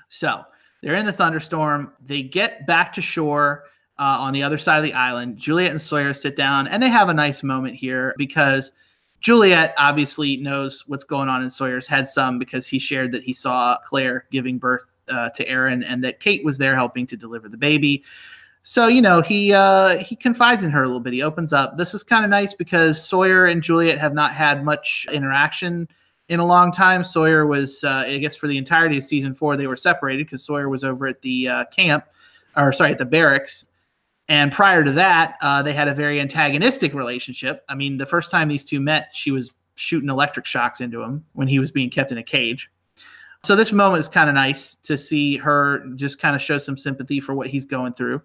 So 0.09 0.43
they're 0.81 0.95
in 0.95 1.05
the 1.05 1.13
thunderstorm. 1.13 1.93
They 2.05 2.23
get 2.23 2.67
back 2.67 2.91
to 2.93 3.01
shore 3.01 3.63
uh, 3.99 4.17
on 4.19 4.33
the 4.33 4.43
other 4.43 4.57
side 4.57 4.77
of 4.77 4.83
the 4.83 4.93
island. 4.93 5.37
Juliet 5.37 5.71
and 5.71 5.81
Sawyer 5.81 6.13
sit 6.13 6.35
down 6.35 6.67
and 6.67 6.81
they 6.81 6.89
have 6.89 7.09
a 7.09 7.13
nice 7.13 7.43
moment 7.43 7.75
here 7.75 8.13
because 8.17 8.71
Juliet 9.19 9.73
obviously 9.77 10.37
knows 10.37 10.83
what's 10.87 11.03
going 11.03 11.29
on 11.29 11.41
in 11.41 11.49
Sawyer's 11.49 11.87
head 11.87 12.07
some 12.07 12.39
because 12.39 12.67
he 12.67 12.79
shared 12.79 13.11
that 13.13 13.23
he 13.23 13.33
saw 13.33 13.77
Claire 13.85 14.25
giving 14.31 14.57
birth 14.57 14.85
uh, 15.07 15.29
to 15.29 15.47
Aaron 15.47 15.83
and 15.83 16.03
that 16.03 16.19
Kate 16.19 16.43
was 16.43 16.57
there 16.57 16.75
helping 16.75 17.05
to 17.07 17.17
deliver 17.17 17.47
the 17.47 17.57
baby. 17.57 18.03
So 18.63 18.87
you 18.87 19.01
know 19.01 19.21
he 19.21 19.53
uh, 19.53 19.97
he 19.97 20.15
confides 20.15 20.63
in 20.63 20.71
her 20.71 20.83
a 20.83 20.85
little 20.85 21.01
bit. 21.01 21.13
He 21.13 21.21
opens 21.21 21.51
up. 21.51 21.77
This 21.77 21.93
is 21.93 22.01
kind 22.03 22.23
of 22.23 22.31
nice 22.31 22.53
because 22.53 23.03
Sawyer 23.03 23.45
and 23.45 23.61
Juliet 23.61 23.97
have 23.97 24.13
not 24.13 24.31
had 24.31 24.63
much 24.63 25.05
interaction 25.11 25.87
in 26.29 26.39
a 26.39 26.45
long 26.45 26.71
time. 26.71 27.03
Sawyer 27.03 27.45
was, 27.45 27.83
uh, 27.83 28.05
I 28.07 28.17
guess, 28.19 28.35
for 28.35 28.47
the 28.47 28.57
entirety 28.57 28.97
of 28.97 29.03
season 29.03 29.33
four, 29.33 29.57
they 29.57 29.67
were 29.67 29.75
separated 29.75 30.27
because 30.27 30.43
Sawyer 30.45 30.69
was 30.69 30.85
over 30.85 31.07
at 31.07 31.21
the 31.21 31.47
uh, 31.47 31.65
camp, 31.65 32.05
or 32.55 32.71
sorry, 32.71 32.91
at 32.91 32.99
the 32.99 33.05
barracks, 33.05 33.65
and 34.29 34.51
prior 34.51 34.83
to 34.83 34.91
that, 34.93 35.35
uh, 35.41 35.61
they 35.61 35.73
had 35.73 35.87
a 35.87 35.93
very 35.93 36.19
antagonistic 36.21 36.93
relationship. 36.93 37.63
I 37.67 37.75
mean, 37.75 37.97
the 37.97 38.05
first 38.05 38.31
time 38.31 38.47
these 38.47 38.65
two 38.65 38.79
met, 38.79 39.09
she 39.13 39.31
was 39.31 39.53
shooting 39.75 40.09
electric 40.09 40.45
shocks 40.45 40.81
into 40.81 41.01
him 41.01 41.25
when 41.33 41.47
he 41.47 41.59
was 41.59 41.71
being 41.71 41.89
kept 41.89 42.11
in 42.11 42.17
a 42.17 42.23
cage. 42.23 42.71
So 43.43 43.55
this 43.55 43.73
moment 43.73 43.99
is 43.99 44.07
kind 44.07 44.29
of 44.29 44.35
nice 44.35 44.75
to 44.75 44.97
see 44.97 45.35
her 45.37 45.85
just 45.95 46.19
kind 46.19 46.35
of 46.35 46.41
show 46.41 46.57
some 46.57 46.77
sympathy 46.77 47.19
for 47.19 47.33
what 47.33 47.47
he's 47.47 47.65
going 47.65 47.93
through. 47.93 48.21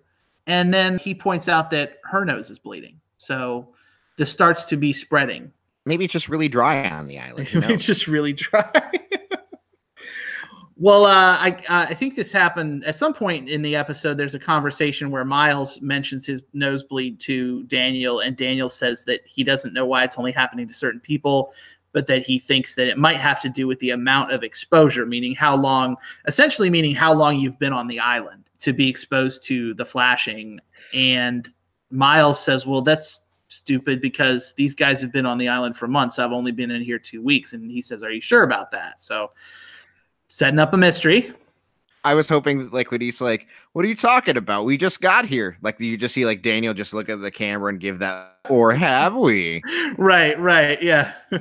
And 0.47 0.73
then 0.73 0.99
he 0.99 1.15
points 1.15 1.49
out 1.49 1.71
that 1.73 1.99
her 2.05 2.25
nose 2.25 2.51
is 2.51 2.59
bleeding. 2.59 3.01
So 3.17 3.69
this 4.17 4.31
starts 4.31 4.65
to 4.67 4.77
be 4.77 4.93
spreading. 4.93 5.53
Maybe 5.85 6.05
it's 6.05 6.13
just 6.13 6.29
really 6.29 6.49
dry 6.49 6.89
on 6.89 7.09
the 7.09 7.19
island. 7.19 7.53
You 7.53 7.61
know? 7.63 7.69
it's 7.69 7.85
just 7.85 8.07
really 8.07 8.33
dry. 8.33 8.93
Well, 10.81 11.07
uh, 11.07 11.37
I 11.41 11.51
uh, 11.69 11.87
I 11.91 11.95
think 11.95 12.15
this 12.15 12.31
happened 12.31 12.85
at 12.85 12.97
some 12.97 13.13
point 13.13 13.49
in 13.49 13.63
the 13.63 13.75
episode. 13.75 14.17
There's 14.17 14.37
a 14.37 14.39
conversation 14.39 15.11
where 15.11 15.25
Miles 15.25 15.81
mentions 15.81 16.25
his 16.25 16.41
nosebleed 16.53 17.19
to 17.21 17.65
Daniel, 17.65 18.21
and 18.21 18.37
Daniel 18.37 18.69
says 18.69 19.03
that 19.05 19.23
he 19.27 19.43
doesn't 19.43 19.75
know 19.75 19.85
why 19.85 20.05
it's 20.05 20.19
only 20.19 20.31
happening 20.31 20.69
to 20.69 20.75
certain 20.75 21.01
people, 21.01 21.53
but 21.91 22.07
that 22.07 22.23
he 22.23 22.39
thinks 22.39 22.77
that 22.77 22.87
it 22.87 22.97
might 22.97 23.17
have 23.17 23.41
to 23.41 23.49
do 23.49 23.67
with 23.67 23.81
the 23.81 23.91
amount 23.91 24.31
of 24.31 24.45
exposure, 24.45 25.05
meaning 25.05 25.35
how 25.35 25.57
long, 25.57 25.97
essentially 26.29 26.71
meaning 26.71 26.95
how 26.95 27.13
long 27.13 27.41
you've 27.41 27.59
been 27.59 27.73
on 27.73 27.89
the 27.89 27.99
island 27.99 28.45
to 28.61 28.73
be 28.73 28.89
exposed 28.89 29.43
to 29.43 29.75
the 29.75 29.85
flashing. 29.85 30.61
And 30.95 31.53
Miles 31.91 32.41
says, 32.41 32.67
"Well, 32.67 32.83
that's 32.83 33.23
stupid 33.49 34.01
because 34.01 34.55
these 34.55 34.77
guys 34.77 35.01
have 35.01 35.11
been 35.11 35.27
on 35.27 35.39
the 35.39 35.49
island 35.49 35.77
for 35.77 35.89
months. 35.89 36.21
I've 36.21 36.31
only 36.31 36.53
been 36.53 36.71
in 36.71 36.83
here 36.83 37.01
two 37.01 37.21
weeks." 37.21 37.53
And 37.53 37.69
he 37.69 37.83
says, 37.83 38.05
"Are 38.05 38.13
you 38.13 38.21
sure 38.21 38.45
about 38.45 38.71
that?" 38.71 39.01
So 39.01 39.33
setting 40.29 40.59
up 40.59 40.73
a 40.73 40.77
mystery. 40.77 41.33
I 42.05 42.15
was 42.15 42.29
hoping 42.29 42.71
like 42.71 42.91
when 42.91 43.01
he's 43.01 43.21
like, 43.21 43.49
"What 43.73 43.85
are 43.85 43.89
you 43.89 43.97
talking 43.97 44.37
about? 44.37 44.65
We 44.65 44.77
just 44.77 45.01
got 45.01 45.27
here." 45.27 45.59
Like 45.63 45.81
you 45.81 45.97
just 45.97 46.15
see 46.15 46.25
like 46.25 46.43
Daniel 46.43 46.73
just 46.73 46.95
look 46.95 47.09
at 47.09 47.21
the 47.21 47.31
camera 47.31 47.71
and 47.71 47.81
give 47.81 47.99
that, 47.99 48.39
or 48.49 48.73
have 48.73 49.17
we? 49.17 49.63
right, 49.99 50.39
right, 50.39 50.81
yeah. 50.81 51.15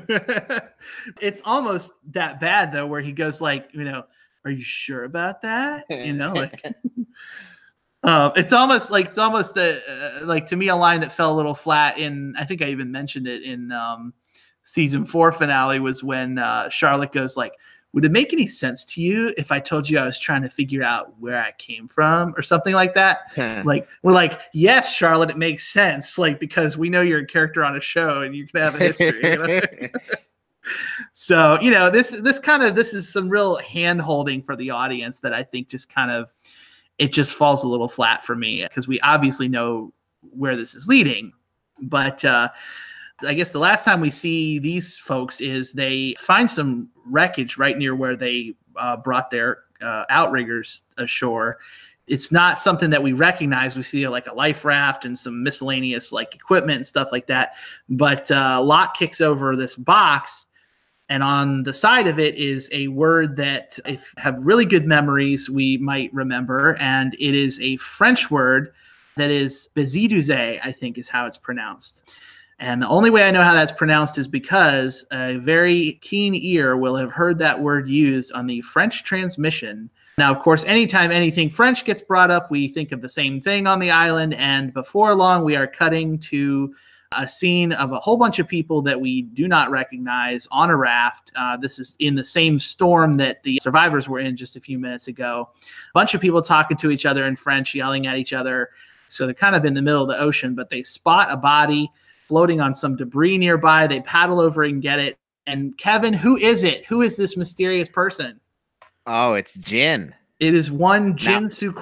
it's 1.22 1.42
almost 1.46 1.92
that 2.12 2.40
bad 2.42 2.74
though, 2.74 2.88
where 2.88 3.02
he 3.02 3.12
goes 3.12 3.40
like, 3.40 3.70
you 3.72 3.84
know, 3.84 4.04
"Are 4.46 4.52
you 4.52 4.64
sure 4.64 5.04
about 5.04 5.42
that?" 5.44 5.86
You 5.90 6.14
know, 6.14 6.34
like. 6.34 6.62
Um, 8.04 8.32
it's 8.36 8.54
almost 8.54 8.90
like 8.90 9.08
it's 9.08 9.18
almost 9.18 9.58
a, 9.58 9.82
uh, 10.22 10.26
like 10.26 10.46
to 10.46 10.56
me 10.56 10.70
a 10.70 10.76
line 10.76 11.02
that 11.02 11.12
fell 11.12 11.34
a 11.34 11.36
little 11.36 11.56
flat 11.56 11.98
in. 11.98 12.36
I 12.38 12.46
think 12.46 12.62
I 12.62 12.68
even 12.68 12.90
mentioned 12.92 13.28
it 13.28 13.42
in 13.42 13.72
um, 13.72 14.14
season 14.64 15.04
four 15.04 15.32
finale 15.32 15.80
was 15.80 16.04
when 16.04 16.38
uh, 16.38 16.70
Charlotte 16.70 17.12
goes 17.12 17.36
like, 17.36 17.54
would 17.98 18.06
it 18.06 18.12
make 18.12 18.32
any 18.32 18.46
sense 18.46 18.86
to 18.86 19.02
you 19.02 19.34
if 19.40 19.52
I 19.52 19.60
told 19.60 19.90
you 19.90 19.98
I 19.98 20.06
was 20.06 20.20
trying 20.20 20.44
to 20.44 20.50
figure 20.52 20.84
out 20.84 21.20
where 21.20 21.42
I 21.42 21.52
came 21.58 21.88
from 21.88 22.36
or 22.38 22.44
something 22.44 22.76
like 22.76 22.94
that? 22.94 23.22
like, 23.66 23.88
we're 24.04 24.14
like, 24.14 24.40
yes, 24.54 24.94
Charlotte, 24.94 25.32
it 25.32 25.38
makes 25.40 25.68
sense. 25.68 26.20
Like, 26.20 26.40
because 26.40 26.78
we 26.78 26.92
know 26.92 27.02
you're 27.02 27.22
a 27.22 27.26
character 27.26 27.64
on 27.64 27.76
a 27.76 27.80
show 27.80 28.22
and 28.22 28.36
you 28.36 28.46
can 28.46 28.62
have 28.62 28.76
a 28.76 28.78
history. 28.78 29.32
You 29.32 29.48
know? 29.48 29.88
so, 31.14 31.58
you 31.60 31.72
know, 31.72 31.90
this, 31.90 32.12
this 32.22 32.38
kind 32.38 32.62
of, 32.62 32.76
this 32.76 32.94
is 32.94 33.12
some 33.12 33.30
real 33.30 33.58
hand 33.58 34.00
holding 34.00 34.44
for 34.44 34.56
the 34.56 34.70
audience 34.70 35.20
that 35.22 35.34
I 35.34 35.42
think 35.42 35.68
just 35.68 35.90
kind 35.90 36.12
of, 36.12 36.36
it 37.00 37.12
just 37.12 37.34
falls 37.34 37.64
a 37.64 37.68
little 37.68 37.88
flat 37.88 38.24
for 38.24 38.36
me 38.36 38.62
because 38.62 38.88
we 38.88 39.00
obviously 39.00 39.48
know 39.48 39.92
where 40.22 40.56
this 40.56 40.76
is 40.76 40.88
leading. 40.88 41.34
But, 41.82 42.24
uh, 42.24 42.50
I 43.26 43.34
guess 43.34 43.52
the 43.52 43.60
last 43.60 43.84
time 43.86 44.02
we 44.02 44.12
see 44.12 44.60
these 44.60 44.98
folks 44.98 45.42
is 45.42 45.72
they 45.72 46.16
find 46.20 46.50
some 46.50 46.90
wreckage 47.06 47.58
right 47.58 47.78
near 47.78 47.96
where 47.96 48.16
they 48.16 48.54
uh, 48.76 48.98
brought 48.98 49.32
their 49.32 49.64
uh, 49.82 50.06
outriggers 50.10 50.84
ashore. 50.98 51.58
It's 52.08 52.32
not 52.32 52.60
something 52.60 52.90
that 52.92 53.04
we 53.04 53.14
recognize. 53.14 53.76
We 53.76 53.84
see 53.84 54.08
like 54.08 54.28
a 54.28 54.34
life 54.34 54.64
raft 54.64 55.04
and 55.06 55.18
some 55.18 55.44
miscellaneous 55.44 56.12
like 56.12 56.36
equipment 56.36 56.78
and 56.78 56.88
stuff 56.88 57.10
like 57.12 57.28
that. 57.28 57.56
But 57.90 58.30
uh, 58.32 58.88
kicks 58.96 59.20
over 59.20 59.56
this 59.56 59.76
box, 59.76 60.46
and 61.10 61.24
on 61.24 61.64
the 61.64 61.74
side 61.74 62.08
of 62.08 62.20
it 62.20 62.36
is 62.36 62.70
a 62.72 62.88
word 62.90 63.36
that, 63.38 63.80
if 63.86 64.14
have 64.18 64.36
really 64.40 64.66
good 64.66 64.86
memories, 64.86 65.50
we 65.50 65.78
might 65.78 66.14
remember, 66.14 66.78
and 66.80 67.14
it 67.16 67.34
is 67.34 67.60
a 67.62 67.78
French 67.78 68.30
word 68.30 68.74
that 69.16 69.32
is 69.32 69.70
Besixdouze, 69.76 70.60
I 70.64 70.72
think 70.72 70.98
is 70.98 71.10
how 71.10 71.26
it's 71.26 71.38
pronounced. 71.38 72.04
And 72.60 72.82
the 72.82 72.88
only 72.88 73.10
way 73.10 73.24
I 73.24 73.32
know 73.32 73.44
how 73.44 73.54
that's 73.54 73.72
pronounced 73.72 74.18
is 74.18 74.28
because 74.28 75.06
a 75.12 75.38
very 75.38 76.00
keen 76.02 76.34
ear 76.34 76.76
will 76.76 76.96
have 76.96 77.12
heard 77.12 77.38
that 77.40 77.62
word 77.62 77.88
used 77.88 78.32
on 78.32 78.48
the 78.48 78.62
French 78.62 79.04
transmission. 79.04 79.90
Now, 80.18 80.32
of 80.32 80.40
course, 80.40 80.64
anytime 80.64 81.12
anything 81.12 81.52
French 81.52 81.86
gets 81.86 82.02
brought 82.02 82.32
up, 82.32 82.50
we 82.50 82.68
think 82.68 82.92
of 82.92 83.02
the 83.02 83.10
same 83.10 83.40
thing 83.40 83.68
on 83.68 83.80
the 83.80 83.92
island. 83.92 84.34
And 84.34 84.74
before 84.74 85.14
long, 85.14 85.44
we 85.44 85.56
are 85.56 85.68
cutting 85.68 86.18
to 86.20 86.74
a 87.12 87.28
scene 87.28 87.72
of 87.74 87.92
a 87.92 88.00
whole 88.00 88.18
bunch 88.18 88.40
of 88.40 88.48
people 88.48 88.82
that 88.82 89.00
we 89.00 89.22
do 89.22 89.48
not 89.48 89.70
recognize 89.70 90.48
on 90.50 90.72
a 90.72 90.76
raft. 90.76 91.32
Uh, 91.36 91.56
this 91.56 91.78
is 91.78 91.96
in 92.00 92.16
the 92.16 92.26
same 92.26 92.58
storm 92.58 93.18
that 93.18 93.44
the 93.44 93.60
survivors 93.62 94.10
were 94.10 94.20
in 94.20 94.36
just 94.36 94.56
a 94.56 94.60
few 94.60 94.80
minutes 94.80 95.08
ago. 95.08 95.50
A 95.62 95.94
bunch 95.94 96.16
of 96.16 96.22
people 96.22 96.42
talking 96.42 96.76
to 96.78 96.90
each 96.90 97.06
other 97.06 97.26
in 97.28 97.36
French, 97.36 97.76
yelling 97.76 98.08
at 98.08 98.18
each 98.18 98.34
other. 98.34 98.72
So 99.08 99.26
they're 99.26 99.36
kind 99.36 99.56
of 99.56 99.64
in 99.64 99.76
the 99.76 99.82
middle 99.82 100.02
of 100.02 100.10
the 100.10 100.20
ocean, 100.20 100.56
but 100.56 100.70
they 100.70 100.84
spot 100.84 101.28
a 101.30 101.38
body 101.38 101.92
floating 102.28 102.62
on 102.62 102.76
some 102.76 102.96
debris 102.96 103.38
nearby. 103.38 103.88
They 103.88 104.02
paddle 104.02 104.40
over 104.40 104.64
and 104.64 104.82
get 104.82 105.00
it. 105.00 105.18
And 105.46 105.78
Kevin, 105.78 106.14
who 106.14 106.36
is 106.36 106.64
it? 106.64 106.86
Who 106.86 107.02
is 107.02 107.16
this 107.16 107.38
mysterious 107.38 107.88
person? 107.88 108.40
Oh, 109.06 109.34
it's 109.34 109.54
Jin. 109.54 110.14
It 110.40 110.54
is 110.54 110.72
one 110.72 111.16
Jin 111.16 111.44
now, 111.44 111.50
Soo 111.50 111.74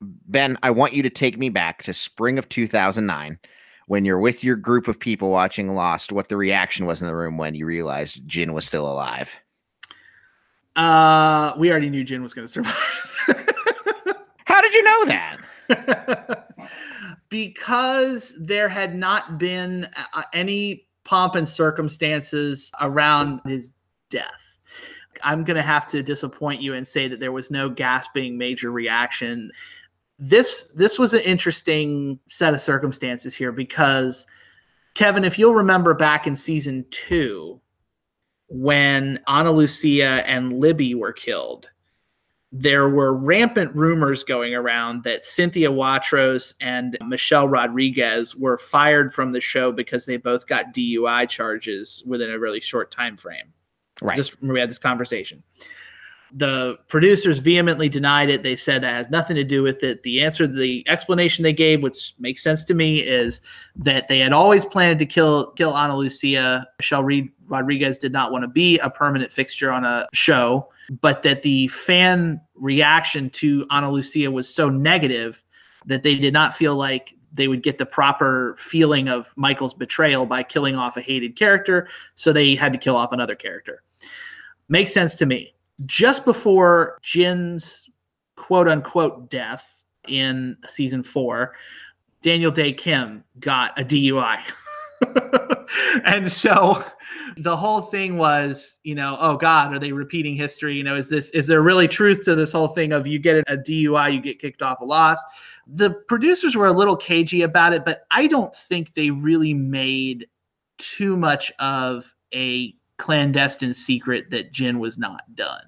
Ben, 0.00 0.58
I 0.62 0.70
want 0.70 0.92
you 0.92 1.02
to 1.04 1.10
take 1.10 1.38
me 1.38 1.48
back 1.48 1.84
to 1.84 1.92
spring 1.92 2.38
of 2.38 2.48
2009 2.48 3.38
when 3.86 4.04
you're 4.04 4.18
with 4.18 4.42
your 4.42 4.56
group 4.56 4.88
of 4.88 4.98
people 4.98 5.30
watching 5.30 5.68
Lost, 5.68 6.12
what 6.12 6.28
the 6.28 6.36
reaction 6.36 6.86
was 6.86 7.00
in 7.00 7.08
the 7.08 7.14
room 7.14 7.36
when 7.36 7.54
you 7.54 7.66
realized 7.66 8.26
Jin 8.26 8.52
was 8.52 8.66
still 8.66 8.90
alive. 8.90 9.38
Uh, 10.74 11.52
we 11.58 11.70
already 11.70 11.90
knew 11.90 12.02
Jin 12.02 12.22
was 12.22 12.34
going 12.34 12.46
to 12.48 12.52
survive. 12.52 12.74
How 14.44 14.60
did 14.60 14.74
you 14.74 14.82
know 14.82 15.04
that? 15.04 15.38
because 17.32 18.34
there 18.38 18.68
had 18.68 18.94
not 18.94 19.38
been 19.38 19.88
uh, 20.12 20.22
any 20.34 20.86
pomp 21.04 21.34
and 21.34 21.48
circumstances 21.48 22.70
around 22.82 23.40
his 23.46 23.72
death. 24.10 24.28
I'm 25.24 25.42
going 25.42 25.56
to 25.56 25.62
have 25.62 25.86
to 25.88 26.02
disappoint 26.02 26.60
you 26.60 26.74
and 26.74 26.86
say 26.86 27.08
that 27.08 27.20
there 27.20 27.32
was 27.32 27.50
no 27.50 27.70
gasping 27.70 28.36
major 28.36 28.70
reaction. 28.70 29.50
This 30.18 30.70
this 30.74 30.98
was 30.98 31.14
an 31.14 31.22
interesting 31.22 32.20
set 32.28 32.52
of 32.52 32.60
circumstances 32.60 33.34
here 33.34 33.50
because 33.50 34.26
Kevin, 34.92 35.24
if 35.24 35.38
you'll 35.38 35.54
remember 35.54 35.94
back 35.94 36.26
in 36.26 36.36
season 36.36 36.84
two, 36.90 37.58
when 38.48 39.18
Ana 39.26 39.52
Lucia 39.52 40.22
and 40.28 40.52
Libby 40.52 40.94
were 40.94 41.14
killed, 41.14 41.70
there 42.52 42.90
were 42.90 43.14
rampant 43.14 43.74
rumors 43.74 44.22
going 44.22 44.54
around 44.54 45.04
that 45.04 45.24
Cynthia 45.24 45.70
Watros 45.70 46.52
and 46.60 46.98
Michelle 47.06 47.48
Rodriguez 47.48 48.36
were 48.36 48.58
fired 48.58 49.14
from 49.14 49.32
the 49.32 49.40
show 49.40 49.72
because 49.72 50.04
they 50.04 50.18
both 50.18 50.46
got 50.46 50.74
DUI 50.74 51.26
charges 51.30 52.02
within 52.06 52.30
a 52.30 52.38
really 52.38 52.60
short 52.60 52.90
time 52.90 53.16
frame. 53.16 53.54
Right. 54.02 54.16
Just 54.16 54.40
we 54.42 54.60
had 54.60 54.68
this 54.68 54.78
conversation. 54.78 55.42
The 56.34 56.78
producers 56.88 57.38
vehemently 57.38 57.88
denied 57.88 58.30
it. 58.30 58.42
They 58.42 58.56
said 58.56 58.82
that 58.82 58.94
has 58.94 59.10
nothing 59.10 59.36
to 59.36 59.44
do 59.44 59.62
with 59.62 59.82
it. 59.82 60.02
The 60.02 60.22
answer, 60.22 60.46
the 60.46 60.86
explanation 60.88 61.42
they 61.42 61.52
gave, 61.52 61.82
which 61.82 62.14
makes 62.18 62.42
sense 62.42 62.64
to 62.64 62.74
me, 62.74 63.00
is 63.00 63.42
that 63.76 64.08
they 64.08 64.18
had 64.18 64.32
always 64.32 64.64
planned 64.64 64.98
to 64.98 65.06
kill 65.06 65.52
kill 65.52 65.72
Ana 65.72 65.96
Lucia. 65.96 66.66
Michelle 66.78 67.04
Reed 67.04 67.30
Rodriguez 67.46 67.96
did 67.96 68.12
not 68.12 68.30
want 68.32 68.44
to 68.44 68.48
be 68.48 68.78
a 68.78 68.90
permanent 68.90 69.30
fixture 69.30 69.70
on 69.70 69.84
a 69.84 70.06
show, 70.14 70.68
but 71.00 71.22
that 71.22 71.42
the 71.42 71.68
fan 71.68 72.40
reaction 72.54 73.30
to 73.30 73.66
Ana 73.70 73.90
Lucia 73.90 74.30
was 74.30 74.52
so 74.52 74.68
negative 74.68 75.42
that 75.86 76.02
they 76.02 76.14
did 76.14 76.32
not 76.32 76.54
feel 76.54 76.76
like 76.76 77.14
they 77.32 77.48
would 77.48 77.62
get 77.62 77.78
the 77.78 77.86
proper 77.86 78.54
feeling 78.58 79.08
of 79.08 79.32
Michael's 79.36 79.72
betrayal 79.72 80.26
by 80.26 80.42
killing 80.42 80.76
off 80.76 80.96
a 80.96 81.00
hated 81.00 81.34
character. 81.34 81.88
So 82.14 82.32
they 82.32 82.54
had 82.54 82.72
to 82.72 82.78
kill 82.78 82.94
off 82.94 83.12
another 83.12 83.34
character. 83.34 83.82
Makes 84.68 84.92
sense 84.92 85.16
to 85.16 85.26
me 85.26 85.54
just 85.86 86.24
before 86.24 86.98
Jin's 87.02 87.88
quote 88.36 88.68
unquote 88.68 89.30
death 89.30 89.84
in 90.08 90.56
season 90.68 91.02
four, 91.02 91.54
Daniel 92.22 92.50
Dae 92.50 92.72
Kim 92.72 93.24
got 93.40 93.78
a 93.78 93.84
DUI. 93.84 94.40
and 96.04 96.30
so 96.30 96.84
the 97.36 97.56
whole 97.56 97.82
thing 97.82 98.16
was, 98.16 98.78
you 98.82 98.94
know, 98.94 99.16
oh 99.20 99.36
God, 99.36 99.72
are 99.72 99.78
they 99.78 99.92
repeating 99.92 100.34
history? 100.34 100.76
You 100.76 100.84
know, 100.84 100.94
is 100.94 101.08
this 101.08 101.30
is 101.30 101.46
there 101.46 101.62
really 101.62 101.88
truth 101.88 102.24
to 102.24 102.34
this 102.34 102.52
whole 102.52 102.68
thing 102.68 102.92
of 102.92 103.06
you 103.06 103.18
get 103.18 103.44
a 103.48 103.56
DUI, 103.56 104.12
you 104.14 104.20
get 104.20 104.38
kicked 104.38 104.62
off 104.62 104.80
a 104.80 104.84
loss? 104.84 105.22
The 105.66 106.02
producers 106.08 106.56
were 106.56 106.66
a 106.66 106.72
little 106.72 106.96
cagey 106.96 107.42
about 107.42 107.72
it, 107.72 107.84
but 107.84 108.02
I 108.10 108.26
don't 108.26 108.54
think 108.54 108.94
they 108.94 109.10
really 109.10 109.54
made 109.54 110.26
too 110.78 111.16
much 111.16 111.52
of 111.58 112.14
a 112.34 112.74
clandestine 112.98 113.72
secret 113.72 114.30
that 114.30 114.52
Jin 114.52 114.78
was 114.78 114.98
not 114.98 115.22
done. 115.34 115.62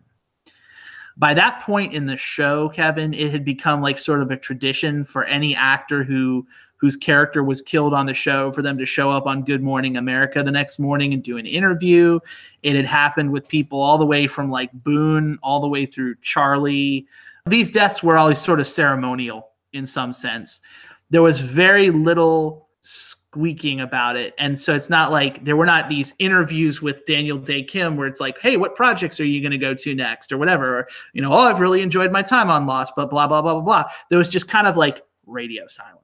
By 1.16 1.32
that 1.34 1.62
point 1.62 1.94
in 1.94 2.06
the 2.06 2.16
show, 2.16 2.68
Kevin, 2.70 3.14
it 3.14 3.30
had 3.30 3.44
become 3.44 3.80
like 3.80 3.98
sort 3.98 4.20
of 4.20 4.30
a 4.32 4.36
tradition 4.36 5.04
for 5.04 5.24
any 5.24 5.54
actor 5.54 6.02
who 6.02 6.46
whose 6.84 6.98
character 6.98 7.42
was 7.42 7.62
killed 7.62 7.94
on 7.94 8.04
the 8.04 8.12
show 8.12 8.52
for 8.52 8.60
them 8.60 8.76
to 8.76 8.84
show 8.84 9.08
up 9.08 9.24
on 9.24 9.42
Good 9.42 9.62
Morning 9.62 9.96
America 9.96 10.42
the 10.42 10.52
next 10.52 10.78
morning 10.78 11.14
and 11.14 11.22
do 11.22 11.38
an 11.38 11.46
interview. 11.46 12.20
It 12.62 12.76
had 12.76 12.84
happened 12.84 13.32
with 13.32 13.48
people 13.48 13.80
all 13.80 13.96
the 13.96 14.04
way 14.04 14.26
from 14.26 14.50
like 14.50 14.70
Boone 14.70 15.38
all 15.42 15.60
the 15.60 15.68
way 15.68 15.86
through 15.86 16.16
Charlie. 16.16 17.06
These 17.46 17.70
deaths 17.70 18.02
were 18.02 18.18
always 18.18 18.38
sort 18.38 18.60
of 18.60 18.68
ceremonial 18.68 19.48
in 19.72 19.86
some 19.86 20.12
sense. 20.12 20.60
There 21.08 21.22
was 21.22 21.40
very 21.40 21.88
little 21.88 22.68
squeaking 22.82 23.80
about 23.80 24.16
it. 24.16 24.34
And 24.36 24.60
so 24.60 24.74
it's 24.74 24.90
not 24.90 25.10
like 25.10 25.42
there 25.42 25.56
were 25.56 25.64
not 25.64 25.88
these 25.88 26.14
interviews 26.18 26.82
with 26.82 27.06
Daniel 27.06 27.38
Dae 27.38 27.62
Kim 27.62 27.96
where 27.96 28.08
it's 28.08 28.20
like, 28.20 28.38
hey, 28.42 28.58
what 28.58 28.76
projects 28.76 29.18
are 29.20 29.24
you 29.24 29.40
going 29.40 29.52
to 29.52 29.58
go 29.58 29.72
to 29.72 29.94
next 29.94 30.32
or 30.32 30.36
whatever? 30.36 30.80
Or, 30.80 30.88
you 31.14 31.22
know, 31.22 31.32
oh, 31.32 31.48
I've 31.48 31.60
really 31.60 31.80
enjoyed 31.80 32.12
my 32.12 32.20
time 32.20 32.50
on 32.50 32.66
Lost, 32.66 32.92
but 32.94 33.08
blah, 33.08 33.26
blah, 33.26 33.40
blah, 33.40 33.54
blah, 33.54 33.62
blah. 33.62 33.84
There 34.10 34.18
was 34.18 34.28
just 34.28 34.48
kind 34.48 34.66
of 34.66 34.76
like 34.76 35.00
radio 35.24 35.66
silence. 35.66 36.03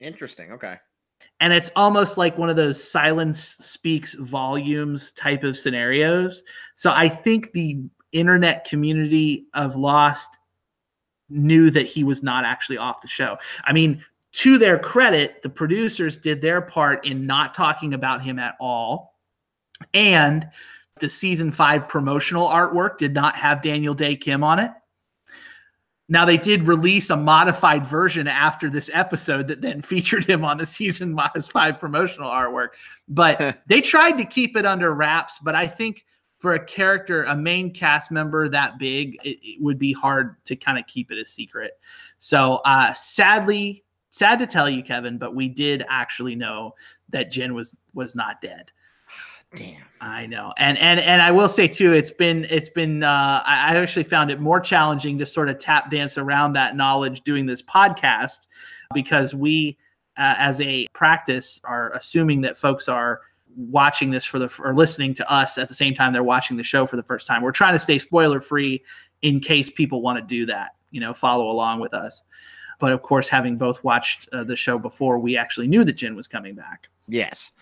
Interesting. 0.00 0.52
Okay. 0.52 0.76
And 1.40 1.52
it's 1.52 1.70
almost 1.76 2.16
like 2.16 2.38
one 2.38 2.50
of 2.50 2.56
those 2.56 2.82
silence 2.82 3.38
speaks 3.38 4.14
volumes 4.14 5.12
type 5.12 5.44
of 5.44 5.56
scenarios. 5.56 6.42
So 6.74 6.92
I 6.94 7.08
think 7.08 7.52
the 7.52 7.82
internet 8.12 8.64
community 8.64 9.46
of 9.54 9.76
Lost 9.76 10.38
knew 11.28 11.70
that 11.70 11.86
he 11.86 12.04
was 12.04 12.22
not 12.22 12.44
actually 12.44 12.78
off 12.78 13.02
the 13.02 13.08
show. 13.08 13.36
I 13.64 13.72
mean, 13.72 14.04
to 14.32 14.58
their 14.58 14.78
credit, 14.78 15.42
the 15.42 15.50
producers 15.50 16.18
did 16.18 16.40
their 16.40 16.60
part 16.60 17.04
in 17.06 17.26
not 17.26 17.54
talking 17.54 17.94
about 17.94 18.22
him 18.22 18.38
at 18.38 18.56
all. 18.60 19.18
And 19.94 20.48
the 21.00 21.08
season 21.08 21.50
five 21.50 21.88
promotional 21.88 22.48
artwork 22.48 22.98
did 22.98 23.14
not 23.14 23.34
have 23.36 23.62
Daniel 23.62 23.94
Dae 23.94 24.16
Kim 24.16 24.44
on 24.44 24.58
it. 24.58 24.70
Now 26.10 26.24
they 26.24 26.36
did 26.36 26.64
release 26.64 27.08
a 27.10 27.16
modified 27.16 27.86
version 27.86 28.26
after 28.26 28.68
this 28.68 28.90
episode 28.92 29.46
that 29.48 29.62
then 29.62 29.80
featured 29.92 30.24
him 30.24 30.44
on 30.44 30.58
the 30.58 30.66
season 30.66 31.16
five 31.48 31.78
promotional 31.78 32.28
artwork, 32.28 32.70
but 33.08 33.58
they 33.66 33.80
tried 33.80 34.18
to 34.18 34.24
keep 34.24 34.56
it 34.56 34.66
under 34.66 34.92
wraps. 34.92 35.38
But 35.38 35.54
I 35.54 35.68
think 35.68 36.04
for 36.38 36.54
a 36.54 36.64
character, 36.64 37.22
a 37.24 37.36
main 37.36 37.72
cast 37.72 38.10
member 38.10 38.48
that 38.48 38.78
big, 38.78 39.16
it, 39.24 39.38
it 39.42 39.62
would 39.62 39.78
be 39.78 39.92
hard 39.92 40.36
to 40.46 40.56
kind 40.56 40.78
of 40.78 40.86
keep 40.88 41.12
it 41.12 41.18
a 41.18 41.24
secret. 41.24 41.78
So 42.18 42.60
uh, 42.64 42.92
sadly, 42.92 43.84
sad 44.10 44.40
to 44.40 44.46
tell 44.46 44.68
you, 44.68 44.82
Kevin, 44.82 45.16
but 45.16 45.36
we 45.36 45.48
did 45.48 45.86
actually 45.88 46.34
know 46.34 46.74
that 47.10 47.30
Jin 47.30 47.54
was 47.54 47.76
was 47.94 48.16
not 48.16 48.40
dead. 48.40 48.72
Damn. 49.54 49.82
I 50.00 50.26
know. 50.26 50.54
And 50.58 50.78
and 50.78 51.00
and 51.00 51.20
I 51.20 51.30
will 51.30 51.48
say 51.48 51.68
too, 51.68 51.92
it's 51.92 52.10
been 52.10 52.46
it's 52.48 52.70
been 52.70 53.02
uh 53.02 53.42
I 53.44 53.76
actually 53.76 54.04
found 54.04 54.30
it 54.30 54.40
more 54.40 54.60
challenging 54.60 55.18
to 55.18 55.26
sort 55.26 55.48
of 55.48 55.58
tap 55.58 55.90
dance 55.90 56.16
around 56.16 56.54
that 56.54 56.76
knowledge 56.76 57.22
doing 57.22 57.46
this 57.46 57.60
podcast 57.60 58.46
because 58.94 59.34
we 59.34 59.76
uh, 60.16 60.34
as 60.38 60.60
a 60.60 60.86
practice 60.92 61.60
are 61.64 61.92
assuming 61.92 62.40
that 62.42 62.56
folks 62.56 62.88
are 62.88 63.20
watching 63.56 64.10
this 64.10 64.24
for 64.24 64.38
the 64.38 64.50
or 64.60 64.74
listening 64.74 65.12
to 65.14 65.32
us 65.32 65.58
at 65.58 65.68
the 65.68 65.74
same 65.74 65.94
time 65.94 66.12
they're 66.12 66.22
watching 66.22 66.56
the 66.56 66.64
show 66.64 66.86
for 66.86 66.96
the 66.96 67.02
first 67.02 67.26
time. 67.26 67.42
We're 67.42 67.52
trying 67.52 67.74
to 67.74 67.78
stay 67.78 67.98
spoiler 67.98 68.40
free 68.40 68.82
in 69.22 69.40
case 69.40 69.68
people 69.68 70.00
want 70.00 70.18
to 70.18 70.24
do 70.24 70.46
that, 70.46 70.76
you 70.90 71.00
know, 71.00 71.12
follow 71.12 71.50
along 71.50 71.80
with 71.80 71.92
us. 71.92 72.22
But 72.78 72.92
of 72.92 73.02
course, 73.02 73.28
having 73.28 73.56
both 73.56 73.84
watched 73.84 74.28
uh, 74.32 74.44
the 74.44 74.56
show 74.56 74.78
before, 74.78 75.18
we 75.18 75.36
actually 75.36 75.68
knew 75.68 75.84
that 75.84 75.92
Jin 75.92 76.16
was 76.16 76.26
coming 76.26 76.54
back. 76.54 76.88
Yes. 77.08 77.52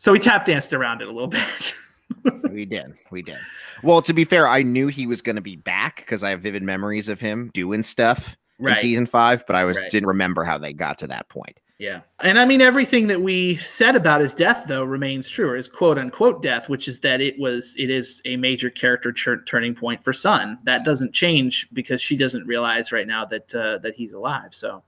So 0.00 0.12
we 0.12 0.18
tap 0.18 0.46
danced 0.46 0.72
around 0.72 1.02
it 1.02 1.08
a 1.08 1.12
little 1.12 1.28
bit. 1.28 1.74
we 2.50 2.64
did. 2.64 2.94
We 3.10 3.20
did. 3.20 3.36
Well, 3.82 4.00
to 4.00 4.14
be 4.14 4.24
fair, 4.24 4.48
I 4.48 4.62
knew 4.62 4.86
he 4.86 5.06
was 5.06 5.20
going 5.20 5.36
to 5.36 5.42
be 5.42 5.56
back 5.56 5.96
because 5.96 6.24
I 6.24 6.30
have 6.30 6.40
vivid 6.40 6.62
memories 6.62 7.10
of 7.10 7.20
him 7.20 7.50
doing 7.52 7.82
stuff 7.82 8.34
right. 8.58 8.70
in 8.70 8.76
season 8.78 9.04
five, 9.04 9.44
but 9.46 9.56
I 9.56 9.64
was 9.64 9.76
right. 9.76 9.90
didn't 9.90 10.06
remember 10.06 10.42
how 10.42 10.56
they 10.56 10.72
got 10.72 10.96
to 11.00 11.06
that 11.08 11.28
point. 11.28 11.60
Yeah. 11.78 12.00
And 12.20 12.38
I 12.38 12.46
mean, 12.46 12.62
everything 12.62 13.08
that 13.08 13.20
we 13.20 13.56
said 13.56 13.94
about 13.94 14.22
his 14.22 14.34
death, 14.34 14.64
though, 14.66 14.84
remains 14.84 15.28
true, 15.28 15.50
or 15.50 15.56
his 15.56 15.68
quote 15.68 15.98
unquote 15.98 16.42
death, 16.42 16.70
which 16.70 16.88
is 16.88 17.00
that 17.00 17.20
it 17.20 17.38
was, 17.38 17.74
it 17.76 17.90
is 17.90 18.22
a 18.24 18.38
major 18.38 18.70
character 18.70 19.12
ch- 19.12 19.44
turning 19.44 19.74
point 19.74 20.02
for 20.02 20.14
Sun. 20.14 20.60
That 20.64 20.82
doesn't 20.82 21.12
change 21.12 21.68
because 21.74 22.00
she 22.00 22.16
doesn't 22.16 22.46
realize 22.46 22.90
right 22.90 23.06
now 23.06 23.26
that, 23.26 23.54
uh, 23.54 23.76
that 23.80 23.96
he's 23.96 24.14
alive. 24.14 24.54
So, 24.54 24.82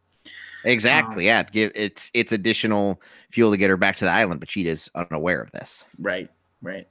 exactly. 0.64 1.30
Um, 1.30 1.47
yeah. 1.52 1.68
It's, 1.74 2.10
it's 2.14 2.32
additional 2.32 3.01
fuel 3.30 3.51
to 3.51 3.56
get 3.56 3.70
her 3.70 3.76
back 3.76 3.97
to 3.97 4.05
the 4.05 4.10
island, 4.10 4.40
but 4.40 4.51
she 4.51 4.66
is 4.66 4.90
unaware 4.94 5.40
of 5.40 5.51
this. 5.52 5.84
Right. 5.98 6.28
Right. 6.60 6.89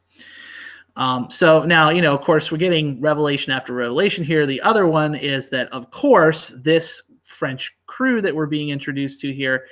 Um, 0.98 1.30
so 1.30 1.64
now, 1.64 1.90
you 1.90 2.02
know, 2.02 2.14
of 2.14 2.22
course, 2.22 2.52
we're 2.52 2.58
getting 2.58 3.00
revelation 3.00 3.54
after 3.54 3.74
revelation 3.74 4.24
here. 4.24 4.46
The 4.46 4.62
other 4.62 4.88
one 4.88 5.16
is 5.16 5.50
that, 5.50 5.72
of 5.72 5.90
course, 5.92 6.50
this 6.50 7.02
French 7.24 7.76
crew 7.88 8.22
that 8.22 8.36
we're 8.36 8.46
being 8.46 8.70
introduced 8.70 9.22
to 9.22 9.34
here 9.34 9.68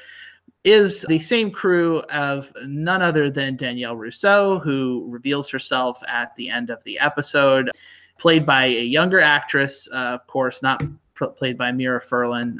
is 0.63 1.03
the 1.03 1.19
same 1.19 1.51
crew 1.51 1.99
of 2.09 2.51
none 2.65 3.01
other 3.01 3.30
than 3.30 3.55
Danielle 3.55 3.95
Rousseau, 3.95 4.59
who 4.59 5.05
reveals 5.09 5.49
herself 5.49 6.01
at 6.07 6.35
the 6.35 6.49
end 6.49 6.69
of 6.69 6.84
the 6.84 6.97
episode, 6.99 7.69
played 8.17 8.45
by 8.45 8.65
a 8.65 8.84
younger 8.84 9.19
actress, 9.19 9.88
uh, 9.93 10.17
of 10.19 10.27
course, 10.27 10.61
not 10.63 10.84
pr- 11.13 11.26
played 11.26 11.57
by 11.57 11.71
Mira 11.71 12.01
Furlan. 12.01 12.59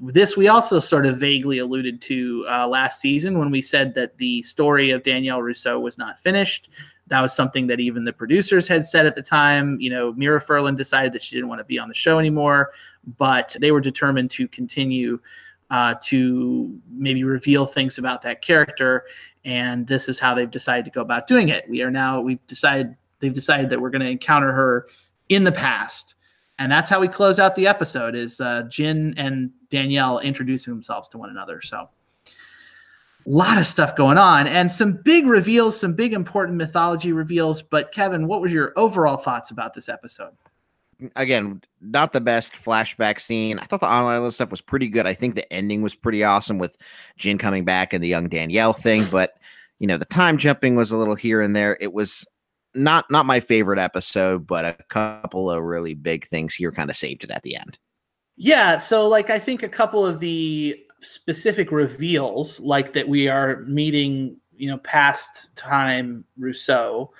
This 0.00 0.36
we 0.36 0.48
also 0.48 0.80
sort 0.80 1.04
of 1.04 1.18
vaguely 1.18 1.58
alluded 1.58 2.00
to 2.02 2.46
uh, 2.50 2.66
last 2.66 3.00
season 3.00 3.38
when 3.38 3.50
we 3.50 3.60
said 3.60 3.94
that 3.94 4.16
the 4.16 4.42
story 4.42 4.90
of 4.90 5.02
Danielle 5.02 5.42
Rousseau 5.42 5.78
was 5.78 5.98
not 5.98 6.18
finished. 6.18 6.70
That 7.08 7.20
was 7.20 7.34
something 7.34 7.66
that 7.66 7.80
even 7.80 8.04
the 8.04 8.12
producers 8.12 8.66
had 8.66 8.86
said 8.86 9.04
at 9.04 9.14
the 9.14 9.22
time. 9.22 9.78
You 9.78 9.90
know, 9.90 10.12
Mira 10.14 10.40
Furlan 10.40 10.76
decided 10.76 11.12
that 11.12 11.22
she 11.22 11.34
didn't 11.36 11.48
want 11.48 11.58
to 11.58 11.64
be 11.64 11.78
on 11.78 11.88
the 11.88 11.94
show 11.94 12.18
anymore, 12.18 12.70
but 13.18 13.56
they 13.60 13.72
were 13.72 13.80
determined 13.80 14.30
to 14.32 14.48
continue 14.48 15.20
uh, 15.70 15.96
to 16.04 16.78
maybe 16.90 17.24
reveal 17.24 17.66
things 17.66 17.98
about 17.98 18.22
that 18.22 18.42
character. 18.42 19.04
And 19.44 19.86
this 19.86 20.08
is 20.08 20.18
how 20.18 20.34
they've 20.34 20.50
decided 20.50 20.84
to 20.86 20.90
go 20.90 21.00
about 21.02 21.26
doing 21.26 21.48
it. 21.48 21.68
We 21.68 21.82
are 21.82 21.90
now, 21.90 22.20
we've 22.20 22.44
decided, 22.46 22.96
they've 23.18 23.34
decided 23.34 23.70
that 23.70 23.80
we're 23.80 23.90
going 23.90 24.02
to 24.02 24.10
encounter 24.10 24.52
her 24.52 24.86
in 25.28 25.44
the 25.44 25.52
past. 25.52 26.14
And 26.60 26.70
that's 26.70 26.88
how 26.90 27.00
we 27.00 27.08
close 27.08 27.38
out 27.38 27.56
the 27.56 27.66
episode 27.66 28.14
is 28.14 28.40
uh, 28.40 28.62
Jin 28.68 29.14
and 29.16 29.50
Danielle 29.70 30.18
introducing 30.18 30.74
themselves 30.74 31.08
to 31.08 31.18
one 31.18 31.30
another. 31.30 31.62
So 31.62 31.88
a 32.26 32.30
lot 33.24 33.58
of 33.58 33.66
stuff 33.66 33.96
going 33.96 34.18
on 34.18 34.46
and 34.46 34.70
some 34.70 35.00
big 35.02 35.26
reveals, 35.26 35.80
some 35.80 35.94
big 35.94 36.12
important 36.12 36.58
mythology 36.58 37.12
reveals. 37.12 37.62
But 37.62 37.92
Kevin, 37.92 38.26
what 38.26 38.42
was 38.42 38.52
your 38.52 38.74
overall 38.76 39.16
thoughts 39.16 39.50
about 39.50 39.74
this 39.74 39.88
episode? 39.88 40.32
again, 41.16 41.62
not 41.80 42.12
the 42.12 42.20
best 42.20 42.52
flashback 42.52 43.20
scene. 43.20 43.58
I 43.58 43.64
thought 43.64 43.80
the 43.80 43.86
on 43.86 44.04
island 44.04 44.34
stuff 44.34 44.50
was 44.50 44.60
pretty 44.60 44.86
good. 44.86 45.06
I 45.06 45.14
think 45.14 45.34
the 45.34 45.50
ending 45.50 45.80
was 45.80 45.94
pretty 45.94 46.22
awesome 46.22 46.58
with 46.58 46.76
Jin 47.16 47.38
coming 47.38 47.64
back 47.64 47.94
and 47.94 48.04
the 48.04 48.08
young 48.08 48.28
Danielle 48.28 48.74
thing, 48.74 49.06
but 49.10 49.38
you 49.78 49.86
know, 49.86 49.96
the 49.96 50.04
time 50.04 50.36
jumping 50.36 50.76
was 50.76 50.92
a 50.92 50.98
little 50.98 51.14
here 51.14 51.40
and 51.40 51.56
there. 51.56 51.78
It 51.80 51.94
was 51.94 52.26
not 52.74 53.10
not 53.10 53.26
my 53.26 53.40
favorite 53.40 53.78
episode, 53.78 54.46
but 54.46 54.64
a 54.64 54.76
couple 54.88 55.50
of 55.50 55.62
really 55.62 55.94
big 55.94 56.26
things 56.26 56.54
here 56.54 56.72
kind 56.72 56.90
of 56.90 56.96
saved 56.96 57.24
it 57.24 57.30
at 57.30 57.42
the 57.42 57.56
end. 57.56 57.78
Yeah, 58.36 58.78
so 58.78 59.06
like 59.06 59.30
I 59.30 59.38
think 59.38 59.62
a 59.62 59.68
couple 59.68 60.06
of 60.06 60.20
the 60.20 60.76
specific 61.00 61.70
reveals, 61.72 62.60
like 62.60 62.92
that 62.94 63.08
we 63.08 63.28
are 63.28 63.62
meeting, 63.62 64.36
you 64.56 64.68
know, 64.68 64.78
past 64.78 65.54
time 65.56 66.24
Rousseau, 66.38 67.12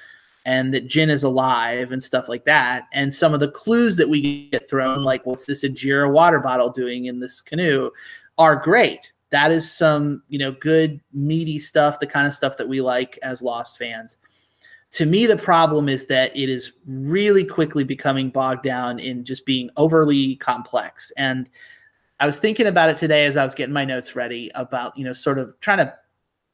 and 0.47 0.73
that 0.73 0.87
Jin 0.87 1.11
is 1.11 1.23
alive 1.23 1.93
and 1.93 2.03
stuff 2.03 2.29
like 2.29 2.45
that, 2.45 2.85
and 2.93 3.13
some 3.13 3.35
of 3.35 3.41
the 3.41 3.51
clues 3.51 3.97
that 3.97 4.09
we 4.09 4.49
get 4.51 4.69
thrown, 4.69 5.03
like 5.03 5.27
what's 5.27 5.45
this 5.45 5.65
Ajira 5.65 6.11
water 6.11 6.41
bottle 6.41 6.71
doing 6.71 7.07
in 7.07 7.21
this 7.21 7.43
canoe, 7.43 7.91
are 8.39 8.57
great. 8.57 9.13
That 9.31 9.53
is 9.53 9.71
some, 9.71 10.23
you 10.29 10.39
know, 10.39 10.53
good 10.53 11.01
meaty 11.13 11.59
stuff, 11.59 12.01
the 12.01 12.07
kind 12.07 12.27
of 12.27 12.35
stuff 12.35 12.57
that 12.57 12.69
we 12.69 12.81
like 12.81 13.19
as 13.23 13.43
Lost 13.43 13.79
fans 13.79 14.17
to 14.91 15.07
me 15.07 15.27
the 15.27 15.37
problem 15.37 15.89
is 15.89 16.07
that 16.07 16.37
it 16.37 16.49
is 16.49 16.73
really 16.87 17.45
quickly 17.45 17.85
becoming 17.85 18.29
bogged 18.29 18.65
down 18.65 18.99
in 18.99 19.25
just 19.25 19.47
being 19.47 19.71
overly 19.77 20.37
complex. 20.37 21.13
And 21.17 21.49
i 22.19 22.27
was 22.27 22.39
thinking 22.39 22.67
about 22.67 22.91
it 22.91 22.99
today 22.99 23.25
as 23.25 23.37
i 23.39 23.45
was 23.45 23.55
getting 23.55 23.73
my 23.73 23.85
notes 23.85 24.15
ready 24.15 24.51
about 24.55 24.97
you 24.97 25.05
know 25.05 25.15
sort 25.15 25.39
of 25.39 25.59
trying 25.61 25.79
to 25.79 25.95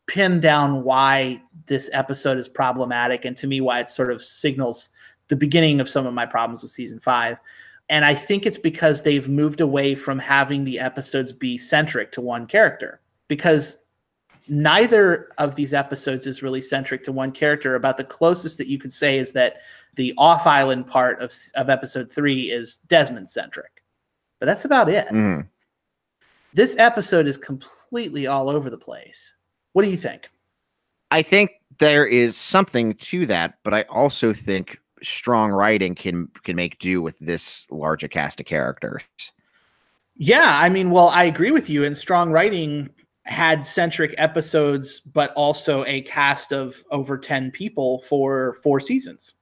pin 0.06 0.38
down 0.38 0.84
why 0.84 1.42
this 1.66 1.90
episode 1.92 2.38
is 2.38 2.48
problematic 2.48 3.24
and 3.24 3.36
to 3.36 3.48
me 3.48 3.60
why 3.60 3.80
it 3.80 3.88
sort 3.88 4.12
of 4.12 4.22
signals 4.22 4.90
the 5.28 5.34
beginning 5.36 5.80
of 5.80 5.88
some 5.88 6.06
of 6.06 6.14
my 6.14 6.24
problems 6.24 6.62
with 6.62 6.70
season 6.70 7.00
five. 7.00 7.38
And 7.88 8.04
i 8.04 8.14
think 8.14 8.46
it's 8.46 8.58
because 8.58 9.02
they've 9.02 9.28
moved 9.28 9.60
away 9.60 9.94
from 9.94 10.18
having 10.18 10.64
the 10.64 10.78
episodes 10.78 11.32
be 11.32 11.58
centric 11.58 12.12
to 12.12 12.20
one 12.20 12.46
character 12.46 13.00
because 13.28 13.78
neither 14.48 15.30
of 15.38 15.54
these 15.54 15.74
episodes 15.74 16.26
is 16.26 16.42
really 16.42 16.62
centric 16.62 17.04
to 17.04 17.12
one 17.12 17.32
character. 17.32 17.74
About 17.74 17.96
the 17.96 18.04
closest 18.04 18.58
that 18.58 18.68
you 18.68 18.78
could 18.78 18.92
say 18.92 19.18
is 19.18 19.32
that 19.32 19.56
the 19.96 20.14
off 20.18 20.46
island 20.46 20.86
part 20.86 21.20
of, 21.20 21.32
of 21.54 21.70
episode 21.70 22.10
three 22.10 22.50
is 22.50 22.78
Desmond 22.88 23.28
centric, 23.28 23.82
but 24.38 24.46
that's 24.46 24.64
about 24.64 24.88
it. 24.88 25.08
Mm. 25.08 25.48
This 26.54 26.78
episode 26.78 27.26
is 27.26 27.36
completely 27.36 28.26
all 28.26 28.48
over 28.48 28.70
the 28.70 28.78
place. 28.78 29.34
What 29.72 29.82
do 29.82 29.90
you 29.90 29.96
think? 29.96 30.30
I 31.10 31.22
think 31.22 31.50
there 31.78 32.06
is 32.06 32.36
something 32.36 32.94
to 32.94 33.26
that, 33.26 33.58
but 33.62 33.74
I 33.74 33.82
also 33.82 34.32
think 34.32 34.80
strong 35.02 35.50
writing 35.50 35.94
can 35.94 36.28
can 36.42 36.56
make 36.56 36.78
do 36.78 37.02
with 37.02 37.18
this 37.18 37.66
larger 37.70 38.08
cast 38.08 38.40
of 38.40 38.46
characters. 38.46 39.02
Yeah, 40.16 40.58
I 40.58 40.70
mean, 40.70 40.90
well, 40.90 41.10
I 41.10 41.24
agree 41.24 41.50
with 41.50 41.68
you. 41.68 41.84
And 41.84 41.94
strong 41.94 42.32
writing 42.32 42.88
had 43.26 43.64
centric 43.64 44.14
episodes, 44.18 45.00
but 45.00 45.32
also 45.34 45.84
a 45.86 46.00
cast 46.02 46.52
of 46.52 46.84
over 46.92 47.18
10 47.18 47.50
people 47.50 48.00
for 48.02 48.54
four 48.62 48.78
seasons. 48.78 49.34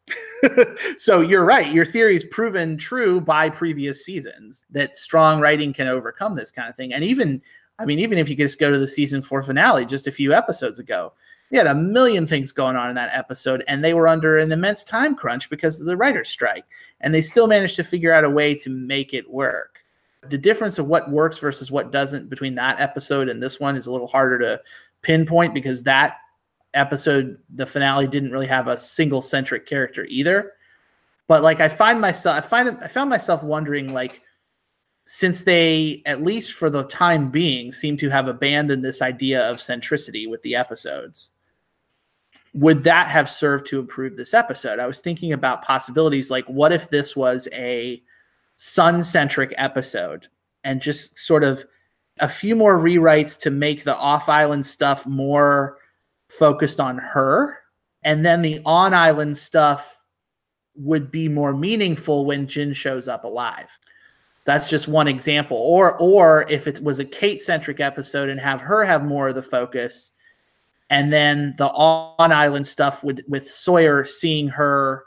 so 0.97 1.21
you're 1.21 1.45
right. 1.45 1.73
Your 1.73 1.85
theory 1.85 2.17
is 2.17 2.25
proven 2.25 2.79
true 2.79 3.21
by 3.21 3.51
previous 3.51 4.05
seasons 4.05 4.65
that 4.71 4.97
strong 4.97 5.39
writing 5.39 5.73
can 5.73 5.87
overcome 5.87 6.35
this 6.35 6.51
kind 6.51 6.69
of 6.69 6.75
thing. 6.77 6.95
And 6.95 7.05
even, 7.05 7.43
I 7.79 7.85
mean, 7.85 7.99
even 7.99 8.17
if 8.17 8.29
you 8.29 8.37
just 8.37 8.59
go 8.59 8.71
to 8.71 8.79
the 8.79 8.89
season 8.89 9.21
four 9.21 9.43
finale 9.43 9.85
just 9.85 10.07
a 10.07 10.13
few 10.13 10.33
episodes 10.33 10.79
ago, 10.79 11.13
you 11.51 11.59
had 11.59 11.67
a 11.67 11.75
million 11.75 12.27
things 12.27 12.53
going 12.53 12.77
on 12.77 12.89
in 12.89 12.97
that 12.97 13.15
episode, 13.15 13.63
and 13.69 13.85
they 13.85 13.93
were 13.93 14.09
under 14.09 14.39
an 14.39 14.51
immense 14.51 14.83
time 14.83 15.15
crunch 15.15 15.51
because 15.51 15.79
of 15.79 15.87
the 15.87 15.97
writer's 15.97 16.31
strike. 16.31 16.65
And 17.03 17.15
they 17.15 17.21
still 17.21 17.47
managed 17.47 17.77
to 17.77 17.85
figure 17.85 18.15
out 18.15 18.25
a 18.25 18.31
way 18.31 18.55
to 18.57 18.71
make 18.71 19.13
it 19.13 19.31
work 19.31 19.84
the 20.31 20.39
difference 20.39 20.79
of 20.79 20.87
what 20.87 21.11
works 21.11 21.39
versus 21.39 21.71
what 21.71 21.93
doesn't 21.93 22.29
between 22.29 22.55
that 22.57 22.81
episode 22.81 23.29
and 23.29 23.43
this 23.43 23.61
one 23.61 23.77
is 23.77 23.87
a 23.87 23.93
little 23.93 24.07
harder 24.07 24.39
to 24.39 24.61
pinpoint 25.03 25.55
because 25.55 25.83
that 25.83 26.19
episode, 26.75 27.39
the 27.55 27.67
finale, 27.67 28.07
didn't 28.07 28.33
really 28.33 28.47
have 28.47 28.69
a 28.69 28.79
single 28.79 29.23
centric 29.23 29.67
character 29.67 30.07
either. 30.09 30.53
But 31.27 31.43
like 31.43 31.61
I 31.61 31.69
find 31.69 32.01
myself, 32.01 32.37
I 32.37 32.41
find 32.41 32.79
I 32.83 32.89
found 32.89 33.09
myself 33.09 33.43
wondering 33.43 33.93
like 33.93 34.21
since 35.05 35.43
they 35.43 36.03
at 36.07 36.23
least 36.23 36.53
for 36.53 36.71
the 36.71 36.85
time 36.85 37.31
being 37.31 37.73
seem 37.73 37.97
to 37.99 38.09
have 38.09 38.27
abandoned 38.27 38.85
this 38.85 39.03
idea 39.03 39.49
of 39.49 39.59
centricity 39.59 40.29
with 40.29 40.43
the 40.43 40.57
episodes 40.57 41.31
would 42.55 42.83
that 42.85 43.07
have 43.07 43.29
served 43.29 43.67
to 43.67 43.79
improve 43.79 44.17
this 44.17 44.33
episode 44.33 44.79
i 44.79 44.87
was 44.87 45.01
thinking 45.01 45.35
about 45.35 45.63
possibilities 45.63 46.31
like 46.31 46.47
what 46.47 46.73
if 46.73 46.89
this 46.89 47.15
was 47.15 47.47
a 47.53 48.03
sun 48.57 49.03
centric 49.03 49.53
episode 49.57 50.29
and 50.63 50.81
just 50.81 51.19
sort 51.19 51.45
of 51.45 51.65
a 52.21 52.29
few 52.29 52.55
more 52.55 52.79
rewrites 52.79 53.39
to 53.41 53.51
make 53.51 53.85
the 53.85 53.97
off 53.97 54.29
island 54.29 54.65
stuff 54.65 55.07
more 55.07 55.79
focused 56.29 56.81
on 56.81 56.99
her. 56.99 57.59
And 58.03 58.25
then 58.25 58.43
the 58.43 58.61
on 58.65 58.95
island 58.95 59.37
stuff 59.37 60.01
would 60.77 61.11
be 61.11 61.29
more 61.29 61.55
meaningful 61.55 62.25
when 62.25 62.47
Jin 62.47 62.73
shows 62.73 63.09
up 63.09 63.25
alive. 63.25 63.79
That's 64.45 64.69
just 64.69 64.89
one 64.89 65.09
example. 65.09 65.57
Or 65.57 65.97
or 65.99 66.45
if 66.51 66.67
it 66.67 66.83
was 66.83 66.99
a 66.99 67.05
Kate 67.05 67.41
centric 67.41 67.81
episode 67.81 68.29
and 68.29 68.39
have 68.41 68.61
her 68.61 68.85
have 68.85 69.05
more 69.05 69.29
of 69.29 69.35
the 69.35 69.43
focus. 69.43 70.13
And 70.91 71.13
then 71.13 71.55
the 71.57 71.69
on 71.71 72.31
island 72.31 72.67
stuff 72.67 73.03
with 73.03 73.23
with 73.27 73.49
Sawyer 73.49 74.05
seeing 74.05 74.49
her 74.49 75.05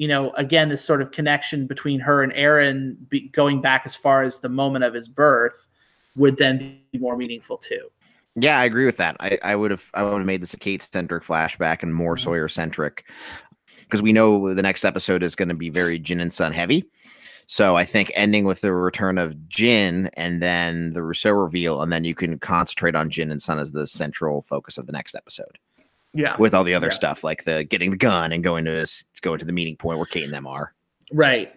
you 0.00 0.08
know, 0.08 0.30
again, 0.30 0.70
this 0.70 0.82
sort 0.82 1.02
of 1.02 1.10
connection 1.10 1.66
between 1.66 2.00
her 2.00 2.22
and 2.22 2.32
Aaron 2.32 2.96
be, 3.10 3.28
going 3.28 3.60
back 3.60 3.82
as 3.84 3.94
far 3.94 4.22
as 4.22 4.38
the 4.38 4.48
moment 4.48 4.82
of 4.82 4.94
his 4.94 5.08
birth 5.08 5.68
would 6.16 6.38
then 6.38 6.78
be 6.90 6.98
more 6.98 7.18
meaningful 7.18 7.58
too. 7.58 7.90
Yeah, 8.34 8.58
I 8.58 8.64
agree 8.64 8.86
with 8.86 8.96
that. 8.96 9.18
I, 9.20 9.38
I 9.42 9.54
would 9.54 9.70
have 9.70 9.90
I 9.92 10.02
would 10.02 10.16
have 10.16 10.26
made 10.26 10.40
this 10.40 10.54
a 10.54 10.58
Kate 10.58 10.80
centric 10.80 11.22
flashback 11.22 11.82
and 11.82 11.94
more 11.94 12.14
mm-hmm. 12.14 12.24
Sawyer 12.24 12.48
centric 12.48 13.04
because 13.82 14.00
we 14.00 14.14
know 14.14 14.54
the 14.54 14.62
next 14.62 14.86
episode 14.86 15.22
is 15.22 15.36
going 15.36 15.50
to 15.50 15.54
be 15.54 15.68
very 15.68 15.98
Jin 15.98 16.20
and 16.20 16.32
Sun 16.32 16.54
heavy. 16.54 16.88
So 17.44 17.76
I 17.76 17.84
think 17.84 18.10
ending 18.14 18.46
with 18.46 18.62
the 18.62 18.72
return 18.72 19.18
of 19.18 19.48
Jin 19.50 20.08
and 20.14 20.42
then 20.42 20.94
the 20.94 21.02
Rousseau 21.02 21.32
reveal, 21.32 21.82
and 21.82 21.92
then 21.92 22.04
you 22.04 22.14
can 22.14 22.38
concentrate 22.38 22.94
on 22.94 23.10
Jin 23.10 23.30
and 23.30 23.42
Sun 23.42 23.58
as 23.58 23.72
the 23.72 23.86
central 23.86 24.40
focus 24.40 24.78
of 24.78 24.86
the 24.86 24.92
next 24.92 25.14
episode 25.14 25.58
yeah. 26.12 26.36
with 26.38 26.54
all 26.54 26.64
the 26.64 26.74
other 26.74 26.88
yeah. 26.88 26.92
stuff 26.92 27.24
like 27.24 27.44
the 27.44 27.64
getting 27.64 27.90
the 27.90 27.96
gun 27.96 28.32
and 28.32 28.42
going 28.42 28.64
to 28.64 28.86
going 29.22 29.38
to 29.38 29.44
the 29.44 29.52
meeting 29.52 29.76
point 29.76 29.98
where 29.98 30.06
kate 30.06 30.24
and 30.24 30.32
them 30.32 30.46
are. 30.46 30.74
Right. 31.12 31.52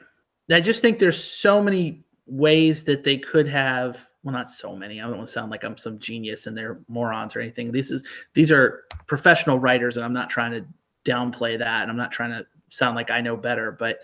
I 0.51 0.59
just 0.61 0.81
think 0.81 0.99
there's 0.99 1.23
so 1.23 1.61
many 1.63 2.03
ways 2.25 2.83
that 2.85 3.03
they 3.03 3.17
could 3.17 3.47
have 3.47 4.09
well 4.23 4.31
not 4.31 4.49
so 4.49 4.75
many 4.75 5.01
i 5.01 5.03
don't 5.03 5.17
want 5.17 5.27
to 5.27 5.31
sound 5.31 5.51
like 5.51 5.65
i'm 5.65 5.77
some 5.77 5.99
genius 5.99 6.47
and 6.47 6.57
they're 6.57 6.79
morons 6.87 7.35
or 7.35 7.41
anything. 7.41 7.71
This 7.71 7.91
is 7.91 8.03
these 8.33 8.51
are 8.51 8.83
professional 9.07 9.59
writers 9.59 9.97
and 9.97 10.05
i'm 10.05 10.13
not 10.13 10.29
trying 10.29 10.51
to 10.51 10.65
downplay 11.03 11.57
that 11.57 11.81
and 11.81 11.91
i'm 11.91 11.97
not 11.97 12.11
trying 12.11 12.31
to 12.31 12.45
sound 12.69 12.95
like 12.95 13.11
i 13.11 13.19
know 13.19 13.35
better 13.35 13.73
but 13.73 13.99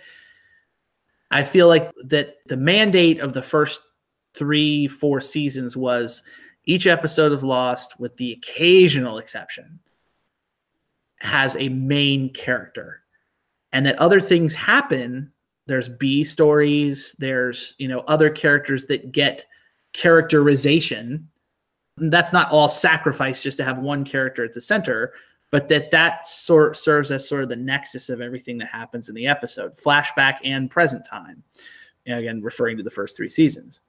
i 1.31 1.41
feel 1.43 1.69
like 1.69 1.91
that 2.03 2.35
the 2.47 2.57
mandate 2.57 3.21
of 3.21 3.31
the 3.31 3.41
first 3.41 3.81
three 4.33 4.85
four 4.85 5.21
seasons 5.21 5.77
was 5.77 6.21
each 6.65 6.87
episode 6.87 7.31
of 7.31 7.41
lost 7.41 7.97
with 8.01 8.15
the 8.17 8.33
occasional 8.33 9.17
exception 9.17 9.79
has 11.21 11.55
a 11.57 11.69
main 11.69 12.31
character 12.33 13.01
and 13.71 13.85
that 13.85 13.97
other 13.97 14.21
things 14.21 14.55
happen. 14.55 15.31
There's 15.67 15.89
b 15.89 16.23
stories 16.23 17.15
there's 17.19 17.75
you 17.77 17.87
know 17.87 17.99
other 18.07 18.29
characters 18.29 18.85
that 18.87 19.11
get 19.11 19.45
characterization. 19.93 21.27
That's 21.97 22.33
not 22.33 22.51
all 22.51 22.69
sacrifice 22.69 23.43
just 23.43 23.57
to 23.57 23.63
have 23.63 23.79
one 23.79 24.05
character 24.05 24.43
at 24.43 24.53
the 24.53 24.61
center 24.61 25.13
but 25.51 25.67
that 25.69 25.89
that 25.91 26.25
sort 26.25 26.77
serves 26.77 27.09
as 27.11 27.27
sort 27.27 27.41
of 27.43 27.49
the 27.49 27.55
nexus 27.55 28.09
of 28.09 28.21
everything 28.21 28.57
that 28.59 28.67
happens 28.67 29.09
in 29.09 29.15
the 29.15 29.25
episode 29.25 29.75
flashback 29.75 30.37
and 30.43 30.69
present 30.69 31.05
time. 31.05 31.43
Again 32.07 32.41
referring 32.41 32.77
to 32.77 32.83
the 32.83 32.89
first 32.89 33.15
three 33.17 33.29
seasons 33.29 33.81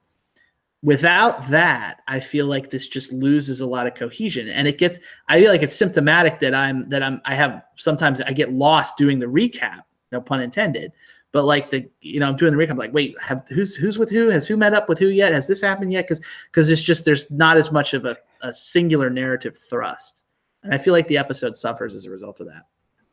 without 0.83 1.47
that 1.49 2.01
i 2.07 2.19
feel 2.19 2.47
like 2.47 2.69
this 2.69 2.87
just 2.87 3.13
loses 3.13 3.61
a 3.61 3.65
lot 3.65 3.87
of 3.87 3.93
cohesion. 3.93 4.49
And 4.49 4.67
it 4.67 4.77
gets 4.77 4.99
i 5.27 5.39
feel 5.39 5.51
like 5.51 5.63
it's 5.63 5.75
symptomatic 5.75 6.39
that 6.39 6.53
i'm 6.55 6.89
that 6.89 7.03
i'm 7.03 7.21
i 7.25 7.35
have 7.35 7.63
sometimes 7.75 8.21
i 8.21 8.33
get 8.33 8.51
lost 8.51 8.97
doing 8.97 9.19
the 9.19 9.27
recap 9.27 9.81
no 10.11 10.21
pun 10.21 10.41
intended. 10.41 10.91
But 11.33 11.45
like 11.45 11.71
the 11.71 11.89
you 12.01 12.19
know 12.19 12.27
i'm 12.27 12.35
doing 12.35 12.55
the 12.55 12.63
recap 12.63 12.71
I'm 12.71 12.77
like 12.77 12.93
wait 12.93 13.19
have 13.21 13.47
who's 13.49 13.75
who's 13.75 13.97
with 13.97 14.09
who? 14.09 14.29
Has 14.29 14.47
who 14.47 14.57
met 14.57 14.73
up 14.73 14.89
with 14.89 14.99
who 14.99 15.07
yet? 15.07 15.31
Has 15.31 15.47
this 15.47 15.61
happened 15.61 15.91
yet? 15.91 16.05
Because 16.07 16.21
because 16.51 16.69
it's 16.69 16.81
just 16.81 17.05
there's 17.05 17.29
not 17.31 17.57
as 17.57 17.71
much 17.71 17.93
of 17.93 18.05
a, 18.05 18.17
a 18.41 18.51
singular 18.53 19.09
narrative 19.09 19.57
thrust. 19.57 20.23
And 20.63 20.73
i 20.73 20.77
feel 20.77 20.93
like 20.93 21.07
the 21.07 21.17
episode 21.17 21.55
suffers 21.55 21.95
as 21.95 22.05
a 22.05 22.09
result 22.09 22.39
of 22.39 22.47
that. 22.47 22.63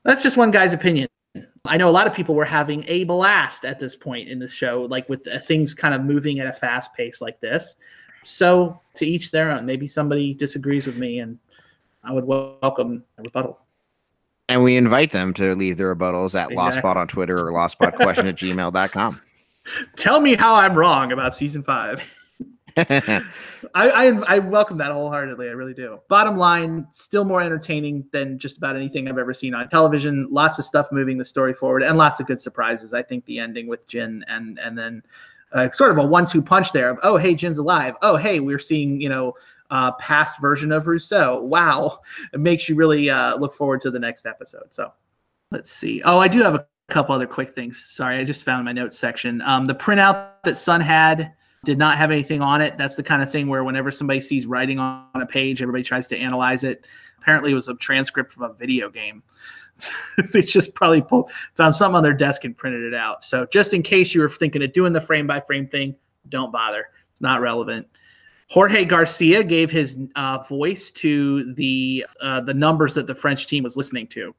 That's 0.05 0.23
just 0.23 0.37
one 0.37 0.51
guy's 0.51 0.73
opinion 0.73 1.09
I 1.69 1.77
know 1.77 1.89
a 1.89 1.91
lot 1.91 2.07
of 2.07 2.15
people 2.15 2.35
were 2.35 2.45
having 2.45 2.85
a 2.89 3.05
blast 3.05 3.65
at 3.65 3.79
this 3.79 3.95
point 3.95 4.29
in 4.29 4.39
the 4.39 4.49
show, 4.49 4.87
like 4.89 5.09
with 5.09 5.27
uh, 5.29 5.39
things 5.39 5.75
kind 5.75 5.95
of 5.95 6.03
moving 6.03 6.41
at 6.41 6.47
a 6.47 6.53
fast 6.53 6.93
pace 6.95 7.21
like 7.21 7.41
this. 7.41 7.77
So 8.25 8.81
to 8.99 9.07
each 9.07 9.31
their 9.31 9.51
own. 9.51 9.65
Maybe 9.65 9.87
somebody 9.87 10.35
disagrees 10.35 10.87
with 10.87 10.97
me, 10.97 11.21
and 11.21 11.39
I 12.03 12.13
would 12.13 12.25
welcome 12.25 13.05
a 13.17 13.23
rebuttal. 13.23 13.59
And 14.49 14.63
we 14.63 14.77
invite 14.77 15.11
them 15.11 15.35
to 15.35 15.55
leave 15.55 15.77
their 15.77 15.95
rebuttals 15.95 16.39
at 16.39 16.51
exactly. 16.51 16.83
LostPod 16.83 16.97
on 16.97 17.09
Twitter 17.09 17.39
or 17.39 17.53
LostPodQuestion 17.53 18.29
at 18.29 18.37
gmail.com. 18.37 19.21
Tell 19.97 20.21
me 20.21 20.35
how 20.35 20.55
I'm 20.55 20.75
wrong 20.75 21.13
about 21.13 21.35
season 21.35 21.63
five. 21.63 22.19
I, 22.77 23.25
I, 23.75 24.07
I 24.27 24.39
welcome 24.39 24.79
that 24.79 24.93
wholeheartedly. 24.93 25.49
I 25.49 25.53
really 25.53 25.75
do. 25.75 26.01
Bottom 26.09 26.37
line, 26.37 26.87
still 26.91 27.25
more 27.25 27.41
entertaining 27.41 28.05
than 28.13 28.39
just 28.39 28.59
about 28.59 28.77
anything 28.77 29.09
I've 29.09 29.19
ever 29.19 29.35
seen 29.35 29.55
on 29.55 29.69
television. 29.69 30.29
Lots 30.31 30.59
of 30.59 30.65
stuff 30.65 30.89
moving 30.93 31.19
the 31.19 31.25
story 31.25 31.55
forward, 31.55 31.83
and 31.83 31.97
lots 31.97 32.21
of 32.21 32.27
good 32.27 32.41
surprises. 32.41 32.93
I 32.93 33.03
think 33.03 33.25
the 33.25 33.39
ending 33.39 33.67
with 33.67 33.87
Jin 33.89 34.25
and 34.29 34.59
and 34.59 34.77
then 34.77 35.03
uh, 35.53 35.71
sort 35.71 35.91
of 35.91 35.99
a 35.99 36.07
one-two 36.07 36.43
punch 36.43 36.73
there 36.73 36.91
of 36.91 36.99
oh 37.03 37.17
hey 37.17 37.35
Jin's 37.35 37.59
alive. 37.59 37.95
Oh 38.03 38.17
hey 38.17 38.41
we're 38.41 38.59
seeing 38.59 39.01
you 39.01 39.09
know 39.09 39.35
uh, 39.71 39.93
past 39.93 40.41
version 40.41 40.73
of 40.73 40.87
Rousseau. 40.87 41.43
Wow, 41.43 42.01
it 42.33 42.41
makes 42.41 42.69
you 42.69 42.75
really 42.75 43.11
uh, 43.11 43.37
look 43.37 43.55
forward 43.55 43.81
to 43.83 43.91
the 43.91 43.99
next 43.99 44.27
episode. 44.27 44.67
So 44.71 44.93
let's 45.51 45.71
see. 45.71 46.03
Oh, 46.05 46.19
I 46.19 46.29
do 46.29 46.43
have 46.43 46.55
a 46.55 46.67
couple 46.89 47.15
other 47.15 47.27
quick 47.27 47.55
things. 47.55 47.85
Sorry, 47.87 48.19
I 48.19 48.25
just 48.25 48.45
found 48.45 48.65
my 48.65 48.73
notes 48.73 48.99
section. 48.99 49.43
Um, 49.43 49.67
the 49.67 49.75
printout 49.75 50.31
that 50.45 50.57
Sun 50.57 50.81
had 50.81 51.35
did 51.65 51.79
not 51.79 51.99
have 51.99 52.11
anything 52.11 52.41
on 52.41 52.61
it. 52.61 52.79
That's 52.79 52.97
the 52.97 53.03
kind 53.03 53.23
of 53.23 53.31
thing 53.31 53.49
where 53.49 53.65
whenever 53.65 53.91
somebody 53.91 54.21
sees 54.21 54.47
writing 54.47 54.79
on 54.79 55.07
a 55.15 55.27
page, 55.27 55.61
everybody 55.61 55.83
tries 55.83 56.07
to 56.09 56.17
analyze 56.17 56.65
it. 56.65 56.87
Apparently, 57.21 57.51
it 57.51 57.55
was 57.55 57.69
a 57.69 57.75
transcript 57.75 58.33
from 58.33 58.45
a 58.45 58.53
video 58.55 58.89
game. 58.89 59.23
they 60.33 60.43
just 60.43 60.75
probably 60.75 61.03
pulled, 61.03 61.31
found 61.55 61.75
something 61.75 61.97
on 61.97 62.03
their 62.03 62.15
desk 62.15 62.45
and 62.45 62.57
printed 62.57 62.83
it 62.83 62.95
out. 62.95 63.23
So, 63.23 63.47
just 63.47 63.75
in 63.75 63.83
case 63.83 64.15
you 64.15 64.21
were 64.21 64.29
thinking 64.29 64.63
of 64.63 64.73
doing 64.73 64.93
the 64.93 65.01
frame 65.01 65.27
by 65.27 65.41
frame 65.41 65.67
thing, 65.67 65.95
don't 66.29 66.53
bother. 66.53 66.87
It's 67.13 67.21
not 67.21 67.41
relevant. 67.41 67.87
Jorge 68.51 68.85
Garcia 68.85 69.45
gave 69.45 69.71
his 69.71 69.99
uh, 70.17 70.43
voice 70.49 70.91
to 70.93 71.53
the 71.55 72.07
uh, 72.21 72.41
the 72.41 72.55
numbers 72.55 72.95
that 72.95 73.07
the 73.07 73.15
French 73.15 73.47
team 73.47 73.63
was 73.63 73.77
listening 73.77 74.07
to. 74.09 74.35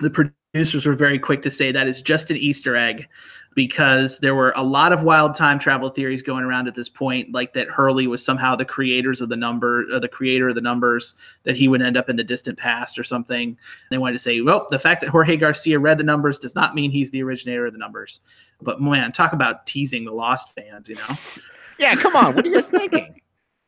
The 0.00 0.10
producers 0.10 0.84
were 0.84 0.94
very 0.94 1.18
quick 1.18 1.42
to 1.42 1.50
say 1.50 1.72
that 1.72 1.88
is 1.88 2.02
just 2.02 2.30
an 2.30 2.36
Easter 2.36 2.76
egg 2.76 3.08
because 3.54 4.20
there 4.20 4.34
were 4.34 4.52
a 4.56 4.62
lot 4.62 4.92
of 4.92 5.02
wild 5.02 5.34
time 5.34 5.58
travel 5.58 5.88
theories 5.88 6.22
going 6.22 6.44
around 6.44 6.68
at 6.68 6.74
this 6.74 6.88
point, 6.88 7.32
like 7.32 7.52
that 7.54 7.68
Hurley 7.68 8.06
was 8.06 8.24
somehow 8.24 8.54
the 8.54 8.64
creators 8.64 9.20
of 9.20 9.28
the 9.28 9.36
number, 9.36 9.84
or 9.92 9.98
the 9.98 10.08
creator 10.08 10.48
of 10.48 10.54
the 10.54 10.60
numbers, 10.60 11.14
that 11.42 11.56
he 11.56 11.66
would 11.66 11.82
end 11.82 11.96
up 11.96 12.08
in 12.08 12.16
the 12.16 12.24
distant 12.24 12.58
past 12.58 12.98
or 12.98 13.04
something. 13.04 13.56
They 13.90 13.98
wanted 13.98 14.12
to 14.14 14.20
say, 14.20 14.40
well, 14.40 14.68
the 14.70 14.78
fact 14.78 15.00
that 15.02 15.10
Jorge 15.10 15.36
Garcia 15.36 15.78
read 15.78 15.98
the 15.98 16.04
numbers 16.04 16.38
does 16.38 16.54
not 16.54 16.74
mean 16.74 16.90
he's 16.90 17.10
the 17.10 17.22
originator 17.22 17.66
of 17.66 17.72
the 17.72 17.78
numbers. 17.78 18.20
But 18.60 18.80
man, 18.80 19.12
talk 19.12 19.32
about 19.32 19.66
teasing 19.66 20.04
the 20.04 20.12
Lost 20.12 20.54
fans, 20.54 20.88
you 20.88 20.94
know? 20.94 21.44
Yeah, 21.78 21.94
come 21.94 22.16
on. 22.16 22.34
What 22.34 22.44
are 22.44 22.48
you 22.48 22.54
guys 22.54 22.68
thinking? 22.68 23.20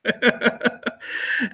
uh, 0.22 0.81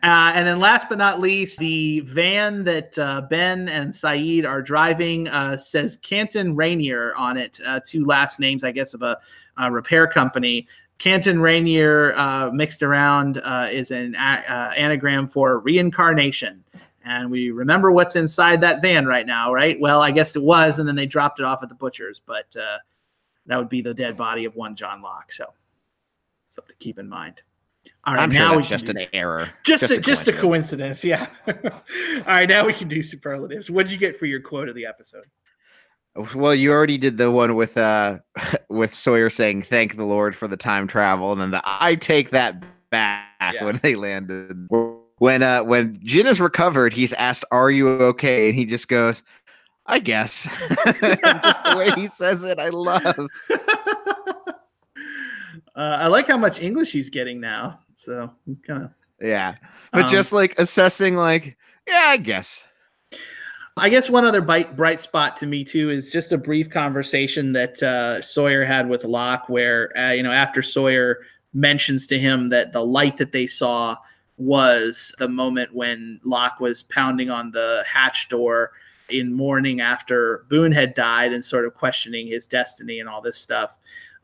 and 0.02 0.46
then 0.46 0.60
last 0.60 0.88
but 0.88 0.98
not 0.98 1.20
least, 1.20 1.58
the 1.58 2.00
van 2.00 2.62
that 2.64 2.96
uh, 2.98 3.22
Ben 3.22 3.68
and 3.68 3.92
Sayid 3.92 4.46
are 4.46 4.62
driving 4.62 5.28
uh, 5.28 5.56
says 5.56 5.96
Canton 5.98 6.54
Rainier 6.54 7.14
on 7.16 7.36
it, 7.36 7.58
uh, 7.66 7.80
two 7.84 8.04
last 8.04 8.38
names, 8.38 8.62
I 8.62 8.70
guess, 8.70 8.94
of 8.94 9.02
a, 9.02 9.18
a 9.58 9.70
repair 9.70 10.06
company. 10.06 10.68
Canton 10.98 11.40
Rainier 11.40 12.14
uh, 12.16 12.50
mixed 12.52 12.82
around 12.82 13.38
uh, 13.38 13.68
is 13.70 13.90
an 13.90 14.14
a- 14.14 14.72
anagram 14.76 15.26
for 15.26 15.58
reincarnation. 15.58 16.62
And 17.04 17.30
we 17.30 17.50
remember 17.50 17.92
what's 17.92 18.16
inside 18.16 18.60
that 18.62 18.82
van 18.82 19.06
right 19.06 19.26
now, 19.26 19.52
right? 19.52 19.78
Well, 19.78 20.02
I 20.02 20.10
guess 20.10 20.34
it 20.34 20.42
was, 20.42 20.78
and 20.78 20.88
then 20.88 20.96
they 20.96 21.06
dropped 21.06 21.38
it 21.38 21.44
off 21.44 21.62
at 21.62 21.68
the 21.68 21.74
butcher's, 21.74 22.20
but 22.24 22.56
that 23.46 23.58
would 23.58 23.68
be 23.68 23.80
the 23.80 23.94
dead 23.94 24.16
body 24.16 24.44
of 24.44 24.56
one 24.56 24.74
John 24.74 25.02
Locke. 25.02 25.30
So 25.30 25.52
something 26.50 26.74
to 26.76 26.84
keep 26.84 26.98
in 26.98 27.08
mind. 27.08 27.42
All 28.06 28.14
right, 28.14 28.22
I'm 28.22 28.28
now 28.30 28.50
sure 28.50 28.56
that's 28.56 28.68
just 28.68 28.88
an 28.88 28.98
error. 29.12 29.50
Just, 29.64 29.80
just 29.80 29.92
a, 29.92 29.96
a 29.96 30.00
just 30.00 30.28
a 30.28 30.32
coincidence, 30.32 31.04
yeah. 31.04 31.26
All 31.48 31.54
right, 32.24 32.48
now 32.48 32.64
we 32.64 32.72
can 32.72 32.86
do 32.86 33.02
superlatives. 33.02 33.68
What 33.68 33.86
did 33.86 33.92
you 33.92 33.98
get 33.98 34.16
for 34.16 34.26
your 34.26 34.40
quote 34.40 34.68
of 34.68 34.76
the 34.76 34.86
episode? 34.86 35.24
Well, 36.34 36.54
you 36.54 36.70
already 36.70 36.98
did 36.98 37.16
the 37.16 37.32
one 37.32 37.56
with 37.56 37.76
uh 37.76 38.18
with 38.68 38.92
Sawyer 38.92 39.28
saying 39.28 39.62
"Thank 39.62 39.96
the 39.96 40.04
Lord 40.04 40.36
for 40.36 40.46
the 40.46 40.56
time 40.56 40.86
travel," 40.86 41.32
and 41.32 41.40
then 41.40 41.50
the 41.50 41.62
"I 41.64 41.96
take 41.96 42.30
that 42.30 42.62
back" 42.90 43.54
yeah. 43.54 43.64
when 43.64 43.76
they 43.78 43.96
landed. 43.96 44.68
When 45.18 45.42
uh 45.42 45.64
when 45.64 45.98
Jin 46.04 46.28
is 46.28 46.40
recovered, 46.40 46.92
he's 46.92 47.12
asked, 47.14 47.44
"Are 47.50 47.72
you 47.72 47.88
okay?" 47.88 48.46
and 48.46 48.54
he 48.54 48.66
just 48.66 48.86
goes, 48.86 49.24
"I 49.84 49.98
guess." 49.98 50.44
just 51.42 51.64
the 51.64 51.74
way 51.76 51.90
he 52.00 52.06
says 52.06 52.44
it, 52.44 52.60
I 52.60 52.68
love. 52.68 53.28
Uh, 55.76 55.98
I 56.00 56.06
like 56.06 56.26
how 56.26 56.38
much 56.38 56.62
English 56.62 56.90
he's 56.90 57.10
getting 57.10 57.38
now. 57.38 57.80
So 57.96 58.30
he's 58.46 58.58
kind 58.58 58.84
of 58.84 58.90
yeah, 59.20 59.54
but 59.92 60.04
um, 60.04 60.08
just 60.08 60.32
like 60.32 60.58
assessing, 60.58 61.16
like 61.16 61.56
yeah, 61.86 62.06
I 62.08 62.16
guess. 62.16 62.66
I 63.78 63.90
guess 63.90 64.08
one 64.08 64.24
other 64.24 64.40
bright 64.40 64.74
bright 64.74 65.00
spot 65.00 65.36
to 65.38 65.46
me 65.46 65.62
too 65.62 65.90
is 65.90 66.10
just 66.10 66.32
a 66.32 66.38
brief 66.38 66.70
conversation 66.70 67.52
that 67.52 67.82
uh, 67.82 68.22
Sawyer 68.22 68.64
had 68.64 68.88
with 68.88 69.04
Locke, 69.04 69.48
where 69.48 69.96
uh, 69.98 70.12
you 70.12 70.22
know 70.22 70.32
after 70.32 70.62
Sawyer 70.62 71.18
mentions 71.52 72.06
to 72.08 72.18
him 72.18 72.48
that 72.50 72.72
the 72.72 72.84
light 72.84 73.18
that 73.18 73.32
they 73.32 73.46
saw 73.46 73.96
was 74.38 75.14
the 75.18 75.28
moment 75.28 75.74
when 75.74 76.20
Locke 76.24 76.60
was 76.60 76.82
pounding 76.84 77.30
on 77.30 77.50
the 77.50 77.82
hatch 77.86 78.28
door 78.28 78.72
in 79.08 79.32
mourning 79.32 79.80
after 79.80 80.44
Boone 80.50 80.72
had 80.72 80.94
died 80.94 81.32
and 81.32 81.42
sort 81.42 81.64
of 81.64 81.74
questioning 81.74 82.26
his 82.26 82.46
destiny 82.46 83.00
and 83.00 83.08
all 83.08 83.22
this 83.22 83.38
stuff 83.38 83.78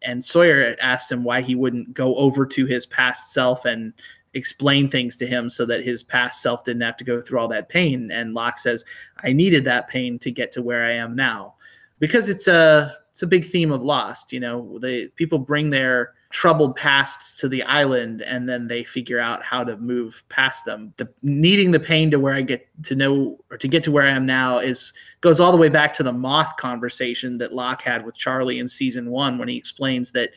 and 0.04 0.24
Sawyer 0.24 0.76
asked 0.80 1.10
him 1.10 1.24
why 1.24 1.40
he 1.40 1.54
wouldn't 1.54 1.94
go 1.94 2.14
over 2.16 2.46
to 2.46 2.66
his 2.66 2.86
past 2.86 3.32
self 3.32 3.64
and 3.64 3.92
explain 4.34 4.90
things 4.90 5.16
to 5.18 5.26
him 5.26 5.50
so 5.50 5.66
that 5.66 5.84
his 5.84 6.02
past 6.02 6.40
self 6.40 6.64
didn't 6.64 6.82
have 6.82 6.96
to 6.96 7.04
go 7.04 7.20
through 7.20 7.38
all 7.38 7.48
that 7.48 7.68
pain. 7.68 8.10
And 8.10 8.34
Locke 8.34 8.58
says, 8.58 8.84
I 9.22 9.32
needed 9.32 9.64
that 9.64 9.88
pain 9.88 10.18
to 10.20 10.30
get 10.30 10.52
to 10.52 10.62
where 10.62 10.84
I 10.84 10.92
am 10.92 11.14
now. 11.14 11.54
Because 11.98 12.28
it's 12.28 12.48
a 12.48 12.96
it's 13.10 13.22
a 13.22 13.26
big 13.26 13.46
theme 13.46 13.70
of 13.70 13.82
Lost, 13.82 14.32
you 14.32 14.40
know, 14.40 14.78
the 14.80 15.10
people 15.16 15.38
bring 15.38 15.68
their 15.68 16.14
troubled 16.32 16.74
pasts 16.76 17.34
to 17.34 17.46
the 17.46 17.62
island 17.64 18.22
and 18.22 18.48
then 18.48 18.66
they 18.66 18.82
figure 18.82 19.20
out 19.20 19.42
how 19.42 19.62
to 19.62 19.76
move 19.76 20.24
past 20.30 20.64
them. 20.64 20.92
The 20.96 21.06
needing 21.22 21.70
the 21.70 21.78
pain 21.78 22.10
to 22.10 22.18
where 22.18 22.34
i 22.34 22.40
get 22.40 22.66
to 22.84 22.94
know 22.94 23.38
or 23.50 23.58
to 23.58 23.68
get 23.68 23.82
to 23.84 23.92
where 23.92 24.06
i 24.06 24.10
am 24.10 24.24
now 24.24 24.58
is 24.58 24.92
goes 25.20 25.40
all 25.40 25.52
the 25.52 25.58
way 25.58 25.68
back 25.68 25.92
to 25.94 26.02
the 26.02 26.12
moth 26.12 26.56
conversation 26.56 27.36
that 27.38 27.52
locke 27.52 27.82
had 27.82 28.04
with 28.04 28.16
charlie 28.16 28.58
in 28.58 28.66
season 28.66 29.10
one 29.10 29.38
when 29.38 29.48
he 29.48 29.56
explains 29.56 30.10
that 30.10 30.30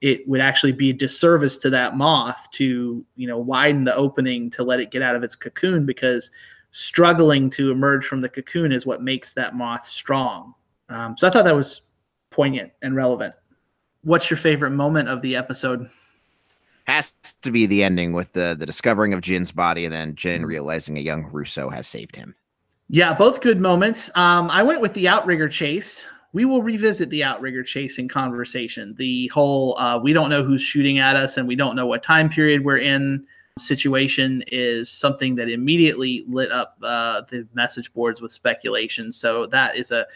it 0.00 0.26
would 0.26 0.40
actually 0.40 0.72
be 0.72 0.90
a 0.90 0.94
disservice 0.94 1.58
to 1.58 1.70
that 1.70 1.96
moth 1.96 2.48
to 2.52 3.04
you 3.16 3.26
know 3.26 3.38
widen 3.38 3.84
the 3.84 3.94
opening 3.94 4.48
to 4.50 4.64
let 4.64 4.80
it 4.80 4.90
get 4.90 5.02
out 5.02 5.14
of 5.14 5.22
its 5.22 5.36
cocoon 5.36 5.84
because 5.84 6.30
struggling 6.72 7.50
to 7.50 7.70
emerge 7.70 8.06
from 8.06 8.20
the 8.20 8.28
cocoon 8.28 8.72
is 8.72 8.86
what 8.86 9.00
makes 9.00 9.32
that 9.34 9.54
moth 9.54 9.86
strong. 9.86 10.54
Um, 10.88 11.16
so 11.16 11.28
i 11.28 11.30
thought 11.30 11.44
that 11.44 11.54
was 11.54 11.82
poignant 12.30 12.72
and 12.82 12.96
relevant 12.96 13.34
what's 14.04 14.30
your 14.30 14.36
favorite 14.36 14.70
moment 14.70 15.08
of 15.08 15.22
the 15.22 15.36
episode? 15.36 15.90
Has 16.86 17.12
to 17.40 17.50
be 17.50 17.66
the 17.66 17.82
ending 17.82 18.12
with 18.12 18.32
the 18.32 18.54
the 18.58 18.66
discovering 18.66 19.14
of 19.14 19.22
Jin's 19.22 19.50
body 19.50 19.84
and 19.84 19.94
then 19.94 20.14
Jin 20.14 20.44
realizing 20.44 20.98
a 20.98 21.00
young 21.00 21.24
Rousseau 21.32 21.70
has 21.70 21.86
saved 21.86 22.14
him. 22.14 22.34
Yeah, 22.90 23.14
both 23.14 23.40
good 23.40 23.60
moments. 23.60 24.10
Um, 24.14 24.50
I 24.50 24.62
went 24.62 24.82
with 24.82 24.92
the 24.92 25.08
outrigger 25.08 25.48
chase. 25.48 26.04
We 26.34 26.44
will 26.44 26.62
revisit 26.62 27.08
the 27.08 27.24
outrigger 27.24 27.62
chase 27.62 27.98
in 27.98 28.08
conversation. 28.08 28.94
The 28.98 29.28
whole 29.28 29.78
uh, 29.78 29.98
we 29.98 30.12
don't 30.12 30.28
know 30.28 30.42
who's 30.44 30.60
shooting 30.60 30.98
at 30.98 31.16
us 31.16 31.38
and 31.38 31.48
we 31.48 31.56
don't 31.56 31.74
know 31.74 31.86
what 31.86 32.02
time 32.02 32.28
period 32.28 32.64
we're 32.64 32.78
in 32.78 33.26
situation 33.58 34.42
is 34.48 34.90
something 34.90 35.36
that 35.36 35.48
immediately 35.48 36.24
lit 36.26 36.50
up 36.50 36.76
uh, 36.82 37.22
the 37.30 37.46
message 37.54 37.92
boards 37.92 38.20
with 38.20 38.32
speculation. 38.32 39.12
So 39.12 39.46
that 39.46 39.76
is 39.76 39.92
a 39.92 40.06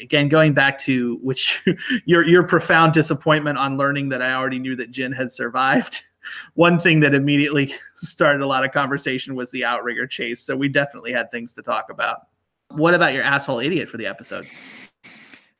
again 0.00 0.28
going 0.28 0.52
back 0.54 0.78
to 0.80 1.18
which 1.22 1.64
your 2.04 2.24
your 2.24 2.44
profound 2.44 2.92
disappointment 2.92 3.58
on 3.58 3.76
learning 3.76 4.08
that 4.10 4.22
I 4.22 4.34
already 4.34 4.60
knew 4.60 4.76
that 4.76 4.90
Jin 4.90 5.12
had 5.12 5.32
survived. 5.32 6.02
One 6.54 6.78
thing 6.78 7.00
that 7.00 7.14
immediately 7.14 7.72
started 7.94 8.40
a 8.40 8.46
lot 8.46 8.64
of 8.64 8.72
conversation 8.72 9.34
was 9.34 9.50
the 9.50 9.64
outrigger 9.64 10.06
chase. 10.06 10.40
So 10.40 10.56
we 10.56 10.68
definitely 10.68 11.12
had 11.12 11.30
things 11.30 11.52
to 11.54 11.62
talk 11.62 11.90
about. 11.90 12.26
What 12.70 12.94
about 12.94 13.14
your 13.14 13.22
asshole 13.22 13.60
idiot 13.60 13.88
for 13.88 13.96
the 13.96 14.06
episode? 14.06 14.46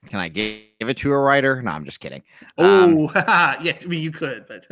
Can 0.09 0.21
I 0.21 0.29
give 0.29 0.65
it 0.81 0.97
to 0.99 1.13
a 1.13 1.19
writer? 1.19 1.63
No, 1.63 1.71
I'm 1.71 1.85
just 1.85 2.01
kidding. 2.01 2.23
Oh, 2.59 3.09
um, 3.09 3.65
yes, 3.65 3.85
I 3.85 3.87
mean 3.87 4.01
you 4.01 4.13
could, 4.13 4.47
but 4.47 4.67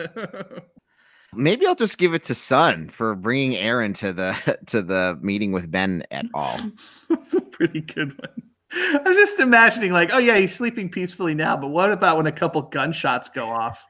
Maybe 1.37 1.67
I'll 1.67 1.75
just 1.75 1.99
give 1.99 2.15
it 2.15 2.23
to 2.25 2.35
Sun 2.35 2.89
for 2.91 3.15
bringing 3.15 3.57
Aaron 3.57 3.93
to 3.95 4.13
the 4.13 4.59
to 4.67 4.83
the 4.83 5.19
meeting 5.21 5.53
with 5.53 5.71
Ben 5.71 6.05
at 6.11 6.27
all. 6.35 6.59
That's 7.09 7.35
a 7.35 7.41
pretty 7.41 7.81
good 7.81 8.19
one. 8.19 8.43
I'm 8.77 9.15
just 9.15 9.39
imagining, 9.39 9.93
like, 9.93 10.11
oh 10.13 10.19
yeah, 10.19 10.37
he's 10.37 10.55
sleeping 10.55 10.89
peacefully 10.89 11.35
now, 11.35 11.57
but 11.57 11.69
what 11.69 11.93
about 11.93 12.17
when 12.17 12.27
a 12.27 12.33
couple 12.33 12.61
gunshots 12.63 13.29
go 13.29 13.45
off? 13.45 13.85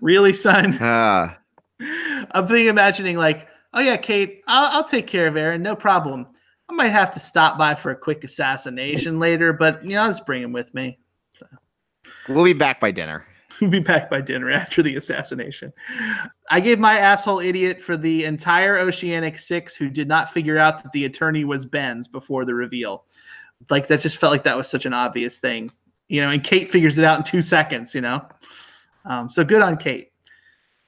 Really, 0.00 0.32
Sun? 0.32 0.74
Uh, 0.74 1.34
I'm 1.80 2.46
thinking, 2.46 2.68
imagining, 2.68 3.16
like, 3.16 3.48
oh 3.74 3.80
yeah, 3.80 3.96
Kate, 3.96 4.42
I'll, 4.46 4.76
I'll 4.76 4.84
take 4.84 5.08
care 5.08 5.26
of 5.26 5.36
Aaron, 5.36 5.62
no 5.62 5.74
problem. 5.74 6.28
I 6.68 6.74
might 6.74 6.88
have 6.88 7.10
to 7.12 7.20
stop 7.20 7.58
by 7.58 7.74
for 7.74 7.90
a 7.90 7.96
quick 7.96 8.22
assassination 8.22 9.18
later, 9.18 9.52
but 9.52 9.82
you 9.82 9.90
know, 9.90 10.02
I'll 10.02 10.10
just 10.10 10.26
bring 10.26 10.42
him 10.42 10.52
with 10.52 10.72
me. 10.74 10.98
So. 11.36 11.46
We'll 12.28 12.44
be 12.44 12.52
back 12.52 12.78
by 12.78 12.92
dinner. 12.92 13.26
be 13.70 13.78
back 13.78 14.10
by 14.10 14.20
dinner 14.20 14.50
after 14.50 14.82
the 14.82 14.96
assassination. 14.96 15.72
I 16.50 16.60
gave 16.60 16.78
my 16.78 16.98
asshole 16.98 17.40
idiot 17.40 17.80
for 17.80 17.96
the 17.96 18.24
entire 18.24 18.78
Oceanic 18.78 19.38
Six 19.38 19.76
who 19.76 19.88
did 19.88 20.08
not 20.08 20.30
figure 20.30 20.58
out 20.58 20.82
that 20.82 20.92
the 20.92 21.04
attorney 21.04 21.44
was 21.44 21.64
Ben's 21.64 22.08
before 22.08 22.44
the 22.44 22.54
reveal. 22.54 23.04
Like 23.70 23.88
that 23.88 24.00
just 24.00 24.16
felt 24.18 24.32
like 24.32 24.42
that 24.44 24.56
was 24.56 24.68
such 24.68 24.86
an 24.86 24.92
obvious 24.92 25.38
thing. 25.38 25.70
you 26.08 26.20
know, 26.20 26.28
and 26.30 26.44
Kate 26.44 26.68
figures 26.68 26.98
it 26.98 27.04
out 27.04 27.18
in 27.18 27.24
two 27.24 27.40
seconds, 27.40 27.94
you 27.94 28.00
know. 28.00 28.22
Um, 29.04 29.30
so 29.30 29.44
good 29.44 29.62
on 29.62 29.76
Kate. 29.76 30.12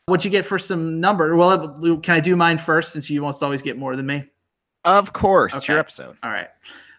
What'd 0.07 0.25
you 0.25 0.31
get 0.31 0.45
for 0.45 0.59
some 0.59 1.01
number? 1.01 1.35
Well, 1.35 1.99
can 2.01 2.15
I 2.15 2.21
do 2.21 2.37
mine 2.37 2.59
first 2.59 2.93
since 2.93 3.09
you 3.09 3.21
almost 3.21 3.43
always 3.43 3.63
get 3.63 3.79
more 3.79 3.97
than 3.97 4.05
me? 4.05 4.25
Of 4.85 5.15
course, 5.15 5.57
it's 5.57 5.67
your 5.67 5.79
episode. 5.79 6.17
All 6.23 6.31
right. 6.31 6.49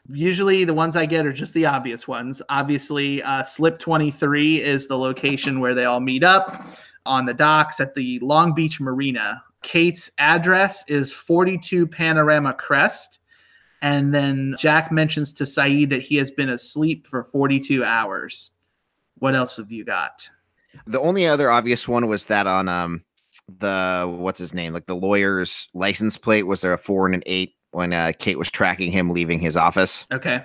Usually 0.09 0.65
the 0.65 0.73
ones 0.73 0.95
I 0.95 1.05
get 1.05 1.25
are 1.25 1.33
just 1.33 1.53
the 1.53 1.65
obvious 1.65 2.07
ones. 2.07 2.41
Obviously, 2.49 3.23
uh, 3.23 3.43
Slip 3.43 3.79
23 3.79 4.61
is 4.61 4.87
the 4.87 4.97
location 4.97 5.59
where 5.59 5.73
they 5.73 5.85
all 5.85 5.99
meet 5.99 6.23
up 6.23 6.65
on 7.05 7.25
the 7.25 7.33
docks 7.33 7.79
at 7.79 7.95
the 7.95 8.19
Long 8.19 8.53
Beach 8.53 8.79
Marina. 8.79 9.43
Kate's 9.63 10.11
address 10.19 10.83
is 10.87 11.11
42 11.11 11.87
Panorama 11.87 12.53
Crest. 12.53 13.19
And 13.81 14.13
then 14.13 14.55
Jack 14.57 14.91
mentions 14.91 15.33
to 15.33 15.43
Sayid 15.43 15.89
that 15.89 16.01
he 16.01 16.15
has 16.17 16.31
been 16.31 16.49
asleep 16.49 17.07
for 17.07 17.23
42 17.23 17.83
hours. 17.83 18.51
What 19.19 19.35
else 19.35 19.57
have 19.57 19.71
you 19.71 19.83
got? 19.83 20.29
The 20.85 20.99
only 20.99 21.25
other 21.25 21.49
obvious 21.49 21.87
one 21.87 22.07
was 22.07 22.25
that 22.27 22.47
on 22.47 22.67
um 22.67 23.03
the 23.47 24.11
what's 24.17 24.39
his 24.39 24.53
name, 24.53 24.73
like 24.73 24.85
the 24.85 24.95
lawyer's 24.95 25.69
license 25.73 26.17
plate 26.17 26.43
was 26.43 26.61
there 26.61 26.73
a 26.73 26.77
four 26.77 27.05
and 27.05 27.15
an 27.15 27.23
eight 27.25 27.55
when 27.75 27.93
uh, 27.93 28.13
Kate 28.17 28.37
was 28.37 28.49
tracking 28.49 28.91
him 28.91 29.09
leaving 29.09 29.39
his 29.39 29.55
office. 29.57 30.05
Okay. 30.11 30.43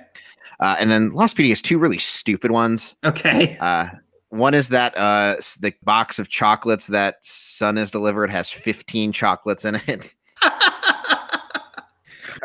Uh, 0.60 0.76
and 0.78 0.90
then 0.90 1.10
Lostpedia 1.12 1.48
has 1.50 1.62
two 1.62 1.78
really 1.78 1.98
stupid 1.98 2.50
ones. 2.50 2.96
Okay. 3.04 3.56
Uh, 3.60 3.88
one 4.28 4.54
is 4.54 4.68
that 4.68 4.96
uh, 4.96 5.36
the 5.60 5.72
box 5.82 6.18
of 6.18 6.28
chocolates 6.28 6.88
that 6.88 7.16
Sun 7.22 7.76
has 7.76 7.90
delivered 7.90 8.30
has 8.30 8.50
15 8.50 9.12
chocolates 9.12 9.64
in 9.64 9.76
it. 9.86 10.14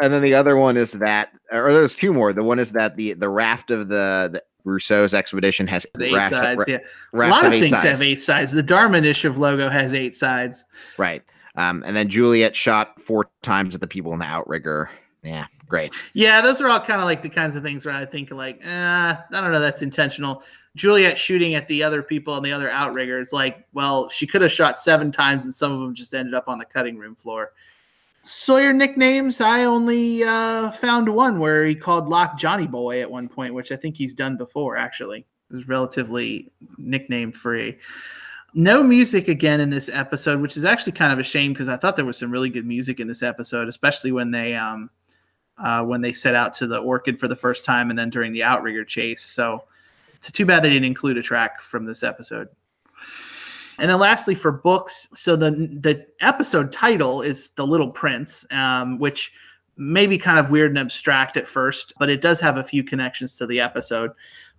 And 0.01 0.11
then 0.11 0.21
the 0.21 0.33
other 0.33 0.57
one 0.57 0.77
is 0.77 0.93
that, 0.93 1.31
or 1.51 1.71
there's 1.71 1.95
two 1.95 2.13
more. 2.13 2.33
The 2.33 2.43
one 2.43 2.59
is 2.59 2.71
that 2.73 2.97
the 2.97 3.13
the 3.13 3.29
raft 3.29 3.71
of 3.71 3.87
the, 3.87 4.29
the 4.31 4.43
Rousseau's 4.63 5.13
expedition 5.13 5.67
has 5.67 5.85
eight 6.01 6.13
rafts, 6.13 6.39
sides. 6.39 6.59
ra- 6.59 6.65
yeah. 6.67 6.79
A 7.13 7.29
lot 7.29 7.45
of 7.45 7.53
eight 7.53 7.61
things 7.61 7.71
sides. 7.71 7.85
have 7.85 8.01
eight 8.01 8.21
sides. 8.21 8.51
The 8.51 8.63
Dharma 8.63 8.97
Initiative 8.97 9.37
logo 9.37 9.69
has 9.69 9.93
eight 9.93 10.15
sides. 10.15 10.65
Right. 10.97 11.23
Um, 11.57 11.83
and 11.85 11.95
then 11.95 12.09
Juliet 12.09 12.55
shot 12.55 12.99
four 12.99 13.29
times 13.41 13.75
at 13.75 13.81
the 13.81 13.87
people 13.87 14.13
in 14.13 14.19
the 14.19 14.25
outrigger. 14.25 14.89
Yeah, 15.23 15.45
great. 15.67 15.93
Yeah, 16.13 16.41
those 16.41 16.61
are 16.61 16.67
all 16.67 16.79
kind 16.79 16.99
of 16.99 17.05
like 17.05 17.21
the 17.21 17.29
kinds 17.29 17.55
of 17.55 17.63
things 17.63 17.85
where 17.85 17.95
I 17.95 18.05
think 18.05 18.31
like, 18.31 18.59
eh, 18.63 18.69
I 18.69 19.23
don't 19.31 19.51
know, 19.51 19.59
that's 19.59 19.81
intentional. 19.81 20.43
Juliet 20.75 21.17
shooting 21.17 21.55
at 21.55 21.67
the 21.67 21.81
other 21.81 22.03
people 22.03 22.33
on 22.33 22.43
the 22.43 22.51
other 22.51 22.69
outrigger. 22.69 23.19
It's 23.19 23.33
like, 23.33 23.65
well, 23.73 24.09
she 24.09 24.27
could 24.27 24.41
have 24.41 24.51
shot 24.51 24.77
seven 24.77 25.11
times, 25.11 25.45
and 25.45 25.53
some 25.53 25.71
of 25.71 25.79
them 25.79 25.95
just 25.95 26.13
ended 26.13 26.33
up 26.33 26.47
on 26.47 26.59
the 26.59 26.65
cutting 26.65 26.97
room 26.97 27.15
floor. 27.15 27.53
Sawyer 28.23 28.73
nicknames. 28.73 29.39
I 29.39 29.63
only 29.65 30.23
uh, 30.23 30.71
found 30.71 31.07
one 31.07 31.39
where 31.39 31.63
he 31.63 31.75
called 31.75 32.09
Locke 32.09 32.37
Johnny 32.37 32.67
Boy 32.67 33.01
at 33.01 33.09
one 33.09 33.29
point, 33.29 33.53
which 33.53 33.71
I 33.71 33.75
think 33.75 33.95
he's 33.95 34.15
done 34.15 34.35
before. 34.35 34.77
Actually, 34.77 35.25
it 35.49 35.55
was 35.55 35.67
relatively 35.67 36.51
nickname 36.77 37.31
free. 37.31 37.77
No 38.57 38.81
music 38.81 39.27
again 39.27 39.59
in 39.59 39.69
this 39.69 39.89
episode, 39.89 40.41
which 40.41 40.55
is 40.55 40.63
actually 40.63 40.93
kind 40.93 41.11
of 41.11 41.19
a 41.19 41.23
shame 41.23 41.51
because 41.51 41.67
I 41.67 41.75
thought 41.75 41.97
there 41.97 42.05
was 42.05 42.17
some 42.17 42.31
really 42.31 42.49
good 42.49 42.65
music 42.65 43.01
in 43.01 43.07
this 43.07 43.21
episode, 43.21 43.67
especially 43.67 44.13
when 44.13 44.31
they 44.31 44.55
um, 44.55 44.89
uh, 45.57 45.83
when 45.83 45.99
they 45.99 46.13
set 46.13 46.35
out 46.35 46.53
to 46.53 46.67
the 46.67 46.77
Orchid 46.77 47.19
for 47.19 47.27
the 47.27 47.35
first 47.35 47.65
time, 47.65 47.89
and 47.89 47.99
then 47.99 48.09
during 48.09 48.31
the 48.31 48.43
Outrigger 48.43 48.85
chase. 48.85 49.21
So 49.23 49.65
it's 50.15 50.31
too 50.31 50.45
bad 50.45 50.63
they 50.63 50.69
didn't 50.69 50.85
include 50.85 51.17
a 51.17 51.21
track 51.21 51.61
from 51.61 51.85
this 51.85 52.01
episode. 52.01 52.47
And 53.77 53.91
then 53.91 53.99
lastly, 53.99 54.35
for 54.35 54.53
books, 54.53 55.09
so 55.13 55.35
the 55.35 55.51
the 55.51 56.07
episode 56.21 56.71
title 56.71 57.21
is 57.21 57.49
The 57.51 57.67
Little 57.67 57.91
Prince, 57.91 58.45
um, 58.51 58.97
which 58.99 59.33
may 59.77 60.07
be 60.07 60.17
kind 60.17 60.39
of 60.39 60.49
weird 60.49 60.71
and 60.71 60.79
abstract 60.79 61.35
at 61.35 61.45
first, 61.45 61.93
but 61.99 62.09
it 62.09 62.21
does 62.21 62.39
have 62.39 62.57
a 62.57 62.63
few 62.63 62.83
connections 62.83 63.35
to 63.37 63.45
the 63.45 63.59
episode. 63.59 64.11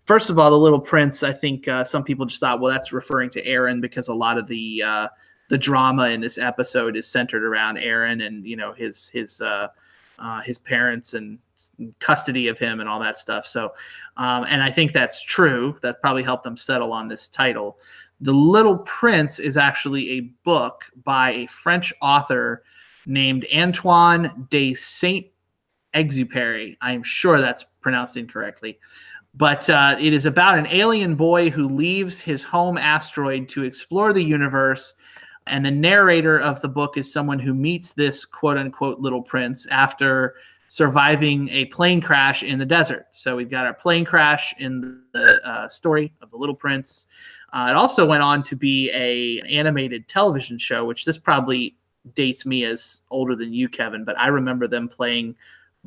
First 0.06 0.30
of 0.30 0.38
all, 0.38 0.50
The 0.50 0.58
Little 0.58 0.80
Prince, 0.80 1.22
I 1.22 1.32
think 1.32 1.66
uh, 1.66 1.84
some 1.84 2.04
people 2.04 2.26
just 2.26 2.40
thought, 2.40 2.60
well, 2.60 2.72
that's 2.72 2.92
referring 2.92 3.30
to 3.30 3.44
Aaron 3.44 3.80
because 3.80 4.08
a 4.08 4.14
lot 4.14 4.38
of 4.38 4.46
the 4.46 4.82
uh, 4.82 5.08
the 5.48 5.58
drama 5.58 6.10
in 6.10 6.20
this 6.20 6.38
episode 6.38 6.96
is 6.96 7.06
centered 7.06 7.44
around 7.44 7.78
Aaron 7.78 8.20
and 8.20 8.44
you 8.46 8.56
know 8.56 8.72
his 8.72 9.08
his 9.08 9.40
uh, 9.40 9.68
uh, 10.18 10.40
his 10.42 10.58
parents 10.58 11.14
and 11.14 11.38
custody 11.98 12.48
of 12.48 12.58
him 12.58 12.80
and 12.80 12.88
all 12.88 13.00
that 13.00 13.16
stuff. 13.16 13.46
So, 13.46 13.72
um, 14.16 14.44
and 14.48 14.62
I 14.62 14.70
think 14.70 14.92
that's 14.92 15.22
true. 15.22 15.76
That 15.82 16.00
probably 16.00 16.22
helped 16.22 16.44
them 16.44 16.56
settle 16.56 16.92
on 16.92 17.08
this 17.08 17.28
title. 17.28 17.78
The 18.20 18.32
Little 18.32 18.78
Prince 18.78 19.38
is 19.38 19.56
actually 19.56 20.10
a 20.12 20.20
book 20.44 20.84
by 21.04 21.32
a 21.32 21.46
French 21.48 21.92
author 22.00 22.62
named 23.06 23.46
Antoine 23.54 24.46
de 24.50 24.74
Saint 24.74 25.26
Exupéry. 25.94 26.76
I 26.80 26.92
am 26.92 27.02
sure 27.02 27.40
that's 27.40 27.64
pronounced 27.80 28.16
incorrectly. 28.16 28.78
But 29.36 29.68
uh, 29.68 29.96
it 30.00 30.14
is 30.14 30.24
about 30.24 30.58
an 30.58 30.66
alien 30.68 31.14
boy 31.14 31.50
who 31.50 31.68
leaves 31.68 32.20
his 32.20 32.42
home 32.42 32.78
asteroid 32.78 33.48
to 33.50 33.64
explore 33.64 34.12
the 34.12 34.22
universe. 34.22 34.94
And 35.46 35.64
the 35.64 35.70
narrator 35.70 36.40
of 36.40 36.60
the 36.62 36.68
book 36.68 36.96
is 36.96 37.12
someone 37.12 37.38
who 37.38 37.54
meets 37.54 37.92
this 37.92 38.24
quote 38.24 38.56
unquote 38.56 38.98
little 38.98 39.22
prince 39.22 39.66
after 39.66 40.34
surviving 40.68 41.48
a 41.50 41.66
plane 41.66 42.00
crash 42.00 42.42
in 42.42 42.58
the 42.58 42.66
desert. 42.66 43.06
So 43.12 43.36
we've 43.36 43.50
got 43.50 43.66
our 43.66 43.74
plane 43.74 44.04
crash 44.04 44.54
in 44.58 45.02
the 45.12 45.40
uh, 45.46 45.68
story 45.68 46.12
of 46.22 46.30
the 46.30 46.36
little 46.36 46.54
prince. 46.54 47.06
Uh, 47.52 47.68
it 47.70 47.76
also 47.76 48.04
went 48.04 48.22
on 48.22 48.42
to 48.42 48.56
be 48.56 48.90
a 48.92 49.40
animated 49.48 50.08
television 50.08 50.58
show, 50.58 50.84
which 50.84 51.04
this 51.04 51.18
probably 51.18 51.76
dates 52.14 52.46
me 52.46 52.64
as 52.64 53.02
older 53.10 53.36
than 53.36 53.52
you, 53.52 53.68
Kevin, 53.68 54.04
but 54.04 54.18
I 54.18 54.28
remember 54.28 54.66
them 54.66 54.88
playing 54.88 55.36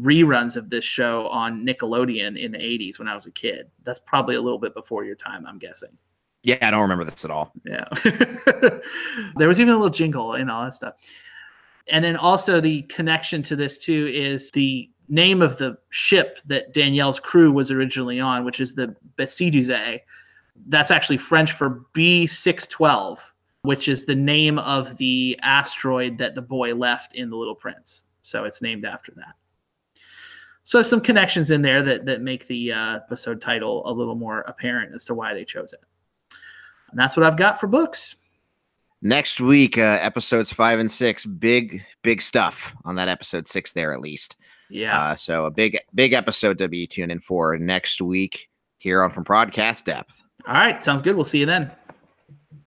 reruns 0.02 0.56
of 0.56 0.70
this 0.70 0.86
show 0.86 1.28
on 1.28 1.66
Nickelodeon 1.66 2.38
in 2.38 2.52
the 2.52 2.58
80s 2.58 3.00
when 3.00 3.08
I 3.08 3.16
was 3.16 3.26
a 3.26 3.32
kid. 3.32 3.70
That's 3.84 4.00
probably 4.00 4.36
a 4.36 4.42
little 4.42 4.60
bit 4.60 4.74
before 4.74 5.04
your 5.04 5.16
time, 5.16 5.46
I'm 5.46 5.60
guessing. 5.60 5.98
Yeah, 6.44 6.58
I 6.62 6.72
don't 6.72 6.82
remember 6.82 7.04
this 7.04 7.26
at 7.26 7.32
all. 7.32 7.52
Yeah. 7.66 7.86
there 9.36 9.48
was 9.48 9.60
even 9.60 9.74
a 9.74 9.78
little 9.78 9.90
jingle 9.90 10.34
and 10.34 10.50
all 10.50 10.64
that 10.64 10.76
stuff. 10.76 10.96
And 11.92 12.04
then 12.04 12.16
also 12.16 12.62
the 12.62 12.84
connection 12.84 13.44
to 13.44 13.56
this 13.56 13.84
too 13.84 14.08
is 14.10 14.52
the 14.52 14.90
name 15.10 15.42
of 15.42 15.58
the 15.58 15.78
ship 15.90 16.40
that 16.46 16.74
Danielle's 16.74 17.20
crew 17.20 17.52
was 17.52 17.72
originally 17.72 18.20
on, 18.20 18.46
which 18.46 18.60
is 18.60 18.74
the 18.74 18.96
Besixdouze. 19.18 20.00
That's 20.68 20.92
actually 20.92 21.18
French 21.18 21.52
for 21.52 21.86
B612, 21.94 23.18
which 23.64 23.88
is 23.88 24.06
the 24.06 24.16
name 24.16 24.60
of 24.60 24.96
the 24.98 25.38
asteroid 25.42 26.18
that 26.20 26.36
the 26.36 26.42
boy 26.42 26.74
left 26.74 27.16
in 27.16 27.30
The 27.30 27.36
Little 27.36 27.56
Prince. 27.56 28.06
So 28.22 28.44
it's 28.44 28.62
named 28.62 28.86
after 28.86 29.12
that. 29.16 29.36
So 30.70 30.84
some 30.84 31.02
connections 31.02 31.50
in 31.50 31.64
there 31.64 31.82
that 31.82 32.06
that 32.06 32.22
make 32.22 32.46
the 32.46 32.72
uh, 32.74 32.98
episode 32.98 33.42
title 33.42 33.82
a 33.90 33.92
little 33.92 34.14
more 34.14 34.42
apparent 34.42 34.94
as 34.94 35.04
to 35.06 35.16
why 35.16 35.34
they 35.34 35.44
chose 35.44 35.74
it. 35.74 35.80
And 36.92 37.00
that's 37.00 37.18
what 37.18 37.26
I've 37.26 37.38
got 37.38 37.60
for 37.60 37.66
books. 37.66 38.18
Next 39.02 39.42
week, 39.42 39.80
uh, 39.80 39.98
episodes 40.00 40.54
five 40.54 40.78
and 40.78 40.92
six, 40.92 41.26
big, 41.26 41.84
big 42.04 42.22
stuff 42.22 42.76
on 42.86 42.94
that 42.98 43.08
episode 43.08 43.48
six 43.48 43.72
there 43.72 43.92
at 43.92 44.00
least. 44.00 44.38
Yeah. 44.70 44.96
Uh, 44.96 45.16
so 45.16 45.46
a 45.46 45.52
big, 45.52 45.76
big 45.96 46.14
episode 46.14 46.60
to 46.60 46.68
be 46.68 46.86
tuning 46.86 47.10
in 47.10 47.20
for 47.20 47.58
next 47.58 48.00
week 48.00 48.48
here 48.78 49.02
on 49.02 49.10
From 49.10 49.24
Broadcast 49.24 49.88
Depth. 49.88 50.22
All 50.48 50.54
right. 50.54 50.84
Sounds 50.84 51.02
good. 51.02 51.16
We'll 51.16 51.26
see 51.26 51.40
you 51.40 51.48
then. 51.48 51.72